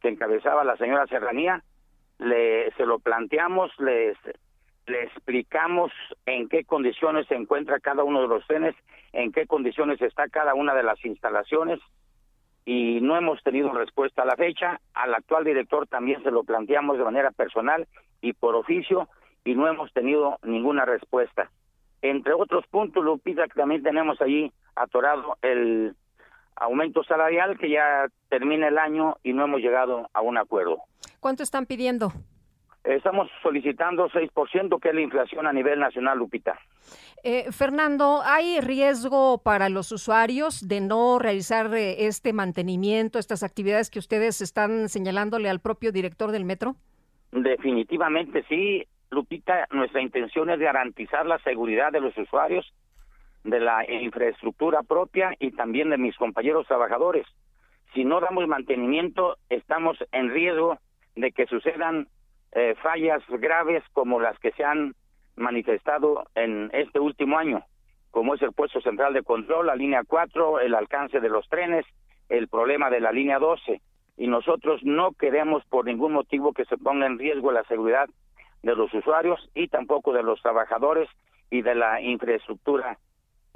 que 0.00 0.08
encabezaba 0.08 0.64
la 0.64 0.76
señora 0.76 1.06
Serranía. 1.06 1.62
Le, 2.18 2.72
se 2.72 2.84
lo 2.84 2.98
planteamos, 2.98 3.70
les, 3.78 4.16
le 4.86 5.04
explicamos 5.04 5.92
en 6.26 6.48
qué 6.48 6.64
condiciones 6.64 7.26
se 7.26 7.34
encuentra 7.34 7.78
cada 7.78 8.04
uno 8.04 8.22
de 8.22 8.28
los 8.28 8.46
trenes, 8.46 8.74
en 9.12 9.32
qué 9.32 9.46
condiciones 9.46 10.00
está 10.02 10.28
cada 10.28 10.54
una 10.54 10.74
de 10.74 10.82
las 10.82 11.04
instalaciones 11.04 11.80
y 12.64 13.00
no 13.00 13.16
hemos 13.16 13.42
tenido 13.42 13.72
respuesta 13.72 14.22
a 14.22 14.26
la 14.26 14.36
fecha. 14.36 14.80
Al 14.94 15.14
actual 15.14 15.44
director 15.44 15.86
también 15.86 16.22
se 16.22 16.30
lo 16.30 16.44
planteamos 16.44 16.98
de 16.98 17.04
manera 17.04 17.30
personal 17.30 17.86
y 18.20 18.32
por 18.34 18.54
oficio 18.56 19.08
y 19.44 19.54
no 19.54 19.66
hemos 19.68 19.92
tenido 19.92 20.38
ninguna 20.42 20.84
respuesta. 20.84 21.50
Entre 22.02 22.34
otros 22.34 22.66
puntos, 22.66 23.02
Lupita, 23.02 23.44
que 23.48 23.54
también 23.54 23.82
tenemos 23.82 24.20
allí 24.20 24.52
atorado 24.76 25.38
el 25.42 25.94
aumento 26.60 27.02
salarial 27.04 27.58
que 27.58 27.70
ya 27.70 28.06
termina 28.28 28.68
el 28.68 28.78
año 28.78 29.16
y 29.22 29.32
no 29.32 29.44
hemos 29.44 29.60
llegado 29.60 30.08
a 30.12 30.20
un 30.20 30.38
acuerdo. 30.38 30.78
¿Cuánto 31.20 31.42
están 31.42 31.66
pidiendo? 31.66 32.12
Estamos 32.84 33.28
solicitando 33.42 34.08
6%, 34.08 34.80
que 34.80 34.88
es 34.88 34.94
la 34.94 35.00
inflación 35.00 35.46
a 35.46 35.52
nivel 35.52 35.78
nacional, 35.78 36.18
Lupita. 36.18 36.58
Eh, 37.22 37.50
Fernando, 37.52 38.22
¿hay 38.24 38.60
riesgo 38.60 39.42
para 39.42 39.68
los 39.68 39.92
usuarios 39.92 40.66
de 40.66 40.80
no 40.80 41.18
realizar 41.18 41.74
eh, 41.74 42.06
este 42.06 42.32
mantenimiento, 42.32 43.18
estas 43.18 43.42
actividades 43.42 43.90
que 43.90 43.98
ustedes 43.98 44.40
están 44.40 44.88
señalándole 44.88 45.50
al 45.50 45.60
propio 45.60 45.92
director 45.92 46.30
del 46.30 46.44
metro? 46.44 46.76
Definitivamente 47.32 48.44
sí. 48.48 48.86
Lupita, 49.10 49.66
nuestra 49.70 50.00
intención 50.00 50.50
es 50.50 50.58
garantizar 50.58 51.26
la 51.26 51.38
seguridad 51.40 51.92
de 51.92 52.00
los 52.00 52.16
usuarios, 52.16 52.72
de 53.44 53.60
la 53.60 53.90
infraestructura 53.90 54.82
propia 54.82 55.34
y 55.38 55.52
también 55.52 55.90
de 55.90 55.98
mis 55.98 56.16
compañeros 56.16 56.66
trabajadores. 56.66 57.26
Si 57.94 58.04
no 58.04 58.20
damos 58.20 58.46
mantenimiento, 58.46 59.36
estamos 59.48 59.96
en 60.12 60.30
riesgo 60.30 60.78
de 61.16 61.32
que 61.32 61.46
sucedan 61.46 62.08
eh, 62.52 62.74
fallas 62.82 63.22
graves 63.28 63.82
como 63.92 64.20
las 64.20 64.38
que 64.38 64.52
se 64.52 64.64
han 64.64 64.94
manifestado 65.36 66.24
en 66.34 66.70
este 66.72 67.00
último 67.00 67.38
año, 67.38 67.62
como 68.10 68.34
es 68.34 68.42
el 68.42 68.52
puesto 68.52 68.80
central 68.80 69.14
de 69.14 69.22
control, 69.22 69.66
la 69.66 69.76
línea 69.76 70.02
4, 70.06 70.60
el 70.60 70.74
alcance 70.74 71.20
de 71.20 71.28
los 71.28 71.48
trenes, 71.48 71.86
el 72.28 72.48
problema 72.48 72.90
de 72.90 73.00
la 73.00 73.12
línea 73.12 73.38
12. 73.38 73.80
Y 74.16 74.26
nosotros 74.26 74.82
no 74.82 75.12
queremos 75.12 75.64
por 75.66 75.84
ningún 75.84 76.12
motivo 76.12 76.52
que 76.52 76.64
se 76.64 76.76
ponga 76.76 77.06
en 77.06 77.18
riesgo 77.18 77.52
la 77.52 77.64
seguridad 77.64 78.08
de 78.62 78.74
los 78.74 78.92
usuarios 78.92 79.48
y 79.54 79.68
tampoco 79.68 80.12
de 80.12 80.22
los 80.22 80.42
trabajadores 80.42 81.08
y 81.50 81.62
de 81.62 81.74
la 81.74 82.00
infraestructura 82.00 82.98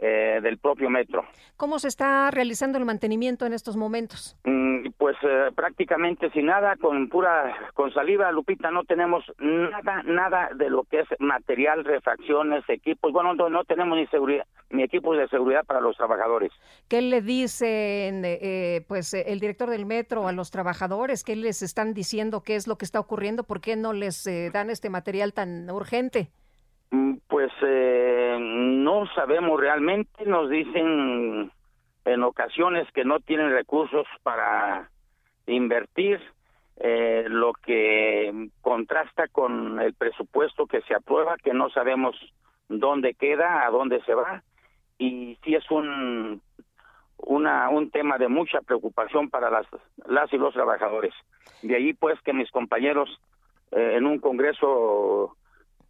eh, 0.05 0.41
del 0.43 0.59
propio 0.59 0.91
metro. 0.91 1.25
¿Cómo 1.57 1.79
se 1.79 1.87
está 1.87 2.29
realizando 2.33 2.77
el 2.77 2.85
mantenimiento 2.85 3.47
en 3.47 3.53
estos 3.53 3.77
momentos? 3.77 4.37
Mm, 4.43 4.89
pues 4.99 5.17
eh, 5.23 5.51
prácticamente 5.55 6.29
sin 6.33 6.47
nada, 6.47 6.75
con 6.75 7.09
pura, 7.09 7.71
con 7.75 7.93
saliva, 7.95 8.33
Lupita, 8.33 8.73
no 8.73 8.83
tenemos 8.83 9.25
nada, 9.39 10.03
nada 10.03 10.51
de 10.57 10.71
lo 10.71 10.83
que 10.83 11.03
es 11.03 11.09
material, 11.21 11.85
refacciones, 11.85 12.65
equipos. 12.69 13.13
Bueno, 13.13 13.35
no, 13.35 13.63
tenemos 13.63 13.97
ni 13.97 14.09
seguridad, 14.09 14.45
ni 14.71 14.83
equipos 14.83 15.17
de 15.17 15.29
seguridad 15.29 15.65
para 15.65 15.81
los 15.81 15.97
trabajadores. 15.97 16.51
¿Qué 16.89 17.01
le 17.01 17.21
dicen, 17.21 18.23
eh, 18.25 18.85
pues, 18.89 19.15
el 19.15 19.39
director 19.39 19.71
del 19.71 19.87
metro 19.87 20.27
a 20.27 20.33
los 20.33 20.51
trabajadores? 20.51 21.23
¿Qué 21.23 21.37
les 21.37 21.63
están 21.63 21.95
diciendo? 21.95 22.43
¿Qué 22.43 22.57
es 22.57 22.67
lo 22.67 22.77
que 22.77 22.87
está 22.87 22.99
ocurriendo? 22.99 23.45
¿Por 23.45 23.61
qué 23.61 23.77
no 23.77 23.93
les 23.93 24.29
dan 24.53 24.69
este 24.69 24.91
material 24.91 25.33
tan 25.33 25.71
urgente? 25.71 26.33
Mm, 26.93 27.15
pues 27.27 27.51
eh, 27.63 28.37
no 28.39 29.07
sabemos 29.15 29.59
realmente, 29.59 30.27
nos 30.27 30.51
dicen 30.51 31.51
en 32.05 32.23
ocasiones 32.23 32.87
que 32.93 33.05
no 33.05 33.19
tienen 33.21 33.51
recursos 33.51 34.07
para 34.23 34.91
invertir, 35.47 36.21
eh, 36.77 37.25
lo 37.29 37.55
que 37.55 38.51
contrasta 38.61 39.27
con 39.29 39.81
el 39.81 39.95
presupuesto 39.95 40.67
que 40.67 40.83
se 40.83 40.95
aprueba, 40.95 41.37
que 41.43 41.55
no 41.55 41.71
sabemos 41.71 42.15
dónde 42.69 43.15
queda, 43.15 43.67
a 43.67 43.71
dónde 43.71 44.03
se 44.03 44.13
va, 44.13 44.43
y 44.99 45.39
sí 45.45 45.55
es 45.55 45.71
un 45.71 46.43
una, 47.17 47.71
un 47.71 47.91
tema 47.91 48.19
de 48.19 48.29
mucha 48.29 48.61
preocupación 48.61 49.31
para 49.31 49.49
las, 49.49 49.67
las 50.07 50.31
y 50.33 50.37
los 50.37 50.53
trabajadores. 50.53 51.15
De 51.63 51.77
ahí 51.77 51.95
pues 51.95 52.21
que 52.23 52.33
mis 52.33 52.51
compañeros 52.51 53.09
eh, 53.71 53.95
en 53.97 54.07
un 54.07 54.19
congreso 54.19 55.37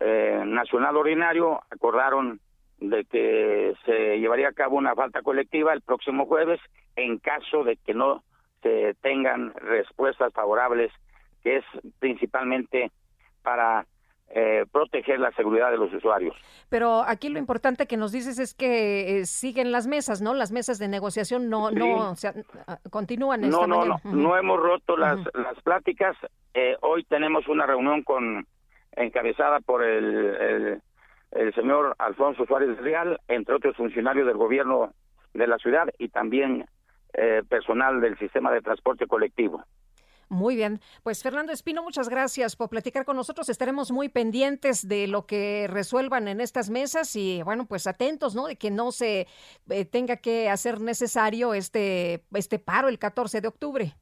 eh, 0.04 0.42
nacional 0.44 0.96
ordinario 0.96 1.60
acordaron 1.70 2.40
de 2.78 3.04
que 3.04 3.74
se 3.84 4.18
llevaría 4.18 4.48
a 4.48 4.52
cabo 4.52 4.76
una 4.76 4.96
falta 4.96 5.22
colectiva 5.22 5.72
el 5.72 5.80
próximo 5.80 6.26
jueves 6.26 6.60
en 6.96 7.18
caso 7.18 7.62
de 7.62 7.76
que 7.76 7.94
no 7.94 8.24
se 8.62 8.94
tengan 9.00 9.54
respuestas 9.54 10.32
favorables, 10.32 10.90
que 11.42 11.58
es 11.58 11.64
principalmente 12.00 12.90
para 13.42 13.86
eh, 14.30 14.64
proteger 14.72 15.20
la 15.20 15.30
seguridad 15.32 15.70
de 15.70 15.76
los 15.76 15.92
usuarios. 15.94 16.34
Pero 16.68 17.02
aquí 17.06 17.28
lo 17.28 17.38
importante 17.38 17.86
que 17.86 17.96
nos 17.96 18.10
dices 18.10 18.40
es 18.40 18.54
que 18.54 19.18
eh, 19.18 19.26
siguen 19.26 19.70
las 19.70 19.86
mesas, 19.86 20.20
¿no? 20.20 20.34
Las 20.34 20.50
mesas 20.50 20.80
de 20.80 20.88
negociación 20.88 21.48
no, 21.48 21.70
no, 21.70 22.10
o 22.10 22.16
sea, 22.16 22.34
continúan. 22.90 23.42
no, 23.42 23.68
no, 23.68 23.84
no, 23.84 24.00
no 24.04 24.36
hemos 24.36 24.58
roto 24.58 24.96
las, 24.96 25.18
las 25.34 25.60
pláticas. 25.62 26.16
hoy 26.80 27.04
tenemos 27.04 27.46
una 27.46 27.66
reunión 27.66 28.02
con 28.02 28.46
encabezada 28.97 29.60
por 29.60 29.82
el, 29.82 30.81
el, 31.31 31.55
señor 31.55 31.94
Alfonso 31.98 32.44
Suárez 32.47 32.77
Real, 32.78 33.20
entre 33.28 33.55
otros 33.55 33.77
funcionarios 33.77 34.27
del 34.27 34.36
gobierno 34.36 34.93
de 35.35 35.47
la 35.47 35.59
ciudad 35.59 35.89
y 35.98 36.09
también 36.09 36.66
eh, 37.14 37.43
personal 37.48 38.01
del 38.01 38.19
sistema 38.19 38.52
de 38.52 38.60
transporte 38.60 39.06
colectivo. 39.06 39.64
Muy 40.32 40.56
bien. 40.56 40.81
Pues 41.02 41.23
Fernando 41.23 41.52
Espino, 41.52 41.82
muchas 41.82 42.09
gracias 42.09 42.56
por 42.56 42.70
platicar 42.70 43.05
con 43.05 43.16
nosotros. 43.16 43.51
Estaremos 43.51 43.93
muy 43.93 44.09
pendientes 44.09 44.89
de 44.89 45.06
lo 45.06 45.27
que 45.27 45.66
resuelvan 45.69 46.27
en 46.27 46.40
estas 46.40 46.70
mesas 46.70 47.14
y 47.16 47.43
bueno, 47.43 47.66
pues 47.66 47.86
atentos, 47.86 48.35
¿no? 48.35 48.47
De 48.47 48.56
que 48.56 48.70
no 48.70 48.93
se 48.93 49.27
eh, 49.69 49.85
tenga 49.85 50.16
que 50.16 50.48
hacer 50.48 50.81
necesario 50.81 51.52
este, 51.52 52.24
este 52.32 52.59
paro 52.59 52.89
el 52.89 52.98
14 52.98 53.43
de 53.43 53.48
octubre. 53.48 53.94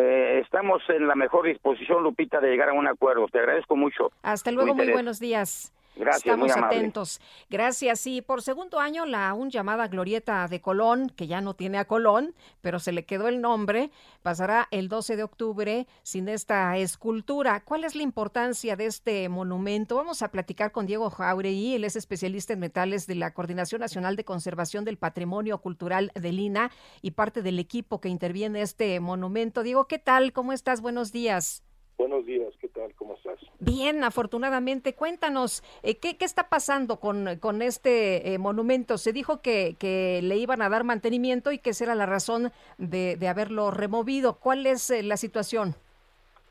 Eh, 0.00 0.38
estamos 0.44 0.80
en 0.90 1.08
la 1.08 1.16
mejor 1.16 1.46
disposición, 1.46 2.04
Lupita, 2.04 2.38
de 2.38 2.50
llegar 2.50 2.68
a 2.68 2.72
un 2.72 2.86
acuerdo. 2.86 3.26
Te 3.26 3.40
agradezco 3.40 3.74
mucho. 3.74 4.12
Hasta 4.22 4.52
luego, 4.52 4.72
muy 4.72 4.92
buenos 4.92 5.18
días. 5.18 5.72
Gracias, 5.96 6.26
Estamos 6.26 6.56
atentos. 6.56 7.20
Gracias. 7.50 8.06
Y 8.06 8.22
por 8.22 8.42
segundo 8.42 8.78
año, 8.78 9.04
la 9.04 9.28
aún 9.28 9.50
llamada 9.50 9.88
Glorieta 9.88 10.46
de 10.48 10.60
Colón, 10.60 11.10
que 11.10 11.26
ya 11.26 11.40
no 11.40 11.54
tiene 11.54 11.78
a 11.78 11.86
Colón, 11.86 12.34
pero 12.60 12.78
se 12.78 12.92
le 12.92 13.04
quedó 13.04 13.28
el 13.28 13.40
nombre, 13.40 13.90
pasará 14.22 14.68
el 14.70 14.88
12 14.88 15.16
de 15.16 15.22
octubre 15.22 15.86
sin 16.02 16.28
esta 16.28 16.76
escultura. 16.76 17.64
¿Cuál 17.64 17.84
es 17.84 17.94
la 17.94 18.02
importancia 18.02 18.76
de 18.76 18.86
este 18.86 19.28
monumento? 19.28 19.96
Vamos 19.96 20.22
a 20.22 20.30
platicar 20.30 20.72
con 20.72 20.86
Diego 20.86 21.10
Jauregui, 21.10 21.74
él 21.74 21.84
es 21.84 21.96
especialista 21.96 22.52
en 22.52 22.60
metales 22.60 23.06
de 23.06 23.14
la 23.14 23.34
Coordinación 23.34 23.80
Nacional 23.80 24.16
de 24.16 24.24
Conservación 24.24 24.84
del 24.84 24.98
Patrimonio 24.98 25.58
Cultural 25.58 26.12
de 26.14 26.32
Lina 26.32 26.70
y 27.02 27.12
parte 27.12 27.42
del 27.42 27.58
equipo 27.58 28.00
que 28.00 28.08
interviene 28.08 28.62
este 28.62 28.98
monumento. 29.00 29.62
Diego, 29.62 29.86
¿qué 29.86 29.98
tal? 29.98 30.32
¿Cómo 30.32 30.52
estás? 30.52 30.80
Buenos 30.80 31.12
días. 31.12 31.62
Buenos 31.96 32.24
días, 32.26 32.54
¿qué 32.57 32.57
tal? 32.78 32.94
¿Cómo 32.94 33.14
estás? 33.14 33.38
Bien, 33.58 34.04
afortunadamente. 34.04 34.94
Cuéntanos, 34.94 35.62
eh, 35.82 35.96
¿qué, 35.96 36.16
¿qué, 36.16 36.24
está 36.24 36.48
pasando 36.48 37.00
con, 37.00 37.38
con 37.40 37.62
este 37.62 38.34
eh, 38.34 38.38
monumento? 38.38 38.98
Se 38.98 39.12
dijo 39.12 39.40
que, 39.42 39.76
que, 39.78 40.20
le 40.22 40.36
iban 40.36 40.62
a 40.62 40.68
dar 40.68 40.84
mantenimiento 40.84 41.50
y 41.52 41.58
que 41.58 41.70
esa 41.70 41.84
era 41.84 41.94
la 41.94 42.06
razón 42.06 42.52
de, 42.78 43.16
de 43.16 43.28
haberlo 43.28 43.70
removido. 43.70 44.38
¿Cuál 44.38 44.66
es 44.66 44.90
eh, 44.90 45.02
la 45.02 45.16
situación? 45.16 45.74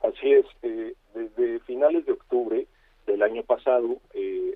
Así 0.04 0.32
es. 0.32 0.45
desde 1.14 1.60
finales 1.62 2.06
de 2.06 2.12
octubre 2.12 2.68
del 3.06 3.24
año 3.24 3.44
pasado, 3.44 3.98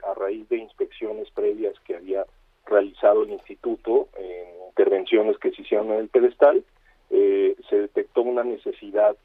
a 0.08 0.14
raíz 0.14 0.48
de 0.50 0.58
inspecciones 0.58 1.30
previas 1.32 1.74
que 1.86 1.96
había 1.96 2.26
realizado 2.66 3.24
el 3.24 3.32
instituto 3.32 4.10
en 4.18 4.68
intervenciones 4.68 5.38
que 5.38 5.52
se 5.52 5.62
hicieron 5.62 5.92
en 5.92 6.00
el 6.00 6.10
pedestal, 6.10 6.64
se 7.10 7.76
detectó 7.76 8.22
una 8.22 8.44
necesidad 8.44 9.16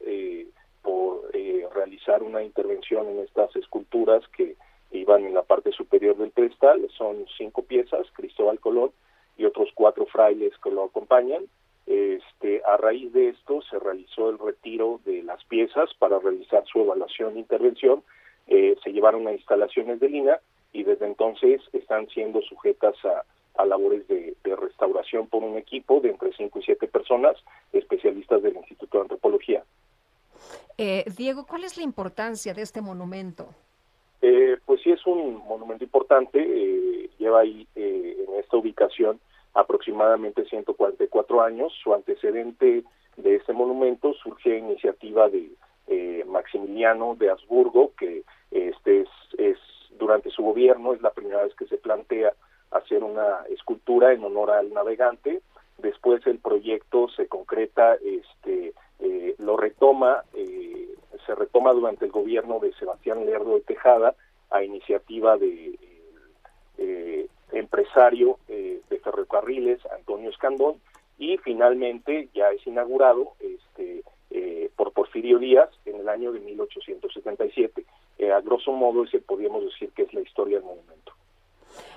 por 0.86 1.30
eh, 1.32 1.66
realizar 1.74 2.22
una 2.22 2.44
intervención 2.44 3.08
en 3.08 3.18
estas 3.18 3.54
esculturas 3.56 4.22
que 4.28 4.54
iban 4.92 5.24
en 5.24 5.34
la 5.34 5.42
parte 5.42 5.72
superior 5.72 6.16
del 6.16 6.30
pedestal. 6.30 6.88
Son 6.96 7.26
cinco 7.36 7.62
piezas, 7.62 8.06
Cristóbal 8.12 8.60
Colón 8.60 8.92
y 9.36 9.46
otros 9.46 9.68
cuatro 9.74 10.06
frailes 10.06 10.56
que 10.62 10.70
lo 10.70 10.84
acompañan. 10.84 11.42
Este, 11.86 12.62
a 12.64 12.76
raíz 12.76 13.12
de 13.12 13.30
esto 13.30 13.62
se 13.62 13.80
realizó 13.80 14.30
el 14.30 14.38
retiro 14.38 15.00
de 15.04 15.24
las 15.24 15.44
piezas 15.46 15.90
para 15.98 16.20
realizar 16.20 16.64
su 16.66 16.82
evaluación 16.82 17.34
e 17.36 17.40
intervención. 17.40 18.04
Eh, 18.46 18.76
se 18.84 18.92
llevaron 18.92 19.26
a 19.26 19.32
instalaciones 19.32 19.98
de 19.98 20.08
Lina 20.08 20.38
y 20.72 20.84
desde 20.84 21.06
entonces 21.06 21.60
están 21.72 22.08
siendo 22.10 22.42
sujetas 22.42 22.94
a, 23.04 23.24
labores 23.64 24.06
de, 24.06 24.36
de, 24.44 24.54
restauración 24.54 25.26
por 25.26 25.42
un 25.42 25.56
equipo 25.56 25.98
de 25.98 26.10
entre 26.10 26.32
cinco 26.34 26.60
y 26.60 26.62
siete 26.62 26.86
personas 26.86 27.36
especialistas 27.72 28.40
del 28.40 28.54
Instituto 28.54 28.98
de 28.98 29.02
Antropología. 29.02 29.64
Eh, 30.78 31.04
Diego, 31.16 31.46
¿cuál 31.46 31.64
es 31.64 31.76
la 31.76 31.82
importancia 31.82 32.54
de 32.54 32.62
este 32.62 32.80
monumento? 32.80 33.48
Eh, 34.22 34.56
pues 34.64 34.82
sí, 34.82 34.90
es 34.90 35.06
un 35.06 35.42
monumento 35.46 35.84
importante. 35.84 36.38
Eh, 36.40 37.10
lleva 37.18 37.40
ahí 37.40 37.66
en 37.74 38.34
esta 38.38 38.56
ubicación 38.56 39.20
aproximadamente 39.54 40.44
144 40.44 41.42
años. 41.42 41.72
Su 41.82 41.94
antecedente 41.94 42.84
de 43.16 43.34
este 43.34 43.52
monumento 43.52 44.12
surge 44.14 44.58
iniciativa 44.58 45.28
de 45.28 45.50
Maximiliano 46.26 47.14
de 47.14 47.30
Habsburgo, 47.30 47.92
que 47.98 48.22
este 48.50 49.02
es, 49.02 49.08
es 49.38 49.58
durante 49.98 50.30
su 50.30 50.42
gobierno 50.42 50.92
es 50.92 51.02
la 51.02 51.10
primera 51.10 51.42
vez 51.42 51.54
que 51.54 51.66
se 51.66 51.78
plantea 51.78 52.32
hacer 52.70 53.02
una 53.02 53.44
escultura 53.48 54.12
en 54.12 54.24
honor 54.24 54.50
al 54.50 54.72
navegante. 54.72 55.40
Después 55.78 56.26
el 56.26 56.38
proyecto 56.38 57.08
se 57.08 57.26
concreta 57.26 57.94
este 57.94 58.74
eh, 59.00 59.34
lo 59.38 59.56
retoma, 59.56 60.24
eh, 60.34 60.88
se 61.26 61.34
retoma 61.34 61.72
durante 61.72 62.04
el 62.04 62.10
gobierno 62.10 62.58
de 62.60 62.72
Sebastián 62.74 63.26
Lerdo 63.26 63.54
de 63.54 63.60
Tejada 63.60 64.14
a 64.50 64.62
iniciativa 64.62 65.36
de 65.36 65.78
eh, 66.78 67.26
empresario 67.52 68.38
de 68.48 69.00
ferrocarriles 69.02 69.80
Antonio 69.86 70.30
Escandón 70.30 70.76
y 71.18 71.36
finalmente 71.38 72.28
ya 72.34 72.50
es 72.50 72.66
inaugurado 72.66 73.32
este 73.40 74.02
por 74.76 74.92
Porfirio 74.92 75.38
Díaz 75.38 75.70
en 75.86 75.96
el 75.96 76.08
año 76.08 76.32
de 76.32 76.40
1877. 76.40 77.84
a 78.32 78.40
grosso 78.40 78.72
modo 78.72 79.04
ese 79.04 79.20
podríamos 79.20 79.64
decir 79.64 79.90
que 79.92 80.02
es 80.02 80.12
la 80.12 80.20
historia 80.20 80.58
del 80.58 80.66
monumento. 80.66 81.12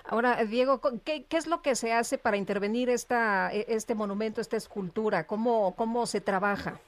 Ahora, 0.05 0.43
Diego, 0.43 0.81
¿qué, 1.03 1.25
¿qué, 1.25 1.37
es 1.37 1.45
lo 1.45 1.61
que 1.61 1.75
se 1.75 1.93
hace 1.93 2.17
para 2.17 2.37
intervenir 2.37 2.89
esta, 2.89 3.53
e, 3.53 3.65
este 3.67 3.93
monumento, 3.93 4.41
esta 4.41 4.57
escultura? 4.57 5.27
¿Cómo, 5.27 5.75
cómo 5.75 6.07
se 6.07 6.19
trabaja? 6.19 6.79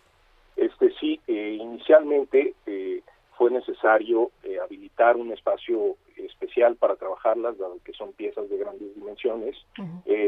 Eh, 1.41 1.57
inicialmente 1.59 2.53
eh, 2.67 3.01
fue 3.35 3.49
necesario 3.49 4.29
eh, 4.43 4.59
habilitar 4.63 5.17
un 5.17 5.31
espacio 5.31 5.95
especial 6.15 6.75
para 6.75 6.97
trabajarlas, 6.97 7.57
dado 7.57 7.79
que 7.83 7.93
son 7.93 8.13
piezas 8.13 8.47
de 8.47 8.57
grandes 8.57 8.93
dimensiones. 8.93 9.55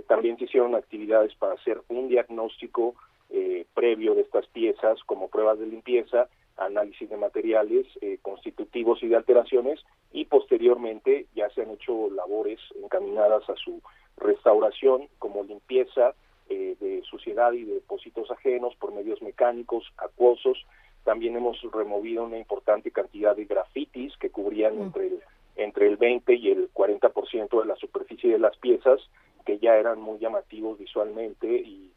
también 0.07 0.37
se 0.37 0.45
hicieron 0.45 0.73
actividades 0.73 1.35
para 1.35 1.53
hacer 1.53 1.81
un 1.89 2.07
diagnóstico 2.07 2.95
previo 3.75 4.15
de 4.15 4.21
estas 4.21 4.47
piezas 4.47 5.03
como 5.05 5.27
pruebas 5.27 5.59
de 5.59 5.67
limpieza, 5.67 6.27
análisis 6.57 7.09
de 7.09 7.17
materiales 7.17 7.85
constitutivos 8.21 9.03
y 9.03 9.07
de 9.07 9.15
alteraciones 9.15 9.79
y 10.11 10.25
posteriormente 10.25 11.27
ya 11.35 11.49
se 11.51 11.61
han 11.61 11.71
hecho 11.71 12.09
labores 12.09 12.59
encaminadas 12.83 13.47
a 13.49 13.55
su 13.55 13.81
restauración 14.17 15.07
como 15.19 15.43
limpieza, 15.43 16.15
eh, 16.49 16.75
de 16.81 17.01
suciedad 17.03 17.53
y 17.53 17.63
de 17.63 17.75
depósitos 17.75 18.29
ajenos 18.29 18.75
por 18.75 18.93
medios 18.93 19.21
mecánicos, 19.21 19.91
acuosos. 19.97 20.57
También 21.03 21.35
hemos 21.35 21.61
removido 21.71 22.23
una 22.23 22.37
importante 22.37 22.91
cantidad 22.91 23.35
de 23.35 23.45
grafitis 23.45 24.15
que 24.17 24.29
cubrían 24.29 24.79
entre, 24.79 25.07
el, 25.07 25.23
entre 25.55 25.87
el 25.87 25.97
20 25.97 26.33
y 26.35 26.49
el 26.49 26.71
40% 26.73 27.61
de 27.61 27.67
la 27.67 27.75
superficie 27.75 28.31
de 28.31 28.39
las 28.39 28.55
piezas, 28.57 29.01
que 29.45 29.59
ya 29.59 29.75
eran 29.75 29.99
muy 29.99 30.19
llamativos 30.19 30.77
visualmente 30.77 31.47
y, 31.47 31.89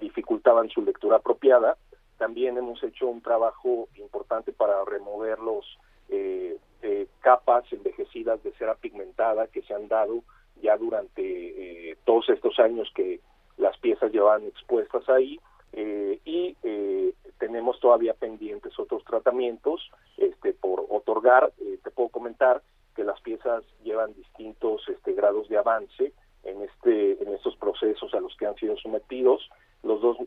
dificultaban 0.00 0.70
su 0.70 0.82
lectura 0.82 1.16
apropiada. 1.16 1.76
También 2.18 2.56
hemos 2.56 2.82
hecho 2.84 3.08
un 3.08 3.20
trabajo 3.20 3.88
importante 3.96 4.52
para 4.52 4.84
remover 4.84 5.38
los 5.40 5.66
eh, 6.08 6.56
eh, 6.82 7.06
capas 7.20 7.64
envejecidas 7.72 8.42
de 8.44 8.52
cera 8.52 8.74
pigmentada 8.76 9.48
que 9.48 9.62
se 9.62 9.74
han 9.74 9.88
dado 9.88 10.22
ya 10.62 10.76
durante 10.76 11.96
todos 12.04 12.28
estos 12.30 12.58
años 12.60 12.90
que 12.94 13.20
las 13.56 13.76
piezas 13.78 14.12
llevan 14.12 14.46
expuestas 14.46 15.08
ahí 15.08 15.38
eh, 15.72 16.20
y 16.24 16.56
eh, 16.62 17.14
tenemos 17.38 17.78
todavía 17.80 18.14
pendientes 18.14 18.78
otros 18.78 19.04
tratamientos 19.04 19.90
este, 20.16 20.52
por 20.52 20.84
otorgar. 20.88 21.52
Eh, 21.60 21.78
te 21.82 21.90
puedo 21.90 22.08
comentar 22.08 22.62
que 22.94 23.04
las 23.04 23.20
piezas 23.20 23.64
llevan 23.84 24.14
distintos 24.14 24.88
este, 24.88 25.12
grados 25.12 25.48
de 25.48 25.58
avance 25.58 26.12
en 26.42 26.62
este 26.62 27.22
en 27.22 27.34
estos 27.34 27.54
procesos 27.56 28.12
a 28.14 28.20
los 28.20 28.34
que 28.36 28.46
han 28.46 28.56
sido 28.56 28.76
sometidos. 28.78 29.48
Los 29.82 30.00
dos 30.00 30.18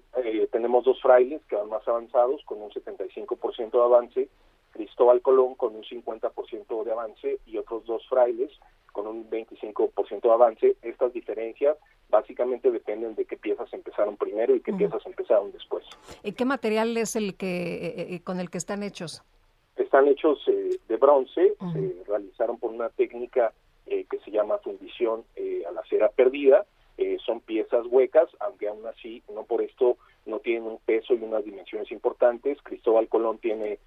tenemos 0.51 0.83
dos 0.85 0.99
frailes 1.01 1.43
que 1.45 1.55
van 1.55 1.69
más 1.69 1.87
avanzados 1.87 2.41
con 2.45 2.61
un 2.61 2.71
75% 2.71 3.71
de 3.71 3.83
avance, 3.83 4.29
Cristóbal 4.71 5.21
Colón 5.21 5.55
con 5.55 5.75
un 5.75 5.83
50% 5.83 6.83
de 6.83 6.91
avance 6.91 7.39
y 7.45 7.57
otros 7.57 7.85
dos 7.85 8.07
frailes 8.07 8.51
con 8.91 9.07
un 9.07 9.29
25% 9.29 10.21
de 10.21 10.31
avance. 10.31 10.75
Estas 10.81 11.13
diferencias 11.13 11.77
básicamente 12.13 12.69
dependen 12.69 13.15
de 13.15 13.25
qué 13.25 13.37
piezas 13.37 13.73
empezaron 13.73 14.17
primero 14.17 14.55
y 14.55 14.61
qué 14.61 14.71
piezas 14.71 15.03
empezaron 15.07 15.51
después. 15.51 15.83
¿Y 16.23 16.33
qué 16.33 16.45
material 16.45 16.95
es 16.95 17.15
el 17.15 17.35
que 17.35 17.87
eh, 17.87 18.13
eh, 18.13 18.19
con 18.23 18.39
el 18.39 18.51
que 18.51 18.59
están 18.59 18.83
hechos? 18.83 19.23
Están 19.75 20.07
hechos 20.07 20.37
eh, 20.47 20.77
de 20.87 20.97
bronce, 20.97 21.55
se 21.73 22.03
realizaron 22.07 22.59
por 22.59 22.71
una 22.71 22.89
técnica 22.89 23.51
que 23.85 24.19
se 24.23 24.31
llama 24.31 24.59
fundición 24.59 25.23
a 25.67 25.71
la 25.71 25.83
cera 25.89 26.09
perdida. 26.09 26.65
son 27.25 27.41
piezas 27.41 27.85
huecas, 27.87 28.29
aunque 28.39 28.67
aún 28.67 28.85
así, 28.85 29.21
no 29.33 29.43
por 29.43 29.61
esto, 29.61 29.97
no 30.25 30.39
tienen 30.39 30.63
un 30.63 30.77
peso 30.77 31.13
y 31.13 31.21
unas 31.21 31.43
dimensiones 31.43 31.91
importantes. 31.91 32.59
Cristóbal 32.63 33.07
Colón 33.07 33.39
tiene 33.39 33.79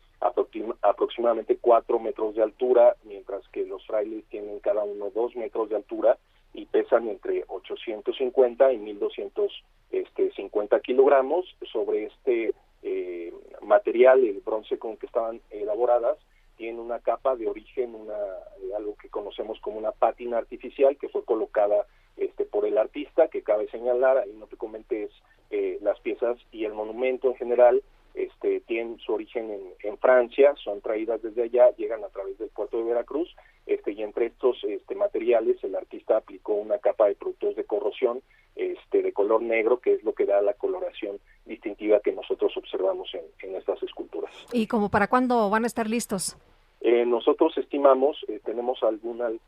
aproximadamente 0.82 1.58
cuatro 1.60 1.98
metros 1.98 2.34
de 2.34 2.42
altura, 2.42 2.96
mientras 3.04 3.46
que 3.48 3.64
los 3.64 3.86
frailes 3.86 4.24
tienen 4.26 4.58
cada 4.60 4.82
uno 4.82 5.10
dos 5.14 5.34
metros 5.36 5.68
de 5.70 5.76
altura 5.76 6.18
y 6.54 6.66
pesan 6.66 7.08
entre 7.08 7.44
850 7.48 8.72
y 8.72 8.78
1250 8.78 10.76
este, 10.76 10.82
kilogramos. 10.82 11.44
Sobre 11.72 12.04
este 12.06 12.54
eh, 12.82 13.32
material, 13.62 14.24
el 14.24 14.40
bronce 14.40 14.78
con 14.78 14.96
que 14.96 15.06
estaban 15.06 15.40
elaboradas, 15.50 16.18
tiene 16.56 16.80
una 16.80 17.00
capa 17.00 17.36
de 17.36 17.48
origen, 17.48 17.94
una 17.94 18.14
eh, 18.14 18.74
algo 18.76 18.96
que 18.96 19.08
conocemos 19.08 19.60
como 19.60 19.78
una 19.78 19.92
pátina 19.92 20.38
artificial 20.38 20.96
que 20.96 21.08
fue 21.08 21.24
colocada 21.24 21.86
este, 22.16 22.44
por 22.44 22.64
el 22.64 22.78
artista, 22.78 23.28
que 23.28 23.42
cabe 23.42 23.68
señalar, 23.68 24.18
ahí 24.18 24.32
no 24.32 24.46
te 24.46 24.56
comentes 24.56 25.10
eh, 25.50 25.78
las 25.82 26.00
piezas 26.00 26.38
y 26.50 26.64
el 26.64 26.72
monumento 26.72 27.28
en 27.28 27.36
general 27.36 27.82
este, 28.16 28.60
tienen 28.60 28.98
su 28.98 29.12
origen 29.12 29.50
en, 29.50 29.60
en, 29.82 29.98
Francia, 29.98 30.54
son 30.64 30.80
traídas 30.80 31.22
desde 31.22 31.44
allá, 31.44 31.70
llegan 31.76 32.02
a 32.02 32.08
través 32.08 32.38
del 32.38 32.48
puerto 32.48 32.78
de 32.78 32.84
Veracruz, 32.84 33.28
este, 33.66 33.92
y 33.92 34.02
entre 34.02 34.26
estos 34.26 34.56
este, 34.64 34.94
materiales 34.94 35.62
el 35.62 35.76
artista 35.76 36.16
aplicó 36.16 36.54
una 36.54 36.78
capa 36.78 37.06
de 37.06 37.14
productos 37.14 37.54
de 37.56 37.64
corrosión 37.64 38.22
este, 38.56 39.02
de 39.02 39.12
color 39.12 39.42
negro, 39.42 39.80
que 39.80 39.92
es 39.92 40.02
lo 40.02 40.14
que 40.14 40.24
da 40.24 40.40
la 40.40 40.54
coloración 40.54 41.18
distintiva 41.44 42.00
que 42.00 42.12
nosotros 42.12 42.56
observamos 42.56 43.08
en, 43.14 43.24
en 43.48 43.56
estas 43.56 43.82
esculturas. 43.82 44.32
¿Y 44.52 44.66
como 44.66 44.88
para 44.88 45.08
cuándo 45.08 45.50
van 45.50 45.64
a 45.64 45.66
estar 45.66 45.88
listos? 45.88 46.36
Eh, 46.80 47.04
nosotros 47.04 47.56
estimamos, 47.58 48.16
eh, 48.28 48.40
tenemos 48.44 48.82
alguna, 48.82 49.28
uh, 49.28 49.38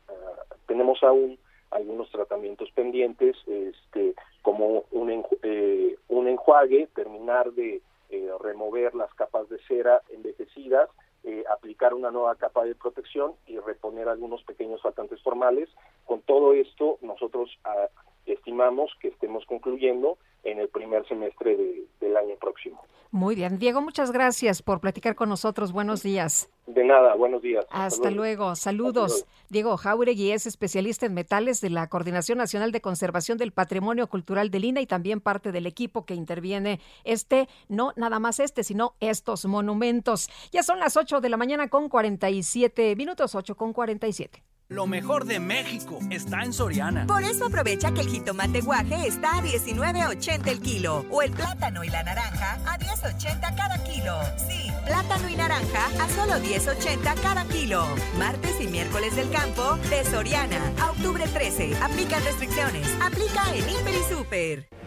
tenemos 0.67 1.01
aún 1.03 1.37
algunos 1.71 2.09
tratamientos 2.11 2.69
pendientes, 2.71 3.37
este, 3.47 4.13
como 4.41 4.85
un, 4.91 5.23
eh, 5.43 5.95
un 6.07 6.27
enjuague, 6.27 6.87
terminar 6.95 7.51
de 7.53 7.81
eh, 8.09 8.29
remover 8.39 8.95
las 8.95 9.13
capas 9.13 9.49
de 9.49 9.59
cera 9.67 10.01
envejecidas, 10.09 10.89
eh, 11.23 11.43
aplicar 11.51 11.93
una 11.93 12.11
nueva 12.11 12.35
capa 12.35 12.63
de 12.63 12.75
protección 12.75 13.33
y 13.45 13.59
reponer 13.59 14.07
algunos 14.07 14.43
pequeños 14.43 14.81
faltantes 14.81 15.21
formales. 15.21 15.69
Con 16.05 16.21
todo 16.21 16.53
esto, 16.53 16.97
nosotros 17.01 17.49
ah, 17.65 17.87
estimamos 18.25 18.91
que 18.99 19.09
estemos 19.09 19.45
concluyendo 19.45 20.17
en 20.43 20.59
el 20.59 20.69
primer 20.69 21.07
semestre 21.07 21.57
del 21.99 22.17
año 22.17 22.35
próximo. 22.37 22.81
Muy 23.11 23.33
bien. 23.33 23.57
Diego, 23.57 23.81
muchas 23.81 24.11
gracias 24.11 24.61
por 24.61 24.79
platicar 24.79 25.15
con 25.15 25.29
nosotros. 25.29 25.71
Buenos 25.71 26.03
días. 26.03 26.47
De 26.67 26.83
nada, 26.83 27.15
buenos 27.15 27.41
días. 27.41 27.65
Hasta, 27.71 28.11
luego. 28.11 28.55
Saludos. 28.55 29.25
Diego 29.49 29.77
Jauregui 29.77 30.31
es 30.31 30.45
especialista 30.45 31.07
en 31.07 31.15
metales 31.15 31.59
de 31.59 31.71
la 31.71 31.89
Coordinación 31.89 32.37
Nacional 32.37 32.71
de 32.71 32.81
Conservación 32.81 33.39
del 33.39 33.51
Patrimonio 33.51 34.05
Cultural 34.05 34.51
de 34.51 34.59
Lina 34.59 34.81
y 34.81 34.85
también 34.85 35.21
parte 35.21 35.51
del 35.51 35.65
equipo 35.65 36.05
que 36.05 36.13
interviene 36.13 36.79
este, 37.03 37.49
no 37.67 37.93
nada 37.95 38.19
más 38.19 38.39
este, 38.39 38.63
sino 38.63 38.93
estos 38.99 39.45
monumentos. 39.45 40.29
Ya 40.51 40.61
son 40.61 40.79
las 40.79 40.95
8 40.95 41.19
de 41.19 41.29
la 41.29 41.37
mañana 41.37 41.67
con 41.67 41.89
47 41.89 42.95
minutos, 42.95 43.33
8 43.33 43.57
con 43.57 43.73
47. 43.73 44.43
Lo 44.71 44.85
mejor 44.85 45.25
de 45.25 45.39
México 45.39 45.97
está 46.11 46.43
en 46.43 46.53
Soriana. 46.53 47.07
Por 47.07 47.23
eso 47.23 47.47
aprovecha 47.47 47.91
que 47.91 48.01
el 48.01 48.07
jitomate 48.07 48.61
guaje 48.61 49.07
está 49.07 49.39
a 49.39 49.41
19.80 49.41 50.47
el 50.47 50.61
kilo 50.61 51.07
o 51.09 51.23
el 51.23 51.31
plátano 51.31 51.83
y 51.83 51.89
la 51.89 52.03
naranja 52.03 52.59
a 52.67 52.77
10.80 52.77 53.55
cada 53.55 53.83
kilo. 53.83 54.13
Sí, 54.37 54.71
plátano 54.85 55.27
y 55.27 55.35
naranja 55.35 55.87
a 55.99 56.07
solo 56.09 56.33
10.80 56.33 57.19
cada 57.19 57.45
kilo. 57.45 57.83
Martes 58.19 58.61
y 58.61 58.67
miércoles 58.67 59.15
del 59.15 59.31
campo 59.31 59.75
de 59.89 60.05
Soriana. 60.05 60.61
A 60.79 60.91
octubre 60.91 61.25
13. 61.27 61.75
Aplican 61.81 62.23
restricciones. 62.23 62.87
Aplica 63.01 63.41
en 63.55 63.67
Hiper 63.67 63.95
y 63.95 64.13
Super. 64.13 64.78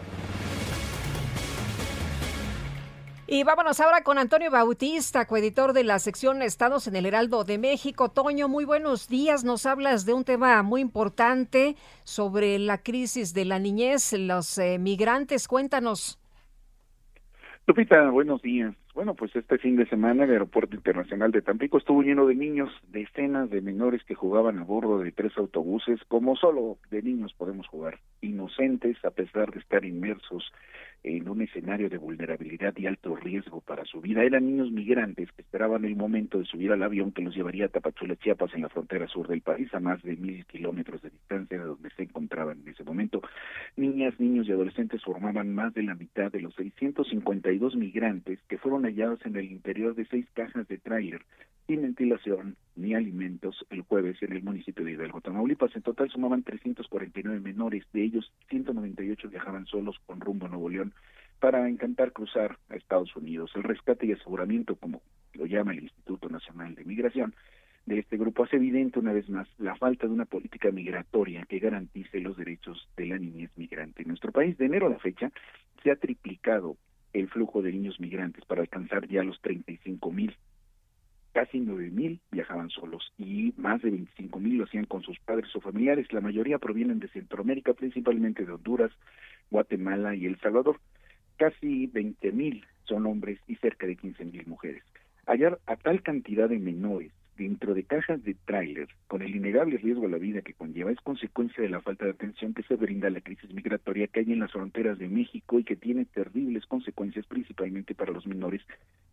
Y 3.25 3.45
vámonos 3.45 3.79
ahora 3.79 4.03
con 4.03 4.17
Antonio 4.17 4.51
Bautista, 4.51 5.25
coeditor 5.25 5.71
de 5.71 5.85
la 5.85 5.99
sección 5.99 6.41
Estados 6.41 6.87
en 6.87 6.97
el 6.97 7.05
Heraldo 7.05 7.45
de 7.45 7.57
México. 7.57 8.09
Toño, 8.09 8.49
muy 8.49 8.65
buenos 8.65 9.07
días. 9.07 9.45
Nos 9.45 9.65
hablas 9.65 10.05
de 10.05 10.11
un 10.11 10.25
tema 10.25 10.61
muy 10.61 10.81
importante 10.81 11.77
sobre 12.03 12.59
la 12.59 12.79
crisis 12.79 13.33
de 13.33 13.45
la 13.45 13.59
niñez, 13.59 14.11
los 14.11 14.57
eh, 14.57 14.77
migrantes. 14.77 15.47
Cuéntanos. 15.47 16.19
Lupita, 17.65 18.09
buenos 18.09 18.41
días. 18.41 18.75
Bueno, 18.93 19.15
pues 19.15 19.33
este 19.37 19.57
fin 19.57 19.77
de 19.77 19.87
semana 19.87 20.25
el 20.25 20.31
Aeropuerto 20.31 20.75
Internacional 20.75 21.31
de 21.31 21.41
Tampico 21.41 21.77
estuvo 21.77 22.03
lleno 22.03 22.27
de 22.27 22.35
niños, 22.35 22.69
decenas 22.89 23.49
de 23.49 23.61
menores 23.61 24.03
que 24.03 24.15
jugaban 24.15 24.59
a 24.59 24.63
bordo 24.63 24.99
de 24.99 25.13
tres 25.13 25.31
autobuses, 25.37 25.99
como 26.09 26.35
solo 26.35 26.77
de 26.91 27.01
niños 27.01 27.33
podemos 27.33 27.65
jugar, 27.67 27.99
inocentes 28.21 28.97
a 29.05 29.11
pesar 29.11 29.51
de 29.51 29.61
estar 29.61 29.85
inmersos 29.85 30.51
en 31.03 31.27
un 31.27 31.41
escenario 31.41 31.89
de 31.89 31.97
vulnerabilidad 31.97 32.73
y 32.77 32.87
alto 32.87 33.15
riesgo 33.15 33.61
para 33.61 33.83
su 33.85 33.99
vida. 33.99 34.23
Eran 34.23 34.45
niños 34.45 34.71
migrantes 34.71 35.31
que 35.33 35.41
esperaban 35.41 35.83
el 35.83 35.95
momento 35.95 36.39
de 36.39 36.45
subir 36.45 36.71
al 36.71 36.81
avión 36.81 37.11
que 37.11 37.21
los 37.21 37.35
llevaría 37.35 37.65
a 37.65 37.69
Tapachula, 37.69 38.15
Chiapas, 38.15 38.53
en 38.53 38.61
la 38.61 38.69
frontera 38.69 39.07
sur 39.07 39.27
del 39.27 39.41
país, 39.41 39.73
a 39.73 39.79
más 39.79 40.01
de 40.03 40.15
mil 40.15 40.45
kilómetros 40.45 41.01
de 41.01 41.09
distancia 41.09 41.59
de 41.59 41.65
donde 41.65 41.89
se 41.91 42.03
encontraban 42.03 42.61
en 42.61 42.69
ese 42.69 42.83
momento. 42.83 43.21
Niñas, 43.75 44.19
niños 44.19 44.47
y 44.47 44.51
adolescentes 44.53 45.03
formaban 45.03 45.53
más 45.53 45.73
de 45.73 45.83
la 45.83 45.95
mitad 45.95 46.31
de 46.31 46.41
los 46.41 46.55
652 46.55 47.75
migrantes 47.75 48.39
que 48.47 48.57
fueron 48.57 48.83
hallados 48.83 49.25
en 49.25 49.35
el 49.35 49.51
interior 49.51 49.95
de 49.95 50.05
seis 50.05 50.25
cajas 50.33 50.67
de 50.67 50.77
tráiler 50.77 51.21
sin 51.67 51.81
ventilación 51.81 52.55
ni 52.75 52.93
alimentos 52.93 53.65
el 53.69 53.81
jueves 53.81 54.21
en 54.21 54.33
el 54.33 54.43
municipio 54.43 54.83
de 54.83 54.93
Hidalgo, 54.93 55.21
Tamaulipas. 55.21 55.75
En 55.75 55.81
total 55.81 56.09
sumaban 56.09 56.43
349 56.43 57.39
menores, 57.39 57.85
de 57.93 58.03
ellos 58.03 58.31
198 58.49 59.29
viajaban 59.29 59.65
solos 59.65 59.97
con 60.05 60.19
rumbo 60.19 60.47
a 60.47 60.49
Nuevo 60.49 60.69
León 60.69 60.93
para 61.39 61.69
intentar 61.69 62.11
cruzar 62.11 62.57
a 62.69 62.75
Estados 62.75 63.15
Unidos. 63.15 63.51
El 63.55 63.63
rescate 63.63 64.05
y 64.05 64.13
aseguramiento, 64.13 64.75
como 64.75 65.01
lo 65.33 65.45
llama 65.45 65.73
el 65.73 65.83
Instituto 65.83 66.29
Nacional 66.29 66.75
de 66.75 66.85
Migración, 66.85 67.33
de 67.85 67.99
este 67.99 68.17
grupo 68.17 68.45
hace 68.45 68.55
evidente 68.55 68.99
una 68.99 69.11
vez 69.11 69.27
más 69.29 69.47
la 69.57 69.75
falta 69.75 70.07
de 70.07 70.13
una 70.13 70.25
política 70.25 70.71
migratoria 70.71 71.45
que 71.49 71.59
garantice 71.59 72.21
los 72.21 72.37
derechos 72.37 72.87
de 72.95 73.07
la 73.07 73.17
niñez 73.17 73.51
migrante. 73.57 74.03
En 74.03 74.07
nuestro 74.07 74.31
país, 74.31 74.57
de 74.57 74.67
enero 74.67 74.87
a 74.87 74.91
la 74.91 74.99
fecha, 74.99 75.31
se 75.83 75.91
ha 75.91 75.97
triplicado 75.97 76.77
el 77.11 77.27
flujo 77.27 77.61
de 77.61 77.71
niños 77.71 77.99
migrantes 77.99 78.45
para 78.45 78.61
alcanzar 78.61 79.07
ya 79.07 79.23
los 79.23 79.39
35 79.41 80.11
mil 80.11 80.35
casi 81.33 81.59
nueve 81.59 81.89
mil 81.89 82.21
viajaban 82.31 82.69
solos 82.69 83.11
y 83.17 83.53
más 83.57 83.81
de 83.81 83.89
veinticinco 83.89 84.39
mil 84.39 84.57
lo 84.57 84.63
hacían 84.65 84.85
con 84.85 85.01
sus 85.01 85.19
padres 85.19 85.53
o 85.55 85.61
familiares. 85.61 86.11
La 86.13 86.21
mayoría 86.21 86.59
provienen 86.59 86.99
de 86.99 87.09
Centroamérica, 87.09 87.73
principalmente 87.73 88.45
de 88.45 88.51
Honduras, 88.53 88.91
Guatemala 89.51 90.15
y 90.15 90.25
El 90.25 90.39
Salvador. 90.39 90.79
Casi 91.37 91.87
veinte 91.87 92.31
mil 92.31 92.65
son 92.83 93.05
hombres 93.07 93.39
y 93.47 93.55
cerca 93.55 93.87
de 93.87 93.95
quince 93.95 94.23
mil 94.23 94.45
mujeres. 94.47 94.83
Hallar 95.25 95.59
a 95.65 95.75
tal 95.75 96.03
cantidad 96.03 96.47
de 96.47 96.59
menores 96.59 97.11
dentro 97.37 97.73
de 97.73 97.83
cajas 97.83 98.23
de 98.23 98.35
tráiler 98.45 98.87
con 99.07 99.21
el 99.21 99.35
innegable 99.35 99.77
riesgo 99.77 100.05
a 100.05 100.09
la 100.09 100.17
vida 100.17 100.41
que 100.41 100.53
conlleva 100.53 100.91
es 100.91 100.99
consecuencia 101.01 101.63
de 101.63 101.69
la 101.69 101.81
falta 101.81 102.05
de 102.05 102.11
atención 102.11 102.53
que 102.53 102.63
se 102.63 102.75
brinda 102.75 103.07
a 103.07 103.11
la 103.11 103.21
crisis 103.21 103.53
migratoria 103.53 104.07
que 104.07 104.21
hay 104.21 104.31
en 104.31 104.39
las 104.39 104.51
fronteras 104.51 104.97
de 104.99 105.07
México 105.07 105.59
y 105.59 105.63
que 105.63 105.75
tiene 105.75 106.05
terribles 106.05 106.65
consecuencias 106.65 107.25
principalmente 107.25 107.95
para 107.95 108.11
los 108.11 108.27
menores 108.27 108.61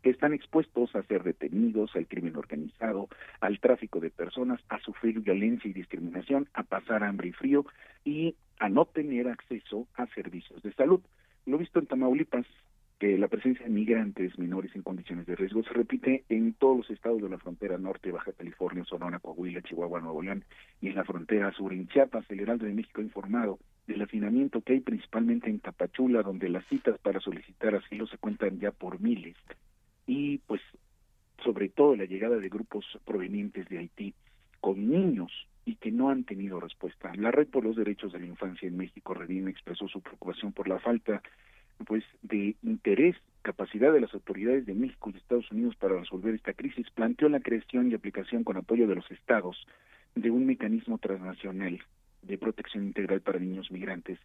que 0.03 0.11
están 0.11 0.33
expuestos 0.33 0.95
a 0.95 1.03
ser 1.03 1.23
detenidos, 1.23 1.95
al 1.95 2.07
crimen 2.07 2.37
organizado, 2.37 3.09
al 3.41 3.61
tráfico 3.61 4.01
de 4.01 4.11
personas, 4.11 4.61
a 4.69 4.79
sufrir 4.81 5.21
violencia 5.21 5.69
y 5.69 5.75
discriminación, 5.75 6.49
a 6.55 6.63
pasar 6.63 7.05
hambre 7.05 7.29
y 7.29 7.33
frío 7.33 7.67
y 8.05 8.35
a 8.59 8.69
no 8.69 8.85
tener 8.85 9.29
acceso 9.29 9.87
a 9.95 10.07
servicios 10.09 10.63
de 10.63 10.73
salud. 10.73 11.01
Lo 11.47 11.59
visto 11.59 11.79
en 11.79 11.87
Tamaulipas, 11.87 12.47
que 13.01 13.17
la 13.17 13.29
presencia 13.29 13.65
de 13.65 13.73
migrantes 13.73 14.39
menores 14.39 14.77
en 14.77 14.83
condiciones 14.83 15.25
de 15.25 15.35
riesgo 15.35 15.63
se 15.65 15.71
repite 15.71 16.23
en 16.29 16.53
todos 16.53 16.77
los 16.77 16.91
estados 16.91 17.23
de 17.23 17.31
la 17.31 17.39
frontera 17.39 17.79
norte, 17.79 18.13
Baja 18.13 18.31
California, 18.33 18.85
Sonora, 18.85 19.19
Coahuila, 19.19 19.63
Chihuahua, 19.63 20.03
Nuevo 20.03 20.23
León 20.23 20.45
y 20.83 20.89
en 20.89 20.97
la 20.97 21.05
frontera 21.05 21.51
sur. 21.53 21.73
En 21.73 21.89
Chiapas, 21.89 22.27
el 22.29 22.41
Heraldo 22.41 22.67
de 22.67 22.75
México 22.75 23.01
ha 23.01 23.05
informado 23.05 23.59
del 23.87 24.03
hacinamiento 24.03 24.61
que 24.61 24.75
hay 24.75 24.81
principalmente 24.81 25.49
en 25.49 25.61
Tapachula, 25.61 26.23
donde 26.23 26.51
las 26.51 26.67
citas 26.67 26.99
para 26.99 27.21
solicitar 27.21 27.75
asilo 27.75 28.07
se 28.07 28.19
cuentan 28.19 28.61
ya 28.61 28.71
por 28.71 29.01
miles. 29.01 29.35
Y 30.07 30.37
pues, 30.47 30.61
sobre 31.43 31.71
todo, 31.71 31.97
la 31.97 32.05
llegada 32.05 32.37
de 32.37 32.51
grupos 32.51 32.85
provenientes 33.07 33.67
de 33.71 33.79
Haití 33.79 34.15
con 34.61 34.91
niños 34.91 35.33
y 35.65 35.77
que 35.77 35.91
no 35.91 36.11
han 36.11 36.25
tenido 36.25 36.61
respuesta. 36.61 37.13
La 37.15 37.31
Red 37.31 37.49
por 37.49 37.65
los 37.65 37.77
Derechos 37.77 38.13
de 38.13 38.21
la 38.21 38.27
Infancia 38.27 38.69
en 38.69 38.77
México, 38.77 39.15
Redín, 39.15 39.49
expresó 39.49 39.89
su 39.89 40.03
preocupación 40.03 40.53
por 40.53 40.69
la 40.69 40.79
falta 40.81 41.23
pues 41.87 42.05
de 42.23 42.57
interés, 42.63 43.17
capacidad 43.43 43.93
de 43.93 44.01
las 44.01 44.13
autoridades 44.15 44.67
de 44.67 44.75
México 44.75 45.11
y 45.11 45.17
Estados 45.17 45.51
Unidos 45.51 45.77
para 45.77 45.99
resolver 45.99 46.35
esta 46.35 46.53
crisis, 46.53 46.91
planteó 46.91 47.29
la 47.29 47.41
creación 47.41 47.91
y 47.91 47.95
aplicación 47.95 48.45
con 48.45 48.57
apoyo 48.57 48.87
de 48.87 48.97
los 48.97 49.11
estados 49.11 49.67
de 50.15 50.31
un 50.31 50.47
mecanismo 50.47 50.99
transnacional 50.99 51.81
de 52.23 52.39
protección 52.39 52.85
integral 52.85 53.21
para 53.21 53.39
niños 53.39 53.71
migrantes 53.71 54.19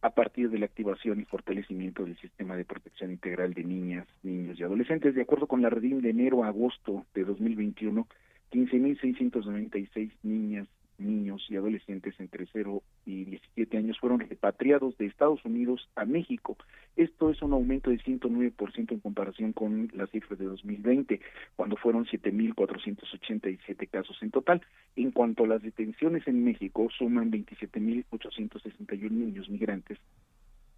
a 0.00 0.10
partir 0.10 0.50
de 0.50 0.58
la 0.58 0.66
activación 0.66 1.20
y 1.20 1.24
fortalecimiento 1.24 2.04
del 2.04 2.18
sistema 2.18 2.56
de 2.56 2.64
protección 2.64 3.12
integral 3.12 3.54
de 3.54 3.62
niñas, 3.62 4.06
niños 4.24 4.58
y 4.58 4.64
adolescentes. 4.64 5.14
De 5.14 5.22
acuerdo 5.22 5.46
con 5.46 5.62
la 5.62 5.70
Redim 5.70 6.00
de 6.00 6.10
enero 6.10 6.42
a 6.42 6.48
agosto 6.48 7.06
de 7.14 7.24
2021, 7.24 8.08
15.696 8.50 10.10
niñas, 10.24 10.66
niños 11.02 11.44
y 11.48 11.56
adolescentes 11.56 12.14
entre 12.18 12.46
0 12.52 12.82
y 13.06 13.24
17 13.24 13.76
años 13.76 13.98
fueron 13.98 14.20
repatriados 14.20 14.96
de 14.98 15.06
Estados 15.06 15.44
Unidos 15.44 15.88
a 15.96 16.04
México. 16.04 16.56
Esto 16.96 17.30
es 17.30 17.42
un 17.42 17.52
aumento 17.52 17.90
de 17.90 17.98
109% 17.98 18.92
en 18.92 19.00
comparación 19.00 19.52
con 19.52 19.90
las 19.94 20.10
cifras 20.10 20.38
de 20.38 20.46
2020, 20.46 21.20
cuando 21.56 21.76
fueron 21.76 22.06
7.487 22.06 23.88
casos 23.88 24.16
en 24.22 24.30
total. 24.30 24.62
En 24.96 25.10
cuanto 25.10 25.44
a 25.44 25.48
las 25.48 25.62
detenciones 25.62 26.26
en 26.26 26.44
México, 26.44 26.88
suman 26.96 27.30
27.861 27.30 29.10
niños 29.10 29.48
migrantes 29.48 29.98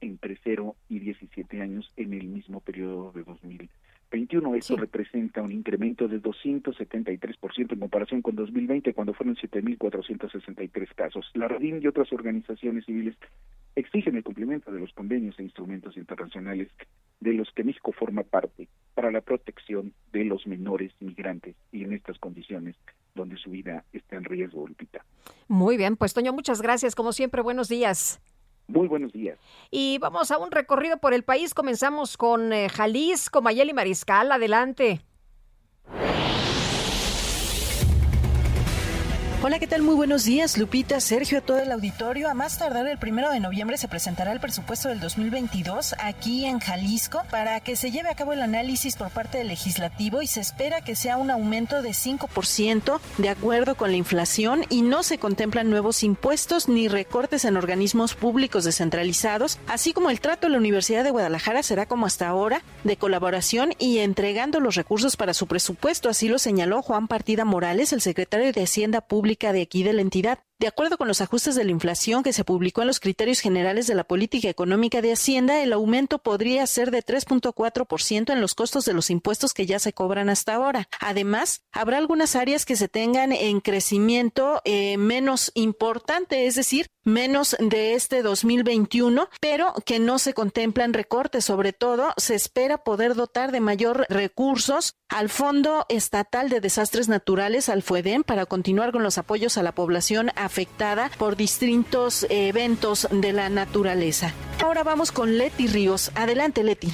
entre 0.05 0.39
0 0.43 0.77
y 0.89 1.01
17 1.01 1.61
años 1.61 1.91
en 1.97 2.13
el 2.15 2.27
mismo 2.27 2.61
periodo 2.61 3.13
de 3.13 3.25
2021. 3.25 4.55
Esto 4.55 4.77
representa 4.77 5.43
un 5.43 5.51
incremento 5.51 6.07
de 6.07 6.23
273% 6.23 7.73
en 7.73 7.81
comparación 7.81 8.23
con 8.23 8.37
2020, 8.37 8.95
cuando 8.95 9.15
fueron 9.15 9.35
7.463 9.37 10.95
casos. 10.95 11.31
La 11.35 11.49
RADIN 11.49 11.81
y 11.83 11.87
otras 11.87 12.13
organizaciones 12.13 12.85
civiles 12.85 13.17
exigen 13.75 14.17
el 14.17 14.23
cumplimiento 14.23 14.71
de 14.71 14.81
los 14.81 14.93
convenios 14.93 15.39
e 15.39 15.43
instrumentos 15.43 15.97
internacionales 15.97 16.69
de 17.21 17.33
los 17.33 17.51
que 17.53 17.65
México 17.65 17.93
forma 17.93 18.23
parte 18.23 18.69
para 18.95 19.11
la 19.11 19.21
protección 19.21 19.93
de 20.13 20.25
los 20.25 20.47
menores 20.47 20.93
migrantes 21.01 21.57
y 21.73 21.83
en 21.83 21.93
estas 21.93 22.19
condiciones 22.19 22.77
donde 23.15 23.37
su 23.37 23.51
vida 23.51 23.85
está 23.93 24.17
en 24.17 24.25
riesgo, 24.25 24.67
Lupita. 24.67 25.05
Muy 25.49 25.77
bien, 25.77 25.97
pues 25.97 26.15
Toño, 26.15 26.33
muchas 26.33 26.63
gracias. 26.63 26.95
Como 26.95 27.13
siempre, 27.13 27.43
buenos 27.43 27.69
días. 27.69 28.21
Muy 28.66 28.89
buenos 28.89 29.12
días. 29.12 29.39
Y 29.70 29.99
vamos 29.99 30.31
a 30.31 30.39
un 30.39 30.51
recorrido 30.51 30.99
por 30.99 31.12
el 31.12 31.23
país. 31.23 31.55
Comenzamos 31.55 32.16
con 32.16 32.53
eh, 32.53 32.69
Jalisco, 32.69 33.43
Mayeli 33.43 33.73
Mariscal. 33.73 34.32
Adelante. 34.32 35.03
Hola, 39.47 39.59
¿qué 39.59 39.66
tal? 39.66 39.83
Muy 39.83 39.95
buenos 39.95 40.25
días, 40.25 40.57
Lupita, 40.57 40.99
Sergio, 41.01 41.37
a 41.37 41.41
todo 41.43 41.59
el 41.59 41.71
auditorio. 41.71 42.31
A 42.31 42.35
más 42.35 42.57
tardar 42.57 42.87
el 42.87 42.97
primero 42.97 43.31
de 43.31 43.41
noviembre 43.41 43.77
se 43.77 43.89
presentará 43.89 44.33
el 44.33 44.41
presupuesto 44.41 44.89
del 44.89 45.01
2022 45.01 45.97
aquí 45.99 46.47
en 46.47 46.61
Jalisco 46.61 47.21
para 47.31 47.61
que 47.61 47.77
se 47.77 47.91
lleve 47.91 48.09
a 48.09 48.15
cabo 48.15 48.33
el 48.33 48.41
análisis 48.41 48.97
por 48.97 49.11
parte 49.11 49.37
del 49.37 49.49
legislativo 49.49 50.23
y 50.23 50.29
se 50.29 50.41
espera 50.41 50.81
que 50.81 50.97
sea 50.97 51.19
un 51.19 51.31
aumento 51.31 51.83
de 51.83 51.91
5% 51.91 53.01
de 53.19 53.29
acuerdo 53.29 53.75
con 53.75 53.91
la 53.91 53.99
inflación 53.99 54.65
y 54.71 54.81
no 54.81 55.03
se 55.03 55.19
contemplan 55.19 55.69
nuevos 55.69 56.05
impuestos 56.05 56.66
ni 56.66 56.89
recortes 56.89 57.45
en 57.45 57.59
organismos 57.59 58.15
públicos 58.15 58.65
descentralizados, 58.65 59.59
así 59.69 59.93
como 59.93 60.09
el 60.09 60.21
trato 60.21 60.47
de 60.47 60.53
la 60.53 60.59
Universidad 60.59 61.05
de 61.05 61.11
Guadalajara 61.11 61.62
será 61.62 61.85
como 61.85 62.07
hasta 62.07 62.29
ahora 62.29 62.62
de 62.83 62.97
colaboración 62.97 63.75
y 63.79 63.99
entregando 63.99 64.59
los 64.59 64.75
recursos 64.75 65.19
para 65.19 65.35
su 65.35 65.47
presupuesto, 65.47 66.09
así 66.09 66.29
lo 66.29 66.39
señaló 66.39 66.81
Juan 66.81 67.09
Partida 67.09 67.45
Morales, 67.45 67.93
el 67.93 68.01
secretario 68.01 68.51
de 68.51 68.62
Hacienda 68.62 69.03
Pública 69.03 69.34
de 69.36 69.62
aquí 69.62 69.82
de 69.82 69.93
la 69.93 70.02
entidad. 70.02 70.39
De 70.61 70.69
acuerdo 70.69 70.97
con 70.99 71.09
los 71.09 71.21
ajustes 71.21 71.57
de 71.57 71.65
la 71.65 71.73
inflación 71.73 72.23
que 72.23 72.33
se 72.33 72.45
publicó 72.45 72.83
en 72.83 72.87
los 72.87 73.01
criterios 73.01 73.41
generales 73.41 73.89
de 73.89 73.97
la 73.97 74.05
política 74.05 74.49
económica 74.49 75.03
de 75.03 75.13
Hacienda, 75.13 75.61
el 75.61 75.73
aumento 75.73 76.21
podría 76.21 76.65
ser 76.69 76.93
de 76.93 77.05
3.4% 77.05 78.33
en 78.33 78.41
los 78.41 78.55
costos 78.55 78.85
de 78.85 78.93
los 78.93 79.11
impuestos 79.11 79.53
que 79.53 79.67
ya 79.67 79.81
se 79.81 79.93
cobran 79.93 80.29
hasta 80.29 80.55
ahora. 80.55 80.89
Además, 81.01 81.63
habrá 81.73 81.99
algunas 81.99 82.37
áreas 82.37 82.65
que 82.65 82.77
se 82.77 82.87
tengan 82.87 83.33
en 83.33 83.61
crecimiento 83.61 84.63
eh, 84.65 84.97
menos 84.97 85.51
importante, 85.55 86.47
es 86.47 86.55
decir, 86.55 86.87
menos 87.03 87.57
de 87.59 87.95
este 87.95 88.23
2021, 88.23 89.29
pero 89.41 89.75
que 89.85 89.99
no 89.99 90.19
se 90.19 90.35
contemplan 90.35 90.95
recortes. 90.95 91.45
Sobre 91.45 91.73
todo, 91.73 92.15
se 92.17 92.35
espera 92.35 92.79
poder 92.79 93.15
dotar 93.15 93.53
de 93.53 93.61
mayor 93.61 94.07
recursos 94.09 94.95
al 95.09 95.29
Fondo 95.29 95.87
Estatal 95.89 96.49
de 96.49 96.61
Desastres 96.61 97.09
Naturales, 97.09 97.69
al 97.69 97.83
FUEDEM, 97.83 98.25
para 98.25 98.47
continuar 98.47 98.93
con 98.93 99.03
los 99.03 99.19
apoyos 99.19 99.59
a 99.59 99.63
la 99.63 99.75
población 99.75 100.31
afectada 100.45 101.11
por 101.19 101.37
distintos 101.37 102.27
eventos 102.29 103.09
de 103.11 103.33
la 103.33 103.49
naturaleza. 103.49 104.33
Ahora 104.62 104.83
vamos 104.83 105.12
con 105.12 105.39
Leti 105.39 105.66
Ríos. 105.66 106.11
Adelante, 106.15 106.62
Leti. 106.62 106.93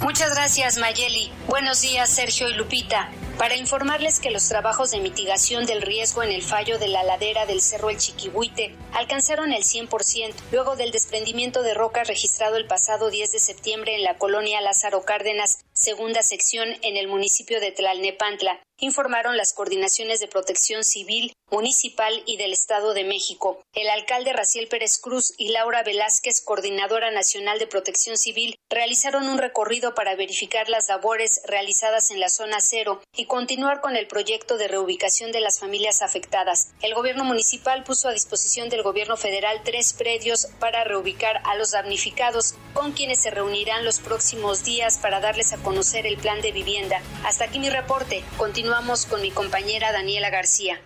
Muchas 0.00 0.34
gracias, 0.34 0.78
Mayeli. 0.78 1.32
Buenos 1.46 1.80
días, 1.80 2.10
Sergio 2.10 2.48
y 2.48 2.54
Lupita. 2.54 3.10
Para 3.38 3.56
informarles 3.56 4.20
que 4.20 4.30
los 4.30 4.48
trabajos 4.48 4.90
de 4.90 5.00
mitigación 5.00 5.64
del 5.64 5.82
riesgo 5.82 6.22
en 6.22 6.30
el 6.30 6.42
fallo 6.42 6.78
de 6.78 6.88
la 6.88 7.02
ladera 7.02 7.46
del 7.46 7.60
Cerro 7.60 7.90
El 7.90 7.96
Chiquihuite 7.96 8.76
alcanzaron 8.92 9.52
el 9.52 9.62
100% 9.62 10.34
luego 10.52 10.76
del 10.76 10.92
desprendimiento 10.92 11.62
de 11.62 11.74
roca 11.74 12.04
registrado 12.04 12.56
el 12.56 12.66
pasado 12.66 13.10
10 13.10 13.32
de 13.32 13.38
septiembre 13.38 13.94
en 13.94 14.04
la 14.04 14.18
colonia 14.18 14.60
Lázaro 14.60 15.02
Cárdenas, 15.02 15.58
segunda 15.72 16.22
sección 16.22 16.68
en 16.82 16.96
el 16.96 17.08
municipio 17.08 17.60
de 17.60 17.72
Tlalnepantla, 17.72 18.60
informaron 18.82 19.36
las 19.36 19.52
coordinaciones 19.52 20.20
de 20.20 20.28
protección 20.28 20.82
civil, 20.84 21.32
municipal 21.50 22.22
y 22.26 22.36
del 22.36 22.52
Estado 22.52 22.94
de 22.94 23.04
México. 23.04 23.62
El 23.74 23.88
alcalde 23.88 24.32
Raciel 24.32 24.68
Pérez 24.68 24.98
Cruz 24.98 25.34
y 25.38 25.50
Laura 25.50 25.82
Velázquez, 25.82 26.40
coordinadora 26.40 27.10
nacional 27.10 27.58
de 27.58 27.66
protección 27.66 28.16
civil, 28.16 28.56
realizaron 28.70 29.28
un 29.28 29.38
recorrido 29.38 29.51
para 29.94 30.16
verificar 30.16 30.68
las 30.68 30.88
labores 30.88 31.40
realizadas 31.46 32.10
en 32.10 32.20
la 32.20 32.28
zona 32.28 32.60
cero 32.60 33.00
y 33.16 33.26
continuar 33.26 33.80
con 33.80 33.96
el 33.96 34.06
proyecto 34.06 34.56
de 34.56 34.68
reubicación 34.68 35.30
de 35.32 35.40
las 35.40 35.60
familias 35.60 36.02
afectadas. 36.02 36.72
El 36.80 36.94
gobierno 36.94 37.24
municipal 37.24 37.84
puso 37.84 38.08
a 38.08 38.12
disposición 38.12 38.68
del 38.68 38.82
gobierno 38.82 39.16
federal 39.16 39.62
tres 39.64 39.92
predios 39.92 40.48
para 40.58 40.84
reubicar 40.84 41.40
a 41.44 41.54
los 41.56 41.70
damnificados, 41.70 42.54
con 42.74 42.92
quienes 42.92 43.20
se 43.20 43.30
reunirán 43.30 43.84
los 43.84 44.00
próximos 44.00 44.64
días 44.64 44.98
para 44.98 45.20
darles 45.20 45.52
a 45.52 45.58
conocer 45.58 46.06
el 46.06 46.16
plan 46.16 46.40
de 46.40 46.52
vivienda. 46.52 47.00
Hasta 47.24 47.44
aquí 47.44 47.58
mi 47.58 47.70
reporte. 47.70 48.24
Continuamos 48.36 49.06
con 49.06 49.22
mi 49.22 49.30
compañera 49.30 49.92
Daniela 49.92 50.30
García. 50.30 50.80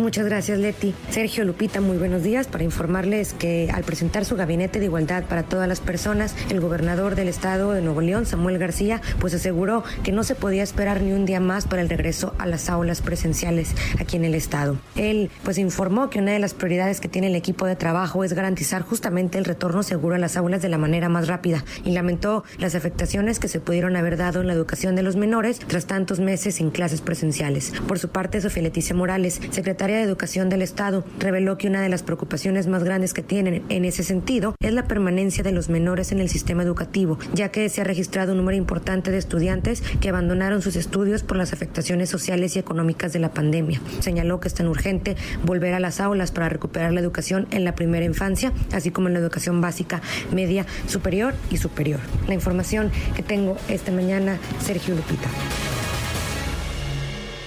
Muchas 0.00 0.26
gracias, 0.26 0.58
Leti. 0.58 0.94
Sergio 1.10 1.44
Lupita, 1.44 1.80
muy 1.80 1.96
buenos 1.96 2.22
días. 2.22 2.46
Para 2.46 2.64
informarles 2.64 3.32
que 3.32 3.70
al 3.72 3.82
presentar 3.82 4.24
su 4.24 4.36
gabinete 4.36 4.78
de 4.78 4.84
igualdad 4.84 5.24
para 5.24 5.42
todas 5.42 5.66
las 5.66 5.80
personas, 5.80 6.36
el 6.50 6.60
gobernador 6.60 7.14
del 7.14 7.28
estado 7.28 7.72
de 7.72 7.82
Nuevo 7.82 8.00
León, 8.00 8.26
Samuel 8.26 8.58
García, 8.58 9.00
pues 9.18 9.34
aseguró 9.34 9.82
que 10.04 10.12
no 10.12 10.22
se 10.22 10.34
podía 10.34 10.62
esperar 10.62 11.00
ni 11.00 11.12
un 11.12 11.26
día 11.26 11.40
más 11.40 11.66
para 11.66 11.82
el 11.82 11.88
regreso 11.88 12.34
a 12.38 12.46
las 12.46 12.70
aulas 12.70 13.02
presenciales 13.02 13.74
aquí 13.98 14.16
en 14.16 14.24
el 14.24 14.34
estado. 14.34 14.78
Él, 14.94 15.30
pues 15.42 15.58
informó 15.58 16.10
que 16.10 16.20
una 16.20 16.32
de 16.32 16.38
las 16.38 16.54
prioridades 16.54 17.00
que 17.00 17.08
tiene 17.08 17.28
el 17.28 17.36
equipo 17.36 17.66
de 17.66 17.76
trabajo 17.76 18.24
es 18.24 18.32
garantizar 18.34 18.82
justamente 18.82 19.38
el 19.38 19.44
retorno 19.44 19.82
seguro 19.82 20.14
a 20.14 20.18
las 20.18 20.36
aulas 20.36 20.62
de 20.62 20.68
la 20.68 20.78
manera 20.78 21.08
más 21.08 21.26
rápida 21.26 21.64
y 21.84 21.90
lamentó 21.90 22.44
las 22.58 22.74
afectaciones 22.74 23.38
que 23.38 23.48
se 23.48 23.60
pudieron 23.60 23.96
haber 23.96 24.16
dado 24.16 24.40
en 24.40 24.46
la 24.46 24.52
educación 24.52 24.94
de 24.94 25.02
los 25.02 25.16
menores 25.16 25.58
tras 25.58 25.86
tantos 25.86 26.20
meses 26.20 26.56
sin 26.56 26.70
clases 26.70 27.00
presenciales. 27.00 27.72
Por 27.86 27.98
su 27.98 28.08
parte, 28.10 28.40
Sofía 28.40 28.62
Leticia 28.62 28.94
Morales, 28.94 29.37
secretaria 29.50 29.96
de 29.96 30.02
Educación 30.02 30.48
del 30.48 30.62
Estado, 30.62 31.04
reveló 31.18 31.58
que 31.58 31.68
una 31.68 31.82
de 31.82 31.88
las 31.88 32.02
preocupaciones 32.02 32.66
más 32.66 32.84
grandes 32.84 33.14
que 33.14 33.22
tienen 33.22 33.62
en 33.68 33.84
ese 33.84 34.02
sentido 34.02 34.54
es 34.60 34.72
la 34.72 34.86
permanencia 34.86 35.42
de 35.42 35.52
los 35.52 35.68
menores 35.68 36.12
en 36.12 36.20
el 36.20 36.28
sistema 36.28 36.62
educativo, 36.62 37.18
ya 37.34 37.50
que 37.50 37.68
se 37.68 37.80
ha 37.80 37.84
registrado 37.84 38.32
un 38.32 38.38
número 38.38 38.56
importante 38.56 39.10
de 39.10 39.18
estudiantes 39.18 39.82
que 40.00 40.08
abandonaron 40.08 40.62
sus 40.62 40.76
estudios 40.76 41.22
por 41.22 41.36
las 41.36 41.52
afectaciones 41.52 42.08
sociales 42.08 42.56
y 42.56 42.58
económicas 42.58 43.12
de 43.12 43.18
la 43.18 43.32
pandemia. 43.32 43.80
Señaló 44.00 44.40
que 44.40 44.48
es 44.48 44.54
tan 44.54 44.68
urgente 44.68 45.16
volver 45.44 45.74
a 45.74 45.80
las 45.80 46.00
aulas 46.00 46.30
para 46.30 46.48
recuperar 46.48 46.92
la 46.92 47.00
educación 47.00 47.46
en 47.50 47.64
la 47.64 47.74
primera 47.74 48.04
infancia, 48.04 48.52
así 48.72 48.90
como 48.90 49.08
en 49.08 49.14
la 49.14 49.20
educación 49.20 49.60
básica, 49.60 50.02
media, 50.32 50.66
superior 50.86 51.34
y 51.50 51.56
superior. 51.56 52.00
La 52.26 52.34
información 52.34 52.90
que 53.14 53.22
tengo 53.22 53.56
esta 53.68 53.92
mañana, 53.92 54.38
Sergio 54.60 54.94
Lupita. 54.94 55.28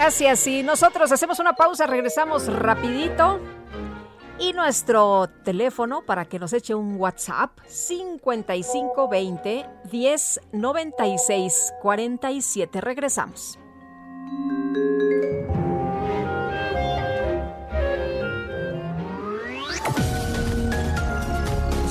Gracias. 0.02 0.48
Y 0.48 0.64
nosotros 0.64 1.12
hacemos 1.12 1.38
una 1.38 1.54
pausa, 1.54 1.86
regresamos 1.86 2.52
rapidito. 2.52 3.40
Y 4.40 4.52
nuestro 4.54 5.30
teléfono 5.44 6.04
para 6.04 6.26
que 6.26 6.40
nos 6.40 6.54
eche 6.54 6.74
un 6.74 7.00
WhatsApp 7.00 7.52
5520 7.68 9.70
1096 9.92 11.74
47. 11.84 12.82
Regresamos. 12.82 13.60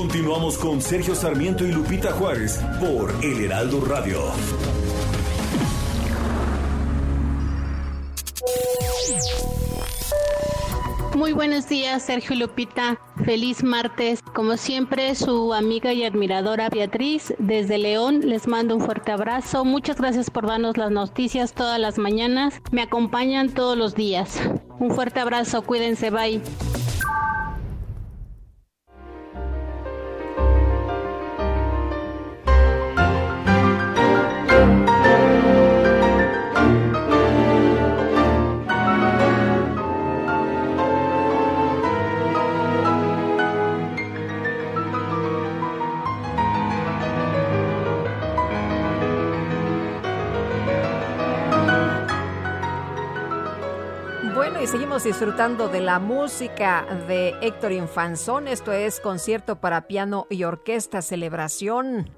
Continuamos 0.00 0.56
con 0.56 0.80
Sergio 0.80 1.14
Sarmiento 1.14 1.62
y 1.62 1.72
Lupita 1.72 2.10
Juárez 2.12 2.58
por 2.80 3.14
El 3.22 3.44
Heraldo 3.44 3.84
Radio. 3.84 4.22
Muy 11.14 11.34
buenos 11.34 11.68
días, 11.68 12.02
Sergio 12.02 12.34
y 12.34 12.38
Lupita. 12.38 12.98
Feliz 13.26 13.62
martes. 13.62 14.22
Como 14.22 14.56
siempre, 14.56 15.14
su 15.14 15.52
amiga 15.52 15.92
y 15.92 16.04
admiradora 16.04 16.70
Beatriz 16.70 17.34
desde 17.38 17.76
León 17.76 18.20
les 18.20 18.48
mando 18.48 18.76
un 18.76 18.80
fuerte 18.80 19.12
abrazo. 19.12 19.66
Muchas 19.66 19.98
gracias 19.98 20.30
por 20.30 20.46
darnos 20.46 20.78
las 20.78 20.90
noticias 20.90 21.52
todas 21.52 21.78
las 21.78 21.98
mañanas. 21.98 22.54
Me 22.72 22.80
acompañan 22.80 23.50
todos 23.50 23.76
los 23.76 23.94
días. 23.94 24.40
Un 24.78 24.92
fuerte 24.92 25.20
abrazo. 25.20 25.60
Cuídense. 25.60 26.08
Bye. 26.08 26.40
Y 54.62 54.66
seguimos 54.66 55.04
disfrutando 55.04 55.68
de 55.68 55.80
la 55.80 55.98
música 55.98 56.84
de 57.08 57.34
Héctor 57.40 57.72
Infanzón. 57.72 58.46
Esto 58.46 58.72
es 58.72 59.00
concierto 59.00 59.56
para 59.56 59.86
piano 59.86 60.26
y 60.28 60.44
orquesta 60.44 61.00
celebración. 61.00 62.10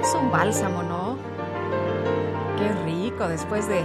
Es 0.00 0.14
un 0.14 0.30
bálsamo, 0.30 0.82
¿no? 0.82 1.18
Qué 2.56 2.72
rico 2.86 3.28
después 3.28 3.68
de 3.68 3.84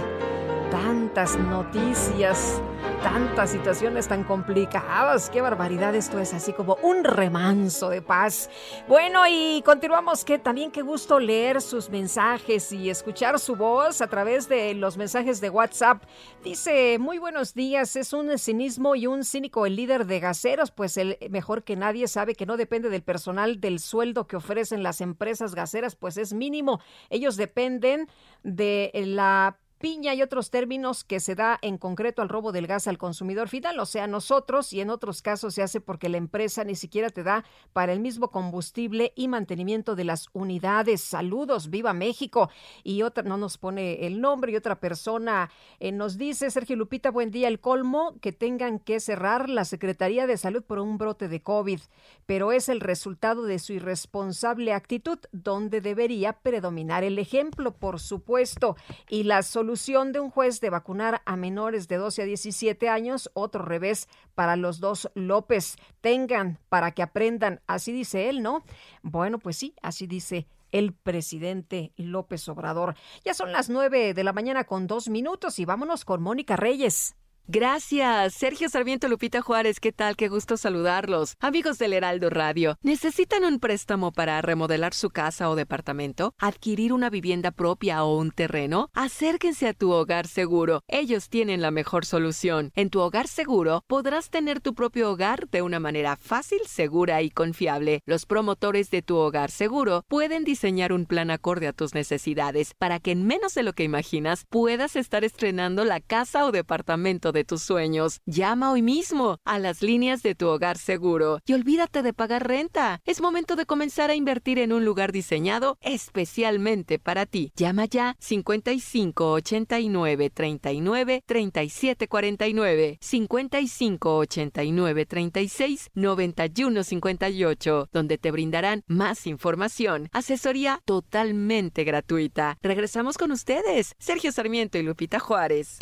tantas 0.70 1.36
noticias, 1.38 2.62
tantas 3.02 3.50
situaciones 3.50 4.06
tan 4.06 4.24
complicadas. 4.24 5.28
Qué 5.28 5.40
barbaridad 5.40 5.94
esto 5.94 6.18
es 6.18 6.32
así 6.32 6.52
como 6.52 6.76
un 6.82 7.04
remanso 7.04 7.90
de 7.90 8.02
paz. 8.02 8.48
Bueno, 8.86 9.22
y 9.28 9.62
continuamos 9.62 10.24
que 10.24 10.38
también 10.38 10.70
qué 10.70 10.82
gusto 10.82 11.18
leer 11.18 11.60
sus 11.60 11.90
mensajes 11.90 12.72
y 12.72 12.88
escuchar 12.88 13.38
su 13.38 13.56
voz 13.56 14.00
a 14.00 14.06
través 14.06 14.48
de 14.48 14.74
los 14.74 14.96
mensajes 14.96 15.40
de 15.40 15.50
WhatsApp. 15.50 16.04
Dice, 16.44 16.98
muy 16.98 17.18
buenos 17.18 17.54
días, 17.54 17.96
es 17.96 18.12
un 18.12 18.38
cinismo 18.38 18.94
y 18.94 19.06
un 19.06 19.24
cínico 19.24 19.66
el 19.66 19.76
líder 19.76 20.06
de 20.06 20.20
gaseros, 20.20 20.70
pues 20.70 20.96
el 20.96 21.18
mejor 21.30 21.64
que 21.64 21.76
nadie 21.76 22.06
sabe 22.06 22.34
que 22.34 22.46
no 22.46 22.56
depende 22.56 22.90
del 22.90 23.02
personal 23.02 23.60
del 23.60 23.80
sueldo 23.80 24.26
que 24.26 24.36
ofrecen 24.36 24.82
las 24.82 25.00
empresas 25.00 25.54
gaseras, 25.54 25.96
pues 25.96 26.16
es 26.16 26.32
mínimo. 26.32 26.80
Ellos 27.08 27.36
dependen 27.36 28.08
de 28.42 28.90
la 28.94 29.56
piña 29.80 30.14
y 30.14 30.20
otros 30.20 30.50
términos 30.50 31.04
que 31.04 31.20
se 31.20 31.34
da 31.34 31.58
en 31.62 31.78
concreto 31.78 32.20
al 32.20 32.28
robo 32.28 32.52
del 32.52 32.66
gas 32.66 32.86
al 32.86 32.98
consumidor 32.98 33.48
final, 33.48 33.80
o 33.80 33.86
sea, 33.86 34.06
nosotros 34.06 34.74
y 34.74 34.82
en 34.82 34.90
otros 34.90 35.22
casos 35.22 35.54
se 35.54 35.62
hace 35.62 35.80
porque 35.80 36.10
la 36.10 36.18
empresa 36.18 36.64
ni 36.64 36.74
siquiera 36.74 37.08
te 37.08 37.22
da 37.22 37.44
para 37.72 37.94
el 37.94 38.00
mismo 38.00 38.30
combustible 38.30 39.14
y 39.16 39.28
mantenimiento 39.28 39.96
de 39.96 40.04
las 40.04 40.26
unidades. 40.34 41.00
Saludos, 41.00 41.70
viva 41.70 41.94
México. 41.94 42.50
Y 42.84 43.02
otra, 43.02 43.22
no 43.22 43.38
nos 43.38 43.56
pone 43.56 44.06
el 44.06 44.20
nombre 44.20 44.52
y 44.52 44.56
otra 44.56 44.80
persona 44.80 45.50
eh, 45.78 45.92
nos 45.92 46.18
dice, 46.18 46.50
Sergio 46.50 46.76
Lupita, 46.76 47.10
buen 47.10 47.30
día, 47.30 47.48
el 47.48 47.58
colmo 47.58 48.16
que 48.20 48.32
tengan 48.32 48.80
que 48.80 49.00
cerrar 49.00 49.48
la 49.48 49.64
Secretaría 49.64 50.26
de 50.26 50.36
Salud 50.36 50.62
por 50.62 50.78
un 50.78 50.98
brote 50.98 51.28
de 51.28 51.40
COVID, 51.40 51.80
pero 52.26 52.52
es 52.52 52.68
el 52.68 52.80
resultado 52.80 53.44
de 53.44 53.58
su 53.58 53.72
irresponsable 53.72 54.74
actitud, 54.74 55.18
donde 55.32 55.80
debería 55.80 56.34
predominar 56.34 57.02
el 57.02 57.18
ejemplo, 57.18 57.72
por 57.72 57.98
supuesto, 57.98 58.76
y 59.08 59.22
la 59.22 59.42
solución 59.42 59.69
solución 59.70 60.10
de 60.10 60.18
un 60.18 60.30
juez 60.30 60.60
de 60.60 60.68
vacunar 60.68 61.22
a 61.26 61.36
menores 61.36 61.86
de 61.86 61.96
12 61.96 62.22
a 62.22 62.24
17 62.24 62.88
años, 62.88 63.30
otro 63.34 63.64
revés 63.64 64.08
para 64.34 64.56
los 64.56 64.80
dos 64.80 65.08
López. 65.14 65.76
Tengan 66.00 66.58
para 66.68 66.90
que 66.90 67.04
aprendan, 67.04 67.60
así 67.68 67.92
dice 67.92 68.28
él, 68.28 68.42
¿no? 68.42 68.64
Bueno, 69.02 69.38
pues 69.38 69.56
sí, 69.56 69.76
así 69.80 70.08
dice 70.08 70.48
el 70.72 70.92
presidente 70.92 71.92
López 71.96 72.48
Obrador. 72.48 72.96
Ya 73.24 73.32
son 73.32 73.52
las 73.52 73.70
nueve 73.70 74.12
de 74.12 74.24
la 74.24 74.32
mañana 74.32 74.64
con 74.64 74.88
dos 74.88 75.08
minutos 75.08 75.60
y 75.60 75.64
vámonos 75.64 76.04
con 76.04 76.20
Mónica 76.20 76.56
Reyes. 76.56 77.14
Gracias, 77.52 78.34
Sergio 78.34 78.68
Sarmiento 78.68 79.08
Lupita 79.08 79.40
Juárez, 79.40 79.80
¿qué 79.80 79.90
tal? 79.90 80.14
Qué 80.14 80.28
gusto 80.28 80.56
saludarlos. 80.56 81.34
Amigos 81.40 81.78
del 81.78 81.94
Heraldo 81.94 82.30
Radio, 82.30 82.78
¿necesitan 82.80 83.42
un 83.42 83.58
préstamo 83.58 84.12
para 84.12 84.40
remodelar 84.40 84.94
su 84.94 85.10
casa 85.10 85.50
o 85.50 85.56
departamento? 85.56 86.32
¿Adquirir 86.38 86.92
una 86.92 87.10
vivienda 87.10 87.50
propia 87.50 88.04
o 88.04 88.16
un 88.16 88.30
terreno? 88.30 88.88
Acérquense 88.94 89.66
a 89.66 89.72
tu 89.72 89.90
hogar 89.90 90.28
seguro. 90.28 90.84
Ellos 90.86 91.28
tienen 91.28 91.60
la 91.60 91.72
mejor 91.72 92.06
solución. 92.06 92.70
En 92.76 92.88
tu 92.88 93.00
hogar 93.00 93.26
seguro 93.26 93.82
podrás 93.88 94.30
tener 94.30 94.60
tu 94.60 94.74
propio 94.74 95.10
hogar 95.10 95.48
de 95.48 95.62
una 95.62 95.80
manera 95.80 96.14
fácil, 96.14 96.60
segura 96.68 97.20
y 97.20 97.30
confiable. 97.30 98.00
Los 98.06 98.26
promotores 98.26 98.92
de 98.92 99.02
tu 99.02 99.16
hogar 99.16 99.50
seguro 99.50 100.04
pueden 100.06 100.44
diseñar 100.44 100.92
un 100.92 101.04
plan 101.04 101.32
acorde 101.32 101.66
a 101.66 101.72
tus 101.72 101.94
necesidades 101.94 102.74
para 102.74 103.00
que 103.00 103.10
en 103.10 103.26
menos 103.26 103.54
de 103.54 103.64
lo 103.64 103.72
que 103.72 103.82
imaginas 103.82 104.46
puedas 104.48 104.94
estar 104.94 105.24
estrenando 105.24 105.84
la 105.84 105.98
casa 105.98 106.44
o 106.44 106.52
departamento 106.52 107.32
de 107.32 107.39
tus 107.44 107.62
sueños. 107.62 108.20
Llama 108.26 108.72
hoy 108.72 108.82
mismo 108.82 109.38
a 109.44 109.58
las 109.58 109.82
líneas 109.82 110.22
de 110.22 110.34
tu 110.34 110.48
hogar 110.48 110.78
seguro 110.78 111.40
y 111.46 111.52
olvídate 111.52 112.02
de 112.02 112.12
pagar 112.12 112.46
renta. 112.46 113.00
Es 113.04 113.20
momento 113.20 113.56
de 113.56 113.66
comenzar 113.66 114.10
a 114.10 114.14
invertir 114.14 114.58
en 114.58 114.72
un 114.72 114.84
lugar 114.84 115.12
diseñado 115.12 115.76
especialmente 115.80 116.98
para 116.98 117.26
ti. 117.26 117.52
Llama 117.56 117.86
ya 117.86 118.16
55 118.18 119.32
89 119.32 120.30
39 120.30 121.22
37 121.26 122.08
49 122.08 122.98
55 123.00 124.16
89 124.16 125.06
36 125.06 125.90
91 125.94 126.84
58 126.84 127.88
donde 127.92 128.18
te 128.18 128.30
brindarán 128.30 128.82
más 128.86 129.26
información, 129.26 130.08
asesoría 130.12 130.80
totalmente 130.84 131.84
gratuita. 131.84 132.58
Regresamos 132.62 133.18
con 133.18 133.32
ustedes, 133.32 133.94
Sergio 133.98 134.32
Sarmiento 134.32 134.78
y 134.78 134.82
Lupita 134.82 135.18
Juárez. 135.18 135.78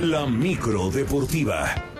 La 0.00 0.26
micro 0.26 0.90
deportiva. 0.90 1.97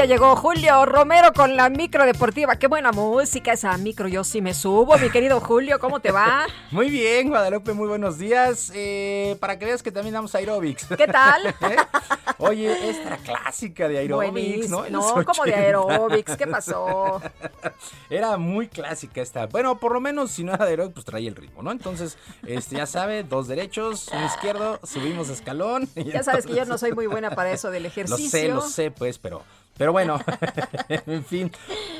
Ya 0.00 0.06
llegó 0.06 0.34
Julio 0.34 0.86
Romero 0.86 1.34
con 1.34 1.56
la 1.56 1.68
micro 1.68 2.06
deportiva. 2.06 2.56
Qué 2.56 2.68
buena 2.68 2.90
música 2.90 3.52
esa 3.52 3.76
micro. 3.76 4.08
Yo 4.08 4.24
sí 4.24 4.40
me 4.40 4.54
subo, 4.54 4.96
mi 4.96 5.10
querido 5.10 5.40
Julio. 5.40 5.78
¿Cómo 5.78 6.00
te 6.00 6.10
va? 6.10 6.46
Muy 6.70 6.88
bien, 6.88 7.28
Guadalupe. 7.28 7.74
Muy 7.74 7.86
buenos 7.86 8.16
días. 8.16 8.72
Eh, 8.74 9.36
para 9.40 9.58
que 9.58 9.66
veas 9.66 9.82
que 9.82 9.92
también 9.92 10.14
damos 10.14 10.34
aerobics. 10.34 10.86
¿Qué 10.96 11.06
tal? 11.06 11.48
¿Eh? 11.60 11.76
Oye, 12.38 12.88
esta 12.88 13.18
clásica 13.18 13.88
de 13.88 13.98
aerobics, 13.98 14.70
¿no? 14.70 14.88
no, 14.88 15.22
como 15.22 15.44
de 15.44 15.54
aerobics. 15.54 16.34
¿Qué 16.34 16.46
pasó? 16.46 17.20
Era 18.08 18.38
muy 18.38 18.68
clásica 18.68 19.20
esta. 19.20 19.48
Bueno, 19.48 19.78
por 19.78 19.92
lo 19.92 20.00
menos 20.00 20.30
si 20.30 20.44
no 20.44 20.54
era 20.54 20.64
de 20.64 20.70
aerobics, 20.70 20.94
pues 20.94 21.04
traía 21.04 21.28
el 21.28 21.36
ritmo, 21.36 21.62
¿no? 21.62 21.72
Entonces, 21.72 22.16
este, 22.46 22.76
ya 22.76 22.86
sabe, 22.86 23.22
dos 23.22 23.48
derechos, 23.48 24.08
un 24.14 24.24
izquierdo, 24.24 24.80
subimos 24.82 25.28
escalón. 25.28 25.90
Ya 25.94 26.22
sabes 26.22 26.46
que 26.46 26.54
yo 26.54 26.64
no 26.64 26.78
soy 26.78 26.92
muy 26.92 27.06
buena 27.06 27.32
para 27.32 27.52
eso 27.52 27.70
del 27.70 27.84
ejercicio. 27.84 28.24
Lo 28.24 28.30
sé, 28.30 28.48
lo 28.48 28.62
sé, 28.62 28.90
pues, 28.90 29.18
pero 29.18 29.42
pero 29.80 29.92
bueno, 29.92 30.20
en 31.06 31.24
fin. 31.24 31.50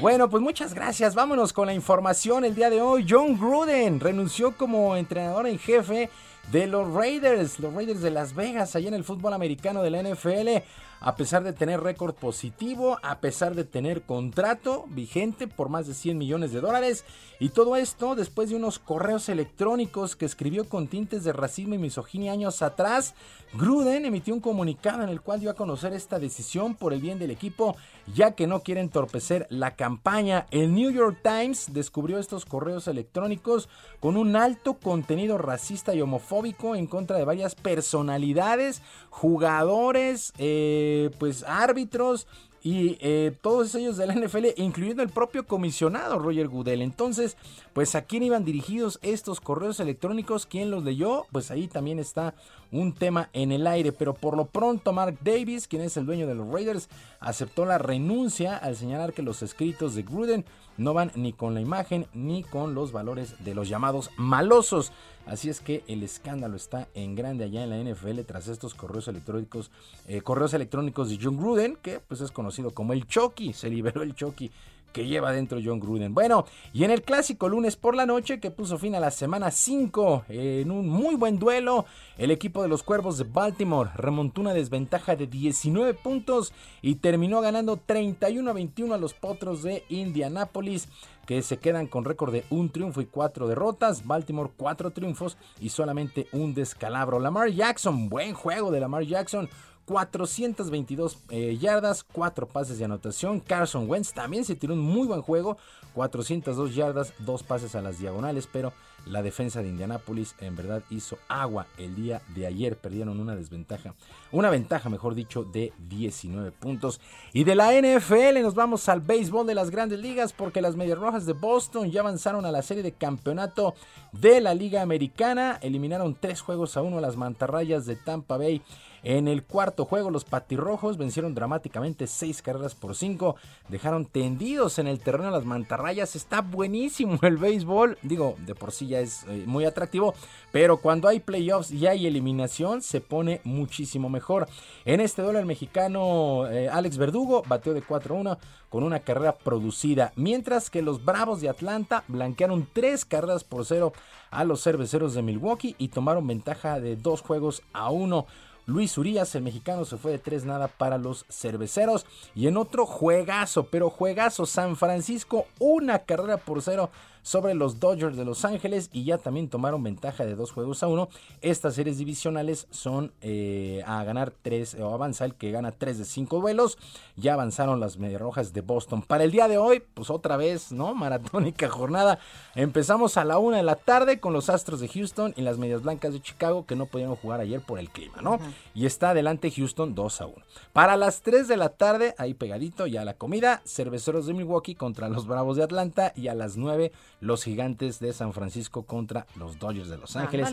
Bueno, 0.03 0.29
pues 0.29 0.43
muchas 0.43 0.75
gracias. 0.75 1.15
Vámonos 1.15 1.55
con 1.55 1.65
la 1.65 1.73
información 1.73 2.45
el 2.45 2.55
día 2.55 2.69
de 2.69 2.83
hoy. 2.83 3.07
John 3.09 3.39
Gruden 3.39 4.01
renunció 4.01 4.55
como 4.55 4.97
entrenador 4.97 5.47
en 5.47 5.59
jefe 5.59 6.11
de 6.53 6.67
los 6.67 6.93
Raiders, 6.93 7.59
los 7.59 7.73
Raiders 7.73 8.03
de 8.03 8.11
Las 8.11 8.35
Vegas, 8.35 8.77
allá 8.77 8.89
en 8.89 8.95
el 8.95 9.03
fútbol 9.03 9.33
americano 9.33 9.83
de 9.83 9.89
la 9.89 10.03
NFL 10.03 10.63
a 11.01 11.17
pesar 11.17 11.43
de 11.43 11.55
tener 11.55 11.81
récord 11.81 12.15
positivo, 12.15 12.99
a 13.03 13.21
pesar 13.21 13.55
de 13.55 13.65
tener 13.65 14.03
contrato 14.03 14.85
vigente 14.89 15.49
por 15.49 15.71
más 15.71 15.87
de 15.87 15.95
100 15.95 16.19
millones 16.19 16.53
de 16.53 16.61
dólares. 16.61 17.05
Y 17.39 17.49
todo 17.49 17.77
esto 17.77 18.15
después 18.15 18.51
de 18.51 18.57
unos 18.57 18.79
correos 18.79 19.31
electrónicos 19.31 20.15
que 20.15 20.27
escribió 20.27 20.69
con 20.69 20.89
tintes 20.89 21.25
de 21.25 21.33
racismo 21.33 21.75
y 21.75 21.79
misoginia 21.79 22.33
años 22.33 22.61
atrás. 22.61 23.15
Gruden 23.55 24.05
emitió 24.05 24.35
un 24.35 24.41
comunicado 24.41 25.03
en 25.03 25.09
el 25.09 25.23
cual 25.23 25.41
dio 25.41 25.51
a 25.51 25.55
conocer 25.55 25.95
esta 25.95 26.19
decisión 26.19 26.75
por 26.75 26.93
el 26.93 27.01
bien 27.01 27.19
del 27.19 27.31
equipo, 27.31 27.77
ya 28.15 28.33
que 28.33 28.47
no 28.47 28.61
quiere 28.63 28.81
entorpecer 28.81 29.47
la 29.51 29.77
campaña. 29.77 30.47
El 30.51 30.75
New 30.75 30.91
York 30.91 31.19
Times 31.23 31.73
descubrió 31.73 32.19
estos 32.19 32.45
correos 32.45 32.89
electrónicos 32.89 33.69
con 34.01 34.17
un 34.17 34.37
alto 34.37 34.75
contenido 34.75 35.39
racista 35.39 35.95
y 35.95 36.01
homofóbico 36.01 36.75
en 36.75 36.87
contra 36.87 37.17
de 37.17 37.25
varias 37.25 37.55
personalidades, 37.55 38.83
jugadores, 39.11 40.33
eh, 40.39 41.11
pues 41.19 41.45
árbitros 41.45 42.27
y 42.63 42.99
eh, 43.01 43.33
todos 43.41 43.75
ellos 43.75 43.97
de 43.97 44.07
la 44.07 44.15
NFL, 44.15 44.47
incluyendo 44.57 45.03
el 45.03 45.09
propio 45.09 45.47
comisionado 45.47 46.19
Roger 46.19 46.49
Goodell. 46.49 46.83
Entonces, 46.83 47.37
pues 47.73 47.95
a 47.95 48.03
quién 48.03 48.23
iban 48.23 48.45
dirigidos 48.45 48.99
estos 49.03 49.41
correos 49.41 49.81
electrónicos, 49.81 50.47
quién 50.47 50.71
los 50.71 50.85
leyó, 50.85 51.27
pues 51.31 51.51
ahí 51.51 51.69
también 51.69 51.99
está 51.99 52.35
un 52.73 52.93
tema 52.93 53.31
en 53.33 53.53
el 53.53 53.67
aire. 53.67 53.93
Pero 53.93 54.15
por 54.15 54.37
lo 54.37 54.47
pronto, 54.47 54.93
Mark 54.93 55.19
Davis, 55.23 55.69
quien 55.69 55.83
es 55.83 55.97
el 55.97 56.07
dueño 56.07 56.27
de 56.27 56.35
los 56.35 56.49
Raiders, 56.49 56.89
aceptó 57.21 57.65
la 57.67 57.79
renuncia 57.79 58.57
al 58.57 58.77
señalar 58.77 59.13
que 59.13 59.23
los 59.23 59.43
escritos 59.43 59.95
de 59.95 60.03
Gruden 60.03 60.45
no 60.77 60.95
van 60.95 61.13
ni 61.15 61.33
con 61.33 61.55
la 61.55 61.61
imagen 61.61 62.07
ni 62.15 62.43
con 62.43 62.75
los 62.75 62.91
valores 62.91 63.35
de 63.45 63.55
los 63.55 63.69
llamados 63.69 64.11
malosos. 64.17 64.93
Así 65.27 65.49
es 65.51 65.61
que 65.61 65.85
el 65.87 66.03
escándalo 66.03 66.57
está 66.57 66.89
en 66.95 67.15
grande 67.15 67.45
allá 67.45 67.63
en 67.63 67.71
la 67.71 67.93
NFL 67.93 68.21
tras 68.27 68.49
estos 68.49 68.75
correos 68.75 69.07
electrónicos, 69.07 69.71
eh, 70.09 70.23
correos 70.23 70.55
electrónicos 70.55 71.11
de 71.11 71.19
John 71.23 71.37
Gruden, 71.37 71.77
que 71.77 72.01
pues 72.01 72.21
es 72.21 72.33
conocido 72.33 72.73
como 72.73 72.95
el 72.95 73.07
Chucky, 73.07 73.53
se 73.53 73.69
liberó 73.69 74.03
el 74.03 74.15
Chucky 74.15 74.51
que 74.93 75.07
lleva 75.07 75.33
dentro 75.33 75.61
John 75.63 75.81
Gruden. 75.81 76.15
Bueno, 76.15 76.45
y 76.73 76.85
en 76.85 76.91
el 76.91 77.03
clásico 77.03 77.49
lunes 77.49 77.77
por 77.77 77.95
la 77.95 78.07
noche 78.07 78.41
que 78.41 78.51
puso 78.51 78.79
fin 78.79 78.95
a 78.95 79.01
la 79.01 79.11
semana 79.11 79.51
5 79.51 80.25
en 80.29 80.71
un 80.71 80.89
muy 80.89 81.15
buen 81.15 81.39
duelo, 81.39 81.87
el 82.19 82.31
equipo 82.31 82.63
de 82.63 82.69
los 82.69 82.83
Cuervos 82.83 83.19
de 83.19 83.25
Baltimore 83.25 83.91
remontó 83.95 84.41
una 84.41 84.55
desventaja 84.55 85.17
de 85.17 85.27
19 85.27 85.95
puntos 85.95 86.53
y 86.83 86.97
terminó 86.97 87.41
ganando 87.41 87.77
31 87.77 88.51
a 88.51 88.55
21 88.55 88.95
a 88.95 88.99
los 88.99 89.15
Potros 89.15 89.63
de 89.63 89.85
Indianápolis 89.89 90.89
que 91.31 91.43
se 91.43 91.59
quedan 91.59 91.87
con 91.87 92.05
récord 92.05 92.33
de 92.33 92.45
un 92.51 92.71
triunfo 92.71 93.01
y 93.01 93.07
cuatro 93.07 93.47
derrotas. 93.47 94.05
Baltimore 94.05 94.51
cuatro 94.57 94.91
triunfos 94.91 95.37
y 95.61 95.69
solamente 95.69 96.27
un 96.33 96.55
descalabro. 96.55 97.21
Lamar 97.21 97.51
Jackson, 97.51 98.09
buen 98.09 98.35
juego 98.35 98.73
de 98.73 98.81
Lamar 98.81 99.05
Jackson. 99.05 99.49
422 99.91 101.19
eh, 101.31 101.59
yardas, 101.61 102.05
4 102.05 102.47
pases 102.47 102.79
de 102.79 102.85
anotación. 102.85 103.41
Carson 103.41 103.91
Wentz 103.91 104.13
también 104.13 104.45
se 104.45 104.55
tiró 104.55 104.75
un 104.75 104.79
muy 104.79 105.09
buen 105.09 105.21
juego, 105.21 105.57
402 105.95 106.77
yardas, 106.77 107.13
2 107.19 107.43
pases 107.43 107.75
a 107.75 107.83
las 107.83 107.99
diagonales, 107.99 108.49
pero 108.51 108.73
La 109.07 109.23
defensa 109.23 109.63
de 109.63 109.69
Indianápolis 109.69 110.35
en 110.41 110.57
verdad 110.57 110.83
hizo 110.91 111.19
agua 111.29 111.67
el 111.79 111.97
día 111.97 112.21
de 112.35 112.47
ayer. 112.47 112.77
Perdieron 112.77 113.19
una 113.19 113.35
desventaja, 113.35 113.95
una 114.31 114.51
ventaja, 114.51 114.89
mejor 114.89 115.15
dicho, 115.15 115.43
de 115.45 115.73
19 115.89 116.53
puntos. 116.53 117.01
Y 117.33 117.45
de 117.45 117.55
la 117.55 117.73
NFL 117.73 118.43
nos 118.43 118.55
vamos 118.55 118.89
al 118.89 119.01
béisbol 119.01 119.47
de 119.47 119.55
las 119.55 119.71
grandes 119.71 120.01
ligas 120.01 120.33
porque 120.33 120.61
las 120.61 120.77
Medias 120.77 120.99
Rojas 120.99 121.27
de 121.27 121.33
Boston 121.33 121.91
ya 121.91 122.01
avanzaron 122.01 122.45
a 122.45 122.53
la 122.53 122.63
serie 122.63 122.83
de 122.83 122.93
campeonato 122.93 123.75
de 124.13 124.41
la 124.41 124.55
Liga 124.55 124.83
Americana. 124.83 125.59
Eliminaron 125.63 126.15
tres 126.19 126.43
juegos 126.43 126.77
a 126.77 126.83
uno 126.83 126.99
a 126.99 127.01
las 127.01 127.17
mantarrayas 127.17 127.87
de 127.87 127.97
Tampa 127.97 128.37
Bay. 128.37 128.63
En 129.03 129.29
el 129.29 129.43
cuarto 129.43 129.85
juego, 129.85 130.11
los 130.11 130.25
patirrojos 130.25 130.97
vencieron 130.97 131.35
dramáticamente 131.35 132.07
seis 132.07 132.43
carreras 132.43 132.75
por 132.75 132.95
cinco. 132.95 133.37
Dejaron 133.69 134.05
tendidos 134.05 134.79
en 134.79 134.87
el 134.87 135.01
terreno 135.01 135.31
las 135.31 135.45
mantarrayas. 135.45 136.17
Está 136.17 136.43
buenísimo 136.43 137.19
el 137.23 137.37
béisbol. 137.37 137.99
Digo, 138.03 138.37
de 138.47 138.55
por 138.55 138.73
sí 138.73 138.89
ya 138.89 139.01
es 139.01 139.25
eh, 139.29 139.45
muy 139.47 139.65
atractivo. 139.65 140.15
Pero 140.53 140.79
cuando 140.79 141.09
hay 141.09 141.21
playoffs 141.21 141.71
y 141.71 141.87
hay 141.87 142.07
eliminación, 142.07 142.83
se 142.83 143.01
pone 143.01 143.41
muchísimo 143.45 144.09
mejor. 144.09 144.49
En 144.85 145.01
este 145.01 145.23
duelo, 145.23 145.39
el 145.39 145.47
mexicano 145.47 146.47
eh, 146.49 146.69
Alex 146.69 146.99
Verdugo 146.99 147.43
bateó 147.47 147.75
de 147.75 147.83
4-1 147.83 148.39
con 148.69 148.85
una 148.85 149.01
carrera 149.01 149.37
producida. 149.37 150.13
Mientras 150.17 150.71
que 150.71 150.83
los 150.83 151.05
Bravos 151.05 151.41
de 151.41 151.49
Atlanta 151.49 152.05
blanquearon 152.09 152.69
tres 152.73 153.05
carreras 153.05 153.45
por 153.45 153.67
cero 153.67 153.93
a 154.31 154.45
los 154.45 154.63
cerveceros 154.63 155.13
de 155.15 155.23
Milwaukee 155.23 155.75
y 155.77 155.89
tomaron 155.89 156.27
ventaja 156.27 156.81
de 156.81 156.97
dos 156.97 157.21
juegos 157.21 157.63
a 157.73 157.91
uno. 157.91 158.27
Luis 158.71 158.97
Urias, 158.97 159.35
el 159.35 159.43
mexicano, 159.43 159.85
se 159.85 159.97
fue 159.97 160.13
de 160.13 160.19
tres 160.19 160.45
nada 160.45 160.69
para 160.69 160.97
los 160.97 161.27
cerveceros. 161.29 162.07
Y 162.35 162.47
en 162.47 162.57
otro 162.57 162.87
juegazo, 162.87 163.65
pero 163.65 163.91
juegazo, 163.91 164.47
San 164.47 164.77
Francisco, 164.77 165.47
una 165.59 166.01
carrera 166.01 166.37
por 166.37 166.63
cero 166.63 166.91
sobre 167.23 167.55
los 167.55 167.81
Dodgers 167.81 168.17
de 168.17 168.25
Los 168.25 168.45
Ángeles 168.45 168.91
y 168.93 169.05
ya 169.05 169.19
también 169.19 169.49
tomaron 169.49 169.83
ventaja 169.83 170.25
de 170.25 170.35
dos 170.35 170.53
juegos 170.53 170.83
a 170.83 170.89
uno. 170.89 171.09
Estas 171.41 171.75
series 171.75 171.99
divisionales 171.99 172.67
son 172.71 173.13
eh, 173.21 173.83
a 173.87 174.03
ganar 174.05 174.33
tres, 174.43 174.75
o 174.75 174.93
avanza 174.93 175.25
el 175.25 175.35
que 175.35 175.51
gana 175.51 175.73
tres 175.73 175.99
de 175.99 176.05
cinco 176.05 176.41
duelos. 176.41 176.79
Ya 177.17 177.35
avanzaron 177.35 177.81
las 177.81 177.99
Medias 177.99 178.21
Rojas 178.21 178.53
de 178.53 178.61
Boston. 178.61 179.03
Para 179.03 179.25
el 179.25 179.31
día 179.31 179.49
de 179.49 179.59
hoy, 179.59 179.83
pues 179.95 180.11
otra 180.11 180.37
vez, 180.37 180.73
¿no? 180.73 180.95
Maratónica 181.01 181.69
jornada. 181.69 182.19
Empezamos 182.55 183.17
a 183.17 183.25
la 183.25 183.39
una 183.39 183.59
de 183.59 183.63
la 183.63 183.77
tarde 183.77 184.21
con 184.21 184.33
los 184.33 184.51
Astros 184.51 184.81
de 184.81 184.89
Houston 184.89 185.35
y 185.37 185.43
las 185.43 185.59
Medias 185.59 185.83
Blancas 185.83 186.13
de 186.13 186.21
Chicago 186.21 186.67
que 186.67 186.77
no 186.77 186.87
pudieron 186.87 187.17
jugar 187.17 187.41
ayer 187.41 187.61
por 187.61 187.79
el 187.79 187.91
clima, 187.91 188.21
¿no? 188.23 188.39
Y 188.75 188.87
está 188.87 189.11
adelante 189.11 189.51
Houston 189.51 189.95
2 189.95 190.21
a 190.21 190.27
1. 190.27 190.37
Para 190.73 190.97
las 190.97 191.23
3 191.23 191.49
de 191.49 191.57
la 191.57 191.71
tarde, 191.71 192.15
ahí 192.19 192.35
pegadito 192.35 192.87
ya 192.87 193.05
la 193.05 193.15
comida, 193.15 193.63
Cerveceros 193.65 194.27
de 194.27 194.35
Milwaukee 194.35 194.75
contra 194.75 195.09
los 195.09 195.27
Bravos 195.27 195.57
de 195.57 195.65
Atlanta 195.65 196.13
y 196.17 196.29
a 196.29 196.35
las 196.35 196.57
9 196.57 196.93
los 197.21 197.45
gigantes 197.45 198.01
de 198.01 198.13
San 198.13 198.33
Francisco 198.33 198.85
contra 198.85 199.27
los 199.37 199.59
Dodgers 199.59 199.89
de 199.89 199.99
Los 199.99 200.17
Ángeles. 200.17 200.49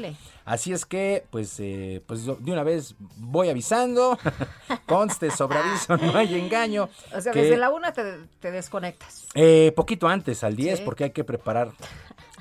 Así 0.45 0.73
es 0.73 0.85
que, 0.85 1.25
pues, 1.29 1.59
eh, 1.59 2.03
pues 2.05 2.25
de 2.25 2.51
una 2.51 2.63
vez 2.63 2.95
voy 3.17 3.49
avisando, 3.49 4.17
conste 4.85 5.31
sobre 5.31 5.59
aviso, 5.59 5.97
no 5.97 6.17
hay 6.17 6.35
engaño. 6.35 6.89
O 7.15 7.21
sea, 7.21 7.33
desde 7.33 7.57
la 7.57 7.69
una 7.69 7.93
te, 7.93 8.51
desconectas. 8.51 9.27
Eh, 9.33 9.71
poquito 9.75 10.07
antes, 10.07 10.43
al 10.43 10.55
10, 10.55 10.81
porque 10.81 11.05
hay 11.05 11.11
que 11.11 11.23
preparar 11.23 11.71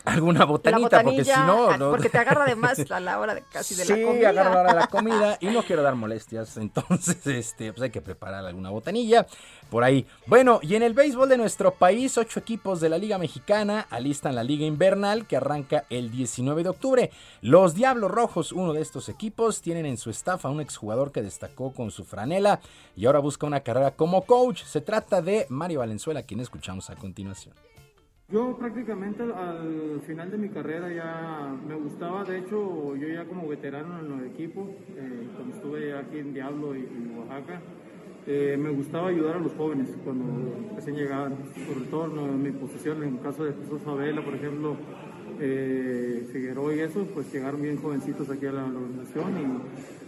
alguna 0.07 0.45
botanita, 0.45 1.03
porque 1.03 1.25
si 1.25 1.31
no, 1.31 1.69
ah, 1.69 1.77
Porque 1.79 2.09
te 2.09 2.19
agarra 2.19 2.45
además 2.45 2.79
a 2.91 3.01
la 3.01 3.19
hora 3.19 3.35
de, 3.35 3.43
casi 3.43 3.75
de 3.75 3.85
la 3.85 4.07
comida. 4.07 4.19
Sí, 4.19 4.25
agarra 4.25 4.55
la 4.55 4.61
hora 4.61 4.73
de 4.73 4.81
la 4.81 4.87
comida 4.87 5.39
y 5.41 5.47
no 5.47 5.63
quiero 5.63 5.83
dar 5.83 5.97
molestias, 5.97 6.57
entonces 6.57 7.27
este, 7.27 7.73
pues 7.73 7.83
hay 7.83 7.91
que 7.91 8.01
preparar 8.01 8.45
alguna 8.45 8.71
botanilla 8.71 9.27
por 9.69 9.83
ahí. 9.83 10.07
Bueno, 10.27 10.61
y 10.63 10.77
en 10.77 10.83
el 10.83 10.95
béisbol 10.95 11.29
de 11.29 11.37
nuestro 11.37 11.75
país, 11.75 12.17
ocho 12.19 12.39
equipos 12.39 12.81
de 12.81 12.89
la 12.89 12.99
Liga 12.99 13.19
Mexicana 13.19 13.87
alistan 13.91 14.37
la 14.37 14.45
Liga 14.45 14.65
Invernal 14.65 15.27
que 15.27 15.37
arranca 15.37 15.85
el 15.91 16.11
19 16.11 16.63
de 16.63 16.69
octubre. 16.69 17.11
Los 17.41 17.75
Diablos 17.75 18.11
Rojos, 18.11 18.53
uno 18.53 18.73
de 18.73 18.83
estos 18.83 19.09
equipos, 19.09 19.61
tienen 19.61 19.87
en 19.87 19.97
su 19.97 20.11
staff 20.11 20.47
a 20.47 20.51
un 20.51 20.61
exjugador 20.61 21.11
que 21.11 21.23
destacó 21.23 21.73
con 21.73 21.91
su 21.91 22.05
franela 22.05 22.61
y 22.97 23.07
ahora 23.07 23.19
busca 23.19 23.47
una 23.47 23.61
carrera 23.61 23.91
como 23.91 24.23
coach. 24.23 24.63
Se 24.63 24.81
trata 24.81 25.21
de 25.21 25.47
Mario 25.49 25.81
Valenzuela, 25.81 26.23
quien 26.23 26.41
escuchamos 26.41 26.91
a 26.91 26.95
continuación. 26.95 27.55
Yo 28.29 28.57
prácticamente 28.59 29.23
al 29.23 30.01
final 30.05 30.33
de 30.33 30.37
mi 30.37 30.49
carrera 30.49 30.93
ya 30.93 31.55
me 31.65 31.77
gustaba, 31.77 32.25
de 32.25 32.39
hecho 32.39 32.97
yo 32.97 33.07
ya 33.07 33.25
como 33.25 33.47
veterano 33.47 34.01
en 34.01 34.09
los 34.09 34.23
equipos, 34.23 34.69
eh, 34.97 35.29
cuando 35.37 35.55
estuve 35.55 35.97
aquí 35.97 36.19
en 36.19 36.35
Diablo 36.35 36.75
y, 36.75 36.81
en 36.81 37.19
Oaxaca, 37.19 37.63
eh, 38.27 38.57
me 38.59 38.71
gustaba 38.71 39.11
ayudar 39.11 39.37
a 39.37 39.39
los 39.39 39.53
jóvenes 39.53 39.97
cuando 40.03 40.25
recién 40.75 40.97
llegaban, 40.97 41.37
sobre 41.69 41.87
todo 41.87 42.07
en 42.07 42.43
mi 42.43 42.51
posición, 42.51 43.01
en 43.05 43.15
el 43.15 43.21
caso 43.21 43.45
de 43.45 43.53
Jesús 43.53 43.81
Favela, 43.83 44.25
por 44.25 44.35
ejemplo, 44.35 44.77
eh, 45.39 46.29
Figueroa 46.33 46.75
y 46.75 46.81
eso, 46.81 47.07
pues 47.15 47.33
llegaron 47.33 47.63
bien 47.63 47.77
jovencitos 47.77 48.29
aquí 48.29 48.47
a 48.47 48.53
la, 48.53 48.65
organización 48.65 49.63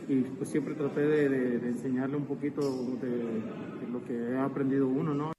y, 0.08 0.22
pues 0.22 0.50
siempre 0.50 0.74
traté 0.74 1.02
de, 1.02 1.68
enseñarle 1.68 2.16
un 2.16 2.24
poquito 2.24 2.62
de, 3.00 3.08
de 3.10 3.92
lo 3.92 4.04
que 4.04 4.32
he 4.32 4.38
aprendido 4.38 4.88
uno, 4.88 5.14
¿no? 5.14 5.37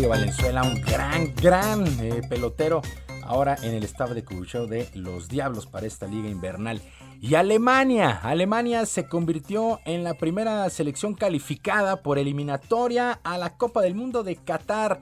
Mario 0.00 0.08
Valenzuela, 0.08 0.62
un 0.62 0.80
gran, 0.80 1.34
gran 1.34 1.86
eh, 2.00 2.22
pelotero, 2.26 2.80
ahora 3.22 3.58
en 3.62 3.74
el 3.74 3.84
staff 3.84 4.12
de 4.12 4.24
Cubucheo 4.24 4.66
de 4.66 4.88
los 4.94 5.28
Diablos 5.28 5.66
para 5.66 5.86
esta 5.86 6.06
liga 6.06 6.30
invernal. 6.30 6.80
Y 7.20 7.34
Alemania, 7.34 8.18
Alemania 8.22 8.86
se 8.86 9.06
convirtió 9.06 9.78
en 9.84 10.02
la 10.02 10.14
primera 10.14 10.70
selección 10.70 11.12
calificada 11.12 12.00
por 12.02 12.18
eliminatoria 12.18 13.20
a 13.22 13.36
la 13.36 13.58
Copa 13.58 13.82
del 13.82 13.94
Mundo 13.94 14.22
de 14.22 14.36
Qatar. 14.36 15.00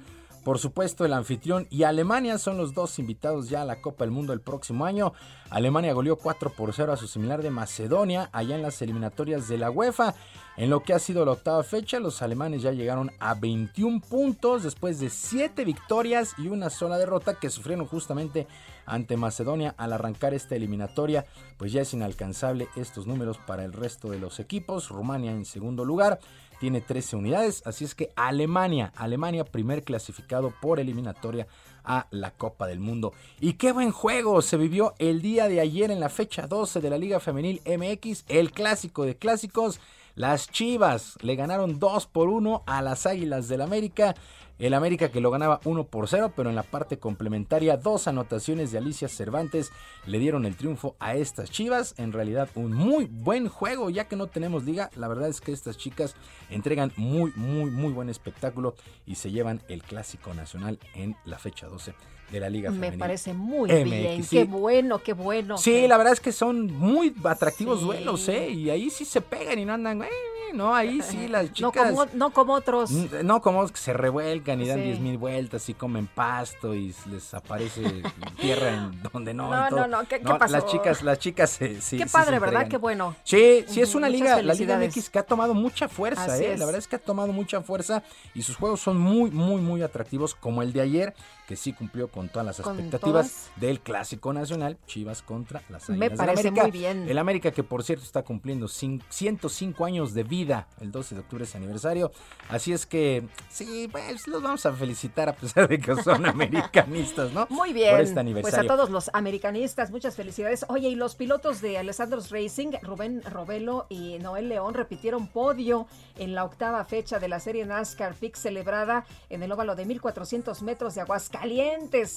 Por 0.49 0.59
supuesto, 0.59 1.05
el 1.05 1.12
anfitrión 1.12 1.66
y 1.69 1.83
Alemania 1.83 2.39
son 2.39 2.57
los 2.57 2.73
dos 2.73 2.99
invitados 2.99 3.51
ya 3.51 3.61
a 3.61 3.66
la 3.66 3.83
Copa 3.83 4.05
del 4.05 4.12
Mundo 4.12 4.33
el 4.33 4.41
próximo 4.41 4.87
año. 4.87 5.12
Alemania 5.51 5.93
goleó 5.93 6.16
4 6.16 6.55
por 6.57 6.73
0 6.73 6.91
a 6.91 6.97
su 6.97 7.07
similar 7.07 7.43
de 7.43 7.51
Macedonia 7.51 8.31
allá 8.33 8.57
en 8.57 8.62
las 8.62 8.81
eliminatorias 8.81 9.47
de 9.47 9.59
la 9.59 9.70
UEFA. 9.70 10.15
En 10.57 10.70
lo 10.70 10.83
que 10.83 10.95
ha 10.95 10.99
sido 10.99 11.27
la 11.27 11.33
octava 11.33 11.62
fecha, 11.65 12.01
los 12.01 12.23
alemanes 12.23 12.62
ya 12.62 12.73
llegaron 12.73 13.12
a 13.20 13.35
21 13.35 14.01
puntos 14.01 14.62
después 14.62 14.99
de 15.01 15.11
7 15.11 15.66
victorias 15.66 16.33
y 16.39 16.49
una 16.49 16.70
sola 16.70 16.97
derrota 16.97 17.35
que 17.35 17.51
sufrieron 17.51 17.87
justamente 17.87 18.47
ante 18.87 19.19
Macedonia 19.19 19.75
al 19.77 19.93
arrancar 19.93 20.33
esta 20.33 20.57
eliminatoria. 20.57 21.27
Pues 21.59 21.73
ya 21.73 21.83
es 21.83 21.93
inalcanzable 21.93 22.69
estos 22.75 23.07
números 23.07 23.37
para 23.37 23.65
el 23.65 23.75
resto 23.75 24.09
de 24.09 24.19
los 24.19 24.41
equipos. 24.41 24.89
Rumania 24.89 25.31
en 25.31 25.45
segundo 25.45 25.85
lugar 25.85 26.20
tiene 26.59 26.80
13 26.80 27.16
unidades, 27.16 27.62
así 27.66 27.85
es 27.85 27.94
que 27.94 28.10
Alemania, 28.16 28.93
Alemania 28.97 29.44
primer 29.44 29.85
clasificado 29.85 30.52
por 30.60 30.80
eliminatoria 30.80 31.47
a 31.85 32.06
la 32.10 32.32
Copa 32.32 32.66
del 32.66 32.80
Mundo. 32.80 33.12
Y 33.40 33.55
qué 33.55 33.72
buen 33.72 33.90
juego 33.90 34.43
se 34.43 34.56
vivió 34.56 34.94
el 34.98 35.22
día 35.22 35.48
de 35.48 35.60
ayer 35.60 35.90
en 35.90 36.01
la 36.01 36.09
fecha 36.09 36.47
12 36.47 36.80
de 36.80 36.90
la 36.90 36.98
Liga 36.98 37.20
Femenil 37.20 37.62
MX, 37.64 38.24
el 38.28 38.52
clásico 38.52 39.05
de 39.05 39.16
clásicos. 39.16 39.80
Las 40.14 40.51
Chivas 40.51 41.16
le 41.22 41.36
ganaron 41.36 41.78
2 41.78 42.06
por 42.06 42.28
1 42.28 42.64
a 42.66 42.82
las 42.82 43.06
Águilas 43.06 43.48
del 43.48 43.62
América. 43.62 44.14
El 44.59 44.74
América 44.74 45.10
que 45.10 45.20
lo 45.20 45.30
ganaba 45.30 45.60
1 45.64 45.85
por 45.86 46.09
0, 46.09 46.32
pero 46.35 46.51
en 46.51 46.56
la 46.56 46.64
parte 46.64 46.98
complementaria 46.98 47.76
dos 47.76 48.09
anotaciones 48.09 48.72
de 48.72 48.78
Alicia 48.78 49.09
Cervantes 49.09 49.70
le 50.05 50.18
dieron 50.18 50.47
el 50.47 50.56
triunfo 50.56 50.97
a 50.98 51.14
estas 51.14 51.51
Chivas. 51.51 51.94
En 51.97 52.12
realidad 52.12 52.48
un 52.56 52.72
muy 52.72 53.05
buen 53.05 53.48
juego, 53.48 53.89
ya 53.89 54.09
que 54.09 54.16
no 54.16 54.26
tenemos 54.26 54.64
liga. 54.64 54.90
La 54.97 55.06
verdad 55.06 55.28
es 55.28 55.40
que 55.40 55.52
estas 55.52 55.78
chicas 55.78 56.16
entregan 56.51 56.93
muy, 56.97 57.32
muy, 57.36 57.70
muy 57.70 57.93
buen 57.93 58.09
espectáculo 58.09 58.74
y 59.06 59.14
se 59.14 59.30
llevan 59.30 59.62
el 59.68 59.82
clásico 59.85 60.35
nacional 60.35 60.80
en 60.94 61.14
la 61.24 61.39
fecha 61.39 61.68
12 61.68 62.18
de 62.30 62.40
la 62.40 62.48
Liga 62.48 62.70
Me 62.70 62.92
parece 62.92 63.34
muy 63.34 63.70
bien. 63.70 64.24
Qué 64.28 64.44
bueno, 64.44 64.98
qué 64.98 65.12
bueno. 65.12 65.59
Sí, 65.59 65.86
la 65.86 65.96
verdad 65.96 66.12
es 66.12 66.20
que 66.20 66.32
son 66.32 66.72
muy 66.72 67.14
atractivos 67.24 67.80
duelos, 67.82 68.28
¿eh? 68.28 68.50
Y 68.50 68.70
ahí 68.70 68.90
sí 68.90 69.05
se 69.05 69.20
pegan 69.20 69.59
y 69.59 69.64
no 69.64 69.74
andan, 69.74 70.02
eh, 70.02 70.09
no, 70.55 70.74
ahí 70.74 71.00
sí 71.02 71.28
las 71.28 71.52
chicas. 71.52 71.92
No 71.92 71.96
como, 71.96 72.06
no 72.14 72.30
como 72.30 72.55
otros. 72.55 72.90
No 72.90 73.40
como 73.40 73.66
que 73.68 73.76
se 73.76 73.92
revuelcan 73.92 74.60
y 74.60 74.66
dan 74.66 74.82
diez 74.82 75.00
mil 75.00 75.18
vueltas 75.18 75.68
y 75.68 75.74
comen 75.74 76.06
pasto 76.06 76.74
y 76.74 76.94
les 77.10 77.34
aparece 77.34 77.82
tierra 78.40 78.74
en 78.74 79.02
donde 79.12 79.34
no. 79.34 79.50
No, 79.50 79.70
no, 79.70 79.86
no, 79.86 80.09
¿Qué, 80.09 80.20
pasó? 80.20 80.52
Las 80.52 80.66
chicas, 80.66 81.02
las 81.02 81.18
chicas 81.18 81.59
sí. 81.80 81.98
Qué 81.98 82.06
padre, 82.06 82.38
¿verdad? 82.38 82.68
Qué 82.68 82.76
bueno. 82.76 83.14
Sí, 83.24 83.64
sí, 83.66 83.80
es 83.80 83.94
una 83.94 84.09
liga, 84.09 84.42
la 84.42 84.55
Liga 84.55 84.78
MX 84.78 85.10
que 85.10 85.18
ha 85.18 85.22
tomado 85.22 85.55
mucha 85.55 85.88
fuerza, 85.88 86.38
¿eh? 86.38 86.56
La 86.56 86.64
verdad 86.64 86.78
es 86.78 86.88
que 86.88 86.96
ha 86.96 87.00
tomado 87.00 87.32
mucha 87.32 87.60
fuerza 87.60 88.02
y 88.34 88.42
sus 88.42 88.56
juegos 88.56 88.80
son 88.80 88.98
muy, 88.98 89.30
muy, 89.30 89.60
muy 89.60 89.82
atractivos, 89.82 90.34
como 90.34 90.62
el 90.62 90.72
de 90.72 90.80
ayer, 90.80 91.14
que 91.49 91.57
sí 91.57 91.73
cumplió 91.73 92.09
con 92.09 92.29
todas 92.29 92.45
las 92.45 92.61
expectativas 92.61 93.51
del 93.57 93.81
clásico 93.81 94.35
nacional, 94.35 94.77
Chivas 94.87 95.23
contra 95.23 95.62
las 95.70 95.89
Águilas 95.89 96.11
Me 96.11 96.15
parece 96.15 96.49
América. 96.49 96.62
muy 96.62 96.70
bien. 96.70 97.09
El 97.09 97.16
América 97.16 97.51
que 97.53 97.62
por 97.65 97.83
cierto 97.83 98.05
está 98.05 98.23
cumpliendo 98.23 98.69
105 98.69 99.85
años 99.87 100.12
de 100.12 100.25
vida. 100.25 100.69
El 100.79 100.93
12 100.93 101.15
de 101.15 101.20
octubre 101.23 101.45
es 101.45 101.55
aniversario. 101.55 102.12
Así 102.51 102.75
es 102.75 102.85
que, 102.85 103.27
sí, 103.49 103.89
pues 103.91 104.29
los 104.29 104.43
vamos 104.43 104.66
a 104.66 104.75
felicitar 104.75 105.31
a 105.31 105.33
pesar 105.33 105.66
de 105.69 105.79
que 105.79 105.97
son 106.03 106.27
americanistas, 106.27 107.33
¿no? 107.33 107.47
Muy 107.49 107.73
bien. 107.73 107.93
Por 107.93 108.03
este 108.03 108.20
aniversario. 108.20 108.59
Pues 108.59 108.70
a 108.70 108.77
todos 108.77 108.91
los 108.91 109.11
americanistas, 109.15 109.91
muchas 109.91 110.16
felicidades. 110.16 110.66
Oye, 110.69 110.91
y 110.91 110.97
los 110.97 111.15
pilotos 111.15 111.62
de 111.62 111.79
Alessandro's 111.79 112.31
Racing, 112.31 112.73
Rubén 112.83 113.23
Robelo 113.23 113.87
y 113.89 114.19
Noel 114.19 114.51
León, 114.51 114.75
repitieron 114.75 115.29
podio 115.29 115.87
en 116.19 116.35
la 116.35 116.45
octava 116.45 116.85
fecha 116.85 117.19
de 117.19 117.29
la 117.29 117.41
serie 117.41 117.65
NASCAR 117.65 118.12
Peak 118.12 118.37
celebrada 118.37 119.07
en 119.31 119.43
el 119.43 119.51
óvalo 119.51 119.75
de 119.77 119.87
1400 119.87 120.61
metros 120.62 120.95
de 120.95 121.01
Aguascalientes, 121.01 121.38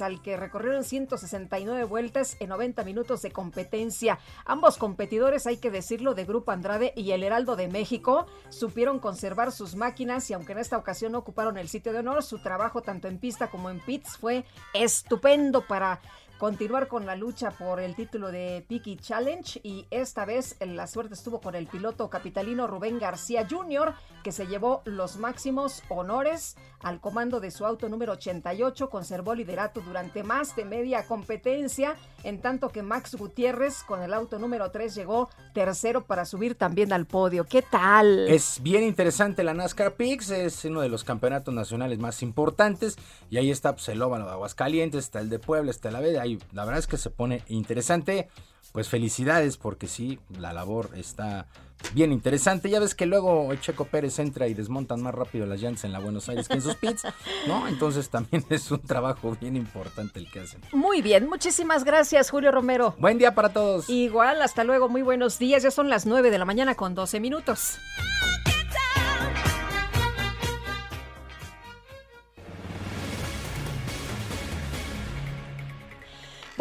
al 0.02 0.22
que 0.22 0.38
recorrieron 0.38 0.84
169 0.84 1.84
vueltas 1.86 2.38
en 2.40 2.50
90 2.50 2.84
minutos 2.84 3.22
de 3.22 3.32
competencia. 3.32 4.20
Ambos 4.46 4.78
competidores, 4.78 5.48
hay 5.48 5.58
que 5.58 5.72
decirlo, 5.72 6.14
de 6.14 6.26
Grupo 6.26 6.52
Andrade 6.52 6.94
y 6.96 7.12
el 7.12 7.24
Heraldo 7.24 7.56
de 7.56 7.68
México, 7.68 8.26
supieron 8.50 9.00
conservar 9.00 9.52
sus 9.52 9.76
máquinas 9.76 10.30
y 10.30 10.34
aunque 10.34 10.54
en 10.54 10.60
esta 10.60 10.78
ocasión 10.78 11.12
no 11.12 11.20
ocuparon 11.20 11.58
el 11.58 11.70
sitio 11.70 11.94
de 11.94 12.00
honor, 12.00 12.24
su 12.24 12.42
trabajo 12.42 12.82
tanto 12.82 13.08
en 13.08 13.20
pista 13.20 13.50
como 13.50 13.70
en 13.70 13.80
pits 13.80 14.18
fue 14.18 14.46
estupendo 14.74 15.62
para 15.66 16.02
continuar 16.42 16.88
con 16.88 17.06
la 17.06 17.16
lucha 17.16 17.52
por 17.52 17.80
el 17.80 17.94
título 17.94 18.32
de 18.32 18.66
Piki 18.68 18.98
Challenge 18.98 19.60
y 19.62 19.86
esta 19.92 20.26
vez 20.26 20.58
la 20.60 20.88
suerte 20.88 21.14
estuvo 21.14 21.40
con 21.40 21.54
el 21.54 21.68
piloto 21.68 22.10
capitalino 22.10 22.66
Rubén 22.66 22.98
García 22.98 23.46
Jr., 23.48 23.94
que 24.24 24.32
se 24.32 24.48
llevó 24.48 24.82
los 24.86 25.18
máximos 25.18 25.84
honores 25.88 26.58
al 26.82 27.00
comando 27.00 27.40
de 27.40 27.52
su 27.52 27.64
auto 27.64 27.90
número 27.90 28.14
88, 28.14 28.90
conservó 28.90 29.36
liderato 29.36 29.82
durante 29.82 30.24
más 30.24 30.56
de 30.56 30.66
media 30.66 31.06
competencia, 31.06 31.96
en 32.24 32.42
tanto 32.42 32.70
que 32.70 32.82
Max 32.82 33.14
Gutiérrez 33.14 33.84
con 33.84 34.02
el 34.02 34.12
auto 34.12 34.40
número 34.40 34.72
3 34.72 34.96
llegó 34.96 35.30
tercero 35.54 36.06
para 36.06 36.26
subir 36.26 36.56
también 36.56 36.92
al 36.92 37.06
podio. 37.06 37.46
¿Qué 37.46 37.62
tal? 37.62 38.28
Es 38.28 38.60
bien 38.64 38.84
interesante 38.84 39.44
la 39.44 39.54
NASCAR 39.54 39.94
Pix, 39.94 40.32
es 40.32 40.66
uno 40.66 40.82
de 40.82 40.90
los 40.90 41.04
campeonatos 41.04 41.54
nacionales 41.54 42.00
más 42.00 42.24
importantes 42.24 42.98
y 43.30 43.38
ahí 43.38 43.52
está 43.52 43.74
pues, 43.74 43.88
el 43.90 44.02
óvalo 44.02 44.26
de 44.26 44.32
Aguascalientes, 44.32 45.06
está 45.06 45.20
el 45.20 45.30
de 45.30 45.38
Puebla, 45.38 45.70
está 45.70 45.92
la 45.92 46.00
B, 46.00 46.12
la 46.52 46.66
verdad 46.66 46.80
es 46.80 46.88
que 46.88 46.98
se 46.98 47.10
pone 47.10 47.44
interesante. 47.48 48.28
Pues 48.72 48.88
felicidades 48.88 49.58
porque 49.58 49.88
sí, 49.88 50.20
la 50.40 50.54
labor 50.54 50.92
está 50.96 51.48
bien 51.94 52.14
interesante. 52.14 52.70
Ya 52.70 52.80
ves 52.80 52.96
que 52.96 53.06
luego 53.06 53.54
Checo 53.56 53.86
Pérez 53.86 54.18
entra 54.20 54.48
y 54.48 54.54
desmontan 54.54 55.02
más 55.02 55.14
rápido 55.14 55.46
las 55.46 55.62
llantas 55.62 55.84
en 55.84 55.92
la 55.92 56.00
Buenos 56.00 56.30
Aires 56.30 56.48
que 56.48 56.54
en 56.54 56.62
sus 56.62 56.76
pits, 56.76 57.04
¿no? 57.48 57.68
Entonces 57.68 58.10
también 58.10 58.46
es 58.50 58.72
un 58.72 58.80
trabajo 58.82 59.36
bien 59.42 59.58
importante 59.58 60.20
el 60.20 60.32
que 60.32 60.42
hacen. 60.42 60.62
Muy 60.72 61.02
bien, 61.02 61.28
muchísimas 61.28 61.84
gracias 61.84 62.30
Julio 62.30 62.52
Romero. 62.52 62.96
Buen 62.98 63.18
día 63.18 63.36
para 63.36 63.50
todos. 63.50 63.90
Igual, 63.90 64.42
hasta 64.42 64.64
luego, 64.64 64.88
muy 64.88 65.02
buenos 65.02 65.38
días. 65.38 65.64
Ya 65.64 65.72
son 65.72 65.90
las 65.90 66.06
9 66.06 66.32
de 66.32 66.38
la 66.38 66.46
mañana 66.46 66.76
con 66.76 66.96
12 66.96 67.20
minutos. 67.20 67.78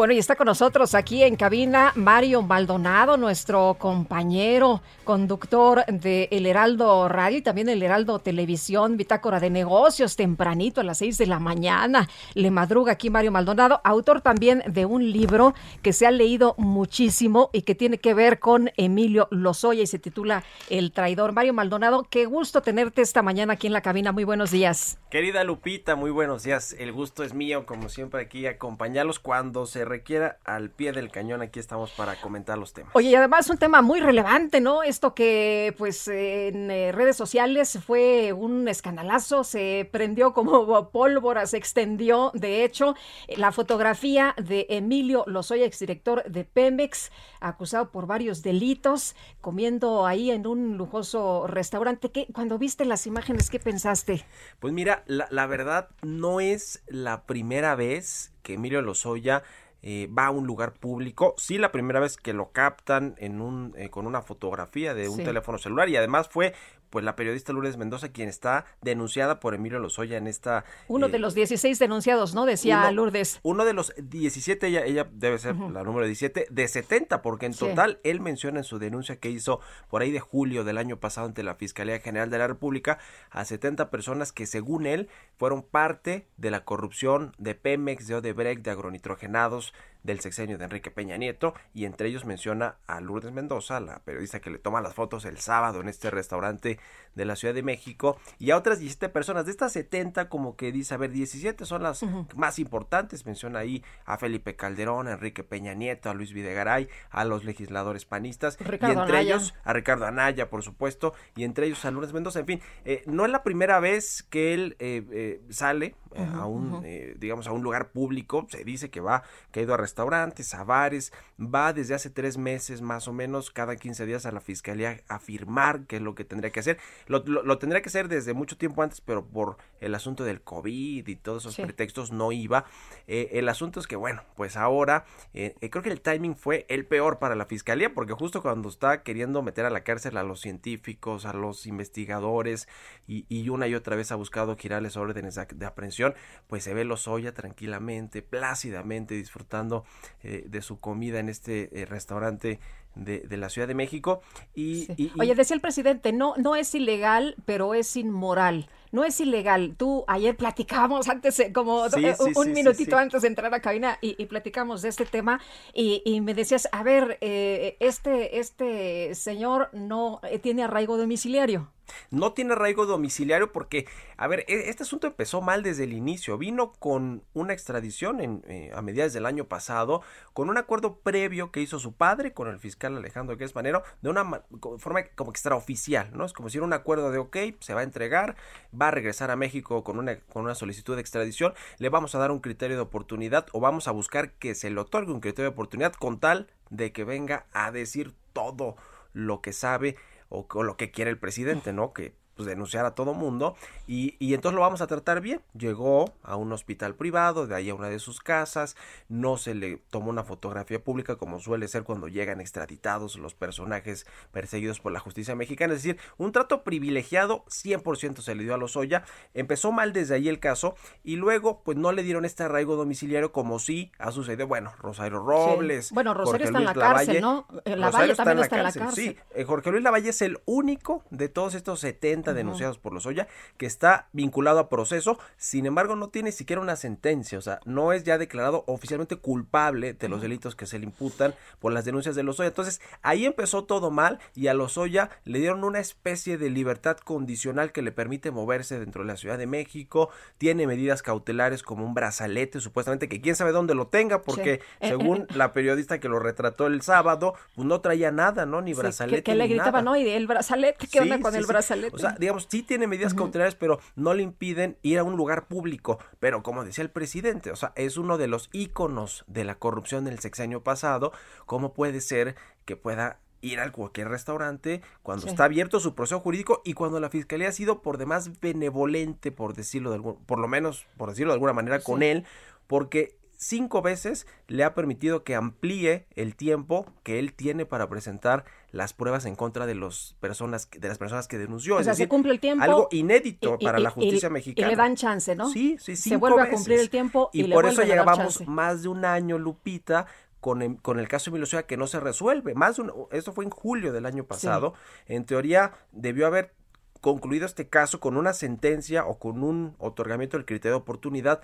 Bueno, 0.00 0.14
y 0.14 0.18
está 0.18 0.34
con 0.34 0.46
nosotros 0.46 0.94
aquí 0.94 1.22
en 1.22 1.36
cabina 1.36 1.92
Mario 1.94 2.40
Maldonado, 2.40 3.18
nuestro 3.18 3.76
compañero 3.78 4.80
conductor 5.10 5.84
de 5.86 6.28
El 6.30 6.46
Heraldo 6.46 7.08
Radio 7.08 7.38
y 7.38 7.42
también 7.42 7.68
El 7.68 7.82
Heraldo 7.82 8.20
Televisión, 8.20 8.96
Bitácora 8.96 9.40
de 9.40 9.50
Negocios, 9.50 10.14
tempranito 10.14 10.80
a 10.80 10.84
las 10.84 10.98
seis 10.98 11.18
de 11.18 11.26
la 11.26 11.40
mañana. 11.40 12.08
Le 12.34 12.52
madruga 12.52 12.92
aquí 12.92 13.10
Mario 13.10 13.32
Maldonado, 13.32 13.80
autor 13.82 14.20
también 14.20 14.62
de 14.68 14.86
un 14.86 15.10
libro 15.10 15.52
que 15.82 15.92
se 15.92 16.06
ha 16.06 16.12
leído 16.12 16.54
muchísimo 16.58 17.50
y 17.52 17.62
que 17.62 17.74
tiene 17.74 17.98
que 17.98 18.14
ver 18.14 18.38
con 18.38 18.70
Emilio 18.76 19.26
Lozoya 19.32 19.82
y 19.82 19.88
se 19.88 19.98
titula 19.98 20.44
El 20.68 20.92
Traidor. 20.92 21.32
Mario 21.32 21.54
Maldonado, 21.54 22.06
qué 22.08 22.26
gusto 22.26 22.62
tenerte 22.62 23.02
esta 23.02 23.20
mañana 23.22 23.54
aquí 23.54 23.66
en 23.66 23.72
la 23.72 23.80
cabina. 23.80 24.12
Muy 24.12 24.22
buenos 24.22 24.52
días. 24.52 24.96
Querida 25.10 25.42
Lupita, 25.42 25.96
muy 25.96 26.12
buenos 26.12 26.44
días. 26.44 26.76
El 26.78 26.92
gusto 26.92 27.24
es 27.24 27.34
mío, 27.34 27.66
como 27.66 27.88
siempre, 27.88 28.22
aquí 28.22 28.46
acompañarlos 28.46 29.18
cuando 29.18 29.66
se 29.66 29.84
requiera 29.84 30.38
al 30.44 30.70
pie 30.70 30.92
del 30.92 31.10
cañón. 31.10 31.42
Aquí 31.42 31.58
estamos 31.58 31.90
para 31.90 32.14
comentar 32.20 32.56
los 32.58 32.72
temas. 32.72 32.92
Oye, 32.94 33.08
y 33.08 33.14
además 33.16 33.50
un 33.50 33.58
tema 33.58 33.82
muy 33.82 33.98
relevante, 33.98 34.60
¿no? 34.60 34.84
Que, 35.00 35.74
pues, 35.78 36.06
en 36.08 36.70
eh, 36.70 36.92
redes 36.92 37.16
sociales 37.16 37.78
fue 37.84 38.32
un 38.32 38.68
escandalazo, 38.68 39.44
se 39.44 39.88
prendió 39.90 40.32
como 40.32 40.90
pólvora, 40.92 41.46
se 41.46 41.56
extendió. 41.56 42.30
De 42.34 42.64
hecho, 42.64 42.94
la 43.28 43.50
fotografía 43.50 44.34
de 44.36 44.66
Emilio 44.68 45.24
Lozoya, 45.26 45.64
exdirector 45.64 46.22
de 46.24 46.44
Pemex, 46.44 47.10
acusado 47.40 47.90
por 47.90 48.06
varios 48.06 48.42
delitos, 48.42 49.16
comiendo 49.40 50.06
ahí 50.06 50.30
en 50.30 50.46
un 50.46 50.76
lujoso 50.76 51.46
restaurante. 51.46 52.10
¿Qué, 52.10 52.26
cuando 52.32 52.58
viste 52.58 52.84
las 52.84 53.06
imágenes, 53.06 53.48
¿qué 53.48 53.58
pensaste? 53.58 54.24
Pues 54.60 54.72
mira, 54.74 55.02
la, 55.06 55.26
la 55.30 55.46
verdad 55.46 55.88
no 56.02 56.40
es 56.40 56.82
la 56.86 57.24
primera 57.24 57.74
vez 57.74 58.32
que 58.42 58.54
Emilio 58.54 58.82
Lozoya 58.82 59.42
eh, 59.82 60.08
va 60.16 60.26
a 60.26 60.30
un 60.30 60.46
lugar 60.46 60.72
público. 60.74 61.34
Sí, 61.38 61.58
la 61.58 61.72
primera 61.72 62.00
vez 62.00 62.16
que 62.16 62.32
lo 62.32 62.50
captan 62.52 63.14
en 63.18 63.40
un, 63.40 63.74
eh, 63.76 63.88
con 63.90 64.06
una 64.06 64.22
fotografía 64.22 64.94
de 64.94 65.08
un 65.08 65.16
Sí. 65.18 65.24
teléfono 65.24 65.58
celular 65.58 65.88
y 65.88 65.96
además 65.96 66.28
fue 66.28 66.54
pues 66.90 67.04
la 67.04 67.16
periodista 67.16 67.52
Lourdes 67.52 67.76
Mendoza 67.76 68.10
quien 68.10 68.28
está 68.28 68.66
denunciada 68.82 69.40
por 69.40 69.54
Emilio 69.54 69.78
Lozoya 69.78 70.16
en 70.18 70.26
esta 70.26 70.64
Uno 70.88 71.06
eh, 71.06 71.10
de 71.10 71.18
los 71.18 71.34
16 71.34 71.78
denunciados, 71.78 72.34
¿no? 72.34 72.44
Decía 72.46 72.80
uno- 72.80 72.92
Lourdes. 72.92 73.40
Uno 73.42 73.64
de 73.64 73.72
los 73.72 73.92
17, 73.96 74.66
ella, 74.66 74.84
ella 74.84 75.08
debe 75.12 75.38
ser 75.38 75.54
la 75.56 75.82
número 75.84 76.04
17, 76.06 76.46
de 76.50 76.68
70, 76.68 77.22
porque 77.22 77.46
en 77.46 77.54
Sí. 77.54 77.60
total 77.60 78.00
él 78.04 78.20
menciona 78.20 78.58
en 78.58 78.64
su 78.64 78.78
denuncia 78.78 79.16
que 79.16 79.30
hizo 79.30 79.60
por 79.88 80.02
ahí 80.02 80.10
de 80.10 80.20
julio 80.20 80.64
del 80.64 80.78
año 80.78 80.98
pasado 80.98 81.26
ante 81.26 81.42
la 81.42 81.54
Fiscalía 81.54 81.98
General 82.00 82.28
de 82.30 82.38
la 82.38 82.46
República 82.48 82.98
a 83.30 83.44
70 83.44 83.90
personas 83.90 84.32
que 84.32 84.46
según 84.46 84.86
él 84.86 85.08
fueron 85.38 85.62
parte 85.62 86.26
de 86.36 86.50
la 86.50 86.64
corrupción 86.64 87.32
de 87.38 87.54
Pemex, 87.54 88.06
de 88.08 88.16
Odebrecht, 88.16 88.62
de 88.64 88.70
agronitrogenados 88.72 89.72
del 90.02 90.20
sexenio 90.20 90.58
de 90.58 90.64
Enrique 90.64 90.90
Peña 90.90 91.16
Nieto 91.16 91.54
y 91.74 91.84
entre 91.84 92.08
ellos 92.08 92.24
menciona 92.24 92.76
a 92.86 93.00
Lourdes 93.00 93.32
Mendoza, 93.32 93.80
la 93.80 94.00
periodista 94.00 94.40
que 94.40 94.50
le 94.50 94.58
toma 94.58 94.80
las 94.80 94.94
fotos 94.94 95.24
el 95.24 95.38
sábado 95.38 95.80
en 95.80 95.88
este 95.88 96.10
restaurante 96.10 96.78
de 97.14 97.24
la 97.24 97.36
Ciudad 97.36 97.54
de 97.54 97.62
México 97.62 98.18
y 98.38 98.50
a 98.50 98.56
otras 98.56 98.78
17 98.78 99.08
personas. 99.08 99.44
De 99.44 99.50
estas 99.50 99.72
70 99.72 100.28
como 100.28 100.56
que 100.56 100.72
dice, 100.72 100.94
a 100.94 100.96
ver, 100.96 101.10
17 101.10 101.64
son 101.64 101.82
las 101.82 102.02
más 102.34 102.58
importantes. 102.58 103.26
Menciona 103.26 103.60
ahí 103.60 103.82
a 104.04 104.16
Felipe 104.16 104.56
Calderón, 104.56 105.08
a 105.08 105.12
Enrique 105.12 105.44
Peña 105.44 105.74
Nieto, 105.74 106.10
a 106.10 106.14
Luis 106.14 106.32
Videgaray, 106.32 106.88
a 107.10 107.24
los 107.24 107.44
legisladores 107.44 108.04
panistas 108.04 108.58
Ricardo 108.58 108.94
y 108.94 108.98
entre 108.98 109.18
Anaya. 109.18 109.34
ellos 109.34 109.54
a 109.64 109.72
Ricardo 109.72 110.06
Anaya, 110.06 110.50
por 110.50 110.62
supuesto, 110.62 111.14
y 111.36 111.44
entre 111.44 111.66
ellos 111.66 111.84
a 111.84 111.90
Lourdes 111.90 112.12
Mendoza. 112.12 112.40
En 112.40 112.46
fin, 112.46 112.60
eh, 112.84 113.02
no 113.06 113.24
es 113.24 113.30
la 113.30 113.42
primera 113.42 113.80
vez 113.80 114.22
que 114.22 114.54
él 114.54 114.76
eh, 114.78 115.04
eh, 115.12 115.42
sale 115.50 115.94
eh, 116.14 116.26
a 116.34 116.46
un, 116.46 116.82
eh, 116.84 117.14
digamos, 117.18 117.46
a 117.46 117.52
un 117.52 117.62
lugar 117.62 117.90
público. 117.90 118.46
Se 118.50 118.64
dice 118.64 118.90
que 118.90 119.00
va, 119.00 119.22
que 119.52 119.60
ha 119.60 119.62
ido 119.62 119.74
a 119.74 119.76
restaurantes, 119.76 120.54
a 120.54 120.64
bares, 120.64 121.12
va 121.38 121.72
desde 121.72 121.94
hace 121.94 122.10
tres 122.10 122.36
meses 122.38 122.82
más 122.82 123.08
o 123.08 123.12
menos, 123.12 123.50
cada 123.50 123.76
15 123.76 124.06
días 124.06 124.26
a 124.26 124.32
la 124.32 124.40
fiscalía 124.40 125.00
a 125.08 125.18
firmar 125.18 125.86
qué 125.86 125.96
es 125.96 126.02
lo 126.02 126.14
que 126.14 126.24
tendría 126.24 126.50
que 126.50 126.60
hacer. 126.60 126.78
Lo, 127.06 127.22
lo- 127.26 127.42
lo 127.42 127.58
tendría 127.58 127.82
que 127.82 127.88
hacer 127.88 128.08
desde 128.08 128.34
mucho 128.34 128.56
tiempo 128.56 128.82
antes, 128.82 129.00
pero 129.00 129.24
por 129.24 129.56
el 129.80 129.94
asunto 129.94 130.24
del 130.24 130.40
COVID 130.42 131.06
y 131.08 131.16
todos 131.16 131.42
esos 131.44 131.54
Sí. 131.54 131.62
pretextos 131.62 132.12
no 132.12 132.32
iba. 132.32 132.64
Eh, 133.06 133.30
el 133.32 133.48
asunto 133.48 133.80
es 133.80 133.86
que, 133.86 133.96
bueno, 133.96 134.22
pues 134.36 134.56
ahora 134.56 135.04
eh, 135.34 135.54
eh, 135.60 135.70
creo 135.70 135.82
que 135.82 135.90
el 135.90 136.00
timing 136.00 136.36
fue 136.36 136.66
el 136.68 136.86
peor 136.86 137.18
para 137.18 137.34
la 137.34 137.46
fiscalía, 137.46 137.92
porque 137.94 138.12
justo 138.12 138.42
cuando 138.42 138.68
está 138.68 139.02
queriendo 139.02 139.42
meter 139.42 139.64
a 139.66 139.70
la 139.70 139.82
cárcel 139.84 140.16
a 140.16 140.22
los 140.22 140.40
científicos, 140.40 141.26
a 141.26 141.32
los 141.32 141.66
investigadores, 141.66 142.68
y, 143.06 143.24
y 143.28 143.48
una 143.48 143.66
y 143.68 143.74
otra 143.74 143.96
vez 143.96 144.12
ha 144.12 144.16
buscado 144.16 144.56
girarles 144.56 144.96
órdenes 144.96 145.34
de, 145.34 145.46
de 145.54 145.66
aprehensión, 145.66 146.14
pues 146.46 146.64
se 146.64 146.74
ve 146.74 146.84
Lozoya 146.84 147.32
tranquilamente, 147.34 148.22
plácidamente 148.22 149.14
disfrutando 149.14 149.84
eh, 150.22 150.44
de 150.46 150.62
su 150.62 150.80
comida 150.80 151.18
en 151.18 151.28
este 151.28 151.70
restaurante 151.88 152.60
de, 152.94 153.20
de 153.20 153.36
la 153.36 153.48
Ciudad 153.48 153.68
de 153.68 153.74
México. 153.74 154.20
Y, 154.54 154.90
y- 154.96 155.12
y- 155.14 155.20
Oye, 155.20 155.34
decía 155.34 155.54
el 155.54 155.60
presidente, 155.60 156.12
no, 156.12 156.34
no 156.36 156.56
es 156.56 156.74
ilegal, 156.74 157.36
pero 157.46 157.74
es 157.74 157.96
inmoral. 157.96 158.68
No 158.92 159.04
es 159.04 159.20
ilegal. 159.20 159.74
Tú 159.76 160.04
ayer 160.08 160.36
platicábamos 160.36 161.08
antes, 161.08 161.38
eh, 161.40 161.52
como 161.52 161.88
Sí, 161.90 162.02
sí, 162.18 162.32
un 162.34 162.44
sí, 162.46 162.50
minutito 162.50 162.96
antes 162.96 163.22
de 163.22 163.28
entrar 163.28 163.52
a 163.54 163.60
cabina 163.60 163.98
y, 164.00 164.20
y 164.20 164.26
platicamos 164.26 164.82
de 164.82 164.88
este 164.88 165.06
tema 165.06 165.40
y, 165.72 166.02
y 166.04 166.20
me 166.20 166.34
decías, 166.34 166.68
a 166.72 166.82
ver, 166.82 167.18
eh, 167.20 167.76
este, 167.80 168.38
este 168.38 169.14
señor 169.14 169.70
no 169.72 170.20
eh, 170.24 170.38
tiene 170.38 170.64
arraigo 170.64 170.96
domiciliario. 170.96 171.70
No 172.10 172.32
tiene 172.32 172.52
arraigo 172.52 172.86
domiciliario 172.86 173.52
porque, 173.52 173.86
a 174.16 174.26
ver, 174.26 174.40
e- 174.48 174.68
este 174.68 174.82
asunto 174.82 175.06
empezó 175.06 175.40
mal 175.40 175.62
desde 175.62 175.84
el 175.84 175.92
inicio. 175.92 176.38
Vino 176.38 176.72
con 176.72 177.22
una 177.32 177.52
extradición 177.52 178.42
eh, 178.46 178.70
a 178.74 178.82
mediados 178.82 179.12
del 179.12 179.26
año 179.26 179.44
pasado, 179.44 180.02
con 180.32 180.50
un 180.50 180.58
acuerdo 180.58 180.98
previo 180.98 181.50
que 181.50 181.60
hizo 181.60 181.78
su 181.78 181.94
padre 181.94 182.32
con 182.32 182.48
el 182.48 182.58
fiscal 182.58 182.96
Alejandro 182.96 183.36
Gués 183.36 183.54
Manero, 183.54 183.82
de 184.02 184.10
una 184.10 184.42
forma 184.78 185.04
como 185.14 185.30
extraoficial, 185.30 186.10
¿no? 186.12 186.24
Es 186.24 186.32
como 186.32 186.48
si 186.48 186.58
era 186.58 186.66
un 186.66 186.72
acuerdo 186.72 187.10
de, 187.10 187.18
ok, 187.18 187.36
se 187.60 187.74
va 187.74 187.80
a 187.80 187.84
entregar, 187.84 188.36
va 188.78 188.88
a 188.88 188.90
regresar 188.90 189.30
a 189.30 189.36
México 189.36 189.84
con 189.84 189.98
una, 189.98 190.18
con 190.20 190.44
una 190.44 190.54
solicitud 190.54 190.94
de 190.94 191.00
extradición, 191.00 191.54
le 191.78 191.88
vamos 191.88 192.14
a 192.14 192.18
dar 192.18 192.30
un 192.30 192.40
criterio 192.40 192.76
de 192.76 192.82
oportunidad 192.82 193.46
o 193.52 193.60
vamos 193.60 193.88
a 193.88 193.92
buscar 193.92 194.32
que 194.32 194.54
se 194.54 194.70
le 194.70 194.80
otorgue 194.80 195.12
un 195.12 195.20
criterio 195.20 195.50
de 195.50 195.54
oportunidad 195.54 195.92
con 195.92 196.18
tal 196.18 196.48
de 196.70 196.92
que 196.92 197.04
venga 197.04 197.46
a 197.52 197.70
decir 197.70 198.14
todo 198.32 198.76
lo 199.12 199.40
que 199.40 199.52
sabe 199.52 199.96
o, 200.30 200.62
lo 200.62 200.76
que 200.76 200.90
quiere 200.90 201.10
el 201.10 201.18
presidente, 201.18 201.72
¿no? 201.72 201.92
Que 201.92 202.14
pues, 202.40 202.48
denunciar 202.48 202.86
a 202.86 202.94
todo 202.94 203.12
mundo 203.12 203.54
y, 203.86 204.16
y, 204.18 204.32
entonces 204.32 204.54
lo 204.54 204.62
vamos 204.62 204.80
a 204.80 204.86
tratar 204.86 205.20
bien. 205.20 205.42
Llegó 205.52 206.14
a 206.22 206.36
un 206.36 206.52
hospital 206.52 206.94
privado, 206.94 207.46
de 207.46 207.54
ahí 207.54 207.68
a 207.68 207.74
una 207.74 207.88
de 207.90 207.98
sus 207.98 208.20
casas, 208.20 208.76
no 209.10 209.36
se 209.36 209.54
le 209.54 209.76
tomó 209.90 210.08
una 210.08 210.24
fotografía 210.24 210.82
pública 210.82 211.16
como 211.16 211.38
suele 211.38 211.68
ser 211.68 211.82
cuando 211.82 212.08
llegan 212.08 212.40
extraditados 212.40 213.16
los 213.16 213.34
personajes 213.34 214.06
perseguidos 214.32 214.80
por 214.80 214.90
la 214.90 215.00
justicia 215.00 215.34
mexicana, 215.34 215.74
es 215.74 215.82
decir, 215.82 216.00
un 216.16 216.32
trato 216.32 216.62
privilegiado 216.62 217.44
100% 217.44 218.22
se 218.22 218.34
le 218.34 218.44
dio 218.44 218.54
a 218.54 218.56
Lozoya, 218.56 219.04
empezó 219.34 219.70
mal 219.70 219.92
desde 219.92 220.14
ahí 220.14 220.28
el 220.28 220.40
caso 220.40 220.76
y 221.04 221.16
luego 221.16 221.60
pues 221.62 221.76
no 221.76 221.92
le 221.92 222.02
dieron 222.02 222.24
este 222.24 222.44
arraigo 222.44 222.76
domiciliario 222.76 223.32
como 223.32 223.58
sí 223.58 223.92
ha 223.98 224.12
sucedido, 224.12 224.46
bueno, 224.46 224.72
Rosario 224.78 225.18
Robles. 225.18 225.88
Sí. 225.88 225.94
Bueno, 225.94 226.14
Rosario 226.14 226.46
está 226.46 226.58
en 226.58 226.64
la 226.64 226.74
cárcel, 226.74 227.20
¿no? 227.20 227.46
La 227.66 227.90
Valle 227.90 228.14
también 228.14 228.38
está 228.38 228.56
en 228.56 228.62
la 228.62 228.72
cárcel. 228.72 228.92
Sí, 228.94 229.16
eh, 229.34 229.44
Jorge 229.44 229.70
Luis 229.70 229.82
Lavalle 229.82 230.08
es 230.08 230.22
el 230.22 230.38
único 230.46 231.04
de 231.10 231.28
todos 231.28 231.54
estos 231.54 231.80
70 231.80 232.29
denunciados 232.34 232.78
por 232.78 232.92
Lozoya, 232.92 233.28
que 233.56 233.66
está 233.66 234.08
vinculado 234.12 234.58
a 234.58 234.68
proceso, 234.68 235.18
sin 235.36 235.66
embargo 235.66 235.96
no 235.96 236.08
tiene 236.08 236.32
siquiera 236.32 236.62
una 236.62 236.76
sentencia, 236.76 237.38
o 237.38 237.42
sea, 237.42 237.60
no 237.64 237.92
es 237.92 238.04
ya 238.04 238.18
declarado 238.18 238.64
oficialmente 238.66 239.16
culpable 239.16 239.94
de 239.94 240.08
los 240.08 240.22
delitos 240.22 240.54
que 240.54 240.66
se 240.66 240.78
le 240.78 240.86
imputan 240.86 241.34
por 241.58 241.72
las 241.72 241.84
denuncias 241.84 242.14
de 242.14 242.22
Lozoya. 242.22 242.48
Entonces, 242.48 242.80
ahí 243.02 243.26
empezó 243.26 243.64
todo 243.64 243.90
mal 243.90 244.18
y 244.34 244.48
a 244.48 244.54
Lozoya 244.54 245.10
le 245.24 245.38
dieron 245.38 245.64
una 245.64 245.80
especie 245.80 246.38
de 246.38 246.50
libertad 246.50 246.96
condicional 246.98 247.72
que 247.72 247.82
le 247.82 247.92
permite 247.92 248.30
moverse 248.30 248.78
dentro 248.78 249.02
de 249.02 249.08
la 249.08 249.16
Ciudad 249.16 249.38
de 249.38 249.46
México, 249.46 250.10
tiene 250.38 250.66
medidas 250.66 251.02
cautelares 251.02 251.62
como 251.62 251.84
un 251.84 251.94
brazalete, 251.94 252.60
supuestamente 252.60 253.08
que 253.08 253.20
quién 253.20 253.36
sabe 253.36 253.52
dónde 253.52 253.74
lo 253.74 253.88
tenga, 253.88 254.22
porque 254.22 254.60
sí. 254.80 254.88
según 254.88 255.26
la 255.34 255.52
periodista 255.52 256.00
que 256.00 256.08
lo 256.08 256.18
retrató 256.18 256.66
el 256.66 256.82
sábado, 256.82 257.34
pues 257.54 257.66
no 257.66 257.80
traía 257.80 258.10
nada, 258.10 258.46
¿no? 258.46 258.60
Ni 258.60 258.74
brazalete. 258.74 259.18
Sí, 259.18 259.22
que, 259.22 259.32
que 259.32 259.36
le 259.36 259.46
gritaba, 259.48 259.70
nada. 259.70 259.82
¿no? 259.82 259.96
Y 259.96 260.08
el 260.08 260.26
brazalete, 260.26 260.86
¿qué 260.88 261.00
onda 261.00 261.20
con 261.20 261.34
el 261.34 261.46
brazalete? 261.46 261.94
O 261.94 261.98
sea, 261.98 262.14
digamos, 262.20 262.46
sí 262.48 262.62
tiene 262.62 262.86
medidas 262.86 263.12
uh 263.12 263.16
-huh. 263.16 263.18
cautelares, 263.18 263.54
pero 263.54 263.80
no 263.96 264.14
le 264.14 264.22
impiden 264.22 264.76
ir 264.82 264.98
a 264.98 265.04
un 265.04 265.16
lugar 265.16 265.48
público. 265.48 265.98
Pero 266.20 266.42
como 266.42 266.64
decía 266.64 266.82
el 266.82 266.90
presidente, 266.90 267.50
o 267.50 267.56
sea, 267.56 267.72
es 267.74 267.96
uno 267.96 268.18
de 268.18 268.28
los 268.28 268.50
íconos 268.52 269.24
de 269.26 269.44
la 269.44 269.56
corrupción 269.56 270.04
del 270.04 270.20
sexenio 270.20 270.62
pasado. 270.62 271.12
¿Cómo 271.46 271.72
puede 271.72 272.00
ser 272.00 272.36
que 272.64 272.76
pueda 272.76 273.18
ir 273.42 273.60
a 273.60 273.72
cualquier 273.72 274.08
restaurante 274.08 274.82
cuando 275.02 275.22
sí. 275.22 275.30
está 275.30 275.44
abierto 275.44 275.80
su 275.80 275.94
proceso 275.94 276.20
jurídico 276.20 276.60
y 276.64 276.74
cuando 276.74 277.00
la 277.00 277.10
fiscalía 277.10 277.48
ha 277.48 277.52
sido 277.52 277.82
por 277.82 277.98
demás 277.98 278.40
benevolente, 278.40 279.32
por 279.32 279.54
decirlo 279.54 279.90
de 279.90 279.96
algún, 279.96 280.24
por 280.24 280.38
lo 280.38 280.48
menos, 280.48 280.86
por 280.96 281.08
decirlo 281.08 281.32
de 281.32 281.36
alguna 281.36 281.54
manera, 281.54 281.78
sí. 281.78 281.84
con 281.84 282.02
él, 282.02 282.24
porque 282.66 283.16
cinco 283.40 283.80
veces 283.80 284.26
le 284.48 284.64
ha 284.64 284.74
permitido 284.74 285.24
que 285.24 285.34
amplíe 285.34 286.06
el 286.14 286.36
tiempo 286.36 286.86
que 287.02 287.18
él 287.18 287.32
tiene 287.32 287.64
para 287.64 287.88
presentar 287.88 288.44
las 288.70 288.92
pruebas 288.92 289.24
en 289.24 289.34
contra 289.34 289.66
de 289.66 289.74
los 289.74 290.14
personas 290.20 290.68
de 290.70 290.86
las 290.86 290.98
personas 290.98 291.26
que 291.26 291.38
denunció. 291.38 291.76
O 291.76 291.78
es 291.80 291.86
sea, 291.86 291.94
decir, 291.94 292.04
se 292.04 292.08
cumple 292.08 292.32
el 292.32 292.40
tiempo. 292.40 292.62
Algo 292.62 292.88
inédito 292.92 293.56
y, 293.58 293.64
para 293.64 293.80
y, 293.80 293.82
la 293.82 293.90
justicia 293.90 294.28
y, 294.28 294.32
mexicana. 294.32 294.68
Y 294.68 294.70
le 294.70 294.76
dan 294.76 294.94
chance, 294.94 295.34
¿no? 295.34 295.48
Sí, 295.48 295.76
sí, 295.80 295.96
Se 295.96 296.16
vuelve 296.16 296.36
veces. 296.36 296.52
a 296.52 296.56
cumplir 296.56 296.80
el 296.80 296.90
tiempo 296.90 297.30
y, 297.32 297.44
le 297.44 297.54
por 297.54 297.64
eso 297.66 297.82
llevamos 297.82 298.46
más 298.46 298.82
de 298.82 298.88
un 298.88 299.06
año, 299.06 299.38
Lupita, 299.38 300.06
con 300.40 300.60
el, 300.60 300.76
con 300.76 301.00
el 301.00 301.08
caso 301.08 301.30
de 301.30 301.36
Emilio 301.36 301.46
Soya 301.46 301.62
que 301.64 301.78
no 301.78 301.86
se 301.86 301.98
resuelve. 301.98 302.54
Más 302.54 302.78
un, 302.78 302.92
esto 303.10 303.32
fue 303.32 303.44
en 303.44 303.50
julio 303.50 303.92
del 303.92 304.04
año 304.04 304.24
pasado. 304.24 304.74
Sí. 305.06 305.14
En 305.14 305.24
teoría 305.24 305.72
debió 305.92 306.26
haber 306.26 306.52
concluido 307.00 307.46
este 307.46 307.68
caso 307.68 308.00
con 308.00 308.18
una 308.18 308.34
sentencia 308.34 309.06
o 309.06 309.18
con 309.18 309.42
un 309.42 309.74
otorgamiento 309.78 310.36
del 310.36 310.44
criterio 310.44 310.76
de 310.76 310.82
oportunidad 310.82 311.40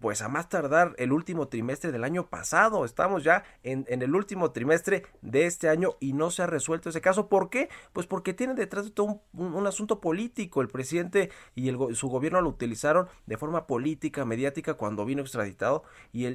pues 0.00 0.22
a 0.22 0.28
más 0.28 0.48
tardar 0.48 0.94
el 0.98 1.12
último 1.12 1.48
trimestre 1.48 1.92
del 1.92 2.04
año 2.04 2.28
pasado. 2.28 2.84
Estamos 2.84 3.24
ya 3.24 3.44
en, 3.62 3.84
el 3.88 4.14
último 4.14 4.52
trimestre 4.52 5.04
de 5.22 5.46
este 5.46 5.68
año 5.68 5.94
y 6.00 6.12
no 6.12 6.30
se 6.30 6.42
ha 6.42 6.46
resuelto 6.46 6.88
ese 6.88 7.00
caso. 7.00 7.28
¿Por 7.28 7.50
qué? 7.50 7.68
Pues 7.92 8.06
porque 8.06 8.34
tiene 8.34 8.54
detrás 8.54 8.84
de 8.84 8.90
todo 8.90 9.06
un, 9.06 9.20
un, 9.32 9.54
un 9.54 9.66
asunto 9.66 10.00
político. 10.00 10.60
El 10.60 10.68
presidente 10.68 11.30
y 11.54 11.68
el, 11.68 11.94
su 11.94 12.08
gobierno 12.08 12.40
lo 12.40 12.48
utilizaron 12.48 13.08
de 13.26 13.36
forma 13.36 13.66
política, 13.66 14.24
mediática, 14.24 14.74
cuando 14.74 15.04
vino 15.04 15.22
extraditado 15.22 15.82
y, 16.12 16.26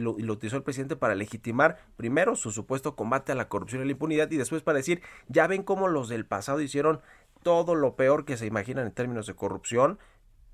lo, 0.00 0.18
y 0.18 0.22
lo 0.22 0.32
utilizó 0.32 0.56
el 0.56 0.62
presidente 0.62 0.96
para 0.96 1.14
legitimar 1.14 1.78
primero 1.96 2.36
su 2.36 2.50
supuesto 2.50 2.96
combate 2.96 3.32
a 3.32 3.34
la 3.34 3.48
corrupción 3.48 3.82
y 3.82 3.86
la 3.86 3.92
impunidad 3.92 4.30
y 4.30 4.36
después 4.36 4.62
para 4.62 4.78
decir, 4.78 5.02
ya 5.28 5.46
ven 5.46 5.62
cómo 5.62 5.88
los 5.88 6.08
del 6.08 6.26
pasado 6.26 6.60
hicieron 6.60 7.00
todo 7.42 7.74
lo 7.74 7.96
peor 7.96 8.24
que 8.24 8.36
se 8.36 8.46
imaginan 8.46 8.86
en 8.86 8.92
términos 8.92 9.26
de 9.26 9.34
corrupción 9.34 9.98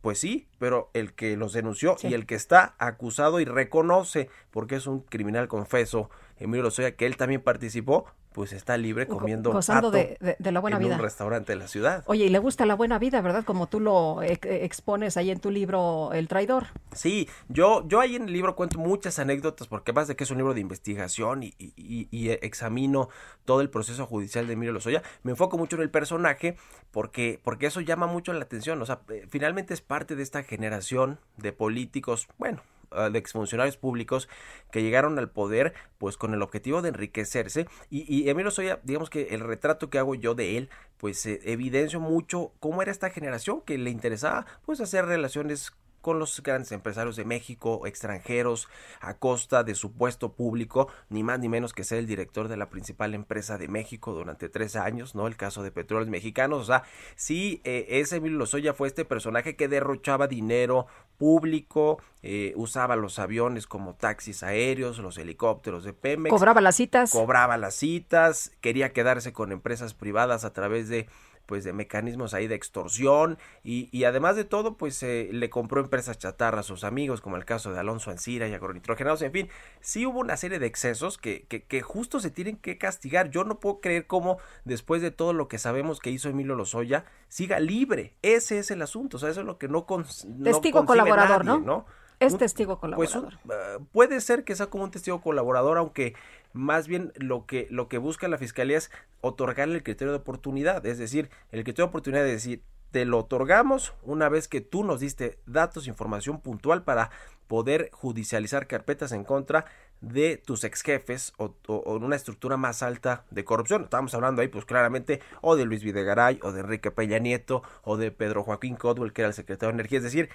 pues 0.00 0.18
sí, 0.18 0.48
pero 0.58 0.90
el 0.94 1.12
que 1.14 1.36
los 1.36 1.52
denunció 1.52 1.96
sí. 1.98 2.08
y 2.08 2.14
el 2.14 2.26
que 2.26 2.34
está 2.34 2.74
acusado 2.78 3.40
y 3.40 3.44
reconoce, 3.44 4.28
porque 4.50 4.76
es 4.76 4.86
un 4.86 5.00
criminal 5.00 5.48
confeso, 5.48 6.10
Emilio 6.36 6.64
Lozoya, 6.64 6.96
que 6.96 7.06
él 7.06 7.16
también 7.16 7.42
participó, 7.42 8.06
pues 8.38 8.52
está 8.52 8.76
libre 8.76 9.08
comiendo 9.08 9.50
gozando 9.50 9.90
de, 9.90 10.16
de, 10.20 10.36
de, 10.38 10.52
la 10.52 10.60
buena 10.60 10.76
en 10.76 10.84
vida. 10.84 10.94
un 10.94 11.02
restaurante 11.02 11.50
de 11.50 11.58
la 11.58 11.66
ciudad. 11.66 12.04
Oye, 12.06 12.26
y 12.26 12.28
le 12.28 12.38
gusta 12.38 12.66
la 12.66 12.76
buena 12.76 12.96
vida, 13.00 13.20
¿verdad? 13.20 13.44
Como 13.44 13.66
tú 13.66 13.80
lo 13.80 14.22
expones 14.22 15.16
ahí 15.16 15.32
en 15.32 15.40
tu 15.40 15.50
libro 15.50 16.12
El 16.12 16.28
traidor. 16.28 16.68
Sí, 16.92 17.28
yo 17.48 17.84
yo 17.88 17.98
ahí 17.98 18.14
en 18.14 18.28
el 18.28 18.32
libro 18.32 18.54
cuento 18.54 18.78
muchas 18.78 19.18
anécdotas 19.18 19.66
porque 19.66 19.92
más 19.92 20.06
de 20.06 20.14
que 20.14 20.22
es 20.22 20.30
un 20.30 20.36
libro 20.36 20.54
de 20.54 20.60
investigación 20.60 21.42
y, 21.42 21.52
y, 21.58 22.06
y 22.12 22.30
examino 22.30 23.08
todo 23.44 23.60
el 23.60 23.70
proceso 23.70 24.06
judicial 24.06 24.46
de 24.46 24.52
Emilio 24.52 24.72
Lozoya, 24.72 25.02
me 25.24 25.32
enfoco 25.32 25.58
mucho 25.58 25.74
en 25.74 25.82
el 25.82 25.90
personaje 25.90 26.56
porque 26.92 27.40
porque 27.42 27.66
eso 27.66 27.80
llama 27.80 28.06
mucho 28.06 28.32
la 28.32 28.44
atención, 28.44 28.80
o 28.80 28.86
sea, 28.86 29.00
eh, 29.08 29.26
finalmente 29.28 29.74
es 29.74 29.80
parte 29.80 30.14
de 30.14 30.22
esta 30.22 30.44
generación 30.44 31.18
de 31.38 31.52
políticos, 31.52 32.28
bueno, 32.38 32.62
de 32.90 33.18
exfuncionarios 33.18 33.76
públicos 33.76 34.28
que 34.70 34.82
llegaron 34.82 35.18
al 35.18 35.30
poder 35.30 35.74
pues 35.98 36.16
con 36.16 36.34
el 36.34 36.42
objetivo 36.42 36.82
de 36.82 36.90
enriquecerse. 36.90 37.66
Y, 37.90 38.04
y 38.12 38.28
Emilio 38.28 38.50
Soya, 38.50 38.80
digamos 38.84 39.10
que 39.10 39.28
el 39.30 39.40
retrato 39.40 39.90
que 39.90 39.98
hago 39.98 40.14
yo 40.14 40.34
de 40.34 40.56
él 40.58 40.70
pues 40.98 41.24
eh, 41.26 41.40
evidencio 41.44 42.00
mucho 42.00 42.52
cómo 42.60 42.82
era 42.82 42.90
esta 42.90 43.10
generación 43.10 43.62
que 43.62 43.78
le 43.78 43.90
interesaba 43.90 44.46
pues 44.66 44.80
hacer 44.80 45.06
relaciones 45.06 45.72
con 46.00 46.18
los 46.18 46.42
grandes 46.42 46.72
empresarios 46.72 47.16
de 47.16 47.24
México, 47.24 47.86
extranjeros, 47.86 48.68
a 49.00 49.14
costa 49.14 49.64
de 49.64 49.74
su 49.74 49.92
puesto 49.92 50.32
público, 50.32 50.88
ni 51.08 51.22
más 51.22 51.38
ni 51.40 51.48
menos 51.48 51.72
que 51.72 51.84
ser 51.84 51.98
el 51.98 52.06
director 52.06 52.48
de 52.48 52.56
la 52.56 52.70
principal 52.70 53.14
empresa 53.14 53.58
de 53.58 53.68
México 53.68 54.12
durante 54.12 54.48
tres 54.48 54.76
años, 54.76 55.14
¿no? 55.14 55.26
El 55.26 55.36
caso 55.36 55.62
de 55.62 55.70
Petróleos 55.70 56.08
Mexicanos, 56.08 56.62
o 56.62 56.64
sea, 56.64 56.82
sí, 57.16 57.60
eh, 57.64 57.86
ese 57.88 58.16
Emilio 58.16 58.38
Lozoya 58.38 58.74
fue 58.74 58.88
este 58.88 59.04
personaje 59.04 59.56
que 59.56 59.68
derrochaba 59.68 60.28
dinero 60.28 60.86
público, 61.18 62.00
eh, 62.22 62.52
usaba 62.56 62.96
los 62.96 63.18
aviones 63.18 63.66
como 63.66 63.94
taxis 63.94 64.42
aéreos, 64.42 64.98
los 64.98 65.18
helicópteros 65.18 65.84
de 65.84 65.92
Pemex. 65.92 66.30
Cobraba 66.30 66.60
las 66.60 66.76
citas. 66.76 67.10
Cobraba 67.10 67.56
las 67.56 67.74
citas, 67.74 68.52
quería 68.60 68.92
quedarse 68.92 69.32
con 69.32 69.52
empresas 69.52 69.94
privadas 69.94 70.44
a 70.44 70.52
través 70.52 70.88
de 70.88 71.08
pues 71.48 71.64
de 71.64 71.72
mecanismos 71.72 72.34
ahí 72.34 72.46
de 72.46 72.54
extorsión 72.54 73.38
y, 73.64 73.88
y 73.90 74.04
además 74.04 74.36
de 74.36 74.44
todo 74.44 74.76
pues 74.76 75.02
eh, 75.02 75.30
le 75.32 75.48
compró 75.48 75.80
empresas 75.80 76.18
chatarra 76.18 76.60
a 76.60 76.62
sus 76.62 76.84
amigos 76.84 77.22
como 77.22 77.38
el 77.38 77.46
caso 77.46 77.72
de 77.72 77.80
Alonso 77.80 78.10
Ancira 78.10 78.46
y 78.46 78.52
agronitrogenados 78.52 79.22
en 79.22 79.32
fin 79.32 79.48
sí 79.80 80.04
hubo 80.04 80.20
una 80.20 80.36
serie 80.36 80.58
de 80.58 80.66
excesos 80.66 81.16
que, 81.16 81.46
que, 81.48 81.64
que, 81.64 81.80
justo 81.80 82.20
se 82.20 82.30
tienen 82.30 82.56
que 82.56 82.76
castigar. 82.76 83.30
Yo 83.30 83.44
no 83.44 83.60
puedo 83.60 83.80
creer 83.80 84.06
cómo 84.06 84.38
después 84.64 85.00
de 85.00 85.10
todo 85.10 85.32
lo 85.32 85.48
que 85.48 85.56
sabemos 85.56 86.00
que 86.00 86.10
hizo 86.10 86.28
Emilio 86.28 86.54
Lozoya 86.54 87.06
siga 87.28 87.58
libre. 87.60 88.14
Ese 88.20 88.58
es 88.58 88.70
el 88.70 88.82
asunto 88.82 89.16
o 89.16 89.20
sea 89.20 89.30
eso 89.30 89.40
es 89.40 89.46
lo 89.46 89.56
que 89.56 89.68
no, 89.68 89.86
con, 89.86 90.04
testigo 90.44 90.84
colaborador 90.84 91.44
nadie, 91.44 91.60
¿no, 91.60 91.66
¿no? 91.66 91.86
Es 92.20 92.36
testigo 92.36 92.78
colaborador 92.78 93.38
pues, 93.44 93.58
uh, 93.78 93.84
puede 93.86 94.20
ser 94.20 94.44
que 94.44 94.56
sea 94.56 94.66
como 94.66 94.84
un 94.84 94.90
testigo 94.90 95.20
colaborador 95.20 95.78
aunque 95.78 96.14
más 96.52 96.88
bien 96.88 97.12
lo 97.16 97.46
que 97.46 97.66
lo 97.70 97.88
que 97.88 97.98
busca 97.98 98.28
la 98.28 98.38
fiscalía 98.38 98.78
es 98.78 98.90
otorgarle 99.20 99.76
el 99.76 99.82
criterio 99.82 100.12
de 100.12 100.18
oportunidad, 100.18 100.84
es 100.86 100.98
decir, 100.98 101.30
el 101.50 101.64
criterio 101.64 101.86
de 101.86 101.90
oportunidad 101.90 102.22
de 102.22 102.32
decir, 102.32 102.62
te 102.90 103.04
lo 103.04 103.18
otorgamos 103.18 103.92
una 104.02 104.28
vez 104.28 104.48
que 104.48 104.60
tú 104.60 104.82
nos 104.84 105.00
diste 105.00 105.38
datos, 105.46 105.86
información 105.86 106.40
puntual 106.40 106.84
para 106.84 107.10
poder 107.46 107.90
judicializar 107.92 108.66
carpetas 108.66 109.12
en 109.12 109.24
contra 109.24 109.66
de 110.00 110.36
tus 110.36 110.64
ex 110.64 110.82
jefes 110.82 111.32
o, 111.38 111.54
o, 111.66 111.74
o, 111.74 111.96
una 111.96 112.16
estructura 112.16 112.56
más 112.56 112.82
alta 112.82 113.24
de 113.30 113.44
corrupción. 113.44 113.84
Estamos 113.84 114.14
hablando 114.14 114.42
ahí, 114.42 114.48
pues 114.48 114.64
claramente, 114.64 115.20
o 115.40 115.56
de 115.56 115.64
Luis 115.64 115.82
Videgaray, 115.82 116.38
o 116.42 116.52
de 116.52 116.60
Enrique 116.60 116.90
Peña 116.90 117.18
Nieto, 117.18 117.62
o 117.82 117.96
de 117.96 118.10
Pedro 118.10 118.44
Joaquín 118.44 118.76
Codwell, 118.76 119.12
que 119.12 119.22
era 119.22 119.28
el 119.28 119.34
secretario 119.34 119.70
de 119.72 119.80
Energía. 119.80 119.98
Es 119.98 120.04
decir, 120.04 120.28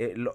eh, 0.00 0.14
lo, 0.14 0.32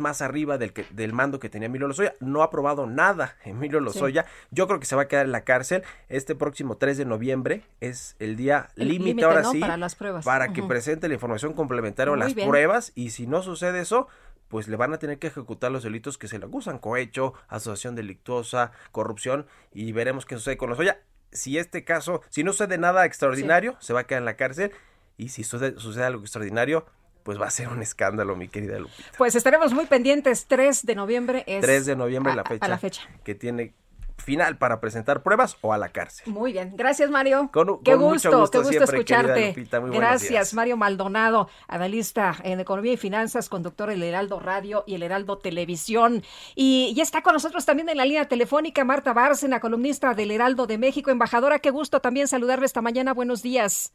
más 0.00 0.22
arriba 0.22 0.56
del, 0.56 0.72
que, 0.72 0.86
del 0.90 1.12
mando 1.12 1.38
que 1.38 1.50
tenía 1.50 1.66
Emilio 1.66 1.86
Lozoya. 1.86 2.14
No 2.20 2.40
ha 2.40 2.46
aprobado 2.46 2.86
nada 2.86 3.36
Emilio 3.44 3.78
Lozoya. 3.80 4.22
Sí. 4.22 4.28
Yo 4.50 4.66
creo 4.66 4.80
que 4.80 4.86
se 4.86 4.96
va 4.96 5.02
a 5.02 5.08
quedar 5.08 5.26
en 5.26 5.32
la 5.32 5.42
cárcel. 5.42 5.82
Este 6.08 6.34
próximo 6.34 6.78
3 6.78 6.96
de 6.96 7.04
noviembre 7.04 7.64
es 7.80 8.16
el 8.18 8.36
día 8.36 8.70
límite, 8.76 9.24
ahora 9.24 9.42
¿no? 9.42 9.52
sí, 9.52 9.60
para, 9.60 9.76
las 9.76 9.94
pruebas. 9.94 10.24
para 10.24 10.46
uh 10.46 10.48
-huh. 10.48 10.54
que 10.54 10.62
presente 10.62 11.06
la 11.08 11.14
información 11.14 11.52
complementaria 11.52 12.12
o 12.12 12.16
las 12.16 12.34
bien. 12.34 12.48
pruebas. 12.48 12.92
Y 12.94 13.10
si 13.10 13.26
no 13.26 13.42
sucede 13.42 13.80
eso, 13.80 14.08
pues 14.48 14.68
le 14.68 14.76
van 14.76 14.94
a 14.94 14.98
tener 14.98 15.18
que 15.18 15.26
ejecutar 15.26 15.70
los 15.70 15.82
delitos 15.82 16.16
que 16.16 16.26
se 16.26 16.38
le 16.38 16.46
acusan, 16.46 16.78
cohecho, 16.78 17.34
asociación 17.48 17.96
delictuosa, 17.96 18.72
corrupción, 18.90 19.46
y 19.72 19.92
veremos 19.92 20.24
qué 20.24 20.36
sucede 20.36 20.56
con 20.56 20.70
Lozoya. 20.70 21.02
Si 21.30 21.58
este 21.58 21.84
caso, 21.84 22.22
si 22.30 22.42
no 22.42 22.52
sucede 22.52 22.78
nada 22.78 23.04
extraordinario, 23.04 23.72
sí. 23.80 23.88
se 23.88 23.92
va 23.92 24.00
a 24.00 24.04
quedar 24.04 24.22
en 24.22 24.26
la 24.26 24.36
cárcel, 24.36 24.72
y 25.18 25.28
si 25.28 25.44
sucede, 25.44 25.78
sucede 25.78 26.04
algo 26.04 26.22
extraordinario, 26.22 26.86
pues 27.24 27.40
va 27.40 27.46
a 27.46 27.50
ser 27.50 27.68
un 27.68 27.82
escándalo, 27.82 28.36
mi 28.36 28.48
querida 28.48 28.78
Lupita. 28.78 29.10
Pues 29.18 29.34
estaremos 29.34 29.72
muy 29.72 29.86
pendientes, 29.86 30.44
3 30.46 30.86
de 30.86 30.94
noviembre 30.94 31.42
es 31.46 31.62
3 31.62 31.86
de 31.86 31.96
noviembre 31.96 32.32
a, 32.32 32.36
la 32.36 32.44
fecha, 32.44 32.64
a 32.64 32.68
la 32.68 32.78
fecha. 32.78 33.02
que 33.24 33.34
tiene 33.34 33.74
final 34.16 34.56
para 34.58 34.80
presentar 34.80 35.22
pruebas 35.22 35.56
o 35.62 35.72
a 35.72 35.78
la 35.78 35.88
cárcel. 35.88 36.32
Muy 36.32 36.52
bien, 36.52 36.74
gracias 36.76 37.10
Mario. 37.10 37.50
Con, 37.52 37.82
qué 37.82 37.92
con 37.92 38.02
gusto, 38.02 38.28
mucho 38.28 38.40
gusto 38.40 38.50
qué 38.50 38.58
gusto 38.58 38.70
siempre, 38.70 38.98
escucharte. 38.98 39.48
Lupita, 39.48 39.80
muy 39.80 39.90
buenos 39.90 40.08
gracias. 40.08 40.54
Mario 40.54 40.76
Maldonado, 40.76 41.48
analista 41.66 42.36
en 42.42 42.60
economía 42.60 42.92
y 42.92 42.96
finanzas, 42.96 43.48
conductor 43.48 43.88
del 43.88 44.02
Heraldo 44.02 44.38
Radio 44.38 44.84
y 44.86 44.94
el 44.94 45.02
Heraldo 45.02 45.38
Televisión. 45.38 46.22
Y 46.54 46.92
ya 46.94 47.02
está 47.02 47.22
con 47.22 47.32
nosotros 47.32 47.64
también 47.64 47.88
en 47.88 47.96
la 47.96 48.04
línea 48.04 48.28
telefónica 48.28 48.84
Marta 48.84 49.14
Bárcena, 49.14 49.60
columnista 49.60 50.14
del 50.14 50.30
Heraldo 50.30 50.66
de 50.66 50.78
México. 50.78 51.10
Embajadora, 51.10 51.58
qué 51.58 51.70
gusto 51.70 52.00
también 52.00 52.28
saludarle 52.28 52.66
esta 52.66 52.82
mañana. 52.82 53.14
Buenos 53.14 53.42
días. 53.42 53.94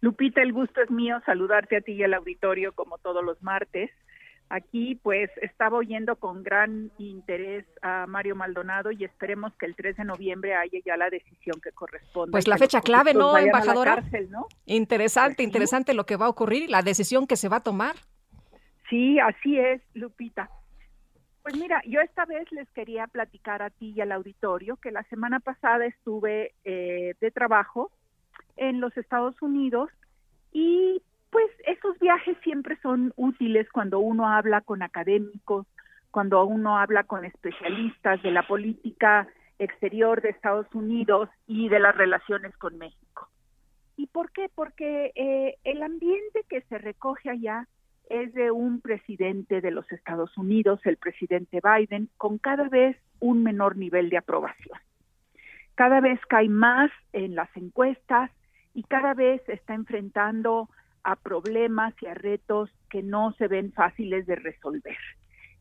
Lupita, 0.00 0.42
el 0.42 0.52
gusto 0.52 0.82
es 0.82 0.90
mío 0.90 1.20
saludarte 1.24 1.76
a 1.76 1.80
ti 1.80 1.92
y 1.92 2.02
al 2.02 2.14
auditorio 2.14 2.72
como 2.72 2.98
todos 2.98 3.24
los 3.24 3.42
martes. 3.42 3.90
Aquí 4.50 4.94
pues 5.02 5.30
estaba 5.40 5.78
oyendo 5.78 6.16
con 6.16 6.42
gran 6.42 6.90
interés 6.98 7.64
a 7.80 8.06
Mario 8.06 8.36
Maldonado 8.36 8.92
y 8.92 9.02
esperemos 9.04 9.54
que 9.56 9.64
el 9.64 9.74
3 9.74 9.96
de 9.96 10.04
noviembre 10.04 10.54
haya 10.54 10.78
ya 10.84 10.98
la 10.98 11.08
decisión 11.08 11.58
que 11.62 11.72
corresponde. 11.72 12.32
Pues 12.32 12.46
la 12.46 12.58
fecha 12.58 12.82
clave, 12.82 13.14
¿no, 13.14 13.36
embajadora? 13.38 13.94
cárcel, 13.96 14.30
¿no? 14.30 14.46
Interesante, 14.66 15.36
Pues 15.36 15.44
sí. 15.44 15.44
interesante 15.44 15.94
lo 15.94 16.04
que 16.04 16.16
va 16.16 16.26
a 16.26 16.28
ocurrir 16.28 16.64
y 16.64 16.68
la 16.68 16.82
decisión 16.82 17.26
que 17.26 17.36
se 17.36 17.48
va 17.48 17.56
a 17.56 17.62
tomar. 17.62 17.94
Sí, 18.90 19.18
así 19.18 19.58
es, 19.58 19.80
Lupita. 19.94 20.50
Pues 21.42 21.56
mira, 21.56 21.82
yo 21.86 22.00
esta 22.02 22.26
vez 22.26 22.50
les 22.52 22.68
quería 22.70 23.06
platicar 23.06 23.62
a 23.62 23.70
ti 23.70 23.92
y 23.96 24.00
al 24.02 24.12
auditorio 24.12 24.76
que 24.76 24.90
la 24.90 25.02
semana 25.04 25.40
pasada 25.40 25.86
estuve 25.86 26.52
eh, 26.64 27.14
de 27.20 27.30
trabajo 27.30 27.90
en 28.56 28.80
los 28.80 28.96
Estados 28.96 29.40
Unidos 29.42 29.90
y 30.52 31.02
pues 31.30 31.50
esos 31.66 31.98
viajes 31.98 32.36
siempre 32.44 32.78
son 32.80 33.12
útiles 33.16 33.68
cuando 33.72 33.98
uno 33.98 34.28
habla 34.28 34.60
con 34.60 34.82
académicos, 34.82 35.66
cuando 36.12 36.44
uno 36.44 36.78
habla 36.78 37.02
con 37.02 37.24
especialistas 37.24 38.22
de 38.22 38.30
la 38.30 38.46
política 38.46 39.26
exterior 39.58 40.22
de 40.22 40.30
Estados 40.30 40.72
Unidos 40.74 41.28
y 41.48 41.68
de 41.68 41.80
las 41.80 41.96
relaciones 41.96 42.56
con 42.56 42.78
México. 42.78 43.28
¿Y 43.96 44.06
por 44.06 44.30
qué? 44.30 44.48
Porque 44.54 45.12
eh, 45.14 45.56
el 45.64 45.82
ambiente 45.82 46.44
que 46.48 46.60
se 46.62 46.78
recoge 46.78 47.30
allá 47.30 47.66
es 48.08 48.32
de 48.34 48.50
un 48.50 48.80
presidente 48.80 49.60
de 49.60 49.70
los 49.70 49.90
Estados 49.90 50.36
Unidos, 50.36 50.80
el 50.84 50.98
presidente 50.98 51.60
Biden, 51.62 52.10
con 52.16 52.38
cada 52.38 52.68
vez 52.68 52.96
un 53.18 53.42
menor 53.42 53.76
nivel 53.76 54.10
de 54.10 54.18
aprobación. 54.18 54.78
Cada 55.74 56.00
vez 56.00 56.20
cae 56.28 56.48
más 56.48 56.90
en 57.12 57.34
las 57.34 57.48
encuestas 57.56 58.30
y 58.74 58.82
cada 58.82 59.14
vez 59.14 59.40
está 59.48 59.74
enfrentando 59.74 60.68
a 61.04 61.16
problemas 61.16 61.94
y 62.02 62.06
a 62.06 62.14
retos 62.14 62.70
que 62.90 63.02
no 63.02 63.32
se 63.38 63.46
ven 63.48 63.72
fáciles 63.72 64.26
de 64.26 64.36
resolver 64.36 64.96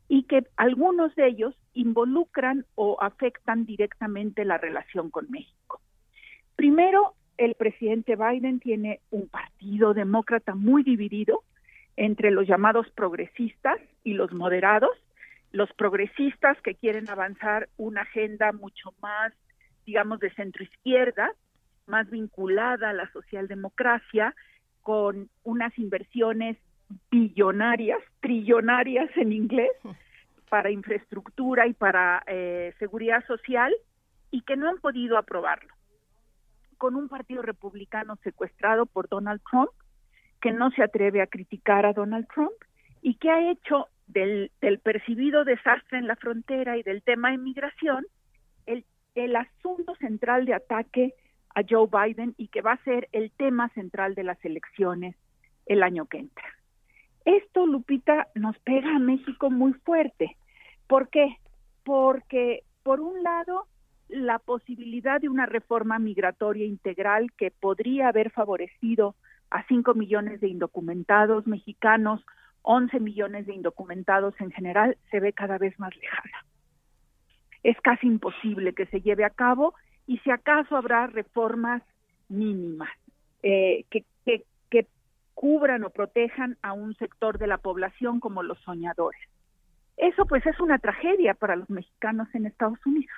y 0.07 0.23
que 0.23 0.45
algunos 0.57 1.15
de 1.15 1.27
ellos 1.27 1.55
involucran 1.73 2.65
o 2.75 2.97
afectan 3.01 3.65
directamente 3.65 4.45
la 4.45 4.57
relación 4.57 5.09
con 5.09 5.29
México. 5.29 5.81
Primero, 6.55 7.15
el 7.37 7.55
presidente 7.55 8.15
Biden 8.15 8.59
tiene 8.59 8.99
un 9.09 9.27
partido 9.27 9.93
demócrata 9.93 10.55
muy 10.55 10.83
dividido 10.83 11.43
entre 11.95 12.31
los 12.31 12.47
llamados 12.47 12.89
progresistas 12.91 13.79
y 14.03 14.13
los 14.13 14.31
moderados, 14.33 14.91
los 15.51 15.71
progresistas 15.73 16.59
que 16.61 16.75
quieren 16.75 17.09
avanzar 17.09 17.69
una 17.77 18.01
agenda 18.01 18.51
mucho 18.51 18.93
más, 19.01 19.33
digamos, 19.85 20.19
de 20.19 20.33
centro 20.33 20.63
izquierda, 20.63 21.31
más 21.87 22.09
vinculada 22.09 22.89
a 22.89 22.93
la 22.93 23.09
socialdemocracia, 23.11 24.35
con 24.81 25.29
unas 25.43 25.77
inversiones 25.77 26.57
billonarias, 27.09 27.99
trillonarias 28.19 29.09
en 29.15 29.31
inglés, 29.33 29.71
para 30.49 30.69
infraestructura 30.69 31.67
y 31.67 31.73
para 31.73 32.23
eh, 32.27 32.73
seguridad 32.79 33.25
social, 33.25 33.73
y 34.29 34.41
que 34.41 34.55
no 34.55 34.69
han 34.69 34.77
podido 34.77 35.17
aprobarlo. 35.17 35.73
Con 36.77 36.95
un 36.95 37.07
partido 37.07 37.41
republicano 37.41 38.17
secuestrado 38.23 38.85
por 38.85 39.07
Donald 39.07 39.41
Trump, 39.49 39.69
que 40.41 40.51
no 40.51 40.71
se 40.71 40.83
atreve 40.83 41.21
a 41.21 41.27
criticar 41.27 41.85
a 41.85 41.93
Donald 41.93 42.27
Trump 42.33 42.51
y 43.01 43.15
que 43.15 43.29
ha 43.29 43.49
hecho 43.49 43.87
del, 44.07 44.51
del 44.59 44.79
percibido 44.79 45.45
desastre 45.45 45.97
en 45.97 46.07
la 46.07 46.17
frontera 46.17 46.77
y 46.77 46.83
del 46.83 47.01
tema 47.01 47.31
de 47.31 47.37
migración 47.37 48.05
el, 48.65 48.85
el 49.15 49.35
asunto 49.35 49.95
central 49.95 50.45
de 50.45 50.53
ataque 50.53 51.13
a 51.55 51.61
Joe 51.67 51.87
Biden 51.87 52.33
y 52.37 52.47
que 52.47 52.61
va 52.61 52.73
a 52.73 52.83
ser 52.83 53.09
el 53.11 53.31
tema 53.31 53.69
central 53.69 54.15
de 54.15 54.23
las 54.23 54.43
elecciones 54.43 55.15
el 55.65 55.83
año 55.83 56.05
que 56.05 56.19
entra. 56.19 56.45
Esto, 57.25 57.65
Lupita, 57.65 58.27
nos 58.35 58.57
pega 58.59 58.95
a 58.95 58.99
México 58.99 59.49
muy 59.49 59.73
fuerte. 59.73 60.35
¿Por 60.87 61.09
qué? 61.09 61.37
Porque, 61.83 62.63
por 62.83 62.99
un 62.99 63.23
lado, 63.23 63.67
la 64.09 64.39
posibilidad 64.39 65.21
de 65.21 65.29
una 65.29 65.45
reforma 65.45 65.99
migratoria 65.99 66.65
integral 66.65 67.31
que 67.37 67.51
podría 67.51 68.09
haber 68.09 68.31
favorecido 68.31 69.15
a 69.49 69.65
5 69.67 69.93
millones 69.93 70.41
de 70.41 70.49
indocumentados 70.49 71.47
mexicanos, 71.47 72.25
11 72.63 72.99
millones 72.99 73.45
de 73.45 73.53
indocumentados 73.53 74.33
en 74.39 74.51
general, 74.51 74.97
se 75.11 75.19
ve 75.19 75.31
cada 75.33 75.57
vez 75.57 75.77
más 75.79 75.95
lejana. 75.95 76.45
Es 77.63 77.79
casi 77.81 78.07
imposible 78.07 78.73
que 78.73 78.85
se 78.87 79.01
lleve 79.01 79.23
a 79.23 79.29
cabo 79.29 79.73
y 80.07 80.17
si 80.19 80.31
acaso 80.31 80.75
habrá 80.75 81.07
reformas 81.07 81.81
mínimas 82.29 82.89
eh, 83.41 83.85
que, 83.89 84.05
que, 84.25 84.43
que 84.69 84.87
cubran 85.33 85.83
o 85.83 85.89
protejan 85.89 86.57
a 86.61 86.73
un 86.73 86.95
sector 86.95 87.37
de 87.37 87.47
la 87.47 87.57
población 87.57 88.19
como 88.19 88.43
los 88.43 88.59
soñadores. 88.59 89.21
Eso 89.97 90.25
pues 90.25 90.45
es 90.45 90.59
una 90.59 90.79
tragedia 90.79 91.33
para 91.33 91.55
los 91.55 91.69
mexicanos 91.69 92.27
en 92.33 92.45
Estados 92.47 92.79
Unidos. 92.85 93.15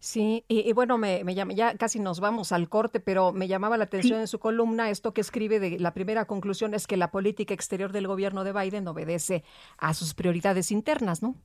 Sí, 0.00 0.44
y, 0.48 0.68
y 0.68 0.72
bueno, 0.72 0.98
me, 0.98 1.22
me 1.24 1.34
llama, 1.34 1.52
ya 1.52 1.76
casi 1.76 2.00
nos 2.00 2.18
vamos 2.20 2.50
al 2.52 2.68
corte, 2.68 2.98
pero 2.98 3.32
me 3.32 3.46
llamaba 3.46 3.76
la 3.76 3.84
atención 3.84 4.18
Sí. 4.18 4.20
en 4.22 4.26
su 4.26 4.38
columna 4.38 4.90
esto 4.90 5.14
que 5.14 5.20
escribe 5.20 5.60
de 5.60 5.78
la 5.78 5.94
primera 5.94 6.24
conclusión 6.24 6.74
es 6.74 6.86
que 6.86 6.96
la 6.96 7.10
política 7.10 7.54
exterior 7.54 7.92
del 7.92 8.06
gobierno 8.08 8.42
de 8.42 8.52
Biden 8.52 8.88
obedece 8.88 9.44
a 9.78 9.94
sus 9.94 10.14
prioridades 10.14 10.72
internas, 10.72 11.22
¿no? 11.22 11.36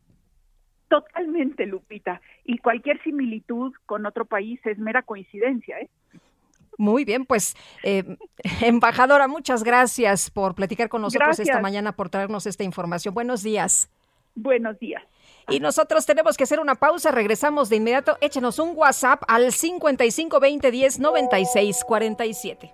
Totalmente, 0.87 1.65
Lupita. 1.65 2.21
Y 2.43 2.59
cualquier 2.59 3.01
similitud 3.03 3.73
con 3.85 4.05
otro 4.05 4.25
país 4.25 4.59
es 4.65 4.77
mera 4.77 5.01
coincidencia, 5.01 5.79
¿eh? 5.79 5.89
Muy 6.77 7.05
bien, 7.05 7.25
pues 7.25 7.55
eh, 7.83 8.17
embajadora, 8.61 9.27
muchas 9.27 9.63
gracias 9.63 10.29
por 10.29 10.55
platicar 10.55 10.89
con 10.89 11.01
nosotros 11.01 11.39
esta 11.39 11.61
mañana, 11.61 11.93
por 11.93 12.09
traernos 12.09 12.45
esta 12.45 12.63
información. 12.63 13.13
Buenos 13.13 13.43
días. 13.43 13.89
Buenos 14.35 14.77
días. 14.79 15.01
Y 15.47 15.59
nosotros 15.59 16.05
tenemos 16.05 16.35
que 16.35 16.43
hacer 16.43 16.59
una 16.59 16.75
pausa, 16.75 17.11
regresamos 17.11 17.69
de 17.69 17.77
inmediato. 17.77 18.17
Échenos 18.19 18.59
un 18.59 18.75
WhatsApp 18.75 19.23
al 19.27 19.53
55 19.53 20.39
20 20.39 20.71
10 20.71 20.99
96 20.99 21.83
47. 21.87 22.73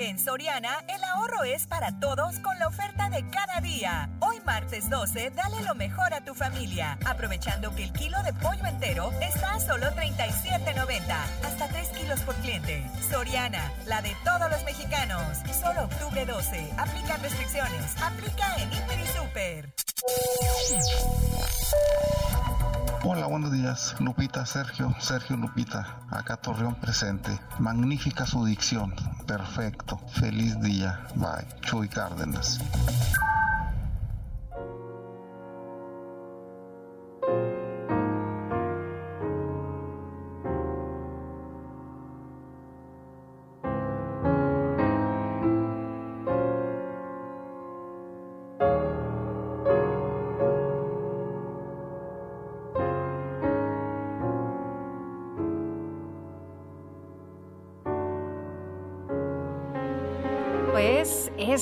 En 0.00 0.16
Soriana, 0.16 0.84
el 0.86 1.02
ahorro 1.02 1.42
es 1.42 1.66
para 1.66 1.98
todos 1.98 2.38
con 2.38 2.56
la 2.60 2.68
oferta 2.68 3.10
de 3.10 3.28
cada 3.30 3.60
día. 3.60 4.08
Hoy 4.20 4.36
martes 4.46 4.88
12, 4.88 5.30
dale 5.30 5.60
lo 5.62 5.74
mejor 5.74 6.14
a 6.14 6.20
tu 6.20 6.36
familia, 6.36 6.96
aprovechando 7.04 7.74
que 7.74 7.82
el 7.82 7.92
kilo 7.92 8.22
de 8.22 8.32
pollo 8.32 8.64
entero 8.64 9.10
está 9.20 9.54
a 9.54 9.60
solo 9.60 9.86
37.90, 9.86 11.02
hasta 11.44 11.66
3 11.66 11.88
kilos 11.88 12.20
por 12.20 12.36
cliente. 12.36 12.88
Soriana, 13.10 13.72
la 13.86 14.00
de 14.00 14.14
todos 14.24 14.48
los 14.48 14.62
mexicanos. 14.64 15.20
Solo 15.60 15.82
octubre 15.86 16.24
12. 16.24 16.70
Aplica 16.76 17.16
restricciones. 17.16 18.00
Aplica 18.00 18.54
en 18.58 18.72
Hiper 18.72 19.00
y 19.00 19.06
Super. 19.08 19.74
Hola, 23.04 23.26
buenos 23.26 23.52
días. 23.52 23.94
Lupita, 24.00 24.44
Sergio, 24.44 24.92
Sergio 24.98 25.36
Lupita, 25.36 26.00
acá 26.10 26.36
Torreón 26.36 26.74
presente. 26.74 27.30
Magnífica 27.60 28.26
su 28.26 28.44
dicción. 28.44 28.92
Perfecto. 29.24 30.00
Feliz 30.14 30.60
día. 30.60 31.06
Bye. 31.14 31.46
Chuy 31.60 31.88
Cárdenas. 31.88 32.58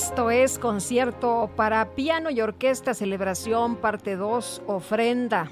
Esto 0.07 0.31
es 0.31 0.57
concierto 0.57 1.49
para 1.57 1.93
piano 1.93 2.29
y 2.29 2.39
orquesta, 2.39 2.93
celebración, 2.93 3.75
parte 3.75 4.15
2, 4.15 4.61
ofrenda. 4.65 5.49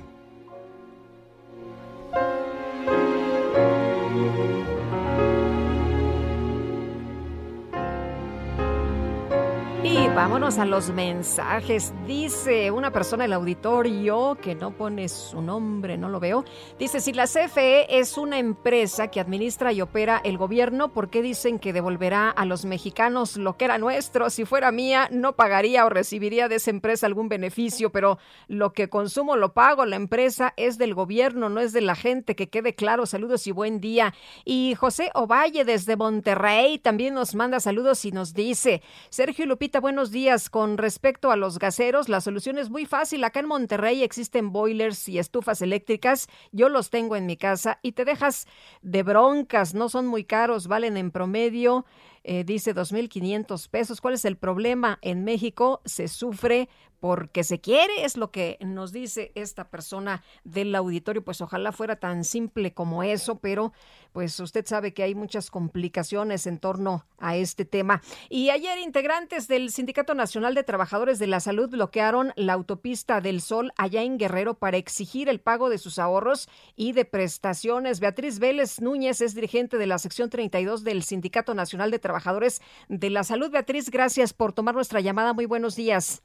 Vámonos 10.15 10.59
a 10.59 10.65
los 10.65 10.91
mensajes. 10.91 11.93
Dice 12.07 12.71
una 12.71 12.91
persona 12.91 13.25
del 13.25 13.33
auditorio 13.33 14.37
que 14.41 14.55
no 14.55 14.71
pone 14.71 15.09
su 15.09 15.41
nombre, 15.41 15.97
no 15.97 16.07
lo 16.07 16.21
veo. 16.21 16.45
Dice, 16.79 17.01
si 17.01 17.11
la 17.11 17.25
CFE 17.25 17.99
es 17.99 18.17
una 18.17 18.39
empresa 18.39 19.09
que 19.09 19.19
administra 19.19 19.73
y 19.73 19.81
opera 19.81 20.21
el 20.23 20.37
gobierno, 20.37 20.93
¿por 20.93 21.09
qué 21.09 21.21
dicen 21.21 21.59
que 21.59 21.73
devolverá 21.73 22.29
a 22.29 22.45
los 22.45 22.63
mexicanos 22.63 23.35
lo 23.35 23.57
que 23.57 23.65
era 23.65 23.77
nuestro? 23.77 24.29
Si 24.29 24.45
fuera 24.45 24.71
mía, 24.71 25.09
no 25.11 25.35
pagaría 25.35 25.85
o 25.85 25.89
recibiría 25.89 26.47
de 26.47 26.55
esa 26.55 26.69
empresa 26.69 27.07
algún 27.07 27.27
beneficio, 27.27 27.91
pero 27.91 28.17
lo 28.47 28.71
que 28.71 28.87
consumo 28.87 29.35
lo 29.35 29.53
pago. 29.53 29.85
La 29.85 29.97
empresa 29.97 30.53
es 30.55 30.77
del 30.77 30.93
gobierno, 30.93 31.49
no 31.49 31.59
es 31.59 31.73
de 31.73 31.81
la 31.81 31.95
gente. 31.95 32.37
Que 32.37 32.47
quede 32.47 32.73
claro. 32.73 33.05
Saludos 33.05 33.47
y 33.47 33.51
buen 33.51 33.81
día. 33.81 34.13
Y 34.45 34.75
José 34.75 35.11
Ovalle 35.13 35.65
desde 35.65 35.97
Monterrey 35.97 36.79
también 36.79 37.13
nos 37.13 37.35
manda 37.35 37.59
saludos 37.59 38.05
y 38.05 38.13
nos 38.13 38.33
dice, 38.33 38.81
Sergio 39.09 39.45
Lupita, 39.45 39.81
buenos 39.81 40.04
días. 40.11 40.49
Con 40.49 40.77
respecto 40.77 41.31
a 41.31 41.35
los 41.35 41.59
gaseros, 41.59 42.09
la 42.09 42.21
solución 42.21 42.57
es 42.57 42.69
muy 42.69 42.85
fácil. 42.85 43.23
Acá 43.23 43.39
en 43.39 43.47
Monterrey 43.47 44.03
existen 44.03 44.51
boilers 44.51 45.07
y 45.07 45.19
estufas 45.19 45.61
eléctricas. 45.61 46.27
Yo 46.51 46.69
los 46.69 46.89
tengo 46.89 47.15
en 47.15 47.25
mi 47.25 47.37
casa 47.37 47.79
y 47.81 47.93
te 47.93 48.05
dejas 48.05 48.47
de 48.81 49.03
broncas. 49.03 49.73
No 49.73 49.89
son 49.89 50.07
muy 50.07 50.23
caros, 50.23 50.67
valen 50.67 50.97
en 50.97 51.11
promedio. 51.11 51.85
Eh, 52.23 52.43
dice 52.43 52.73
2.500 52.73 53.69
pesos. 53.69 54.01
¿Cuál 54.01 54.15
es 54.15 54.25
el 54.25 54.35
problema? 54.35 54.97
En 55.01 55.23
México 55.23 55.81
se 55.85 56.07
sufre 56.07 56.69
porque 57.05 57.43
se 57.43 57.61
quiere, 57.61 58.03
es 58.03 58.17
lo 58.17 58.31
que 58.31 58.57
nos 58.61 58.91
dice 58.91 59.31
esta 59.35 59.69
persona 59.69 60.23
del 60.43 60.73
auditorio. 60.73 61.23
Pues 61.23 61.39
ojalá 61.39 61.71
fuera 61.71 61.97
tan 61.97 62.23
simple 62.23 62.73
como 62.73 63.03
eso, 63.03 63.35
pero 63.35 63.73
pues 64.11 64.39
usted 64.39 64.65
sabe 64.65 64.91
que 64.91 65.03
hay 65.03 65.13
muchas 65.13 65.51
complicaciones 65.51 66.47
en 66.47 66.57
torno 66.57 67.05
a 67.19 67.35
este 67.35 67.63
tema. 67.63 68.01
Y 68.27 68.49
ayer 68.49 68.79
integrantes 68.79 69.47
del 69.47 69.69
Sindicato 69.69 70.15
Nacional 70.15 70.55
de 70.55 70.63
Trabajadores 70.63 71.19
de 71.19 71.27
la 71.27 71.41
Salud 71.41 71.69
bloquearon 71.69 72.33
la 72.37 72.53
autopista 72.53 73.21
del 73.21 73.39
Sol 73.39 73.71
allá 73.77 74.01
en 74.01 74.17
Guerrero 74.17 74.55
para 74.55 74.77
exigir 74.77 75.29
el 75.29 75.39
pago 75.39 75.69
de 75.69 75.77
sus 75.77 75.99
ahorros 75.99 76.49
y 76.75 76.93
de 76.93 77.05
prestaciones. 77.05 77.99
Beatriz 77.99 78.39
Vélez 78.39 78.81
Núñez 78.81 79.21
es 79.21 79.35
dirigente 79.35 79.77
de 79.77 79.85
la 79.85 79.99
sección 79.99 80.31
32 80.31 80.83
del 80.83 81.03
Sindicato 81.03 81.53
Nacional 81.53 81.91
de 81.91 81.99
Trabajadores 81.99 82.63
de 82.89 83.11
la 83.11 83.23
Salud. 83.23 83.51
Beatriz, 83.51 83.91
gracias 83.91 84.33
por 84.33 84.53
tomar 84.53 84.73
nuestra 84.73 85.01
llamada. 85.01 85.33
Muy 85.33 85.45
buenos 85.45 85.75
días. 85.75 86.23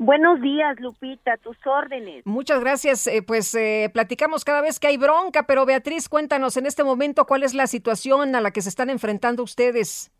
Buenos 0.00 0.40
días, 0.40 0.78
Lupita, 0.78 1.36
tus 1.38 1.56
órdenes. 1.66 2.24
Muchas 2.24 2.60
gracias. 2.60 3.08
Eh, 3.08 3.20
pues 3.20 3.52
eh, 3.56 3.90
platicamos 3.92 4.44
cada 4.44 4.62
vez 4.62 4.78
que 4.78 4.86
hay 4.86 4.96
bronca, 4.96 5.42
pero 5.42 5.66
Beatriz, 5.66 6.08
cuéntanos 6.08 6.56
en 6.56 6.66
este 6.66 6.84
momento 6.84 7.26
cuál 7.26 7.42
es 7.42 7.52
la 7.52 7.66
situación 7.66 8.36
a 8.36 8.40
la 8.40 8.52
que 8.52 8.62
se 8.62 8.68
están 8.68 8.90
enfrentando 8.90 9.42
ustedes. 9.42 10.12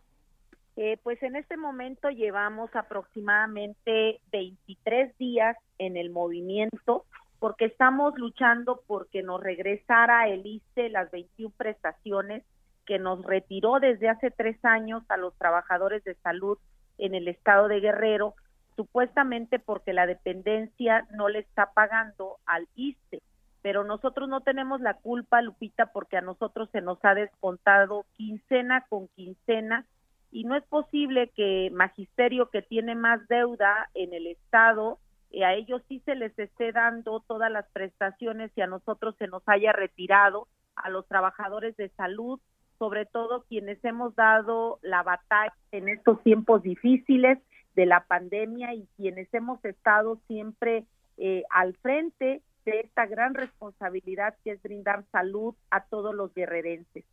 Eh, 0.75 0.99
pues 1.05 1.23
en 1.23 1.37
este 1.37 1.57
momento 1.57 2.11
llevamos 2.11 2.75
aproximadamente 2.75 4.21
23 4.33 5.17
días 5.17 5.57
en 5.79 5.97
el 5.97 6.11
movimiento 6.11 7.05
porque 7.39 7.67
estamos 7.67 8.19
luchando 8.19 8.83
porque 8.89 9.23
nos 9.23 9.41
regresara 9.41 10.29
el 10.29 10.45
ISTE 10.45 10.89
las 10.89 11.09
21 11.13 11.55
prestaciones 11.57 12.43
que 12.85 12.99
nos 12.99 13.25
retiró 13.25 13.79
desde 13.79 14.09
hace 14.09 14.33
tres 14.33 14.57
años 14.65 15.05
a 15.09 15.17
los 15.17 15.37
trabajadores 15.37 16.03
de 16.03 16.15
salud 16.17 16.59
en 16.97 17.15
el 17.15 17.29
estado 17.29 17.69
de 17.69 17.79
Guerrero 17.79 18.35
supuestamente 18.79 19.59
porque 19.59 19.93
la 19.93 20.07
dependencia 20.07 21.05
no 21.11 21.29
le 21.29 21.41
está 21.41 21.73
pagando 21.75 22.37
al 22.47 22.69
ISTE, 22.77 23.21
pero 23.61 23.83
nosotros 23.83 24.29
no 24.29 24.43
tenemos 24.43 24.81
la 24.81 24.95
culpa, 24.95 25.43
Lupita, 25.43 25.87
porque 25.87 26.17
a 26.17 26.21
nosotros 26.21 26.69
se 26.71 26.81
nos 26.81 27.05
ha 27.05 27.15
descontado 27.15 28.07
quincena 28.17 28.87
con 28.89 29.09
quincena 29.09 29.85
y 30.31 30.45
no 30.45 30.55
es 30.55 30.63
posible 30.63 31.33
que 31.35 31.71
magisterio 31.73 32.51
que 32.51 32.63
tiene 32.63 32.95
más 32.95 33.27
deuda 33.27 33.91
en 33.95 34.15
el 34.15 34.29
Estado, 34.29 35.01
eh, 35.33 35.45
a 35.45 35.55
ellos 35.55 35.83
sí 35.89 36.01
se 36.05 36.15
les 36.15 36.39
esté 36.39 36.71
dando 36.71 37.19
todas 37.27 37.51
las 37.51 37.67
prestaciones 37.73 38.53
y 38.55 38.61
a 38.61 38.69
nosotros 38.69 39.17
se 39.19 39.27
nos 39.27 39.43
haya 39.47 39.73
retirado, 39.73 40.47
a 40.77 40.89
los 40.89 41.05
trabajadores 41.09 41.77
de 41.77 41.89
salud, 41.97 42.39
sobre 42.79 43.07
todo 43.07 43.43
quienes 43.49 43.85
hemos 43.85 44.15
dado 44.15 44.79
la 44.83 45.03
batalla 45.03 45.53
en 45.73 45.89
estos 45.89 46.23
tiempos 46.23 46.63
difíciles 46.63 47.41
de 47.79 47.87
la 47.87 48.05
pandemia 48.09 48.75
y 48.75 48.89
quienes 48.97 49.33
hemos 49.33 49.65
estado 49.65 50.19
siempre 50.27 50.85
eh, 51.17 51.45
al 51.49 51.77
frente 51.77 52.43
de 52.65 52.81
esta 52.81 53.07
gran 53.07 53.35
responsabilidad 53.35 54.35
que 54.43 54.51
es 54.51 54.63
brindar 54.63 55.05
salud 55.13 55.55
a 55.71 55.85
todos 55.85 56.13
los 56.13 56.35
guerrerenses. 56.35 57.05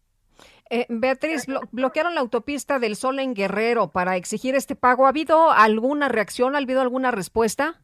Eh, 0.71 0.87
Beatriz, 0.89 1.45
bloquearon 1.71 2.15
la 2.15 2.21
autopista 2.21 2.79
del 2.79 2.95
Sol 2.95 3.19
en 3.19 3.35
Guerrero 3.35 3.91
para 3.91 4.15
exigir 4.15 4.55
este 4.55 4.75
pago. 4.75 5.05
¿Ha 5.05 5.09
habido 5.09 5.51
alguna 5.51 6.09
reacción? 6.09 6.55
¿Ha 6.55 6.57
habido 6.57 6.81
alguna 6.81 7.11
respuesta? 7.11 7.79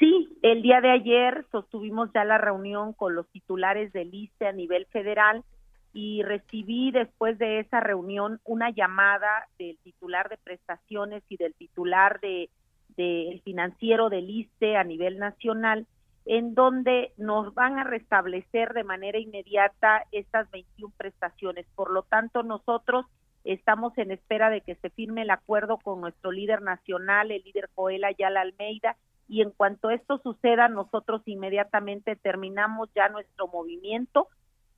Sí, 0.00 0.36
el 0.42 0.62
día 0.62 0.80
de 0.80 0.90
ayer 0.90 1.46
sostuvimos 1.52 2.10
ya 2.12 2.24
la 2.24 2.38
reunión 2.38 2.94
con 2.94 3.14
los 3.14 3.28
titulares 3.28 3.92
del 3.92 4.12
ISTE 4.12 4.48
a 4.48 4.52
nivel 4.52 4.86
federal 4.86 5.44
y 5.92 6.22
recibí 6.22 6.90
después 6.92 7.38
de 7.38 7.60
esa 7.60 7.80
reunión 7.80 8.40
una 8.44 8.70
llamada 8.70 9.48
del 9.58 9.76
titular 9.78 10.28
de 10.28 10.38
prestaciones 10.38 11.22
y 11.28 11.36
del 11.36 11.54
titular 11.54 12.20
de 12.20 12.50
del 12.96 13.40
financiero 13.42 14.10
del 14.10 14.28
ISTE 14.28 14.76
a 14.76 14.84
nivel 14.84 15.18
nacional 15.18 15.86
en 16.26 16.54
donde 16.54 17.12
nos 17.16 17.54
van 17.54 17.78
a 17.78 17.84
restablecer 17.84 18.72
de 18.74 18.84
manera 18.84 19.18
inmediata 19.18 20.04
estas 20.12 20.50
21 20.50 20.92
prestaciones. 20.96 21.66
Por 21.74 21.90
lo 21.90 22.02
tanto, 22.02 22.42
nosotros 22.42 23.06
estamos 23.44 23.96
en 23.96 24.10
espera 24.10 24.50
de 24.50 24.60
que 24.60 24.74
se 24.76 24.90
firme 24.90 25.22
el 25.22 25.30
acuerdo 25.30 25.78
con 25.78 26.00
nuestro 26.00 26.30
líder 26.30 26.62
nacional, 26.62 27.30
el 27.30 27.42
líder 27.42 27.70
Joel 27.74 28.04
Ayala 28.04 28.42
Almeida, 28.42 28.96
y 29.28 29.42
en 29.42 29.50
cuanto 29.50 29.90
esto 29.90 30.18
suceda, 30.18 30.68
nosotros 30.68 31.22
inmediatamente 31.26 32.16
terminamos 32.16 32.90
ya 32.94 33.08
nuestro 33.08 33.46
movimiento 33.48 34.28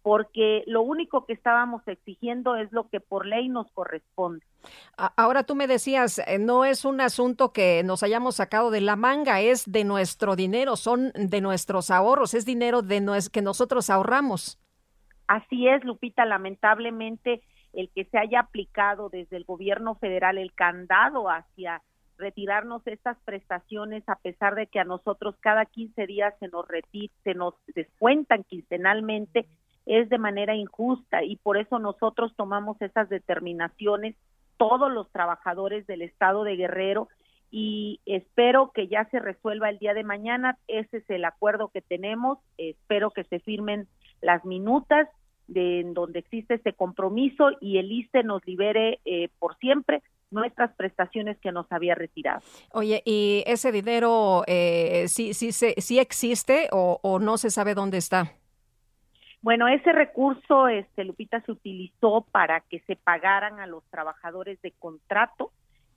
porque 0.03 0.65
lo 0.67 0.83
único 0.83 1.25
que 1.27 1.33
estábamos 1.33 1.87
exigiendo 1.87 2.57
es 2.57 2.73
lo 2.73 2.89
que 2.89 3.01
por 3.01 3.27
ley 3.27 3.49
nos 3.49 3.71
corresponde. 3.73 4.45
Ahora 4.97 5.45
tú 5.45 5.55
me 5.55 5.67
decías, 5.67 6.19
eh, 6.21 6.39
no 6.39 6.65
es 6.65 6.85
un 6.85 7.01
asunto 7.01 7.53
que 7.53 7.83
nos 7.85 8.03
hayamos 8.03 8.37
sacado 8.37 8.71
de 8.71 8.81
la 8.81 8.97
manga, 8.97 9.41
es 9.41 9.71
de 9.71 9.85
nuestro 9.85 10.37
dinero, 10.37 10.77
son 10.77 11.13
de 11.15 11.41
nuestros 11.41 11.91
ahorros, 11.91 12.35
es 12.35 12.45
dinero 12.45 12.83
de 12.83 13.01
que 13.33 13.43
nosotros 13.43 13.91
ahorramos. 13.91 14.59
Así 15.27 15.69
es, 15.69 15.85
Lupita, 15.85 16.25
lamentablemente 16.25 17.43
el 17.73 17.91
que 17.91 18.05
se 18.05 18.19
haya 18.19 18.41
aplicado 18.41 19.09
desde 19.09 19.37
el 19.37 19.45
gobierno 19.45 19.95
federal 19.95 20.39
el 20.39 20.53
candado 20.53 21.31
hacia 21.31 21.83
retirarnos 22.19 22.87
estas 22.87 23.19
prestaciones 23.25 24.07
a 24.09 24.17
pesar 24.17 24.55
de 24.55 24.67
que 24.67 24.79
a 24.79 24.85
nosotros 24.85 25.35
cada 25.41 25.65
15 25.65 26.07
días 26.07 26.35
se 26.39 26.49
nos 26.49 26.67
se 27.25 27.35
nos 27.35 27.55
descuentan 27.75 28.45
quincenalmente 28.45 29.47
es 29.87 30.09
de 30.09 30.19
manera 30.19 30.55
injusta 30.55 31.25
y 31.25 31.37
por 31.37 31.57
eso 31.57 31.79
nosotros 31.79 32.33
tomamos 32.37 32.81
esas 32.81 33.09
determinaciones 33.09 34.15
todos 34.57 34.93
los 34.93 35.11
trabajadores 35.11 35.87
del 35.87 36.03
estado 36.03 36.45
de 36.45 36.57
Guerrero 36.57 37.09
y 37.51 38.01
espero 38.07 38.71
que 38.73 38.89
ya 38.89 39.05
se 39.11 39.19
resuelva 39.19 39.69
el 39.69 39.79
día 39.79 39.93
de 39.93 40.05
mañana. 40.05 40.57
Ese 40.69 40.99
es 40.99 41.11
el 41.11 41.25
acuerdo 41.25 41.69
que 41.69 41.83
tenemos. 41.83 42.39
Espero 42.57 43.11
que 43.11 43.25
se 43.25 43.41
firmen 43.41 43.89
las 44.23 44.45
minutas 44.45 45.07
de 45.49 45.81
en 45.81 45.93
donde 45.93 46.21
existe 46.21 46.55
este 46.55 46.73
compromiso 46.73 47.51
y 47.61 47.77
el 47.77 47.93
ISTE 47.93 48.23
nos 48.23 48.47
libere 48.47 49.01
eh, 49.05 49.29
por 49.39 49.59
siempre 49.59 50.03
nuestras 50.31 50.75
prestaciones 50.77 51.37
que 51.41 51.53
nos 51.53 51.71
había 51.71 51.95
retirado. 51.95 52.41
Oye, 52.73 53.03
¿y 53.05 53.43
ese 53.47 53.71
dinero 53.71 54.45
eh, 54.47 55.05
sí, 55.09 55.35
sí, 55.35 55.53
sí 55.53 55.99
existe 55.99 56.69
o, 56.73 57.01
o 57.03 57.19
no 57.19 57.37
se 57.37 57.51
sabe 57.51 57.75
dónde 57.75 57.99
está? 57.99 58.33
Bueno, 59.43 59.67
ese 59.67 59.91
recurso, 59.91 60.69
este, 60.69 61.05
Lupita, 61.05 61.41
se 61.41 61.51
utilizó 61.51 62.25
para 62.31 62.61
que 62.61 62.79
se 62.87 62.95
pagaran 62.95 63.59
a 63.59 63.67
los 63.67 63.83
trabajadores 63.91 64.63
de 64.63 64.71
contrato 64.71 65.51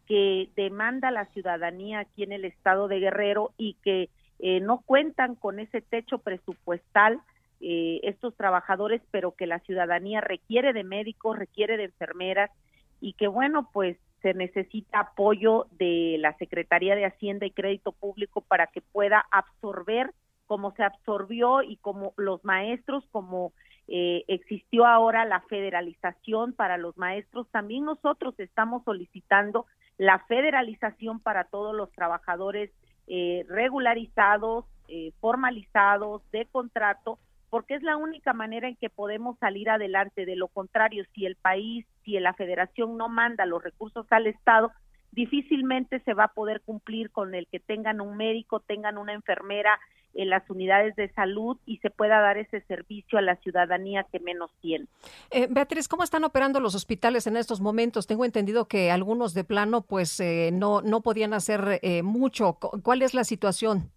que 0.07 0.49
demanda 0.55 1.11
la 1.11 1.26
ciudadanía 1.27 1.99
aquí 1.99 2.23
en 2.23 2.31
el 2.31 2.43
estado 2.45 2.88
de 2.88 2.99
Guerrero 2.99 3.51
y 3.57 3.76
que 3.84 4.09
eh, 4.39 4.59
no 4.61 4.81
cuentan 4.85 5.35
con 5.35 5.59
ese 5.59 5.81
techo 5.81 6.17
presupuestal 6.17 7.22
eh, 7.61 7.99
estos 8.03 8.35
trabajadores, 8.35 9.01
pero 9.11 9.31
que 9.31 9.47
la 9.47 9.59
ciudadanía 9.59 10.22
requiere 10.22 10.73
de 10.73 10.84
médicos, 10.84 11.38
requiere 11.38 11.77
de 11.77 11.85
enfermeras 11.85 12.51
y 12.99 13.13
que 13.13 13.27
bueno, 13.27 13.69
pues 13.72 13.97
se 14.22 14.34
necesita 14.34 15.01
apoyo 15.01 15.67
de 15.77 16.17
la 16.19 16.35
Secretaría 16.38 16.95
de 16.95 17.05
Hacienda 17.05 17.45
y 17.45 17.51
Crédito 17.51 17.91
Público 17.91 18.41
para 18.41 18.67
que 18.67 18.81
pueda 18.81 19.23
absorber 19.30 20.11
como 20.47 20.72
se 20.72 20.84
absorbió 20.84 21.61
y 21.61 21.77
como 21.77 22.13
los 22.17 22.43
maestros, 22.43 23.03
como 23.11 23.53
eh, 23.88 24.23
existió 24.27 24.85
ahora 24.85 25.26
la 25.26 25.41
federalización 25.41 26.53
para 26.53 26.77
los 26.77 26.97
maestros, 26.97 27.47
también 27.51 27.85
nosotros 27.85 28.34
estamos 28.39 28.84
solicitando 28.84 29.65
la 29.97 30.19
federalización 30.27 31.19
para 31.19 31.45
todos 31.45 31.76
los 31.76 31.91
trabajadores 31.91 32.72
eh, 33.07 33.45
regularizados, 33.47 34.65
eh, 34.88 35.11
formalizados, 35.19 36.22
de 36.31 36.45
contrato, 36.45 37.19
porque 37.49 37.76
es 37.76 37.84
la 37.84 37.95
única 37.95 38.34
manera 38.34 38.67
en 38.67 38.76
que 38.76 38.89
podemos 38.89 39.38
salir 39.39 39.69
adelante. 39.69 40.26
De 40.26 40.35
lo 40.35 40.47
contrario, 40.47 41.05
si 41.13 41.26
el 41.26 41.35
país, 41.35 41.85
si 42.03 42.19
la 42.19 42.34
federación 42.34 42.97
no 42.97 43.07
manda 43.07 43.45
los 43.45 43.63
recursos 43.63 44.05
al 44.09 44.27
Estado, 44.27 44.72
difícilmente 45.16 46.02
se 46.02 46.14
va 46.14 46.26
a 46.26 46.34
poder 46.34 46.62
cumplir 46.62 47.10
con 47.10 47.34
el 47.34 47.48
que 47.48 47.60
tengan 47.60 48.02
un 48.02 48.18
médico, 48.18 48.60
tengan 48.60 48.98
una 48.98 49.14
enfermera 49.14 49.80
en 50.14 50.30
las 50.30 50.50
unidades 50.50 50.96
de 50.96 51.12
salud 51.14 51.58
y 51.66 51.78
se 51.78 51.90
pueda 51.90 52.20
dar 52.22 52.38
ese 52.38 52.62
servicio 52.62 53.18
a 53.18 53.22
la 53.22 53.36
ciudadanía 53.38 54.06
que 54.12 54.20
menos 54.20 54.50
tiene. 54.62 54.86
Eh, 55.30 55.48
Beatriz, 55.50 55.88
¿cómo 55.88 56.04
están 56.04 56.24
operando 56.24 56.60
los 56.60 56.76
hospitales 56.76 57.28
en 57.28 57.38
estos 57.38 57.60
momentos? 57.60 58.08
Tengo 58.08 58.24
entendido 58.26 58.68
que 58.68 58.92
algunos 58.92 59.34
de 59.34 59.44
plano 59.44 59.82
pues 59.82 60.20
eh, 60.20 60.52
no, 60.54 60.82
no 60.82 61.02
podían 61.02 61.34
hacer 61.34 61.80
eh, 61.82 62.02
mucho. 62.04 62.58
¿Cuál 62.84 63.02
es 63.02 63.14
la 63.14 63.24
situación? 63.24 63.92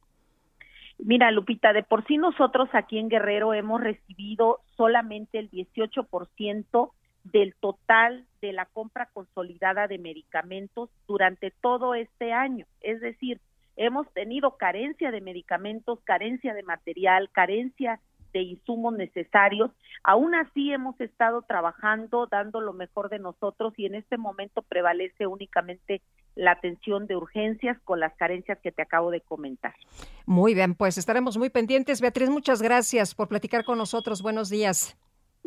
Mira, 0.99 1.31
Lupita, 1.31 1.73
de 1.73 1.85
por 1.85 2.05
sí 2.07 2.17
nosotros 2.17 2.69
aquí 2.73 2.99
en 2.99 3.09
Guerrero 3.09 3.55
hemos 3.55 3.81
recibido 3.81 4.61
solamente 4.77 5.39
el 5.39 5.49
18% 5.51 6.91
del 7.33 7.55
total 7.61 8.27
de 8.41 8.53
la 8.53 8.67
compra 8.67 9.07
consolidada 9.13 9.87
de 9.87 9.99
medicamentos 9.99 10.91
durante 11.07 11.51
todo 11.51 11.95
este 11.95 12.33
año. 12.33 12.67
Es 12.81 13.01
decir, 13.01 13.41
hemos 13.77 14.11
tenido 14.13 14.57
carencia 14.57 15.11
de 15.11 15.21
medicamentos, 15.21 16.01
carencia 16.05 16.55
de 16.55 16.63
material, 16.63 17.31
carencia 17.33 18.01
de 18.33 18.43
insumos 18.43 18.95
necesarios. 18.95 19.71
Aún 20.05 20.35
así 20.35 20.73
hemos 20.73 21.01
estado 21.01 21.43
trabajando, 21.43 22.27
dando 22.27 22.61
lo 22.61 22.73
mejor 22.73 23.09
de 23.09 23.19
nosotros 23.19 23.73
y 23.77 23.87
en 23.87 23.95
este 23.95 24.17
momento 24.17 24.63
prevalece 24.63 25.27
únicamente 25.27 26.03
la 26.35 26.53
atención 26.53 27.07
de 27.07 27.17
urgencias 27.17 27.79
con 27.85 28.01
las 28.01 28.15
carencias 28.17 28.59
que 28.63 28.71
te 28.71 28.83
acabo 28.83 29.11
de 29.11 29.21
comentar. 29.21 29.75
Muy 30.27 30.55
bien, 30.55 30.75
pues 30.75 30.99
estaremos 30.99 31.37
muy 31.37 31.51
pendientes. 31.51 32.01
Beatriz, 32.01 32.31
muchas 32.31 32.63
gracias 32.63 33.15
por 33.15 33.29
platicar 33.29 33.65
con 33.65 33.79
nosotros. 33.79 34.23
Buenos 34.23 34.51
días. 34.51 34.97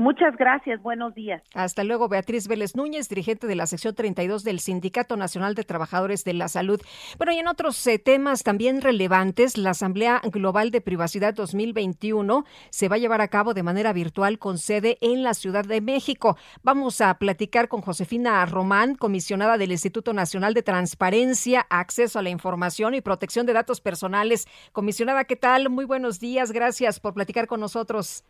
Muchas 0.02 0.36
gracias, 0.36 0.82
buenos 0.82 1.14
días. 1.14 1.44
Hasta 1.54 1.84
luego, 1.84 2.10
Beatriz 2.10 2.48
Vélez 2.48 2.76
Núñez, 2.76 3.08
dirigente 3.08 3.46
de 3.46 3.54
la 3.54 3.68
sección 3.68 3.94
32 3.94 4.44
del 4.44 4.60
Sindicato 4.60 5.16
Nacional 5.16 5.54
de 5.54 5.64
Trabajadores 5.64 6.24
de 6.24 6.34
la 6.34 6.48
Salud. 6.48 6.82
Bueno, 7.20 7.34
y 7.34 7.38
en 7.38 7.48
otros 7.48 7.86
eh, 7.86 8.00
temas 8.00 8.42
también 8.42 8.82
relevantes, 8.82 9.60
la 9.60 9.70
Asamblea 9.70 10.20
Global 10.24 10.72
de 10.72 10.82
Privacidad 10.82 11.36
2021 11.36 12.46
se 12.72 12.90
va 12.90 12.96
a 12.96 12.98
llevar 12.98 13.22
a 13.22 13.28
cabo 13.28 13.54
de 13.54 13.62
manera 13.62 13.94
virtual 13.94 14.40
con 14.40 14.58
sede 14.58 14.98
en 15.02 15.22
la 15.22 15.36
Ciudad 15.36 15.66
de 15.66 15.82
México. 15.82 16.36
Vamos 16.64 17.00
a 17.00 17.14
platicar 17.20 17.68
con 17.68 17.82
Josefina 17.82 18.44
Román, 18.48 18.96
comisionada 18.96 19.60
del 19.60 19.72
Instituto 19.72 20.14
Nacional 20.14 20.56
de 20.56 20.64
Transparencia, 20.64 21.68
Acceso 21.70 22.18
a 22.18 22.24
la 22.24 22.32
Información 22.32 22.96
y 22.96 23.02
Protección 23.02 23.46
de 23.46 23.54
Datos 23.54 23.82
Personales. 23.82 24.48
Comisionada, 24.72 25.26
¿qué 25.26 25.36
tal? 25.36 25.70
Muy 25.70 25.86
buenos 25.86 26.20
días, 26.20 26.52
gracias 26.52 27.00
por 27.00 27.14
platicar 27.14 27.46
con 27.46 27.60
nosotros. 27.60 28.24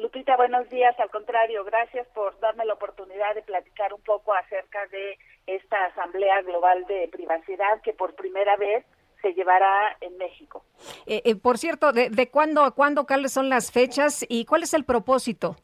Lupita, 0.00 0.34
buenos 0.36 0.68
días. 0.70 0.98
Al 0.98 1.10
contrario, 1.10 1.62
gracias 1.64 2.06
por 2.08 2.38
darme 2.40 2.64
la 2.64 2.72
oportunidad 2.72 3.34
de 3.34 3.42
platicar 3.42 3.92
un 3.92 4.00
poco 4.00 4.32
acerca 4.32 4.86
de 4.86 5.18
esta 5.46 5.84
Asamblea 5.86 6.40
Global 6.42 6.86
de 6.86 7.08
Privacidad 7.12 7.82
que 7.82 7.92
por 7.92 8.14
primera 8.14 8.56
vez 8.56 8.84
se 9.20 9.34
llevará 9.34 9.96
en 10.00 10.16
México. 10.16 10.64
Eh, 11.06 11.20
eh, 11.26 11.36
por 11.36 11.58
cierto, 11.58 11.92
¿de, 11.92 12.08
de 12.08 12.30
cuándo 12.30 12.62
a 12.62 12.70
cuándo, 12.70 13.06
cuáles 13.06 13.32
son 13.32 13.50
las 13.50 13.70
fechas 13.70 14.24
y 14.26 14.46
cuál 14.46 14.62
es 14.62 14.72
el 14.72 14.84
propósito? 14.84 15.56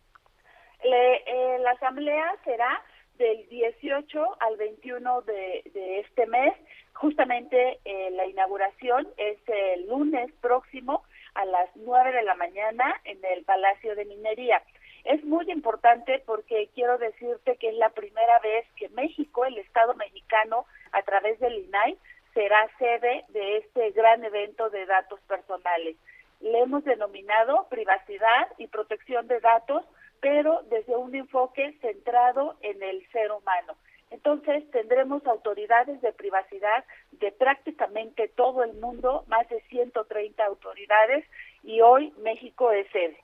Eh, 0.82 1.58
la 1.60 1.70
Asamblea 1.70 2.36
será 2.44 2.82
del 3.16 3.48
18 3.48 4.36
al 4.40 4.56
21 4.58 5.22
de, 5.22 5.62
de 5.72 6.00
este 6.00 6.26
mes. 6.26 6.52
Justamente 6.92 7.80
la 8.12 8.26
inauguración 8.26 9.08
es 9.16 9.38
el 9.46 9.88
lunes 9.88 10.30
próximo 10.40 11.04
a 11.36 11.44
las 11.44 11.68
9 11.76 12.12
de 12.12 12.22
la 12.22 12.34
mañana 12.34 13.00
en 13.04 13.18
el 13.24 13.44
Palacio 13.44 13.94
de 13.94 14.04
Minería. 14.06 14.62
Es 15.04 15.22
muy 15.24 15.48
importante 15.50 16.22
porque 16.26 16.68
quiero 16.74 16.98
decirte 16.98 17.56
que 17.56 17.68
es 17.68 17.74
la 17.76 17.90
primera 17.90 18.38
vez 18.40 18.66
que 18.76 18.88
México, 18.88 19.44
el 19.44 19.58
Estado 19.58 19.94
mexicano, 19.94 20.66
a 20.92 21.02
través 21.02 21.38
del 21.38 21.58
INAI, 21.58 21.96
será 22.34 22.68
sede 22.78 23.24
de 23.28 23.58
este 23.58 23.90
gran 23.92 24.24
evento 24.24 24.68
de 24.70 24.84
datos 24.86 25.20
personales. 25.28 25.96
Le 26.40 26.58
hemos 26.58 26.84
denominado 26.84 27.66
privacidad 27.68 28.48
y 28.58 28.66
protección 28.66 29.28
de 29.28 29.40
datos, 29.40 29.84
pero 30.20 30.62
desde 30.70 30.96
un 30.96 31.14
enfoque 31.14 31.78
centrado 31.80 32.56
en 32.62 32.82
el 32.82 33.06
ser 33.12 33.30
humano. 33.30 33.76
Entonces 34.10 34.70
tendremos 34.70 35.26
autoridades 35.26 36.00
de 36.00 36.12
privacidad 36.12 36.84
de 37.12 37.32
prácticamente 37.32 38.28
todo 38.28 38.62
el 38.62 38.74
mundo, 38.74 39.24
más 39.28 39.48
de 39.48 39.60
130 39.62 40.44
autoridades, 40.44 41.24
y 41.62 41.80
hoy 41.80 42.12
México 42.22 42.70
es 42.70 42.86
sede. 42.92 43.18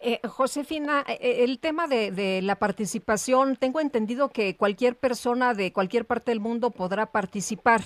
Eh, 0.00 0.20
Josefina, 0.26 1.04
eh, 1.06 1.18
eh, 1.20 1.44
el 1.44 1.60
tema 1.60 1.86
de, 1.86 2.10
de, 2.10 2.42
la 2.42 2.56
participación, 2.56 3.56
tengo 3.56 3.80
entendido 3.80 4.30
que 4.30 4.56
cualquier 4.56 4.96
persona 4.96 5.54
de 5.54 5.72
cualquier 5.72 6.06
parte 6.06 6.30
del 6.30 6.40
mundo 6.40 6.70
podrá 6.70 7.06
participar. 7.06 7.80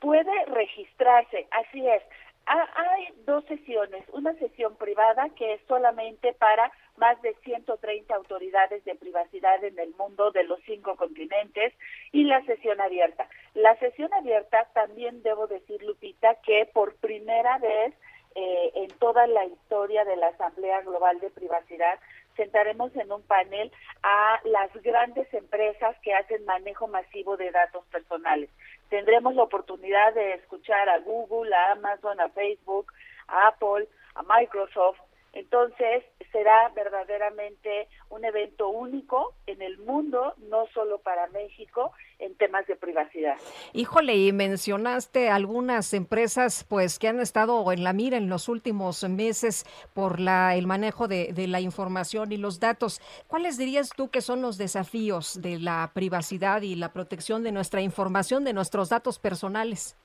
Puede 0.00 0.44
registrarse, 0.46 1.46
así 1.50 1.86
es. 1.88 2.02
Hay 2.46 3.08
dos 3.24 3.42
sesiones, 3.46 4.04
una 4.12 4.34
sesión 4.34 4.76
privada 4.76 5.30
que 5.30 5.54
es 5.54 5.60
solamente 5.66 6.34
para 6.34 6.70
más 6.96 7.20
de 7.22 7.34
130 7.44 8.14
autoridades 8.14 8.84
de 8.84 8.94
privacidad 8.94 9.62
en 9.64 9.78
el 9.78 9.94
mundo 9.94 10.30
de 10.30 10.44
los 10.44 10.60
cinco 10.64 10.96
continentes 10.96 11.72
y 12.12 12.24
la 12.24 12.44
sesión 12.44 12.80
abierta. 12.80 13.28
La 13.54 13.76
sesión 13.78 14.12
abierta 14.14 14.68
también 14.74 15.22
debo 15.22 15.46
decir, 15.46 15.82
Lupita, 15.82 16.36
que 16.42 16.68
por 16.72 16.94
primera 16.96 17.58
vez 17.58 17.94
eh, 18.34 18.72
en 18.74 18.88
toda 18.98 19.26
la 19.26 19.44
historia 19.44 20.04
de 20.04 20.16
la 20.16 20.28
Asamblea 20.28 20.80
Global 20.82 21.20
de 21.20 21.30
Privacidad 21.30 21.98
sentaremos 22.36 22.94
en 22.96 23.12
un 23.12 23.22
panel 23.22 23.70
a 24.02 24.40
las 24.44 24.72
grandes 24.82 25.32
empresas 25.32 25.96
que 26.02 26.14
hacen 26.14 26.44
manejo 26.44 26.88
masivo 26.88 27.36
de 27.36 27.50
datos 27.52 27.84
personales. 27.86 28.50
Tendremos 28.88 29.34
la 29.34 29.44
oportunidad 29.44 30.14
de 30.14 30.34
escuchar 30.34 30.88
a 30.88 30.98
Google, 30.98 31.54
a 31.54 31.72
Amazon, 31.72 32.20
a 32.20 32.28
Facebook, 32.30 32.92
a 33.28 33.48
Apple, 33.48 33.88
a 34.14 34.22
Microsoft, 34.22 34.98
entonces, 35.34 36.04
será 36.30 36.68
verdaderamente 36.70 37.88
un 38.08 38.24
evento 38.24 38.68
único 38.68 39.34
en 39.46 39.62
el 39.62 39.78
mundo, 39.78 40.34
no 40.48 40.66
solo 40.72 40.98
para 40.98 41.26
México, 41.28 41.92
en 42.20 42.36
temas 42.36 42.66
de 42.68 42.76
privacidad. 42.76 43.36
Híjole, 43.72 44.14
y 44.14 44.32
mencionaste 44.32 45.30
algunas 45.30 45.92
empresas 45.92 46.64
pues 46.68 47.00
que 47.00 47.08
han 47.08 47.20
estado 47.20 47.70
en 47.72 47.82
la 47.82 47.92
mira 47.92 48.16
en 48.16 48.28
los 48.28 48.48
últimos 48.48 49.02
meses 49.08 49.64
por 49.92 50.20
la, 50.20 50.54
el 50.54 50.68
manejo 50.68 51.08
de, 51.08 51.32
de 51.32 51.48
la 51.48 51.60
información 51.60 52.30
y 52.30 52.36
los 52.36 52.60
datos. 52.60 53.00
¿Cuáles 53.26 53.58
dirías 53.58 53.90
tú 53.90 54.10
que 54.10 54.20
son 54.20 54.40
los 54.40 54.56
desafíos 54.56 55.42
de 55.42 55.58
la 55.58 55.90
privacidad 55.94 56.62
y 56.62 56.76
la 56.76 56.92
protección 56.92 57.42
de 57.42 57.50
nuestra 57.50 57.80
información, 57.80 58.44
de 58.44 58.52
nuestros 58.52 58.88
datos 58.88 59.18
personales? 59.18 59.96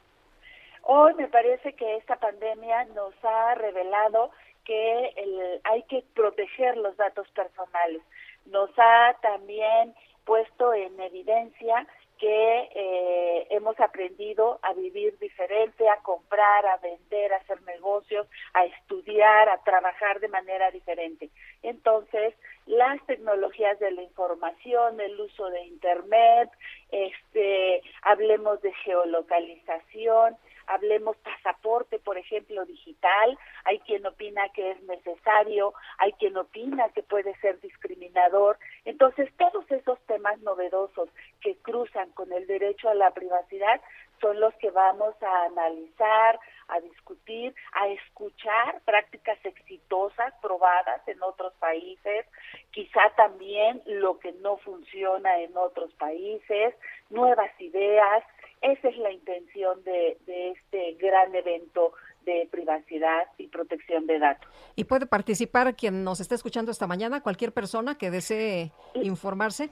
Hoy 0.92 1.14
me 1.14 1.28
parece 1.28 1.74
que 1.74 1.98
esta 1.98 2.16
pandemia 2.16 2.86
nos 2.96 3.14
ha 3.24 3.54
revelado 3.54 4.32
que 4.70 5.60
hay 5.64 5.82
que 5.84 6.04
proteger 6.14 6.78
los 6.78 6.96
datos 6.96 7.28
personales. 7.30 8.04
Nos 8.46 8.70
ha 8.78 9.18
también 9.20 9.96
puesto 10.26 10.76
en 10.76 11.00
evidencia 11.00 11.88
que 12.20 12.70
eh, 12.76 13.48
hemos 13.50 13.80
aprendido 13.80 14.60
a 14.62 14.74
vivir 14.74 15.18
diferente, 15.18 15.90
a 15.90 16.02
comprar, 16.04 16.68
a 16.68 16.78
vender, 16.78 17.34
a 17.34 17.38
hacer 17.38 17.60
negocios, 17.64 18.28
a 18.54 18.66
estudiar, 18.66 19.50
a 19.50 19.64
trabajar 19.64 20.20
de 20.20 20.28
manera 20.28 20.70
diferente. 20.70 21.32
Entonces, 21.64 22.36
las 22.68 23.04
tecnologías 23.08 23.80
de 23.80 23.90
la 23.90 24.04
información, 24.04 25.00
el 25.00 25.20
uso 25.20 25.50
de 25.50 25.64
Internet, 25.64 26.52
este, 26.92 27.82
hablemos 28.04 28.62
de 28.62 28.74
geolocalización, 28.74 30.38
hablemos 30.70 31.18
pasaporte, 31.18 32.00
por 32.00 32.18
ejemplo, 32.18 32.64
digital, 32.66 33.38
hay 33.66 33.80
quien 33.80 34.06
opina 34.06 34.50
que 34.50 34.72
es 34.72 34.82
necesario, 34.84 35.74
hay 35.98 36.14
quien 36.14 36.38
opina 36.38 36.90
que 36.90 37.04
puede 37.04 37.36
ser 37.40 37.60
discriminador. 37.60 38.58
Entonces, 38.86 39.30
todos 39.38 39.70
esos 39.72 40.00
temas 40.06 40.40
novedosos 40.42 41.10
que 41.42 41.58
cruzan 41.58 42.12
con 42.12 42.32
el 42.32 42.46
derecho 42.48 42.90
a 42.90 42.94
la 42.94 43.12
privacidad 43.12 43.82
son 44.22 44.40
los 44.40 44.54
que 44.56 44.70
vamos 44.70 45.16
a 45.24 45.44
analizar, 45.46 46.40
a 46.68 46.80
discutir, 46.82 47.56
a 47.74 47.88
escuchar 47.88 48.82
prácticas 48.86 49.38
exitosas 49.44 50.34
probadas 50.42 51.06
en 51.08 51.22
otros 51.24 51.54
países, 51.56 52.26
quizá 52.72 53.10
también 53.16 53.82
lo 53.86 54.20
que 54.20 54.34
no 54.34 54.58
funciona 54.58 55.40
en 55.40 55.56
otros 55.58 55.92
países, 55.94 56.76
nuevas 57.10 57.52
ideas, 57.60 58.24
esa 58.62 58.90
es 58.90 58.98
la 58.98 59.12
intención 59.12 59.84
de, 59.84 60.18
este 60.28 60.94
gran 60.94 61.34
evento 61.36 61.94
de 62.26 62.48
privacidad 62.52 63.28
y 63.38 63.48
protección 63.48 64.06
de 64.06 64.20
datos. 64.20 64.50
¿Y 64.76 64.84
puede 64.84 65.06
participar 65.06 65.76
quien 65.76 66.04
nos 66.04 66.20
está 66.20 66.36
escuchando 66.36 66.72
esta 66.72 66.88
mañana, 66.88 67.22
cualquier 67.22 67.54
persona 67.54 67.98
que 67.98 68.12
desee 68.12 68.72
informarse? 68.96 69.70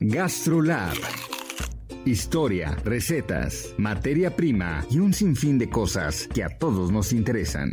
GastroLab. 0.00 0.96
Historia, 2.04 2.76
recetas, 2.84 3.74
materia 3.78 4.34
prima 4.36 4.84
y 4.90 4.98
un 4.98 5.14
sinfín 5.14 5.58
de 5.58 5.70
cosas 5.70 6.28
que 6.34 6.44
a 6.44 6.58
todos 6.58 6.90
nos 6.90 7.12
interesan. 7.12 7.72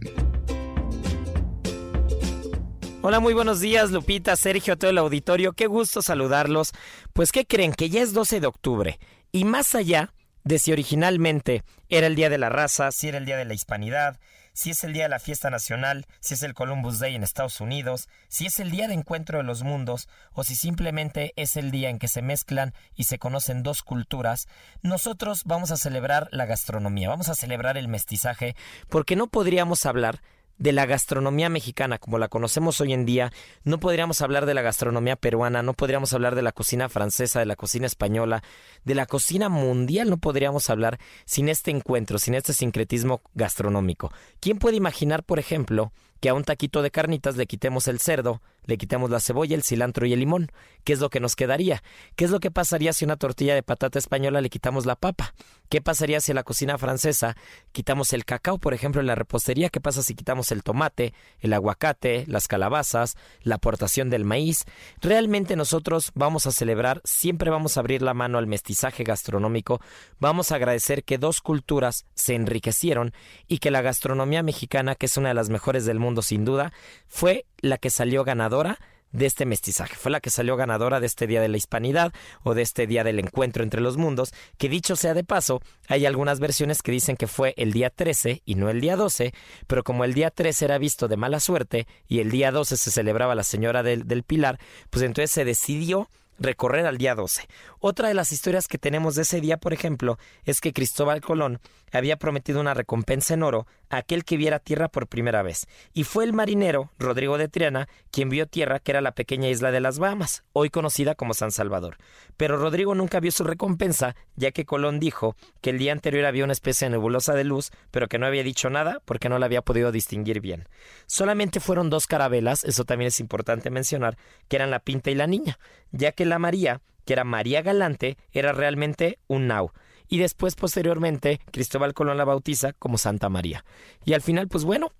Hola, 3.03 3.19
muy 3.19 3.33
buenos 3.33 3.59
días, 3.59 3.89
Lupita, 3.89 4.35
Sergio, 4.35 4.77
todo 4.77 4.91
el 4.91 4.99
auditorio. 4.99 5.53
Qué 5.53 5.65
gusto 5.65 6.03
saludarlos. 6.03 6.71
Pues, 7.13 7.31
¿qué 7.31 7.47
creen? 7.47 7.73
Que 7.73 7.89
ya 7.89 7.99
es 7.99 8.13
12 8.13 8.39
de 8.39 8.45
octubre. 8.45 8.99
Y 9.31 9.43
más 9.43 9.73
allá 9.73 10.13
de 10.43 10.59
si 10.59 10.71
originalmente 10.71 11.63
era 11.89 12.05
el 12.05 12.13
Día 12.13 12.29
de 12.29 12.37
la 12.37 12.49
Raza, 12.49 12.91
si 12.91 13.07
era 13.07 13.17
el 13.17 13.25
Día 13.25 13.37
de 13.37 13.45
la 13.45 13.55
Hispanidad, 13.55 14.19
si 14.53 14.69
es 14.69 14.83
el 14.83 14.93
Día 14.93 15.03
de 15.03 15.09
la 15.09 15.17
Fiesta 15.17 15.49
Nacional, 15.49 16.05
si 16.19 16.35
es 16.35 16.43
el 16.43 16.53
Columbus 16.53 16.99
Day 16.99 17.15
en 17.15 17.23
Estados 17.23 17.59
Unidos, 17.59 18.07
si 18.27 18.45
es 18.45 18.59
el 18.59 18.69
Día 18.69 18.87
de 18.87 18.93
Encuentro 18.93 19.39
de 19.39 19.45
los 19.45 19.63
Mundos, 19.63 20.07
o 20.33 20.43
si 20.43 20.53
simplemente 20.53 21.33
es 21.37 21.57
el 21.57 21.71
día 21.71 21.89
en 21.89 21.97
que 21.97 22.07
se 22.07 22.21
mezclan 22.21 22.75
y 22.95 23.05
se 23.05 23.17
conocen 23.17 23.63
dos 23.63 23.81
culturas, 23.81 24.47
nosotros 24.83 25.45
vamos 25.45 25.71
a 25.71 25.77
celebrar 25.77 26.27
la 26.31 26.45
gastronomía, 26.45 27.09
vamos 27.09 27.29
a 27.29 27.35
celebrar 27.35 27.77
el 27.77 27.87
mestizaje, 27.87 28.55
porque 28.89 29.15
no 29.15 29.25
podríamos 29.25 29.87
hablar 29.87 30.21
de 30.61 30.73
la 30.73 30.85
gastronomía 30.85 31.49
mexicana 31.49 31.97
como 31.97 32.19
la 32.19 32.27
conocemos 32.27 32.79
hoy 32.81 32.93
en 32.93 33.03
día, 33.03 33.33
no 33.63 33.79
podríamos 33.79 34.21
hablar 34.21 34.45
de 34.45 34.53
la 34.53 34.61
gastronomía 34.61 35.15
peruana, 35.15 35.63
no 35.63 35.73
podríamos 35.73 36.13
hablar 36.13 36.35
de 36.35 36.43
la 36.43 36.51
cocina 36.51 36.87
francesa, 36.87 37.39
de 37.39 37.47
la 37.47 37.55
cocina 37.55 37.87
española, 37.87 38.43
de 38.83 38.93
la 38.93 39.07
cocina 39.07 39.49
mundial, 39.49 40.11
no 40.11 40.17
podríamos 40.17 40.69
hablar 40.69 40.99
sin 41.25 41.49
este 41.49 41.71
encuentro, 41.71 42.19
sin 42.19 42.35
este 42.35 42.53
sincretismo 42.53 43.23
gastronómico. 43.33 44.11
¿Quién 44.39 44.59
puede 44.59 44.77
imaginar, 44.77 45.23
por 45.23 45.39
ejemplo, 45.39 45.93
que 46.19 46.29
a 46.29 46.35
un 46.35 46.43
taquito 46.43 46.83
de 46.83 46.91
carnitas 46.91 47.37
le 47.37 47.47
quitemos 47.47 47.87
el 47.87 47.99
cerdo, 47.99 48.43
le 48.65 48.77
quitemos 48.77 49.09
la 49.09 49.19
cebolla, 49.19 49.55
el 49.55 49.63
cilantro 49.63 50.05
y 50.05 50.13
el 50.13 50.19
limón. 50.19 50.51
¿Qué 50.83 50.93
es 50.93 50.99
lo 50.99 51.09
que 51.09 51.19
nos 51.19 51.35
quedaría? 51.35 51.83
¿Qué 52.15 52.25
es 52.25 52.31
lo 52.31 52.39
que 52.39 52.51
pasaría 52.51 52.93
si 52.93 53.05
una 53.05 53.17
tortilla 53.17 53.55
de 53.55 53.63
patata 53.63 53.99
española 53.99 54.41
le 54.41 54.49
quitamos 54.49 54.85
la 54.85 54.95
papa? 54.95 55.33
¿Qué 55.69 55.81
pasaría 55.81 56.19
si 56.19 56.31
a 56.31 56.35
la 56.35 56.43
cocina 56.43 56.77
francesa 56.77 57.37
quitamos 57.71 58.13
el 58.13 58.25
cacao, 58.25 58.57
por 58.57 58.73
ejemplo, 58.73 58.99
en 58.99 59.07
la 59.07 59.15
repostería? 59.15 59.69
¿Qué 59.69 59.79
pasa 59.79 60.03
si 60.03 60.15
quitamos 60.15 60.51
el 60.51 60.63
tomate, 60.63 61.13
el 61.39 61.53
aguacate, 61.53 62.25
las 62.27 62.47
calabazas, 62.47 63.15
la 63.41 63.55
aportación 63.55 64.09
del 64.09 64.25
maíz? 64.25 64.65
Realmente 64.99 65.55
nosotros 65.55 66.11
vamos 66.13 66.45
a 66.45 66.51
celebrar, 66.51 67.01
siempre 67.05 67.49
vamos 67.49 67.77
a 67.77 67.79
abrir 67.79 68.01
la 68.01 68.13
mano 68.13 68.37
al 68.37 68.47
mestizaje 68.47 69.03
gastronómico, 69.03 69.79
vamos 70.19 70.51
a 70.51 70.55
agradecer 70.55 71.03
que 71.03 71.17
dos 71.17 71.41
culturas 71.41 72.05
se 72.15 72.35
enriquecieron 72.35 73.13
y 73.47 73.59
que 73.59 73.71
la 73.71 73.81
gastronomía 73.81 74.43
mexicana, 74.43 74.95
que 74.95 75.05
es 75.05 75.15
una 75.17 75.29
de 75.29 75.35
las 75.35 75.49
mejores 75.49 75.85
del 75.85 75.99
mundo, 75.99 76.21
sin 76.21 76.43
duda, 76.43 76.73
fue 77.07 77.45
la 77.61 77.77
que 77.77 77.89
salió 77.89 78.23
ganadora 78.23 78.79
de 79.11 79.25
este 79.25 79.45
mestizaje. 79.45 79.95
Fue 79.95 80.11
la 80.11 80.19
que 80.19 80.29
salió 80.29 80.55
ganadora 80.55 80.99
de 80.99 81.07
este 81.07 81.27
Día 81.27 81.41
de 81.41 81.49
la 81.49 81.57
Hispanidad 81.57 82.13
o 82.43 82.53
de 82.53 82.61
este 82.61 82.87
Día 82.87 83.03
del 83.03 83.19
Encuentro 83.19 83.63
entre 83.63 83.81
los 83.81 83.97
Mundos, 83.97 84.33
que 84.57 84.69
dicho 84.69 84.95
sea 84.95 85.13
de 85.13 85.23
paso, 85.23 85.61
hay 85.87 86.05
algunas 86.05 86.39
versiones 86.39 86.81
que 86.81 86.91
dicen 86.91 87.17
que 87.17 87.27
fue 87.27 87.53
el 87.57 87.73
día 87.73 87.89
13 87.89 88.41
y 88.45 88.55
no 88.55 88.69
el 88.69 88.81
día 88.81 88.95
12, 88.95 89.33
pero 89.67 89.83
como 89.83 90.05
el 90.05 90.13
día 90.13 90.31
13 90.31 90.65
era 90.65 90.77
visto 90.77 91.07
de 91.07 91.17
mala 91.17 91.39
suerte 91.39 91.87
y 92.07 92.19
el 92.19 92.31
día 92.31 92.51
12 92.51 92.77
se 92.77 92.91
celebraba 92.91 93.35
la 93.35 93.43
Señora 93.43 93.83
del, 93.83 94.07
del 94.07 94.23
Pilar, 94.23 94.59
pues 94.89 95.03
entonces 95.03 95.31
se 95.31 95.45
decidió 95.45 96.09
recorrer 96.39 96.85
al 96.85 96.97
día 96.97 97.15
12. 97.15 97.47
Otra 97.79 98.07
de 98.07 98.13
las 98.13 98.31
historias 98.31 98.67
que 98.67 98.77
tenemos 98.77 99.15
de 99.15 99.23
ese 99.23 99.41
día, 99.41 99.57
por 99.57 99.73
ejemplo, 99.73 100.17
es 100.43 100.59
que 100.59 100.73
Cristóbal 100.73 101.21
Colón 101.21 101.59
había 101.97 102.17
prometido 102.17 102.61
una 102.61 102.73
recompensa 102.73 103.33
en 103.33 103.43
oro 103.43 103.67
a 103.89 103.97
aquel 103.97 104.23
que 104.23 104.37
viera 104.37 104.59
tierra 104.59 104.87
por 104.87 105.07
primera 105.07 105.41
vez, 105.41 105.67
y 105.93 106.03
fue 106.03 106.23
el 106.23 106.33
marinero 106.33 106.91
Rodrigo 106.97 107.37
de 107.37 107.47
Triana 107.47 107.87
quien 108.11 108.29
vio 108.29 108.47
tierra 108.47 108.79
que 108.79 108.91
era 108.91 109.01
la 109.01 109.13
pequeña 109.13 109.49
isla 109.49 109.71
de 109.71 109.81
las 109.81 109.99
Bahamas, 109.99 110.43
hoy 110.53 110.69
conocida 110.69 111.15
como 111.15 111.33
San 111.33 111.51
Salvador. 111.51 111.97
Pero 112.37 112.57
Rodrigo 112.57 112.95
nunca 112.95 113.19
vio 113.19 113.31
su 113.31 113.43
recompensa, 113.43 114.15
ya 114.35 114.51
que 114.51 114.65
Colón 114.65 114.99
dijo 114.99 115.35
que 115.61 115.71
el 115.71 115.77
día 115.77 115.91
anterior 115.91 116.25
había 116.25 116.43
una 116.43 116.53
especie 116.53 116.85
de 116.85 116.91
nebulosa 116.91 117.33
de 117.33 117.43
luz, 117.43 117.71
pero 117.91 118.07
que 118.07 118.19
no 118.19 118.25
había 118.25 118.43
dicho 118.43 118.69
nada 118.69 119.01
porque 119.05 119.29
no 119.29 119.39
la 119.39 119.45
había 119.45 119.61
podido 119.61 119.91
distinguir 119.91 120.41
bien. 120.41 120.67
Solamente 121.05 121.59
fueron 121.59 121.89
dos 121.89 122.07
carabelas, 122.07 122.63
eso 122.63 122.85
también 122.85 123.09
es 123.09 123.19
importante 123.19 123.69
mencionar, 123.69 124.17
que 124.47 124.55
eran 124.55 124.71
la 124.71 124.79
Pinta 124.79 125.11
y 125.11 125.15
la 125.15 125.27
Niña, 125.27 125.59
ya 125.91 126.11
que 126.11 126.25
la 126.25 126.39
María, 126.39 126.81
que 127.05 127.13
era 127.13 127.23
María 127.23 127.61
Galante, 127.61 128.17
era 128.31 128.51
realmente 128.51 129.19
un 129.27 129.47
nau. 129.47 129.71
Y 130.11 130.19
después, 130.19 130.55
posteriormente, 130.55 131.39
Cristóbal 131.51 131.93
Colón 131.93 132.17
la 132.17 132.25
bautiza 132.25 132.73
como 132.73 132.97
Santa 132.97 133.29
María. 133.29 133.63
Y 134.03 134.11
al 134.11 134.21
final, 134.21 134.49
pues 134.49 134.65
bueno, 134.65 134.91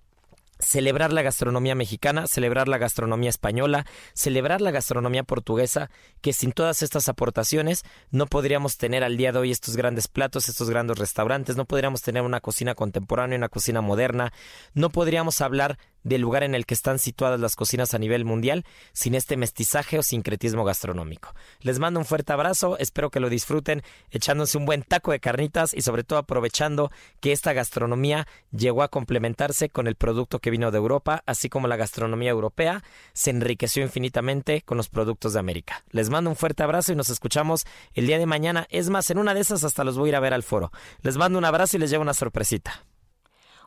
celebrar 0.58 1.12
la 1.12 1.20
gastronomía 1.20 1.74
mexicana, 1.74 2.26
celebrar 2.26 2.66
la 2.66 2.78
gastronomía 2.78 3.28
española, 3.28 3.84
celebrar 4.14 4.62
la 4.62 4.70
gastronomía 4.70 5.22
portuguesa, 5.22 5.90
que 6.22 6.32
sin 6.32 6.52
todas 6.52 6.82
estas 6.82 7.10
aportaciones 7.10 7.82
no 8.10 8.24
podríamos 8.26 8.78
tener 8.78 9.04
al 9.04 9.18
día 9.18 9.32
de 9.32 9.38
hoy 9.40 9.50
estos 9.50 9.76
grandes 9.76 10.08
platos, 10.08 10.48
estos 10.48 10.70
grandes 10.70 10.98
restaurantes, 10.98 11.56
no 11.56 11.66
podríamos 11.66 12.00
tener 12.00 12.22
una 12.22 12.40
cocina 12.40 12.74
contemporánea, 12.74 13.36
una 13.36 13.50
cocina 13.50 13.82
moderna, 13.82 14.32
no 14.72 14.88
podríamos 14.88 15.42
hablar 15.42 15.78
del 16.04 16.20
lugar 16.20 16.42
en 16.42 16.54
el 16.54 16.66
que 16.66 16.74
están 16.74 16.98
situadas 16.98 17.40
las 17.40 17.56
cocinas 17.56 17.94
a 17.94 17.98
nivel 17.98 18.24
mundial 18.24 18.64
sin 18.92 19.14
este 19.14 19.36
mestizaje 19.36 19.98
o 19.98 20.02
sincretismo 20.02 20.64
gastronómico. 20.64 21.34
Les 21.60 21.78
mando 21.78 22.00
un 22.00 22.06
fuerte 22.06 22.32
abrazo, 22.32 22.78
espero 22.78 23.10
que 23.10 23.20
lo 23.20 23.28
disfruten 23.28 23.82
echándose 24.10 24.58
un 24.58 24.66
buen 24.66 24.82
taco 24.82 25.12
de 25.12 25.20
carnitas 25.20 25.74
y 25.74 25.82
sobre 25.82 26.04
todo 26.04 26.18
aprovechando 26.18 26.90
que 27.20 27.32
esta 27.32 27.52
gastronomía 27.52 28.26
llegó 28.50 28.82
a 28.82 28.88
complementarse 28.88 29.68
con 29.68 29.86
el 29.86 29.96
producto 29.96 30.38
que 30.38 30.50
vino 30.50 30.70
de 30.70 30.78
Europa, 30.78 31.22
así 31.26 31.48
como 31.48 31.68
la 31.68 31.76
gastronomía 31.76 32.30
europea 32.30 32.82
se 33.12 33.30
enriqueció 33.30 33.82
infinitamente 33.82 34.62
con 34.62 34.76
los 34.76 34.88
productos 34.88 35.32
de 35.32 35.40
América. 35.40 35.84
Les 35.90 36.10
mando 36.10 36.30
un 36.30 36.36
fuerte 36.36 36.62
abrazo 36.62 36.92
y 36.92 36.96
nos 36.96 37.10
escuchamos 37.10 37.64
el 37.94 38.06
día 38.06 38.18
de 38.18 38.26
mañana. 38.26 38.66
Es 38.70 38.90
más, 38.90 39.10
en 39.10 39.18
una 39.18 39.34
de 39.34 39.40
esas 39.40 39.64
hasta 39.64 39.84
los 39.84 39.96
voy 39.96 40.08
a 40.08 40.10
ir 40.10 40.16
a 40.16 40.20
ver 40.20 40.34
al 40.34 40.42
foro. 40.42 40.72
Les 41.02 41.16
mando 41.16 41.38
un 41.38 41.44
abrazo 41.44 41.76
y 41.76 41.80
les 41.80 41.90
llevo 41.90 42.02
una 42.02 42.14
sorpresita. 42.14 42.84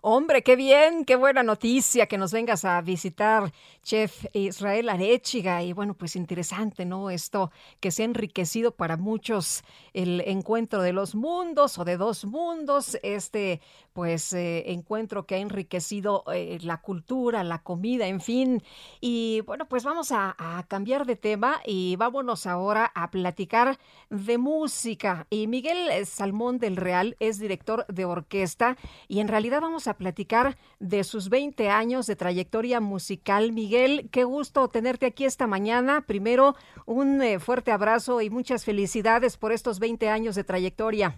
Hombre, 0.07 0.43
qué 0.43 0.55
bien, 0.55 1.03
qué 1.03 1.15
buena 1.15 1.41
noticia 1.41 2.05
que 2.05 2.19
nos 2.19 2.31
vengas 2.31 2.63
a 2.63 2.79
visitar, 2.81 3.51
chef 3.81 4.27
Israel 4.33 4.89
Arechiga. 4.89 5.63
Y 5.63 5.73
bueno, 5.73 5.95
pues 5.95 6.15
interesante, 6.15 6.85
¿no? 6.85 7.09
Esto 7.09 7.49
que 7.79 7.89
se 7.89 8.03
ha 8.03 8.05
enriquecido 8.05 8.75
para 8.75 8.97
muchos 8.97 9.63
el 9.93 10.21
encuentro 10.21 10.83
de 10.83 10.93
los 10.93 11.15
mundos 11.15 11.79
o 11.79 11.85
de 11.85 11.97
dos 11.97 12.23
mundos, 12.23 12.99
este 13.01 13.61
pues 13.93 14.33
eh, 14.33 14.73
encuentro 14.73 15.25
que 15.25 15.35
ha 15.35 15.37
enriquecido 15.37 16.25
eh, 16.31 16.59
la 16.61 16.81
cultura, 16.81 17.43
la 17.43 17.63
comida, 17.63 18.05
en 18.05 18.21
fin. 18.21 18.61
Y 19.01 19.41
bueno, 19.47 19.67
pues 19.67 19.85
vamos 19.85 20.11
a, 20.11 20.35
a 20.37 20.67
cambiar 20.67 21.07
de 21.07 21.15
tema 21.15 21.61
y 21.65 21.95
vámonos 21.95 22.45
ahora 22.45 22.91
a 22.93 23.09
platicar 23.09 23.79
de 24.11 24.37
música. 24.37 25.25
Y 25.31 25.47
Miguel 25.47 26.05
Salmón 26.05 26.59
del 26.59 26.75
Real 26.75 27.15
es 27.19 27.39
director 27.39 27.87
de 27.87 28.05
orquesta 28.05 28.77
y 29.07 29.19
en 29.21 29.29
realidad 29.29 29.61
vamos 29.61 29.87
a 29.87 29.94
platicar 29.97 30.55
de 30.79 31.03
sus 31.03 31.29
20 31.29 31.69
años 31.69 32.07
de 32.07 32.15
trayectoria 32.15 32.79
musical. 32.79 33.51
Miguel, 33.51 34.09
qué 34.11 34.23
gusto 34.23 34.67
tenerte 34.69 35.05
aquí 35.05 35.25
esta 35.25 35.47
mañana. 35.47 36.01
Primero, 36.01 36.55
un 36.85 37.21
eh, 37.21 37.39
fuerte 37.39 37.71
abrazo 37.71 38.21
y 38.21 38.29
muchas 38.29 38.65
felicidades 38.65 39.37
por 39.37 39.51
estos 39.51 39.79
20 39.79 40.09
años 40.09 40.35
de 40.35 40.43
trayectoria. 40.43 41.15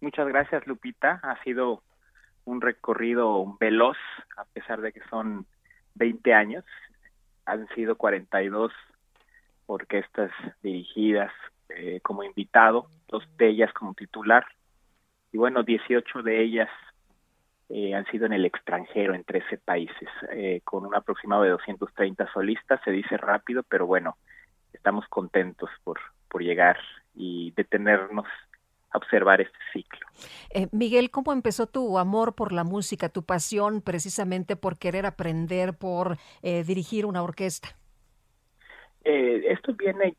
Muchas 0.00 0.26
gracias, 0.26 0.66
Lupita. 0.66 1.20
Ha 1.22 1.42
sido 1.44 1.82
un 2.44 2.60
recorrido 2.60 3.56
veloz, 3.60 3.96
a 4.36 4.44
pesar 4.46 4.80
de 4.80 4.92
que 4.92 5.00
son 5.08 5.46
20 5.94 6.34
años. 6.34 6.64
Han 7.46 7.68
sido 7.74 7.96
42 7.96 8.72
orquestas 9.66 10.30
dirigidas 10.62 11.32
eh, 11.68 12.00
como 12.02 12.22
invitado, 12.22 12.86
dos 13.08 13.24
de 13.36 13.48
ellas 13.48 13.72
como 13.72 13.94
titular. 13.94 14.44
Y 15.32 15.38
bueno, 15.38 15.62
18 15.62 16.22
de 16.22 16.42
ellas 16.42 16.68
eh, 17.74 17.94
han 17.94 18.04
sido 18.06 18.26
en 18.26 18.34
el 18.34 18.44
extranjero, 18.44 19.14
en 19.14 19.24
13 19.24 19.56
países, 19.58 20.08
eh, 20.30 20.60
con 20.62 20.84
un 20.84 20.94
aproximado 20.94 21.42
de 21.42 21.50
230 21.50 22.30
solistas. 22.32 22.80
Se 22.84 22.90
dice 22.90 23.16
rápido, 23.16 23.62
pero 23.62 23.86
bueno, 23.86 24.18
estamos 24.74 25.06
contentos 25.08 25.70
por, 25.82 25.98
por 26.28 26.42
llegar 26.42 26.76
y 27.14 27.52
detenernos 27.56 28.26
observar 28.92 29.40
este 29.40 29.58
ciclo. 29.72 30.06
Eh, 30.50 30.68
Miguel, 30.70 31.10
¿cómo 31.10 31.32
empezó 31.32 31.66
tu 31.66 31.98
amor 31.98 32.34
por 32.34 32.52
la 32.52 32.62
música, 32.62 33.08
tu 33.08 33.22
pasión 33.24 33.80
precisamente 33.80 34.54
por 34.54 34.76
querer 34.76 35.06
aprender, 35.06 35.72
por 35.72 36.18
eh, 36.42 36.64
dirigir 36.64 37.06
una 37.06 37.22
orquesta? 37.22 37.68
Eh, 39.04 39.44
esto 39.48 39.72
viene 39.72 40.16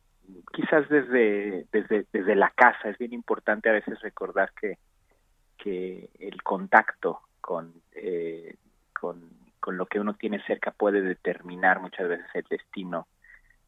quizás 0.53 0.89
desde, 0.89 1.67
desde, 1.71 2.07
desde 2.11 2.35
la 2.35 2.49
casa. 2.49 2.89
Es 2.89 2.97
bien 2.97 3.13
importante 3.13 3.69
a 3.69 3.73
veces 3.73 4.01
recordar 4.01 4.51
que, 4.59 4.79
que 5.57 6.09
el 6.19 6.41
contacto 6.41 7.21
con, 7.43 7.73
con, 8.93 9.29
con 9.59 9.77
lo 9.77 9.85
que 9.85 9.99
uno 9.99 10.13
tiene 10.13 10.41
cerca 10.47 10.71
puede 10.71 11.01
determinar 11.01 11.81
muchas 11.81 12.07
veces 12.07 12.25
el 12.33 12.45
destino 12.49 13.05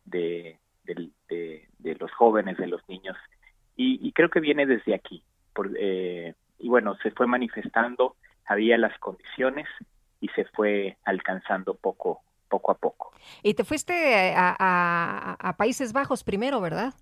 de, 0.05 0.57
de, 0.85 1.09
de, 1.27 1.67
de 1.77 1.95
los 1.95 2.09
jóvenes, 2.13 2.57
de 2.57 2.67
los 2.67 2.81
niños 2.87 3.17
y, 3.75 3.99
y 4.01 4.13
creo 4.13 4.29
que 4.29 4.39
viene 4.39 4.65
desde 4.65 4.95
aquí. 4.95 5.23
Por, 5.53 5.71
eh, 5.77 6.33
y 6.57 6.69
bueno, 6.69 6.95
se 7.03 7.11
fue 7.11 7.27
manifestando, 7.27 8.15
había 8.45 8.77
las 8.77 8.97
condiciones 8.99 9.67
y 10.21 10.29
se 10.29 10.45
fue 10.45 10.95
alcanzando 11.03 11.73
poco, 11.75 12.21
poco 12.47 12.71
a 12.71 12.75
poco. 12.75 13.11
Y 13.43 13.55
te 13.55 13.65
fuiste 13.65 14.33
a, 14.35 14.55
a, 14.57 15.33
a 15.49 15.57
Países 15.57 15.91
Bajos 15.91 16.23
primero, 16.23 16.61
¿verdad? 16.61 16.93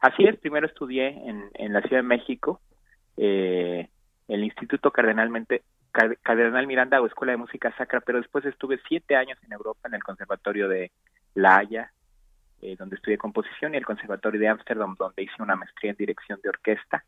Así 0.00 0.24
es, 0.24 0.36
primero 0.40 0.66
estudié 0.66 1.06
en, 1.06 1.50
en 1.54 1.72
la 1.72 1.80
Ciudad 1.82 2.02
de 2.02 2.08
México, 2.08 2.60
eh, 3.16 3.88
el 4.26 4.42
Instituto 4.42 4.90
Cardenalmente, 4.90 5.62
Cardenal 6.22 6.66
Miranda 6.66 7.00
o 7.00 7.06
Escuela 7.06 7.32
de 7.32 7.38
Música 7.38 7.74
Sacra, 7.76 8.00
pero 8.00 8.18
después 8.18 8.44
estuve 8.44 8.80
siete 8.88 9.16
años 9.16 9.38
en 9.44 9.52
Europa 9.52 9.88
en 9.88 9.94
el 9.94 10.02
Conservatorio 10.02 10.68
de 10.68 10.90
La 11.34 11.56
Haya, 11.56 11.92
eh, 12.62 12.76
donde 12.76 12.96
estudié 12.96 13.16
composición, 13.16 13.74
y 13.74 13.76
el 13.76 13.86
Conservatorio 13.86 14.40
de 14.40 14.48
Ámsterdam, 14.48 14.96
donde 14.98 15.22
hice 15.22 15.42
una 15.42 15.56
maestría 15.56 15.92
en 15.92 15.96
dirección 15.96 16.40
de 16.42 16.48
orquesta. 16.48 17.04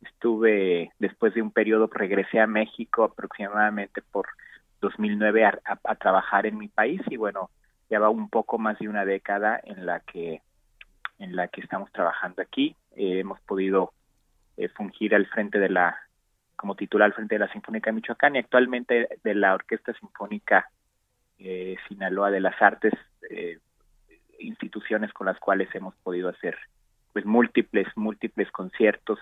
Estuve, 0.00 0.92
después 0.98 1.34
de 1.34 1.42
un 1.42 1.52
periodo, 1.52 1.88
regresé 1.92 2.40
a 2.40 2.46
México 2.46 3.04
aproximadamente 3.04 4.02
por 4.02 4.26
2009 4.80 5.44
a, 5.44 5.58
a, 5.64 5.78
a 5.84 5.94
trabajar 5.94 6.46
en 6.46 6.58
mi 6.58 6.68
país 6.68 7.00
y 7.08 7.16
bueno, 7.16 7.50
ya 7.88 8.00
va 8.00 8.08
un 8.08 8.28
poco 8.30 8.58
más 8.58 8.78
de 8.78 8.88
una 8.88 9.04
década 9.04 9.60
en 9.62 9.86
la 9.86 10.00
que 10.00 10.40
en 11.22 11.36
la 11.36 11.48
que 11.48 11.60
estamos 11.60 11.90
trabajando 11.92 12.42
aquí. 12.42 12.74
Eh, 12.96 13.20
hemos 13.20 13.40
podido 13.42 13.92
eh, 14.56 14.68
fungir 14.68 15.14
al 15.14 15.26
frente 15.26 15.58
de 15.58 15.68
la 15.68 15.96
como 16.62 16.76
titular 16.76 17.12
frente 17.12 17.34
de 17.34 17.40
la 17.40 17.52
Sinfónica 17.52 17.90
de 17.90 17.96
Michoacán 17.96 18.36
y 18.36 18.38
actualmente 18.38 19.08
de 19.24 19.34
la 19.34 19.52
Orquesta 19.52 19.92
Sinfónica 19.94 20.70
eh, 21.40 21.74
Sinaloa 21.88 22.30
de 22.30 22.38
las 22.38 22.62
Artes 22.62 22.92
eh, 23.28 23.58
instituciones 24.38 25.12
con 25.12 25.26
las 25.26 25.40
cuales 25.40 25.74
hemos 25.74 25.96
podido 26.04 26.28
hacer 26.28 26.56
pues 27.12 27.24
múltiples 27.26 27.88
múltiples 27.96 28.48
conciertos. 28.52 29.18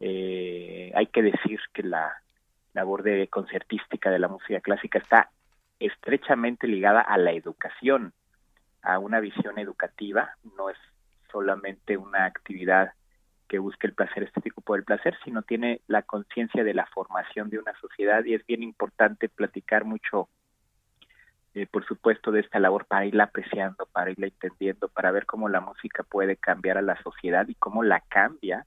Eh, 0.00 0.90
hay 0.96 1.06
que 1.06 1.22
decir 1.22 1.60
que 1.72 1.84
la 1.84 2.20
labor 2.74 3.04
de 3.04 3.28
concertística 3.28 4.10
de 4.10 4.18
la 4.18 4.26
música 4.26 4.60
clásica 4.60 4.98
está 4.98 5.30
estrechamente 5.78 6.66
ligada 6.66 7.00
a 7.00 7.16
la 7.16 7.30
educación 7.30 8.12
a 8.82 8.98
una 8.98 9.20
visión 9.20 9.56
educativa. 9.60 10.34
No 10.56 10.68
es 10.68 10.78
solamente 11.30 11.96
una 11.96 12.24
actividad 12.24 12.90
que 13.52 13.58
busque 13.58 13.86
el 13.86 13.92
placer 13.92 14.22
estético 14.22 14.62
por 14.62 14.78
el 14.78 14.84
placer, 14.86 15.14
sino 15.26 15.42
tiene 15.42 15.82
la 15.86 16.00
conciencia 16.00 16.64
de 16.64 16.72
la 16.72 16.86
formación 16.86 17.50
de 17.50 17.58
una 17.58 17.78
sociedad 17.78 18.24
y 18.24 18.32
es 18.32 18.46
bien 18.46 18.62
importante 18.62 19.28
platicar 19.28 19.84
mucho 19.84 20.30
eh, 21.52 21.66
por 21.66 21.84
supuesto, 21.84 22.32
de 22.32 22.40
esta 22.40 22.58
labor 22.58 22.86
para 22.86 23.04
irla 23.04 23.24
apreciando, 23.24 23.84
para 23.92 24.10
irla 24.10 24.28
entendiendo, 24.28 24.88
para 24.88 25.10
ver 25.10 25.26
cómo 25.26 25.50
la 25.50 25.60
música 25.60 26.02
puede 26.02 26.38
cambiar 26.38 26.78
a 26.78 26.82
la 26.82 26.96
sociedad 27.02 27.46
y 27.46 27.54
cómo 27.54 27.82
la 27.82 28.00
cambia, 28.00 28.64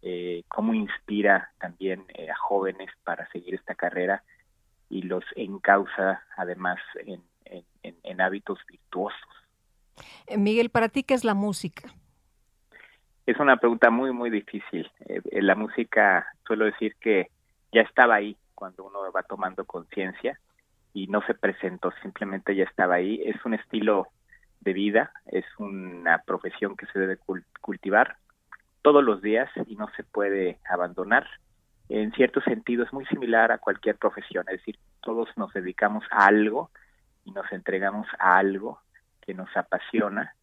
eh, 0.00 0.44
cómo 0.48 0.72
inspira 0.72 1.50
también 1.58 2.06
eh, 2.14 2.30
a 2.30 2.36
jóvenes 2.36 2.88
para 3.04 3.28
seguir 3.32 3.54
esta 3.54 3.74
carrera 3.74 4.22
y 4.88 5.02
los 5.02 5.24
encausa 5.34 6.22
además 6.38 6.78
en, 7.04 7.22
en, 7.82 8.20
hábitos 8.22 8.60
virtuosos. 8.66 9.20
Eh, 10.26 10.38
Miguel, 10.38 10.70
¿para 10.70 10.88
ti 10.88 11.02
qué 11.02 11.12
es 11.12 11.22
la 11.22 11.34
música? 11.34 11.92
Es 13.26 13.40
una 13.40 13.56
pregunta 13.56 13.90
muy, 13.90 14.12
muy 14.12 14.30
difícil. 14.30 14.88
Eh, 15.08 15.42
la 15.42 15.56
música, 15.56 16.28
suelo 16.46 16.64
decir 16.64 16.94
que 17.00 17.30
ya 17.72 17.80
estaba 17.80 18.14
ahí 18.14 18.36
cuando 18.54 18.84
uno 18.84 19.00
va 19.10 19.24
tomando 19.24 19.64
conciencia 19.64 20.38
y 20.94 21.08
no 21.08 21.20
se 21.26 21.34
presentó, 21.34 21.92
simplemente 22.02 22.54
ya 22.54 22.62
estaba 22.62 22.94
ahí. 22.94 23.20
Es 23.24 23.44
un 23.44 23.54
estilo 23.54 24.06
de 24.60 24.72
vida, 24.72 25.10
es 25.26 25.44
una 25.58 26.18
profesión 26.18 26.76
que 26.76 26.86
se 26.86 27.00
debe 27.00 27.18
cultivar 27.60 28.16
todos 28.82 29.02
los 29.02 29.20
días 29.20 29.50
y 29.66 29.74
no 29.74 29.88
se 29.96 30.04
puede 30.04 30.58
abandonar. 30.70 31.26
En 31.88 32.12
cierto 32.12 32.40
sentido 32.42 32.84
es 32.84 32.92
muy 32.92 33.06
similar 33.06 33.50
a 33.50 33.58
cualquier 33.58 33.96
profesión, 33.96 34.44
es 34.48 34.58
decir, 34.58 34.78
todos 35.00 35.28
nos 35.36 35.52
dedicamos 35.52 36.04
a 36.10 36.26
algo 36.26 36.70
y 37.24 37.32
nos 37.32 37.50
entregamos 37.50 38.06
a 38.20 38.38
algo 38.38 38.80
que 39.20 39.34
nos 39.34 39.54
apasiona 39.56 40.34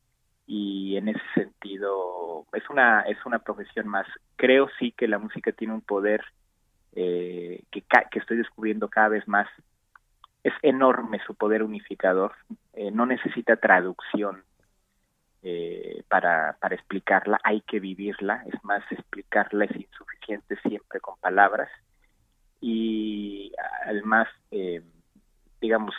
y 0.45 0.97
en 0.97 1.09
ese 1.09 1.22
sentido 1.33 2.45
es 2.53 2.69
una 2.69 3.01
es 3.01 3.17
una 3.25 3.39
profesión 3.39 3.88
más. 3.88 4.07
Creo 4.35 4.69
sí 4.80 4.91
que 4.91 5.07
la 5.07 5.19
música 5.19 5.51
tiene 5.51 5.73
un 5.73 5.81
poder 5.81 6.23
eh, 6.95 7.63
que, 7.72 7.83
que 8.11 8.19
estoy 8.19 8.38
descubriendo 8.38 8.89
cada 8.89 9.09
vez 9.09 9.27
más. 9.27 9.47
Es 10.43 10.53
enorme 10.61 11.22
su 11.25 11.35
poder 11.35 11.63
unificador, 11.63 12.33
eh, 12.73 12.91
no 12.91 13.05
necesita 13.05 13.55
traducción 13.55 14.43
eh, 15.45 16.03
para, 16.07 16.55
para 16.61 16.75
explicarla, 16.75 17.38
hay 17.43 17.59
que 17.61 17.81
vivirla, 17.81 18.45
es 18.47 18.63
más, 18.63 18.81
explicarla 18.89 19.65
es 19.65 19.75
insuficiente 19.75 20.55
siempre 20.65 21.01
con 21.01 21.17
palabras. 21.19 21.69
Y 22.61 23.51
además, 23.85 24.30
eh, 24.51 24.81
digamos, 25.59 25.93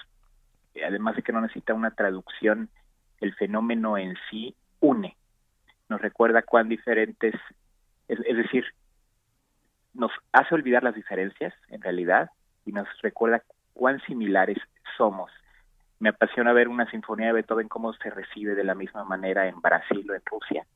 además 0.86 1.16
de 1.16 1.22
que 1.22 1.32
no 1.32 1.42
necesita 1.42 1.74
una 1.74 1.90
traducción, 1.90 2.70
el 3.24 3.34
fenómeno 3.34 3.98
en 3.98 4.14
sí 4.30 4.54
une, 4.80 5.16
nos 5.88 6.00
recuerda 6.00 6.42
cuán 6.42 6.68
diferentes, 6.68 7.34
es, 8.08 8.18
es 8.20 8.36
decir, 8.36 8.64
nos 9.94 10.12
hace 10.32 10.54
olvidar 10.54 10.82
las 10.82 10.94
diferencias 10.94 11.54
en 11.68 11.80
realidad 11.80 12.30
y 12.66 12.72
nos 12.72 12.86
recuerda 13.02 13.42
cuán 13.72 14.00
similares 14.02 14.58
somos. 14.96 15.30
Me 16.00 16.10
apasiona 16.10 16.52
ver 16.52 16.68
una 16.68 16.90
sinfonía 16.90 17.28
de 17.28 17.32
Beethoven 17.32 17.68
cómo 17.68 17.92
se 17.94 18.10
recibe 18.10 18.54
de 18.54 18.64
la 18.64 18.74
misma 18.74 19.04
manera 19.04 19.48
en 19.48 19.60
Brasil 19.60 20.08
o 20.10 20.14
en 20.14 20.22
Rusia 20.26 20.66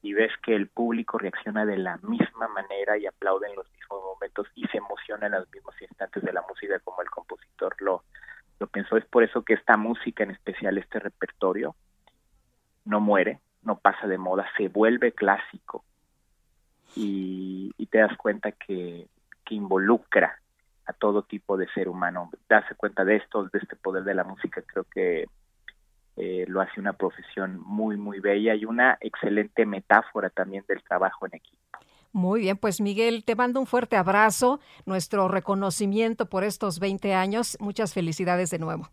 y 0.00 0.14
ves 0.14 0.32
que 0.42 0.54
el 0.54 0.68
público 0.68 1.18
reacciona 1.18 1.66
de 1.66 1.76
la 1.76 1.98
misma 1.98 2.48
manera 2.48 2.96
y 2.96 3.06
aplaude 3.06 3.48
en 3.48 3.56
los 3.56 3.70
mismos 3.72 4.02
momentos 4.02 4.46
y 4.54 4.66
se 4.68 4.78
emociona 4.78 5.26
en 5.26 5.32
los 5.32 5.50
mismos 5.50 5.74
instantes 5.82 6.22
de 6.22 6.32
la 6.32 6.42
música 6.48 6.78
como 6.78 7.02
el 7.02 7.10
compositor 7.10 7.74
lo, 7.80 8.04
lo 8.60 8.68
pensó. 8.68 8.96
Es 8.96 9.04
por 9.06 9.24
eso 9.24 9.42
que 9.42 9.54
esta 9.54 9.76
música, 9.76 10.22
en 10.22 10.30
especial 10.30 10.78
este 10.78 11.00
repertorio, 11.00 11.74
no 12.84 13.00
muere, 13.00 13.40
no 13.62 13.78
pasa 13.78 14.06
de 14.06 14.18
moda, 14.18 14.46
se 14.56 14.68
vuelve 14.68 15.12
clásico 15.12 15.84
y, 16.94 17.74
te 17.90 17.98
das 17.98 18.16
cuenta 18.16 18.52
que, 18.52 19.08
que 19.44 19.54
involucra 19.56 20.38
a 20.86 20.92
todo 20.92 21.22
tipo 21.22 21.56
de 21.56 21.66
ser 21.72 21.88
humano. 21.88 22.30
Darse 22.48 22.76
cuenta 22.76 23.04
de 23.04 23.16
esto, 23.16 23.44
de 23.44 23.58
este 23.58 23.74
poder 23.74 24.04
de 24.04 24.14
la 24.14 24.22
música, 24.22 24.62
creo 24.62 24.84
que 24.84 25.26
eh, 26.16 26.44
lo 26.48 26.60
hace 26.60 26.78
una 26.78 26.92
profesión 26.92 27.58
muy, 27.60 27.96
muy 27.96 28.20
bella 28.20 28.54
y 28.54 28.64
una 28.64 28.98
excelente 29.00 29.66
metáfora 29.66 30.30
también 30.30 30.64
del 30.68 30.82
trabajo 30.82 31.26
en 31.26 31.34
equipo. 31.34 31.59
Muy 32.12 32.40
bien, 32.40 32.56
pues 32.56 32.80
Miguel, 32.80 33.24
te 33.24 33.36
mando 33.36 33.60
un 33.60 33.66
fuerte 33.66 33.96
abrazo, 33.96 34.60
nuestro 34.84 35.28
reconocimiento 35.28 36.26
por 36.26 36.42
estos 36.42 36.80
20 36.80 37.14
años. 37.14 37.56
Muchas 37.60 37.94
felicidades 37.94 38.50
de 38.50 38.58
nuevo. 38.58 38.88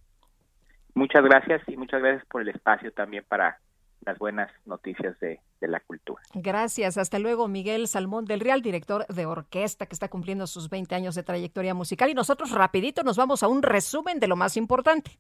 Muchas 0.94 1.24
gracias 1.24 1.62
y 1.68 1.78
muchas 1.78 2.02
gracias 2.02 2.26
por 2.28 2.42
el 2.42 2.50
espacio 2.50 2.92
también 2.92 3.24
para 3.28 3.60
las 4.02 4.18
buenas 4.20 4.52
noticias 4.66 5.20
de, 5.20 5.40
de, 5.60 5.68
la 5.68 5.80
cultura. 5.80 6.22
Gracias. 6.34 6.98
Hasta 6.98 7.20
luego, 7.20 7.48
Miguel 7.48 7.88
Salmón 7.88 8.26
del 8.26 8.40
Real, 8.40 8.62
director 8.62 9.06
de 9.08 9.26
orquesta 9.26 9.86
que 9.86 9.94
está 9.94 10.08
cumpliendo 10.08 10.48
sus 10.48 10.70
20 10.70 10.96
años 10.96 11.16
de 11.16 11.24
trayectoria 11.24 11.74
musical. 11.74 12.10
Y 12.10 12.14
nosotros 12.14 12.52
rapidito 12.52 13.04
nos 13.04 13.18
vamos 13.18 13.44
a 13.44 13.48
un 13.48 13.64
resumen 13.64 14.20
de 14.20 14.28
lo 14.28 14.36
más 14.36 14.58
importante. 14.58 15.20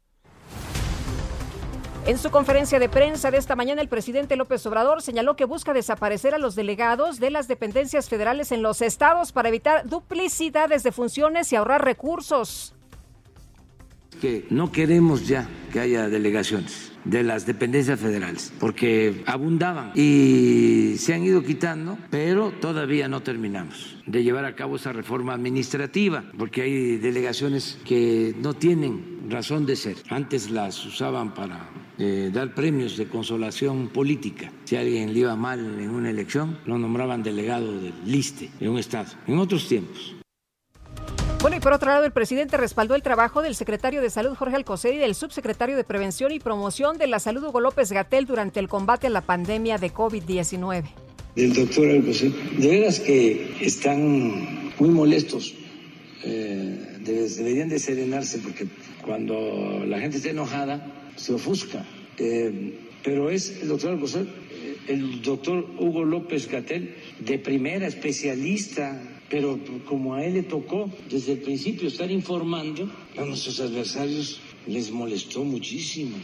En 2.07 2.17
su 2.17 2.31
conferencia 2.31 2.79
de 2.79 2.87
prensa 2.87 3.31
de 3.31 3.37
esta 3.37 3.57
mañana, 3.57 3.81
el 3.81 3.89
presidente 3.89 4.37
López 4.37 4.65
Obrador 4.65 5.01
señaló 5.01 5.35
que 5.35 5.43
busca 5.43 5.73
desaparecer 5.73 6.33
a 6.33 6.37
los 6.37 6.55
delegados 6.55 7.19
de 7.19 7.31
las 7.31 7.49
dependencias 7.49 8.07
federales 8.07 8.53
en 8.53 8.61
los 8.61 8.81
estados 8.81 9.33
para 9.33 9.49
evitar 9.49 9.85
duplicidades 9.89 10.83
de 10.83 10.93
funciones 10.93 11.51
y 11.51 11.57
ahorrar 11.57 11.83
recursos. 11.83 12.73
Que 14.21 14.45
no 14.49 14.71
queremos 14.71 15.27
ya 15.27 15.49
que 15.73 15.81
haya 15.81 16.07
delegaciones 16.07 16.93
de 17.03 17.23
las 17.23 17.45
dependencias 17.45 17.99
federales, 17.99 18.53
porque 18.57 19.21
abundaban 19.25 19.91
y 19.93 20.95
se 20.99 21.13
han 21.13 21.25
ido 21.25 21.43
quitando, 21.43 21.97
pero 22.09 22.51
todavía 22.51 23.09
no 23.09 23.21
terminamos 23.21 23.97
de 24.05 24.23
llevar 24.23 24.45
a 24.45 24.55
cabo 24.55 24.77
esa 24.77 24.93
reforma 24.93 25.33
administrativa, 25.33 26.23
porque 26.37 26.61
hay 26.61 26.97
delegaciones 26.99 27.77
que 27.83 28.33
no 28.39 28.53
tienen 28.53 29.29
razón 29.29 29.65
de 29.65 29.75
ser. 29.75 29.97
Antes 30.09 30.49
las 30.49 30.85
usaban 30.85 31.33
para 31.33 31.67
eh, 31.99 32.29
dar 32.33 32.53
premios 32.53 32.97
de 32.97 33.07
consolación 33.07 33.89
política. 33.89 34.51
Si 34.65 34.75
alguien 34.75 35.13
le 35.13 35.19
iba 35.19 35.35
mal 35.35 35.59
en 35.59 35.89
una 35.89 36.09
elección, 36.09 36.59
lo 36.65 36.77
nombraban 36.77 37.23
delegado 37.23 37.79
del 37.79 37.93
liste 38.05 38.49
en 38.59 38.69
un 38.69 38.79
estado. 38.79 39.09
En 39.27 39.39
otros 39.39 39.67
tiempos 39.67 40.17
bueno, 41.39 41.55
y 41.57 41.59
por 41.59 41.71
otro 41.71 41.91
lado, 41.91 42.03
el 42.03 42.11
presidente 42.11 42.57
respaldó 42.57 42.95
el 42.95 43.03
trabajo 43.03 43.43
del 43.43 43.53
secretario 43.53 44.01
de 44.01 44.09
Salud 44.09 44.33
Jorge 44.35 44.55
Alcocer 44.55 44.95
y 44.95 44.97
del 44.97 45.13
subsecretario 45.13 45.75
de 45.75 45.83
Prevención 45.83 46.31
y 46.31 46.39
Promoción 46.39 46.97
de 46.97 47.05
la 47.05 47.19
Salud 47.19 47.43
Hugo 47.43 47.59
López 47.59 47.91
Gatel 47.91 48.25
durante 48.25 48.59
el 48.59 48.67
combate 48.67 49.05
a 49.05 49.11
la 49.11 49.21
pandemia 49.21 49.77
de 49.77 49.93
COVID-19. 49.93 50.83
Del 51.35 51.53
doctor 51.53 51.89
Alcocer, 51.89 52.31
de 52.33 52.67
veras 52.67 52.99
que 52.99 53.55
están 53.61 54.73
muy 54.79 54.89
molestos. 54.89 55.53
Eh, 56.23 56.97
deberían 57.05 57.69
de 57.69 57.77
serenarse 57.77 58.39
porque 58.39 58.65
cuando 59.05 59.85
la 59.85 59.99
gente 59.99 60.17
está 60.17 60.31
enojada 60.31 60.85
se 61.17 61.33
ofusca. 61.33 61.85
Eh, 62.17 62.79
pero 63.03 63.29
es 63.29 63.61
el 63.61 63.67
doctor 63.67 63.91
Alcocer, 63.91 64.25
el 64.87 65.21
doctor 65.21 65.67
Hugo 65.77 66.05
López 66.05 66.49
Gatel, 66.49 66.95
de 67.19 67.37
primera, 67.39 67.87
especialista 67.87 69.17
pero 69.29 69.59
como 69.85 70.15
a 70.15 70.23
él 70.23 70.35
le 70.35 70.43
tocó 70.43 70.89
desde 71.09 71.33
el 71.33 71.39
principio 71.39 71.87
estar 71.87 72.09
informando, 72.09 72.89
a 73.17 73.25
nuestros 73.25 73.59
adversarios 73.59 74.41
les 74.65 74.91
molestó 74.91 75.43
muchísimo. 75.43 76.17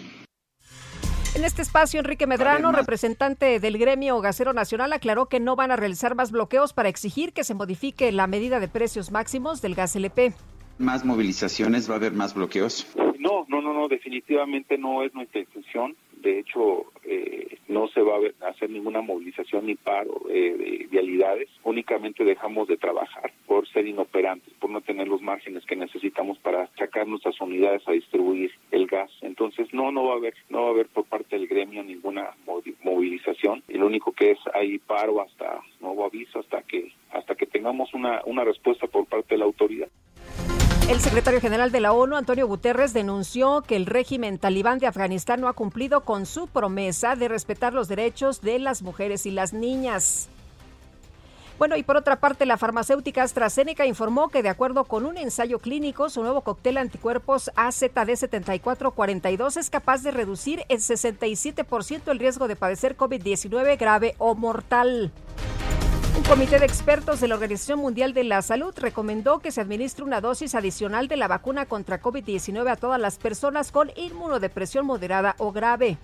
En 1.36 1.44
este 1.44 1.64
espacio, 1.64 2.00
Enrique 2.00 2.28
Medrano, 2.28 2.72
representante 2.72 3.60
del 3.60 3.80
gremio 3.80 4.22
gasero 4.22 4.54
nacional, 4.54 4.94
aclaró 4.94 5.28
que 5.28 5.40
no 5.40 5.56
van 5.56 5.72
a 5.72 5.76
realizar 5.76 6.14
más 6.14 6.32
bloqueos 6.32 6.74
para 6.74 6.90
exigir 6.90 7.34
que 7.34 7.44
se 7.44 7.56
modifique 7.56 8.12
la 8.12 8.28
medida 8.28 8.60
de 8.60 8.68
precios 8.68 9.12
máximos 9.12 9.62
del 9.62 9.74
gas 9.74 9.96
LP. 9.96 10.34
¿Más 10.84 11.06
movilizaciones? 11.06 11.90
¿Va 11.90 11.94
a 11.94 11.98
haber 11.98 12.12
más 12.12 12.34
bloqueos? 12.34 12.86
No, 13.18 13.45
no, 13.48 13.62
no, 13.62 13.74
no, 13.74 13.88
definitivamente 13.88 14.78
no 14.78 15.02
es 15.03 15.14
nuestra 15.14 15.40
intención. 15.40 15.95
De 16.18 16.40
hecho, 16.40 16.88
eh, 17.06 17.58
no 17.70 17.88
se 17.88 18.02
va 18.02 18.16
a 18.42 18.50
hacer 18.50 18.70
ninguna 18.70 19.02
movilización 19.02 19.66
ni 19.66 19.76
paro 19.76 20.24
eh, 20.30 20.53
de 20.58 20.88
vialidades. 20.92 21.48
Únicamente 21.64 22.26
dejamos 22.26 22.68
de 22.68 22.76
trabajar 22.76 23.32
por 23.48 23.66
ser 23.70 23.88
inoperantes, 23.88 24.53
por 24.56 24.72
no 24.72 24.82
tener 24.82 25.08
los 25.08 25.22
márgenes 25.22 25.66
que 25.66 25.78
necesitamos 25.78 26.38
para 26.40 26.68
sacar 26.76 27.08
nuestras 27.08 27.40
unidades 27.40 27.82
a 27.88 27.94
distribuir 27.94 28.52
el 28.72 28.86
gas. 28.86 29.10
Entonces, 29.22 29.74
no, 29.74 29.90
no 29.94 30.03
va 30.08 30.16
a 30.16 30.18
haber, 30.18 30.34
no 30.50 30.64
va 30.64 30.68
a 30.68 30.72
haber 30.72 30.88
por 30.90 31.06
parte 31.06 31.38
del 31.38 31.48
gremio 31.48 31.82
ninguna 31.82 32.32
movilización. 32.84 33.64
lo 33.70 33.88
único 33.88 34.12
que 34.12 34.32
es 34.32 34.40
hay 34.53 34.80
paro 34.80 35.22
hasta 35.22 35.62
nuevo 35.80 36.03
aviso, 36.06 36.40
hasta 36.40 36.62
que 36.62 36.92
hasta 37.12 37.36
que 37.36 37.45
tengamos 37.45 37.94
una 37.94 38.44
respuesta 38.44 38.88
por 38.88 39.06
parte 39.06 39.36
de 39.36 39.38
la 39.38 39.45
autoridad. 39.45 39.88
El 40.90 41.00
secretario 41.00 41.40
general 41.40 41.72
de 41.72 41.80
la 41.80 41.94
ONU, 41.94 42.18
Antonio 42.18 42.45
Guterres, 42.45 42.92
denunció 42.92 43.62
que 43.62 43.78
el 43.78 43.86
régimen 43.86 44.38
talibán 44.38 44.80
de 44.80 44.88
Afganistán 44.88 45.40
no 45.40 45.48
ha 45.48 45.53
cumplido 45.53 46.02
con 46.02 46.26
su 46.26 46.48
promesa 46.48 47.16
de 47.16 47.30
respetar 47.30 47.74
los 47.74 47.88
derechos 47.88 48.42
de 48.42 48.60
las 48.60 48.82
mujeres 48.82 49.26
y 49.26 49.32
las 49.32 49.53
niñas. 49.53 50.28
Bueno, 51.58 51.78
y 51.78 51.84
por 51.84 51.95
otra 51.95 52.18
parte, 52.18 52.45
la 52.45 52.58
farmacéutica 52.58 53.24
AstraZeneca 53.24 53.86
informó 53.86 54.28
que 54.28 54.44
de 54.44 54.50
acuerdo 54.50 54.84
con 54.84 55.06
un 55.06 55.18
ensayo 55.18 55.60
clínico, 55.60 56.10
su 56.10 56.22
nuevo 56.22 56.42
cóctel 56.42 56.78
anticuerpos 56.78 57.50
AZD7442 57.56 59.56
es 59.56 59.70
capaz 59.70 60.03
de 60.03 60.12
reducir 60.12 60.66
el 60.68 60.80
67% 60.80 62.12
el 62.12 62.20
riesgo 62.20 62.50
de 62.50 62.58
padecer 62.58 62.98
COVID-19 62.98 63.80
grave 63.80 64.16
o 64.18 64.36
mortal. 64.36 65.14
Un 66.24 66.30
comité 66.30 66.58
de 66.58 66.66
expertos 66.66 67.19
de 67.19 67.27
la 67.27 67.35
Organización 67.35 67.80
Mundial 67.80 68.14
de 68.14 68.24
la 68.24 68.42
Salud 68.42 68.74
recomendó 68.77 69.40
que 69.40 69.52
se 69.52 69.60
administre 69.60 70.06
una 70.06 70.22
dosis 70.22 70.56
adicional 70.56 71.10
de 71.10 71.18
la 71.18 71.27
vacuna 71.27 71.66
contra 71.66 72.02
COVID-19 72.02 72.72
a 72.72 72.77
todas 72.77 73.00
las 73.00 73.18
personas 73.18 73.74
con 73.74 73.92
inmunodepresión 73.98 74.85
moderada 74.85 75.35
o 75.38 75.52
grave. 75.52 75.98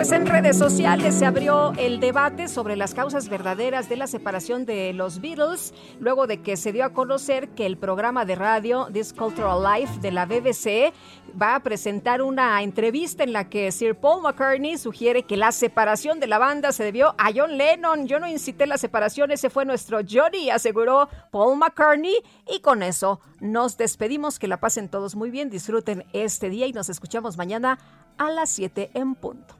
Pues 0.00 0.12
en 0.12 0.24
redes 0.24 0.56
sociales 0.56 1.14
se 1.14 1.26
abrió 1.26 1.74
el 1.76 2.00
debate 2.00 2.48
sobre 2.48 2.74
las 2.74 2.94
causas 2.94 3.28
verdaderas 3.28 3.90
de 3.90 3.96
la 3.96 4.06
separación 4.06 4.64
de 4.64 4.94
los 4.94 5.20
Beatles, 5.20 5.74
luego 5.98 6.26
de 6.26 6.40
que 6.40 6.56
se 6.56 6.72
dio 6.72 6.86
a 6.86 6.94
conocer 6.94 7.50
que 7.50 7.66
el 7.66 7.76
programa 7.76 8.24
de 8.24 8.34
radio 8.34 8.88
This 8.90 9.12
Cultural 9.12 9.62
Life 9.62 10.00
de 10.00 10.10
la 10.10 10.24
BBC 10.24 10.94
va 11.38 11.54
a 11.54 11.60
presentar 11.60 12.22
una 12.22 12.62
entrevista 12.62 13.24
en 13.24 13.34
la 13.34 13.50
que 13.50 13.70
Sir 13.72 13.94
Paul 13.94 14.22
McCartney 14.22 14.78
sugiere 14.78 15.24
que 15.24 15.36
la 15.36 15.52
separación 15.52 16.18
de 16.18 16.28
la 16.28 16.38
banda 16.38 16.72
se 16.72 16.82
debió 16.82 17.14
a 17.18 17.30
John 17.36 17.58
Lennon. 17.58 18.06
Yo 18.06 18.18
no 18.20 18.26
incité 18.26 18.66
la 18.66 18.78
separación, 18.78 19.30
ese 19.30 19.50
fue 19.50 19.66
nuestro 19.66 19.98
Johnny, 20.10 20.48
aseguró 20.48 21.10
Paul 21.30 21.58
McCartney. 21.58 22.16
Y 22.50 22.60
con 22.60 22.82
eso 22.82 23.20
nos 23.38 23.76
despedimos, 23.76 24.38
que 24.38 24.48
la 24.48 24.60
pasen 24.60 24.88
todos 24.88 25.14
muy 25.14 25.30
bien, 25.30 25.50
disfruten 25.50 26.06
este 26.14 26.48
día 26.48 26.66
y 26.66 26.72
nos 26.72 26.88
escuchamos 26.88 27.36
mañana 27.36 27.78
a 28.16 28.30
las 28.30 28.48
7 28.48 28.92
en 28.94 29.14
punto. 29.14 29.59